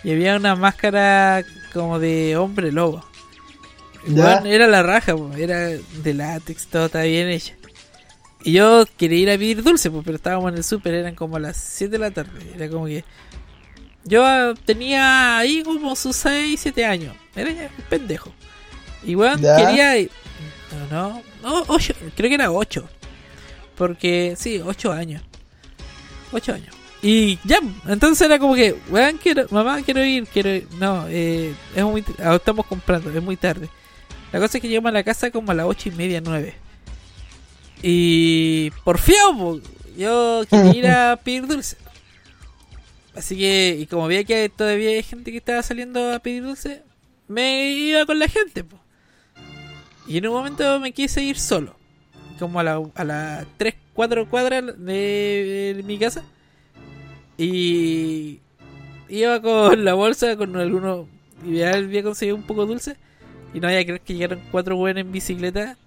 Y 0.03 0.11
había 0.11 0.35
una 0.35 0.55
máscara 0.55 1.43
como 1.73 1.99
de 1.99 2.37
hombre 2.37 2.71
lobo. 2.71 3.03
Era 4.45 4.67
la 4.67 4.83
raja, 4.83 5.15
po, 5.15 5.31
era 5.35 5.69
de 5.69 6.13
látex, 6.13 6.67
todo 6.67 6.85
estaba 6.85 7.05
bien 7.05 7.29
hecha. 7.29 7.55
Y 8.45 8.51
yo 8.51 8.85
quería 8.95 9.17
ir 9.17 9.29
a 9.31 9.33
pedir 9.33 9.63
dulce, 9.63 9.89
pues, 9.89 10.03
pero 10.05 10.17
estábamos 10.17 10.51
en 10.51 10.57
el 10.59 10.63
súper, 10.63 10.93
eran 10.93 11.15
como 11.15 11.39
las 11.39 11.57
7 11.57 11.89
de 11.91 11.97
la 11.97 12.11
tarde. 12.11 12.31
Era 12.55 12.69
como 12.69 12.85
que. 12.85 13.03
Yo 14.03 14.23
ah, 14.23 14.53
tenía 14.65 15.39
ahí 15.39 15.63
como 15.63 15.95
sus 15.95 16.15
6, 16.17 16.59
7 16.61 16.85
años. 16.85 17.15
Era 17.35 17.51
ya 17.51 17.71
un 17.75 17.83
pendejo. 17.89 18.31
Y 19.03 19.15
Ya. 19.15 19.57
quería 19.57 19.97
ir. 19.97 20.11
No, 20.91 21.23
no, 21.41 21.63
8, 21.67 21.95
creo 22.15 22.29
que 22.29 22.35
era 22.35 22.51
8. 22.51 22.87
Porque, 23.75 24.35
sí, 24.37 24.61
8 24.63 24.91
años. 24.91 25.23
8 26.31 26.53
años. 26.53 26.75
Y 27.01 27.39
ya, 27.45 27.57
entonces 27.87 28.27
era 28.27 28.37
como 28.37 28.53
que, 28.53 28.75
weón, 28.89 29.17
quiero, 29.17 29.47
mamá, 29.49 29.81
quiero 29.81 30.05
ir, 30.05 30.27
quiero 30.27 30.51
ir. 30.51 30.67
No, 30.79 31.07
eh, 31.07 31.55
es 31.75 31.83
muy, 31.83 32.03
ah, 32.19 32.35
estamos 32.35 32.67
comprando, 32.67 33.09
es 33.09 33.23
muy 33.23 33.37
tarde. 33.37 33.69
La 34.31 34.39
cosa 34.39 34.59
es 34.59 34.61
que 34.61 34.67
llegamos 34.67 34.89
a 34.89 34.93
la 34.93 35.03
casa 35.03 35.31
como 35.31 35.51
a 35.51 35.55
las 35.55 35.65
8 35.65 35.89
y 35.89 35.91
media, 35.93 36.21
9. 36.23 36.64
Y 37.87 38.71
por 38.83 38.97
fiado, 38.97 39.37
po, 39.37 39.61
yo 39.95 40.41
quería 40.49 40.75
ir 40.75 40.87
a 40.87 41.15
pedir 41.23 41.45
dulce. 41.45 41.77
Así 43.15 43.37
que, 43.37 43.77
y 43.79 43.85
como 43.85 44.07
veía 44.07 44.23
que 44.23 44.49
todavía 44.49 44.89
hay 44.89 45.03
gente 45.03 45.29
que 45.29 45.37
estaba 45.37 45.61
saliendo 45.61 46.11
a 46.11 46.17
pedir 46.17 46.41
dulce, 46.41 46.81
me 47.27 47.69
iba 47.73 48.03
con 48.07 48.17
la 48.17 48.27
gente. 48.27 48.63
po. 48.63 48.79
Y 50.07 50.17
en 50.17 50.25
un 50.25 50.33
momento 50.33 50.79
me 50.79 50.93
quise 50.93 51.21
ir 51.21 51.37
solo. 51.37 51.75
Como 52.39 52.59
a 52.59 52.63
las 52.63 52.81
a 52.95 53.03
las 53.03 53.45
3, 53.57 53.75
4 53.93 54.29
cuadras 54.31 54.65
de, 54.79 55.73
de 55.77 55.83
mi 55.83 55.99
casa. 55.99 56.23
Y 57.37 58.39
iba 59.09 59.39
con 59.43 59.85
la 59.85 59.93
bolsa, 59.93 60.35
con 60.37 60.55
algunos. 60.55 61.05
Y 61.45 61.57
ya 61.57 61.75
había 61.75 62.01
conseguido 62.01 62.35
un 62.35 62.47
poco 62.47 62.65
dulce. 62.65 62.97
Y 63.53 63.59
no 63.59 63.67
había 63.67 63.81
que 63.81 63.85
creer 63.85 64.01
que 64.01 64.13
llegaron 64.15 64.41
cuatro 64.49 64.75
buenos 64.75 65.01
en 65.01 65.11
bicicleta. 65.11 65.77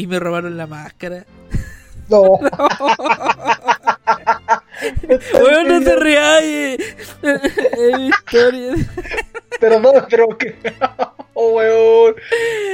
Y 0.00 0.06
me 0.06 0.18
robaron 0.18 0.56
la 0.56 0.66
máscara. 0.66 1.26
No. 2.08 2.22
Weón, 5.34 5.68
no 5.68 5.80
te 5.82 5.96
rías. 5.96 6.40
eh. 6.42 6.78
Es 7.22 8.00
historia. 8.00 8.74
Pero 9.60 9.78
no, 9.80 9.92
pero 10.08 10.28
que. 10.38 10.56
Oh, 11.34 11.52
weón. 11.52 12.14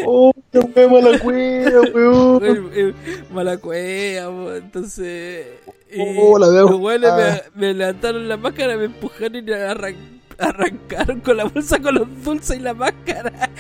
Oh, 0.07 0.33
qué 0.53 0.59
weón 0.61 0.93
mala 0.93 1.19
cueva, 1.19 1.81
weón. 1.93 2.43
Weón, 2.43 2.71
eh, 2.75 2.95
Mala 3.33 3.57
cueva, 3.59 4.31
po, 4.31 4.53
entonces. 4.55 5.47
y 5.91 6.01
Oh, 6.19 6.39
la 6.39 6.49
veo. 6.49 6.69
los 6.71 6.81
weones 6.81 7.11
Ah. 7.11 7.41
me, 7.57 7.67
me 7.69 7.75
levantaron 7.75 8.29
la 8.29 8.37
máscara, 8.37 8.77
me 8.77 8.85
empujaron 8.85 9.35
y 9.35 9.43
me 9.43 9.53
arran- 9.55 10.21
arrancaron 10.39 11.21
con 11.21 11.37
la 11.39 11.45
bolsa 11.45 11.81
con 11.81 11.95
los 11.97 12.23
dulces 12.25 12.57
y 12.59 12.61
la 12.61 12.75
máscara. 12.75 13.51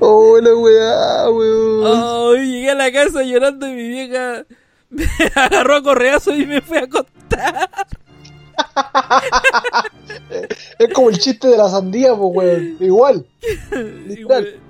Oh, 0.00 0.38
la 0.40 0.54
weá, 0.54 1.30
weón. 1.30 1.84
Oh, 1.86 2.34
llegué 2.34 2.70
a 2.70 2.74
la 2.74 2.92
casa 2.92 3.22
llorando 3.22 3.66
y 3.68 3.72
mi 3.72 3.88
vieja 3.88 4.44
me 4.90 5.04
agarró 5.34 5.76
a 5.76 5.82
correazo 5.82 6.34
y 6.34 6.46
me 6.46 6.60
fue 6.60 6.78
a 6.78 6.84
acostar. 6.84 7.68
Es 10.78 10.92
como 10.94 11.10
el 11.10 11.18
chiste 11.18 11.48
de 11.48 11.56
la 11.56 11.68
sandía, 11.68 12.14
pues, 12.14 12.30
weón. 12.34 12.76
Igual. 12.80 13.26
Literal. 14.06 14.60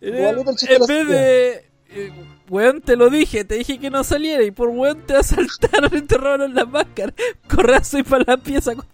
El 0.00 0.56
chiste 0.56 0.74
de 0.74 0.74
en 0.74 0.80
la 0.80 0.86
vez 0.86 0.98
sandía. 0.98 1.04
de. 1.04 1.64
eh, 1.90 2.12
Weón, 2.50 2.80
te 2.80 2.96
lo 2.96 3.10
dije, 3.10 3.44
te 3.44 3.56
dije 3.56 3.78
que 3.78 3.90
no 3.90 4.02
saliera 4.04 4.42
y 4.42 4.50
por 4.50 4.68
weón 4.70 5.02
te 5.06 5.14
asaltaron 5.16 5.90
y 5.96 6.00
te 6.06 6.16
robaron 6.16 6.54
la 6.54 6.64
máscara. 6.64 7.12
Correazo 7.48 7.98
y 7.98 8.02
para 8.04 8.24
la 8.26 8.36
pieza 8.38 8.72
bicho. 8.74 8.86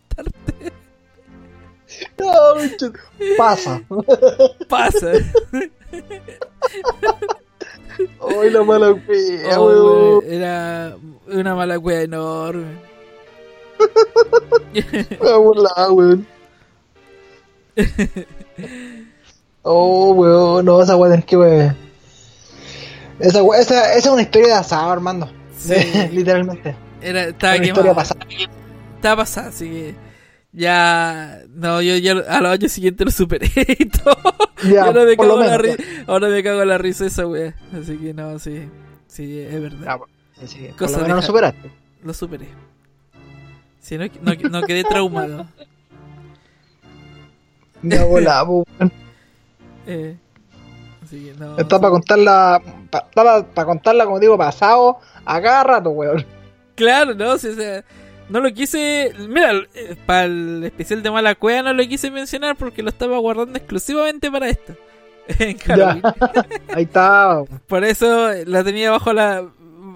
Pasa. 3.37 3.83
Pasa. 4.69 5.13
Ay, 8.21 8.51
la 8.51 8.63
mala 8.65 8.93
wea, 8.93 9.61
Oh, 9.61 10.23
Era 10.23 10.97
una 11.29 11.55
mala 11.55 11.79
cueva 11.79 12.01
enorme. 12.03 12.65
Me 14.73 15.17
voy 15.19 15.31
a 15.33 15.37
burlar, 15.37 15.91
weón. 15.91 16.27
Oh, 19.63 20.13
weón, 20.13 20.65
no, 20.65 20.83
esa 20.83 20.97
weá 20.97 21.11
tenés 21.11 21.25
que 21.27 21.37
weón. 21.37 21.77
Esa, 23.21 23.43
weá- 23.43 23.61
esa, 23.61 23.91
esa 23.95 23.99
es 24.09 24.13
una 24.13 24.23
historia 24.23 24.49
de 24.49 24.55
asado, 24.55 24.91
Armando. 24.91 25.31
Sí. 25.59 25.75
Literalmente. 26.13 26.75
Era, 27.01 27.25
estaba 27.25 27.57
Una 27.57 27.67
historia 27.67 27.95
pasada. 27.95 28.27
Estaba 28.97 29.17
pasada, 29.23 29.49
así 29.49 29.69
que. 29.71 29.95
Ya, 30.57 31.41
no, 31.53 31.83
yo 31.83 31.97
ya 31.97 32.13
a 32.13 32.41
los 32.41 32.53
años 32.53 32.71
siguientes 32.71 33.05
lo 33.05 33.11
superé 33.11 33.51
y 33.79 33.87
todo. 33.87 34.17
Ya, 34.63 34.87
Ya 34.87 34.93
no 34.93 35.05
me 35.05 35.17
cago 35.17 35.37
la 35.41 35.59
ri- 35.59 36.05
Ahora 36.07 36.29
me 36.29 36.43
cago 36.45 36.63
en 36.63 36.69
la 36.69 36.79
risa 36.79 37.07
esa 37.07 37.27
wea. 37.27 37.55
Así 37.73 37.97
que 37.99 38.15
no, 38.15 38.39
sí. 38.39 38.69
Sí, 39.09 39.41
es 39.41 39.61
verdad. 39.61 39.99
Sí, 40.41 40.47
sí, 40.47 40.69
por 40.79 40.91
lo 40.91 40.99
menos 40.99 41.17
lo 41.17 41.23
superaste. 41.23 41.71
Lo 42.05 42.15
superé. 42.15 42.47
Sí, 43.81 43.99
no, 43.99 44.05
no, 44.23 44.49
no 44.51 44.63
quedé 44.63 44.85
traumado. 44.89 45.47
Ya 47.83 48.01
po, 48.47 48.65
weón. 48.79 48.93
Eh, 49.87 50.17
así 51.03 51.25
que 51.27 51.35
no. 51.39 51.59
Está 51.59 51.79
para 51.81 51.91
contarla, 51.91 52.63
para 53.15 53.67
contarla, 53.67 54.05
como 54.05 54.21
digo, 54.21 54.39
pasado 54.39 54.99
a 55.25 55.43
cada 55.43 55.65
rato, 55.65 55.91
weón. 55.91 56.25
Claro, 56.77 57.15
no, 57.15 57.37
sí, 57.39 57.49
o 57.49 57.55
sea, 57.55 57.85
no 58.29 58.41
lo 58.41 58.53
quise. 58.53 59.13
Mira, 59.29 59.53
para 60.07 60.25
el 60.25 60.65
especial 60.65 61.03
de 61.03 61.11
Mala 61.11 61.35
Cueva 61.35 61.63
no 61.63 61.75
lo 61.75 61.83
quise 61.87 62.11
mencionar 62.11 62.57
porque 62.57 62.83
lo 62.83 62.89
estaba 62.91 63.19
guardando 63.19 63.59
exclusivamente 63.59 64.31
para 64.31 64.49
esto. 64.49 64.75
En. 65.39 65.57
Ahí 66.75 66.83
está. 66.83 67.43
Por 67.67 67.83
eso 67.85 68.29
la 68.47 68.63
tenía 68.63 68.91
bajo 68.91 69.13
la. 69.13 69.49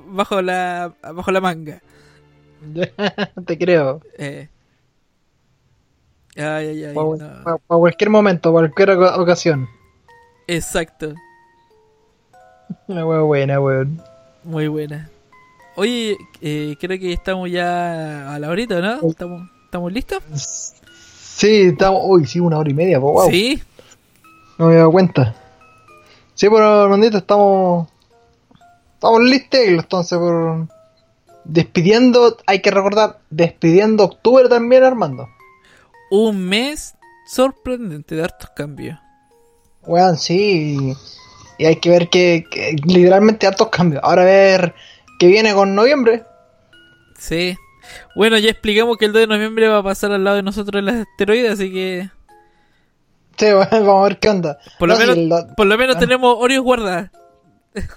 bajo 0.07 0.41
la. 0.41 0.95
bajo 1.03 1.31
la 1.31 1.41
manga. 1.41 1.83
Te 3.47 3.59
creo. 3.59 4.01
Eh. 4.17 4.49
Ay, 6.37 6.69
ay, 6.69 6.85
ay. 6.85 6.95
Para 6.95 7.57
no. 7.69 7.79
cualquier 7.79 8.11
momento, 8.11 8.53
cualquier 8.53 8.91
oca- 8.93 9.21
ocasión. 9.21 9.69
Exacto. 10.47 11.15
Una 12.87 13.05
buena, 13.05 13.61
weón. 13.61 14.01
Muy 14.45 14.69
buena. 14.69 15.11
Oye, 15.79 16.19
eh, 16.41 16.75
creo 16.81 16.99
que 16.99 17.13
estamos 17.13 17.49
ya 17.49 18.35
a 18.35 18.39
la 18.41 18.49
horita, 18.49 18.81
¿no? 18.81 19.09
¿Estamos, 19.09 19.49
¿estamos 19.65 19.93
listos? 19.93 20.21
Sí, 20.35 21.69
estamos. 21.69 22.03
Uy, 22.05 22.27
sí, 22.27 22.41
una 22.41 22.59
hora 22.59 22.69
y 22.69 22.75
media, 22.75 22.99
po, 22.99 23.13
wow. 23.13 23.31
Sí. 23.31 23.63
No 24.59 24.67
me 24.67 24.75
he 24.75 24.77
dado 24.77 24.91
cuenta. 24.91 25.37
Sí, 26.35 26.49
pero 26.51 26.83
Armandito, 26.83 27.19
estamos. 27.19 27.87
Estamos 28.95 29.23
listos, 29.23 29.61
entonces, 29.61 30.19
por. 30.19 30.67
Despidiendo, 31.45 32.39
hay 32.45 32.61
que 32.61 32.73
recordar, 32.73 33.21
despidiendo 33.31 34.03
octubre 34.03 34.49
también, 34.49 34.83
Armando. 34.83 35.29
Un 36.11 36.41
mes 36.41 36.97
sorprendente 37.29 38.17
de 38.17 38.25
hartos 38.25 38.51
cambios. 38.51 38.99
Weón, 39.87 40.17
sí. 40.17 40.93
Y 41.57 41.67
hay 41.67 41.77
que 41.77 41.89
ver 41.89 42.09
que, 42.09 42.47
que 42.51 42.75
literalmente 42.85 43.47
hartos 43.47 43.69
cambios. 43.69 44.03
Ahora 44.03 44.23
a 44.23 44.25
ver 44.25 44.75
qué 45.19 45.27
viene 45.27 45.55
con 45.55 45.75
noviembre. 45.75 46.25
Sí. 47.19 47.57
Bueno, 48.15 48.39
ya 48.39 48.51
explicamos 48.51 48.97
que 48.99 49.07
el 49.07 49.13
2 49.13 49.21
de 49.23 49.27
noviembre 49.27 49.69
va 49.69 49.79
a 49.79 49.83
pasar 49.83 50.13
al 50.13 50.23
lado 50.25 50.37
de 50.37 50.43
nosotros 50.43 50.81
el 50.81 50.89
asteroide, 50.89 51.49
así 51.49 51.73
que 51.73 52.11
Sí, 53.37 53.47
weón, 53.47 53.69
vamos 53.71 54.01
a 54.01 54.09
ver 54.09 54.19
qué 54.19 54.29
onda. 54.29 54.59
por 54.79 54.89
lo 54.89 54.95
No, 54.95 55.01
menos, 55.01 55.17
lo- 55.17 55.55
por 55.55 55.67
lo 55.67 55.79
menos 55.79 55.97
Ah. 55.97 55.99
tenemos 55.99 56.37
Orios 56.39 56.63
guardadas. 56.63 57.11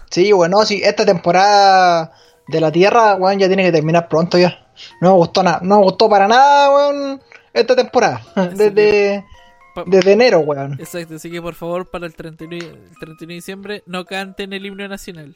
Sí, 0.09 0.31
bueno, 0.31 0.63
sí, 0.65 0.81
esta 0.83 1.05
temporada 1.05 2.11
de 2.47 2.61
la 2.61 2.71
Tierra, 2.71 3.15
weón, 3.15 3.39
ya 3.39 3.47
tiene 3.47 3.63
que 3.63 3.71
terminar 3.71 4.07
pronto 4.07 4.37
ya. 4.37 4.67
No 5.01 5.11
me 5.11 5.15
gustó 5.17 5.43
nada, 5.43 5.59
no 5.63 5.77
me 5.79 5.83
gustó 5.83 6.09
para 6.09 6.27
nada, 6.27 6.69
weón, 6.69 7.21
esta 7.53 7.75
temporada. 7.75 8.21
Desde, 8.55 9.25
desde 9.87 10.11
enero, 10.11 10.39
weón. 10.39 10.73
Exacto, 10.79 11.15
así 11.15 11.31
que 11.31 11.41
por 11.41 11.55
favor, 11.55 11.89
para 11.89 12.05
el 12.05 12.15
31, 12.15 12.55
y- 12.55 12.59
el 12.59 12.97
31 12.99 13.27
de 13.29 13.33
diciembre, 13.33 13.83
no 13.87 14.05
canten 14.05 14.53
el 14.53 14.65
himno 14.65 14.87
nacional. 14.87 15.35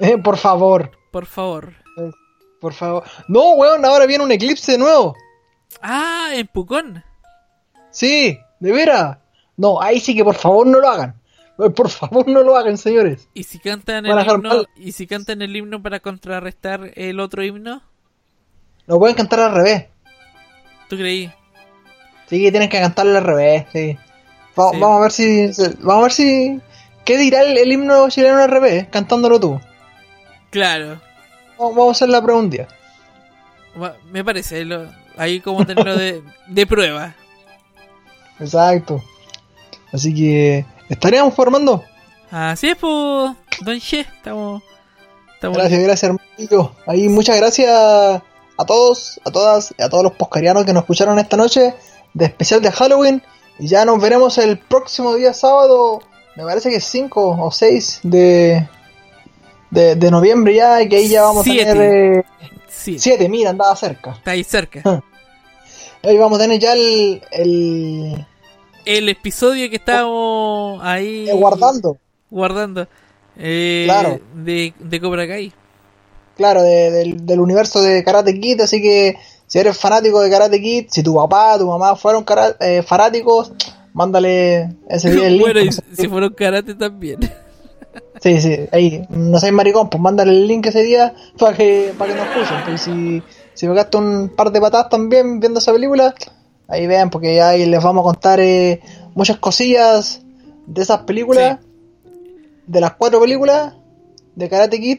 Eh, 0.00 0.18
por 0.18 0.36
favor, 0.36 0.90
Por 1.10 1.26
favor. 1.26 1.74
por 2.60 2.72
favor. 2.72 3.04
No, 3.28 3.52
weón, 3.52 3.84
ahora 3.84 4.06
viene 4.06 4.24
un 4.24 4.32
eclipse 4.32 4.72
de 4.72 4.78
nuevo. 4.78 5.16
Ah, 5.82 6.30
en 6.34 6.46
Pucón. 6.46 7.04
Sí, 7.90 8.38
de 8.60 8.72
veras. 8.72 9.18
No, 9.56 9.80
ahí 9.80 9.98
sí 10.00 10.14
que 10.14 10.24
por 10.24 10.34
favor 10.36 10.66
no 10.66 10.78
lo 10.80 10.88
hagan. 10.88 11.14
Eh, 11.58 11.70
Por 11.70 11.88
favor 11.88 12.28
no 12.28 12.42
lo 12.44 12.56
hagan, 12.56 12.78
señores. 12.78 13.28
¿Y 13.34 13.42
si 13.42 13.58
cantan 13.58 14.06
el 14.06 14.12
himno, 14.26 14.48
mal. 14.48 14.68
y 14.76 14.92
si 14.92 15.06
cantan 15.08 15.42
el 15.42 15.56
himno 15.56 15.82
para 15.82 15.98
contrarrestar 15.98 16.92
el 16.94 17.18
otro 17.18 17.42
himno? 17.42 17.82
Lo 18.86 18.98
pueden 19.00 19.16
cantar 19.16 19.40
al 19.40 19.54
revés. 19.54 19.86
¿Tú 20.88 20.96
creí? 20.96 21.26
Sí, 22.28 22.50
tienen 22.50 22.68
que 22.68 22.78
cantarlo 22.80 23.18
al 23.18 23.24
revés, 23.24 23.66
sí. 23.72 23.98
Va- 24.58 24.70
Sí. 24.70 24.78
Vamos 24.80 24.98
a 24.98 25.00
ver 25.00 25.10
si. 25.12 25.46
Vamos 25.80 25.98
a 25.98 26.02
ver 26.02 26.12
si. 26.12 26.60
¿Qué 27.04 27.16
dirá 27.16 27.42
el, 27.42 27.58
el 27.58 27.72
himno 27.72 28.08
chileno 28.08 28.38
al 28.38 28.50
revés? 28.50 28.86
Cantándolo 28.88 29.40
tú. 29.40 29.60
Claro. 30.50 31.00
Vamos 31.58 31.74
vamos 31.76 31.88
a 31.88 31.90
hacer 31.92 32.08
la 32.08 32.22
prueba 32.22 32.40
un 32.40 32.50
día. 32.50 32.68
Me 34.10 34.24
parece, 34.24 34.64
lo- 34.64 34.88
ahí 35.16 35.40
como 35.40 35.64
tenerlo 35.66 35.96
de, 35.96 36.22
de 36.48 36.66
prueba. 36.66 37.14
Exacto. 38.40 39.02
Así 39.92 40.14
que. 40.14 40.64
¿Estaríamos 40.88 41.34
formando? 41.34 41.84
Así 42.30 42.68
es, 42.68 42.76
pues, 42.76 43.32
Don 43.60 43.78
Che, 43.80 44.00
estamos... 44.00 44.62
estamos 45.34 45.56
Gracias, 45.58 45.80
gracias, 45.82 46.10
hermanito. 46.10 46.74
Ahí 46.86 47.08
muchas 47.08 47.36
gracias 47.36 47.68
a 47.70 48.64
todos, 48.66 49.20
a 49.24 49.30
todas 49.30 49.74
y 49.78 49.82
a 49.82 49.88
todos 49.88 50.04
los 50.04 50.12
poscarianos 50.12 50.64
que 50.64 50.72
nos 50.72 50.82
escucharon 50.82 51.18
esta 51.18 51.36
noche 51.36 51.74
de 52.14 52.24
especial 52.24 52.60
de 52.62 52.72
Halloween. 52.72 53.22
Y 53.58 53.66
ya 53.68 53.84
nos 53.84 54.00
veremos 54.00 54.38
el 54.38 54.58
próximo 54.58 55.14
día 55.14 55.32
sábado, 55.34 56.00
me 56.36 56.44
parece 56.44 56.70
que 56.70 56.76
es 56.76 56.84
5 56.84 57.38
o 57.40 57.50
6 57.50 58.00
de, 58.04 58.68
de, 59.70 59.94
de 59.96 60.10
noviembre 60.10 60.54
ya, 60.54 60.82
y 60.82 60.88
que 60.88 60.96
ahí 60.96 61.08
ya 61.08 61.22
vamos 61.22 61.44
Siete. 61.44 61.70
a 61.70 61.72
tener... 61.74 62.24
Siete. 62.68 63.00
7, 63.00 63.28
mira, 63.28 63.50
andaba 63.50 63.74
cerca. 63.76 64.12
Está 64.12 64.30
ahí 64.32 64.44
cerca. 64.44 64.82
Ahí 66.04 66.16
vamos 66.16 66.38
a 66.38 66.42
tener 66.42 66.60
ya 66.60 66.74
el... 66.74 67.20
el 67.32 68.26
El 68.84 69.08
episodio 69.08 69.68
que 69.68 69.76
estábamos 69.76 70.80
ahí... 70.82 71.28
eh, 71.28 71.32
guardando. 71.32 71.96
Guardando. 72.30 72.86
Eh, 73.36 73.82
Claro. 73.86 74.20
De, 74.32 74.72
de 74.78 75.00
Cobra 75.00 75.26
Kai. 75.26 75.52
claro, 76.36 76.62
de- 76.62 76.90
del, 76.92 77.26
del 77.26 77.40
universo 77.40 77.82
de 77.82 78.04
Karate 78.04 78.38
Kid, 78.38 78.60
así 78.60 78.80
que 78.80 79.16
si 79.48 79.58
eres 79.58 79.76
fanático 79.76 80.20
de 80.20 80.30
Karate 80.30 80.60
Kid, 80.62 80.86
si 80.88 81.02
tu 81.02 81.16
papá, 81.16 81.58
tu 81.58 81.66
mamá 81.66 81.96
fueron 81.96 82.24
eh, 82.60 82.84
fanáticos, 82.86 83.52
mándale 83.92 84.68
ese 84.88 85.10
día 85.10 85.26
el 85.26 85.32
link. 85.34 85.40
bueno, 85.42 85.60
y 85.60 85.72
si 85.96 86.06
fueron 86.08 86.32
karate 86.32 86.74
también. 86.76 87.18
Sí, 88.22 88.40
sí, 88.40 88.56
ahí, 88.72 89.02
no 89.10 89.38
seas 89.38 89.52
maricón, 89.52 89.88
pues 89.90 90.00
mándale 90.00 90.32
el 90.32 90.46
link 90.48 90.66
ese 90.66 90.82
día 90.82 91.14
para 91.38 91.56
que, 91.56 91.92
para 91.98 92.12
que 92.12 92.18
nos 92.18 92.28
escuchen. 92.28 92.56
Pues 92.66 92.80
si, 92.82 93.22
si 93.54 93.66
me 93.68 93.74
gasto 93.74 93.98
un 93.98 94.32
par 94.36 94.50
de 94.52 94.60
patadas 94.60 94.88
también 94.88 95.40
viendo 95.40 95.58
esa 95.60 95.72
película, 95.72 96.14
ahí 96.68 96.86
vean, 96.86 97.10
porque 97.10 97.40
ahí 97.40 97.64
les 97.66 97.82
vamos 97.82 98.02
a 98.02 98.04
contar 98.12 98.40
eh, 98.40 98.80
muchas 99.14 99.38
cosillas 99.38 100.22
de 100.66 100.82
esas 100.82 101.00
películas, 101.02 101.58
de 102.66 102.80
las 102.80 102.94
cuatro 102.94 103.20
películas 103.20 103.74
de 104.34 104.48
Karate 104.48 104.78
Kid 104.80 104.98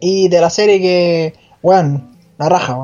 y 0.00 0.28
de 0.28 0.40
la 0.40 0.50
serie 0.50 0.80
que, 0.80 1.34
weón, 1.62 2.16
la 2.38 2.48
raja, 2.48 2.76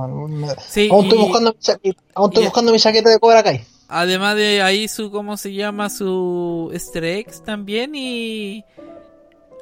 Sí, 0.68 0.88
aún 0.90 1.04
estoy, 1.04 1.18
y- 1.18 1.22
buscando, 1.22 1.52
mi 1.52 1.58
chaqueta- 1.58 2.02
aún 2.14 2.30
estoy 2.30 2.42
y- 2.42 2.46
buscando 2.46 2.72
mi 2.72 2.78
chaqueta 2.78 3.10
de 3.10 3.18
Cobra 3.18 3.42
Kai. 3.42 3.64
Además 3.88 4.34
de 4.36 4.62
ahí 4.62 4.88
su, 4.88 5.10
¿cómo 5.10 5.36
se 5.36 5.52
llama? 5.52 5.90
Su 5.90 6.70
eggs 6.72 7.42
también 7.44 7.92
y, 7.94 8.64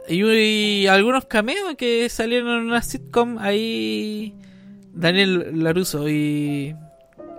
y, 0.08 0.22
y 0.22 0.86
algunos 0.86 1.24
cameos 1.26 1.74
que 1.76 2.08
salieron 2.08 2.60
en 2.60 2.66
una 2.66 2.82
sitcom 2.82 3.38
ahí. 3.38 4.34
Daniel 4.94 5.62
Laruso 5.62 6.08
y... 6.08 6.76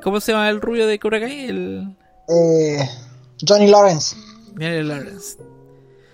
¿Cómo 0.02 0.20
se 0.20 0.32
llama 0.32 0.50
el 0.50 0.60
rubio 0.60 0.88
de 0.88 1.00
Cobra 1.00 1.20
Kai? 1.20 1.46
El... 1.46 1.98
Eh, 2.28 2.90
Johnny 3.48 3.68
Lawrence. 3.68 4.16
Daniel 4.56 4.88
Lawrence. 4.88 5.38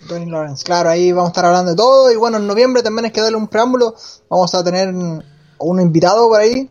Johnny 0.07 0.29
Lawrence, 0.29 0.63
claro, 0.63 0.89
ahí 0.89 1.11
vamos 1.11 1.29
a 1.29 1.31
estar 1.31 1.45
hablando 1.45 1.71
de 1.71 1.77
todo. 1.77 2.11
Y 2.11 2.15
bueno, 2.15 2.37
en 2.37 2.47
noviembre 2.47 2.83
también 2.83 3.05
hay 3.05 3.11
que 3.11 3.21
darle 3.21 3.37
un 3.37 3.47
preámbulo. 3.47 3.95
Vamos 4.29 4.53
a 4.53 4.63
tener 4.63 4.93
un 4.93 5.81
invitado 5.81 6.27
por 6.29 6.39
ahí. 6.39 6.69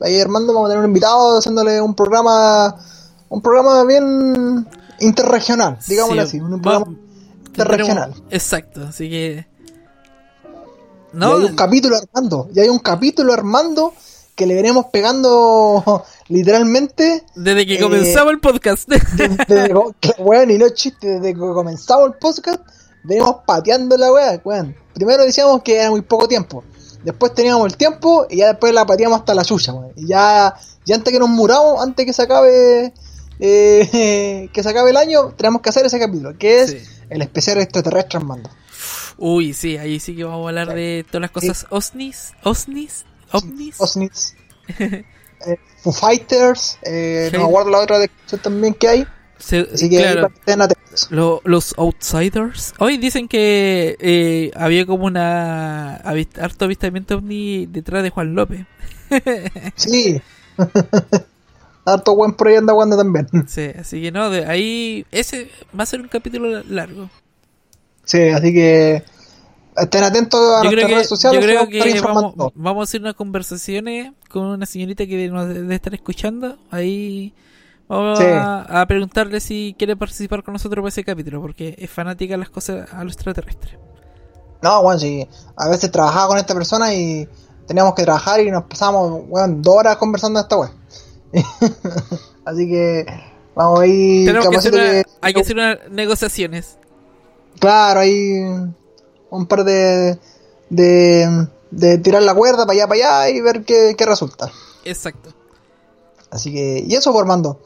Ahí 0.00 0.20
Armando, 0.20 0.52
vamos 0.52 0.68
a 0.68 0.70
tener 0.70 0.84
un 0.84 0.90
invitado 0.90 1.38
haciéndole 1.38 1.80
un 1.80 1.94
programa, 1.94 2.76
un 3.28 3.40
programa 3.40 3.84
bien 3.84 4.66
interregional, 5.00 5.78
digámoslo 5.86 6.22
Sí, 6.22 6.28
así. 6.28 6.40
Un 6.40 6.60
programa 6.60 6.86
interregional. 7.58 8.12
Tenemos- 8.12 8.32
Exacto, 8.32 8.82
así 8.88 9.08
que... 9.10 9.46
Y 11.12 11.16
No, 11.16 11.36
hay 11.36 11.44
un 11.44 11.56
capítulo 11.56 11.96
Armando, 11.96 12.48
y 12.54 12.60
hay 12.60 12.68
un 12.68 12.78
capítulo 12.78 13.32
Armando 13.32 13.94
que 14.34 14.46
le 14.46 14.54
venimos 14.54 14.86
pegando 14.92 16.04
literalmente 16.28 17.24
desde 17.34 17.66
que 17.66 17.76
eh, 17.76 17.80
comenzamos 17.80 18.32
el 18.32 18.40
podcast. 18.40 18.86
desde, 18.88 19.74
weón, 20.18 20.50
y 20.50 20.58
no 20.58 20.68
chiste, 20.70 21.20
desde 21.20 21.32
que 21.32 21.40
comenzamos 21.40 22.08
el 22.08 22.14
podcast, 22.18 22.60
venimos 23.02 23.36
pateando 23.46 23.96
la 23.96 24.12
weá, 24.12 24.40
weón. 24.44 24.76
Primero 24.92 25.24
decíamos 25.24 25.62
que 25.62 25.76
era 25.78 25.90
muy 25.90 26.02
poco 26.02 26.28
tiempo, 26.28 26.64
después 27.02 27.32
teníamos 27.34 27.66
el 27.66 27.76
tiempo 27.78 28.26
y 28.28 28.38
ya 28.38 28.48
después 28.48 28.74
la 28.74 28.84
pateamos 28.84 29.20
hasta 29.20 29.34
la 29.34 29.44
suya, 29.44 29.72
weón. 29.72 29.92
Y 29.96 30.06
ya, 30.08 30.54
ya 30.84 30.94
antes 30.96 31.12
que 31.12 31.18
nos 31.18 31.30
muramos, 31.30 31.82
antes 31.82 32.04
que 32.04 32.12
se 32.12 32.22
acabe, 32.22 32.92
eh, 33.40 34.50
que 34.52 34.62
se 34.62 34.68
acabe 34.68 34.90
el 34.90 34.98
año, 34.98 35.32
tenemos 35.36 35.62
que 35.62 35.70
hacer 35.70 35.86
ese 35.86 35.98
capítulo, 35.98 36.36
que 36.36 36.60
es 36.62 36.95
el 37.10 37.22
especial 37.22 37.58
extraterrestre 37.58 38.18
Armando. 38.18 38.50
Uy, 39.18 39.52
sí, 39.54 39.76
ahí 39.78 39.98
sí 40.00 40.14
que 40.14 40.24
vamos 40.24 40.44
a 40.44 40.48
hablar 40.48 40.74
de 40.74 41.04
todas 41.08 41.22
las 41.22 41.30
cosas 41.30 41.66
OSNIs, 41.70 42.34
OSNIs, 42.42 43.04
OVNIs. 43.32 43.80
OSNIs. 43.80 44.34
eh, 44.78 45.04
Foo 45.82 45.92
Fighters, 45.92 46.78
eh, 46.82 47.30
no 47.32 47.38
Sí. 47.38 47.42
me 47.44 47.48
acuerdo 47.48 47.70
la 47.70 47.78
otra 47.78 47.98
descripción 47.98 48.40
también 48.42 48.74
que 48.74 48.88
hay. 48.88 49.06
Se- 49.38 49.68
Así 49.72 49.88
que 49.90 49.98
claro. 49.98 50.30
Lo- 51.10 51.40
los 51.44 51.74
Outsiders. 51.78 52.72
Hoy 52.78 52.96
dicen 52.96 53.28
que 53.28 53.96
eh, 54.00 54.50
había 54.56 54.86
como 54.86 55.04
una 55.04 56.00
avist- 56.04 56.38
harto 56.42 56.64
avistamiento 56.66 57.16
ovni 57.16 57.66
detrás 57.66 58.02
de 58.02 58.10
Juan 58.10 58.34
López. 58.34 58.66
Sí. 59.76 60.20
Harto 61.86 62.16
buen 62.16 62.34
anda 62.58 62.74
Wanda 62.74 62.96
también. 62.96 63.28
Sí, 63.46 63.70
así 63.78 64.02
que 64.02 64.10
no, 64.12 64.28
de 64.28 64.44
ahí 64.44 65.06
ese 65.12 65.48
va 65.78 65.84
a 65.84 65.86
ser 65.86 66.00
un 66.00 66.08
capítulo 66.08 66.62
largo. 66.64 67.08
Sí, 68.04 68.28
así 68.28 68.52
que 68.52 69.02
estén 69.76 70.02
atentos 70.04 70.40
a 70.40 70.64
Yo 70.64 70.70
creo 70.70 70.82
nuestras 70.82 70.86
que, 70.88 70.94
redes 70.94 71.08
sociales. 71.08 71.40
yo 71.40 71.46
creo 71.46 71.68
que 71.68 72.00
vamos, 72.00 72.52
vamos 72.54 72.80
a 72.80 72.84
hacer 72.84 73.00
unas 73.00 73.14
conversaciones 73.14 74.12
con 74.30 74.46
una 74.46 74.66
señorita 74.66 75.06
que 75.06 75.28
nos 75.28 75.48
debe 75.48 75.74
estar 75.74 75.94
escuchando. 75.94 76.56
Ahí 76.70 77.32
vamos 77.88 78.18
Sí. 78.18 78.24
a, 78.26 78.80
a 78.80 78.86
preguntarle 78.86 79.38
si 79.40 79.74
quiere 79.78 79.96
participar 79.96 80.42
con 80.42 80.52
nosotros 80.54 80.82
para 80.82 80.88
ese 80.88 81.04
capítulo, 81.04 81.40
porque 81.40 81.76
es 81.78 81.90
fanática 81.90 82.34
de 82.34 82.38
las 82.38 82.50
cosas 82.50 82.92
a 82.92 83.04
los 83.04 83.14
extraterrestres. 83.14 83.78
No, 84.62 84.82
bueno, 84.82 84.98
sí. 84.98 85.26
A 85.56 85.68
veces 85.68 85.90
trabajaba 85.92 86.28
con 86.28 86.38
esta 86.38 86.54
persona 86.54 86.92
y 86.94 87.28
teníamos 87.66 87.94
que 87.94 88.02
trabajar 88.02 88.40
y 88.40 88.50
nos 88.50 88.64
pasábamos, 88.64 89.22
weón, 89.28 89.62
dos 89.62 89.76
horas 89.76 89.96
conversando 89.98 90.40
de 90.40 90.42
esta 90.42 90.56
weá. 90.56 90.72
Así 92.44 92.68
que 92.68 93.06
vamos 93.54 93.80
ahí. 93.80 94.24
Tenemos 94.26 94.48
que 94.48 94.56
hacer 94.56 94.74
una- 94.74 94.82
que- 94.84 95.04
hay 95.20 95.34
que 95.34 95.40
hacer 95.40 95.56
unas 95.56 95.78
negociaciones. 95.90 96.78
Claro, 97.58 98.00
hay 98.00 98.32
un 99.30 99.46
par 99.46 99.64
de, 99.64 100.18
de, 100.70 101.46
de 101.70 101.98
tirar 101.98 102.22
la 102.22 102.34
cuerda 102.34 102.66
para 102.66 102.72
allá, 102.72 102.86
para 102.88 103.20
allá 103.22 103.30
y 103.30 103.40
ver 103.40 103.64
qué, 103.64 103.94
qué 103.96 104.06
resulta. 104.06 104.50
Exacto. 104.84 105.30
Así 106.30 106.52
que, 106.52 106.84
y 106.86 106.94
eso, 106.94 107.12
Formando. 107.12 107.60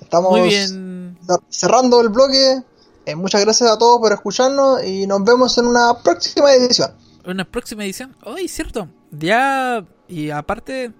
Estamos 0.00 0.30
Muy 0.30 0.48
bien. 0.48 1.18
cerrando 1.48 2.00
el 2.00 2.08
bloque. 2.08 2.62
Eh, 3.04 3.14
muchas 3.16 3.40
gracias 3.40 3.70
a 3.70 3.78
todos 3.78 3.98
por 4.00 4.12
escucharnos 4.12 4.84
y 4.84 5.06
nos 5.06 5.24
vemos 5.24 5.56
en 5.58 5.66
una 5.66 5.98
próxima 6.02 6.52
edición. 6.52 6.92
Una 7.26 7.44
próxima 7.44 7.84
edición. 7.84 8.16
Hoy, 8.24 8.48
cierto. 8.48 8.88
Ya. 9.10 9.84
Y 10.08 10.30
aparte. 10.30 10.92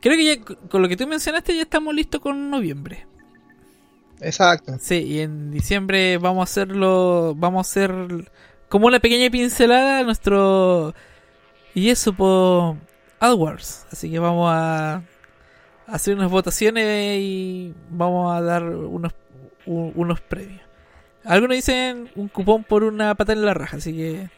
Creo 0.00 0.16
que 0.16 0.24
ya 0.24 0.44
con 0.68 0.82
lo 0.82 0.88
que 0.88 0.96
tú 0.96 1.06
mencionaste 1.06 1.54
ya 1.54 1.62
estamos 1.62 1.94
listos 1.94 2.20
con 2.20 2.50
noviembre. 2.50 3.06
Exacto. 4.20 4.76
Sí, 4.80 4.96
y 4.96 5.20
en 5.20 5.50
diciembre 5.50 6.18
vamos 6.18 6.40
a 6.40 6.44
hacerlo. 6.50 7.34
Vamos 7.36 7.66
a 7.66 7.68
hacer 7.70 8.30
como 8.68 8.86
una 8.86 9.00
pequeña 9.00 9.30
pincelada 9.30 9.98
a 10.00 10.02
nuestro. 10.02 10.94
Y 11.74 11.88
eso 11.90 12.12
por 12.12 12.76
AdWords. 13.20 13.86
Así 13.92 14.10
que 14.10 14.18
vamos 14.18 14.50
a 14.52 15.02
hacer 15.86 16.14
unas 16.16 16.30
votaciones 16.30 17.18
y 17.20 17.74
vamos 17.90 18.34
a 18.34 18.40
dar 18.42 18.62
unos, 18.64 19.12
u- 19.66 19.92
unos 19.94 20.20
premios. 20.20 20.60
Algunos 21.24 21.56
dicen 21.56 22.10
un 22.16 22.28
cupón 22.28 22.64
por 22.64 22.82
una 22.84 23.14
pata 23.14 23.32
en 23.32 23.44
la 23.44 23.54
raja, 23.54 23.76
así 23.76 23.92
que. 23.92 24.30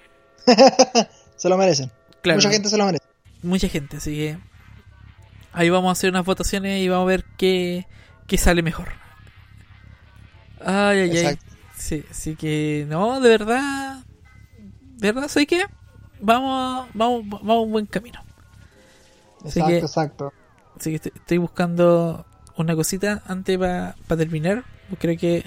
Se 1.36 1.48
lo 1.48 1.56
merecen. 1.56 1.90
Claro. 2.20 2.36
Mucha 2.39 2.51
gente 2.51 2.68
se 2.68 2.76
lo 2.78 2.86
merece. 2.86 3.05
Mucha 3.43 3.68
gente, 3.68 3.97
así 3.97 4.14
que 4.14 4.39
ahí 5.52 5.70
vamos 5.70 5.88
a 5.88 5.92
hacer 5.92 6.10
unas 6.10 6.24
votaciones 6.24 6.80
y 6.80 6.88
vamos 6.88 7.04
a 7.04 7.08
ver 7.08 7.24
qué, 7.36 7.86
qué 8.26 8.38
sale 8.38 8.62
mejor. 8.62 8.88
Ay, 10.60 11.00
ay, 11.00 11.10
ay. 11.10 11.16
Exacto. 11.18 11.44
Sí, 11.76 12.04
así 12.10 12.36
que 12.36 12.86
no, 12.88 13.20
de 13.20 13.28
verdad, 13.28 14.04
de 14.98 15.12
verdad, 15.12 15.28
¿soy 15.28 15.46
qué? 15.46 15.64
Vamos, 16.20 16.88
vamos, 16.94 17.28
vamos 17.28 17.56
a 17.56 17.60
un 17.60 17.72
buen 17.72 17.86
camino. 17.86 18.20
Así 19.44 19.58
Exacto, 19.58 19.66
que- 19.68 19.78
exacto. 19.78 20.32
Así 20.78 20.90
que 20.90 20.96
estoy, 20.96 21.12
estoy 21.16 21.38
buscando 21.38 22.24
una 22.56 22.76
cosita 22.76 23.22
antes 23.26 23.58
para 23.58 23.94
terminar. 24.16 24.64
Creo 24.98 25.16
que 25.18 25.44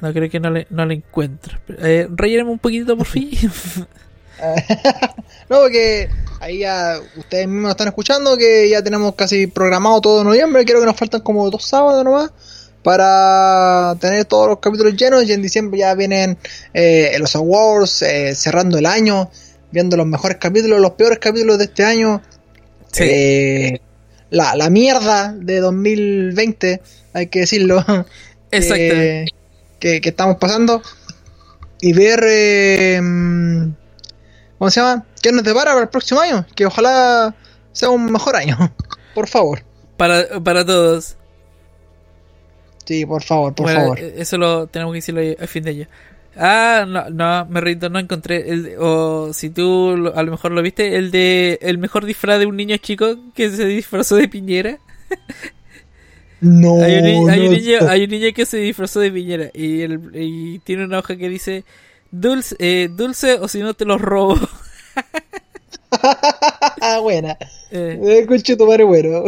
no 0.00 0.12
creo 0.12 0.28
que 0.30 0.40
no 0.40 0.50
le, 0.50 0.66
no 0.70 0.84
le 0.86 0.94
encuentro. 0.94 1.58
Eh, 1.68 2.08
un 2.44 2.58
poquitito 2.58 2.96
por 2.96 3.06
fin. 3.06 3.30
No, 5.48 5.58
porque 5.60 6.08
ahí 6.40 6.60
ya 6.60 6.98
ustedes 7.16 7.46
mismos 7.46 7.70
están 7.72 7.88
escuchando 7.88 8.36
que 8.38 8.68
ya 8.70 8.82
tenemos 8.82 9.14
casi 9.14 9.46
programado 9.46 10.00
todo 10.00 10.24
noviembre. 10.24 10.64
Creo 10.64 10.80
que 10.80 10.86
nos 10.86 10.96
faltan 10.96 11.20
como 11.20 11.50
dos 11.50 11.64
sábados 11.66 12.02
nomás 12.04 12.30
para 12.82 13.94
tener 14.00 14.24
todos 14.24 14.48
los 14.48 14.58
capítulos 14.60 14.96
llenos. 14.96 15.24
Y 15.24 15.32
en 15.32 15.42
diciembre 15.42 15.80
ya 15.80 15.94
vienen 15.94 16.38
eh, 16.72 17.14
los 17.18 17.36
awards, 17.36 18.00
eh, 18.02 18.34
cerrando 18.34 18.78
el 18.78 18.86
año, 18.86 19.30
viendo 19.72 19.96
los 19.96 20.06
mejores 20.06 20.38
capítulos, 20.38 20.80
los 20.80 20.92
peores 20.92 21.18
capítulos 21.18 21.58
de 21.58 21.64
este 21.64 21.84
año. 21.84 22.22
Eh, 23.10 23.80
la, 24.30 24.56
la 24.56 24.70
mierda 24.70 25.34
de 25.36 25.60
2020, 25.60 26.80
hay 27.12 27.26
que 27.26 27.40
decirlo. 27.40 27.84
Exacto. 28.50 28.74
que, 28.74 29.26
que- 29.78 30.00
que 30.00 30.08
estamos 30.08 30.36
pasando. 30.38 30.80
Y 31.82 31.92
ver. 31.92 32.22
¿Cómo 34.62 34.70
se 34.70 34.78
llama? 34.80 35.04
¿Qué 35.20 35.32
nos 35.32 35.42
depara 35.42 35.72
para 35.72 35.82
el 35.82 35.88
próximo 35.88 36.20
año? 36.20 36.46
Que 36.54 36.66
ojalá 36.66 37.34
sea 37.72 37.90
un 37.90 38.12
mejor 38.12 38.36
año. 38.36 38.56
Por 39.12 39.26
favor. 39.26 39.64
para, 39.96 40.38
para 40.38 40.64
todos. 40.64 41.16
Sí, 42.84 43.04
por 43.04 43.24
favor, 43.24 43.52
por 43.56 43.64
Bueno, 43.66 43.80
favor. 43.80 43.98
eh, 43.98 44.14
Eso 44.18 44.38
lo 44.38 44.68
tenemos 44.68 44.92
que 44.92 44.98
decirlo 44.98 45.20
al 45.20 45.48
fin 45.48 45.64
de 45.64 45.70
año. 45.70 45.86
Ah, 46.36 46.84
no, 46.86 47.10
no, 47.10 47.44
me 47.46 47.60
rindo, 47.60 47.88
no 47.90 47.98
encontré. 47.98 48.52
El, 48.52 48.76
o 48.78 49.32
si 49.32 49.50
tú 49.50 50.12
a 50.14 50.22
lo 50.22 50.30
mejor 50.30 50.52
lo 50.52 50.62
viste, 50.62 50.94
el 50.96 51.10
de 51.10 51.58
el 51.60 51.78
mejor 51.78 52.04
disfraz 52.04 52.38
de 52.38 52.46
un 52.46 52.56
niño 52.56 52.76
chico 52.76 53.16
que 53.34 53.50
se 53.50 53.66
disfrazó 53.66 54.14
de 54.14 54.28
piñera. 54.28 54.78
No, 56.40 56.80
hay, 56.84 57.16
un, 57.16 57.28
hay 57.28 57.48
un 57.48 57.52
niño, 57.54 57.78
hay 57.88 58.04
un 58.04 58.10
niño 58.10 58.28
que 58.32 58.46
se 58.46 58.58
disfrazó 58.58 59.00
de 59.00 59.10
piñera 59.10 59.50
y, 59.54 59.80
el, 59.82 60.10
y 60.14 60.60
tiene 60.60 60.84
una 60.84 61.00
hoja 61.00 61.16
que 61.16 61.28
dice 61.28 61.64
dulce, 62.12 62.54
eh, 62.60 62.88
dulce 62.90 63.34
o 63.34 63.48
si 63.48 63.58
no 63.60 63.74
te 63.74 63.84
los 63.84 64.00
robo. 64.00 64.36
Ah, 66.80 66.98
buena. 67.02 67.36
Eh. 67.70 67.98
Eh, 68.02 68.26
conche 68.26 68.56
tu 68.56 68.66
madre, 68.66 68.84
bueno. 68.84 69.24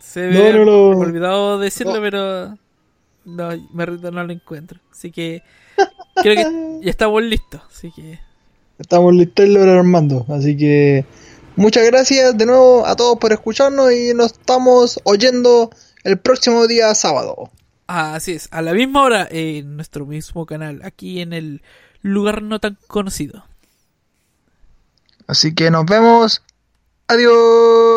Se 0.00 0.20
me 0.28 0.52
No, 0.52 0.64
lo- 0.64 0.88
olvidado 0.98 1.58
decirlo, 1.58 2.00
pero 2.00 2.56
no, 3.24 3.68
me 3.72 3.86
rindo, 3.86 4.10
no 4.10 4.24
lo 4.24 4.32
encuentro. 4.32 4.80
Así 4.90 5.10
que 5.10 5.42
creo 6.22 6.34
que 6.36 6.80
ya 6.84 6.90
estamos 6.90 7.22
listos. 7.22 7.60
Así 7.70 7.92
que 7.94 8.18
Estamos 8.78 9.12
listos 9.12 9.48
Lord 9.48 9.68
Armando. 9.70 10.24
Así 10.28 10.56
que 10.56 11.04
muchas 11.56 11.84
gracias 11.84 12.38
de 12.38 12.46
nuevo 12.46 12.86
a 12.86 12.94
todos 12.94 13.18
por 13.18 13.32
escucharnos 13.32 13.92
y 13.92 14.14
nos 14.14 14.32
estamos 14.32 15.00
oyendo 15.02 15.70
el 16.04 16.18
próximo 16.18 16.66
día 16.68 16.94
sábado. 16.94 17.50
Ah, 17.88 18.14
así 18.14 18.32
es, 18.32 18.48
a 18.52 18.62
la 18.62 18.74
misma 18.74 19.02
hora 19.02 19.26
en 19.30 19.74
nuestro 19.76 20.06
mismo 20.06 20.46
canal, 20.46 20.80
aquí 20.84 21.20
en 21.20 21.32
el 21.32 21.62
lugar 22.02 22.42
no 22.42 22.58
tan 22.58 22.78
conocido. 22.86 23.44
Así 25.26 25.54
que 25.54 25.70
nos 25.70 25.84
vemos. 25.84 26.42
Adiós. 27.08 27.87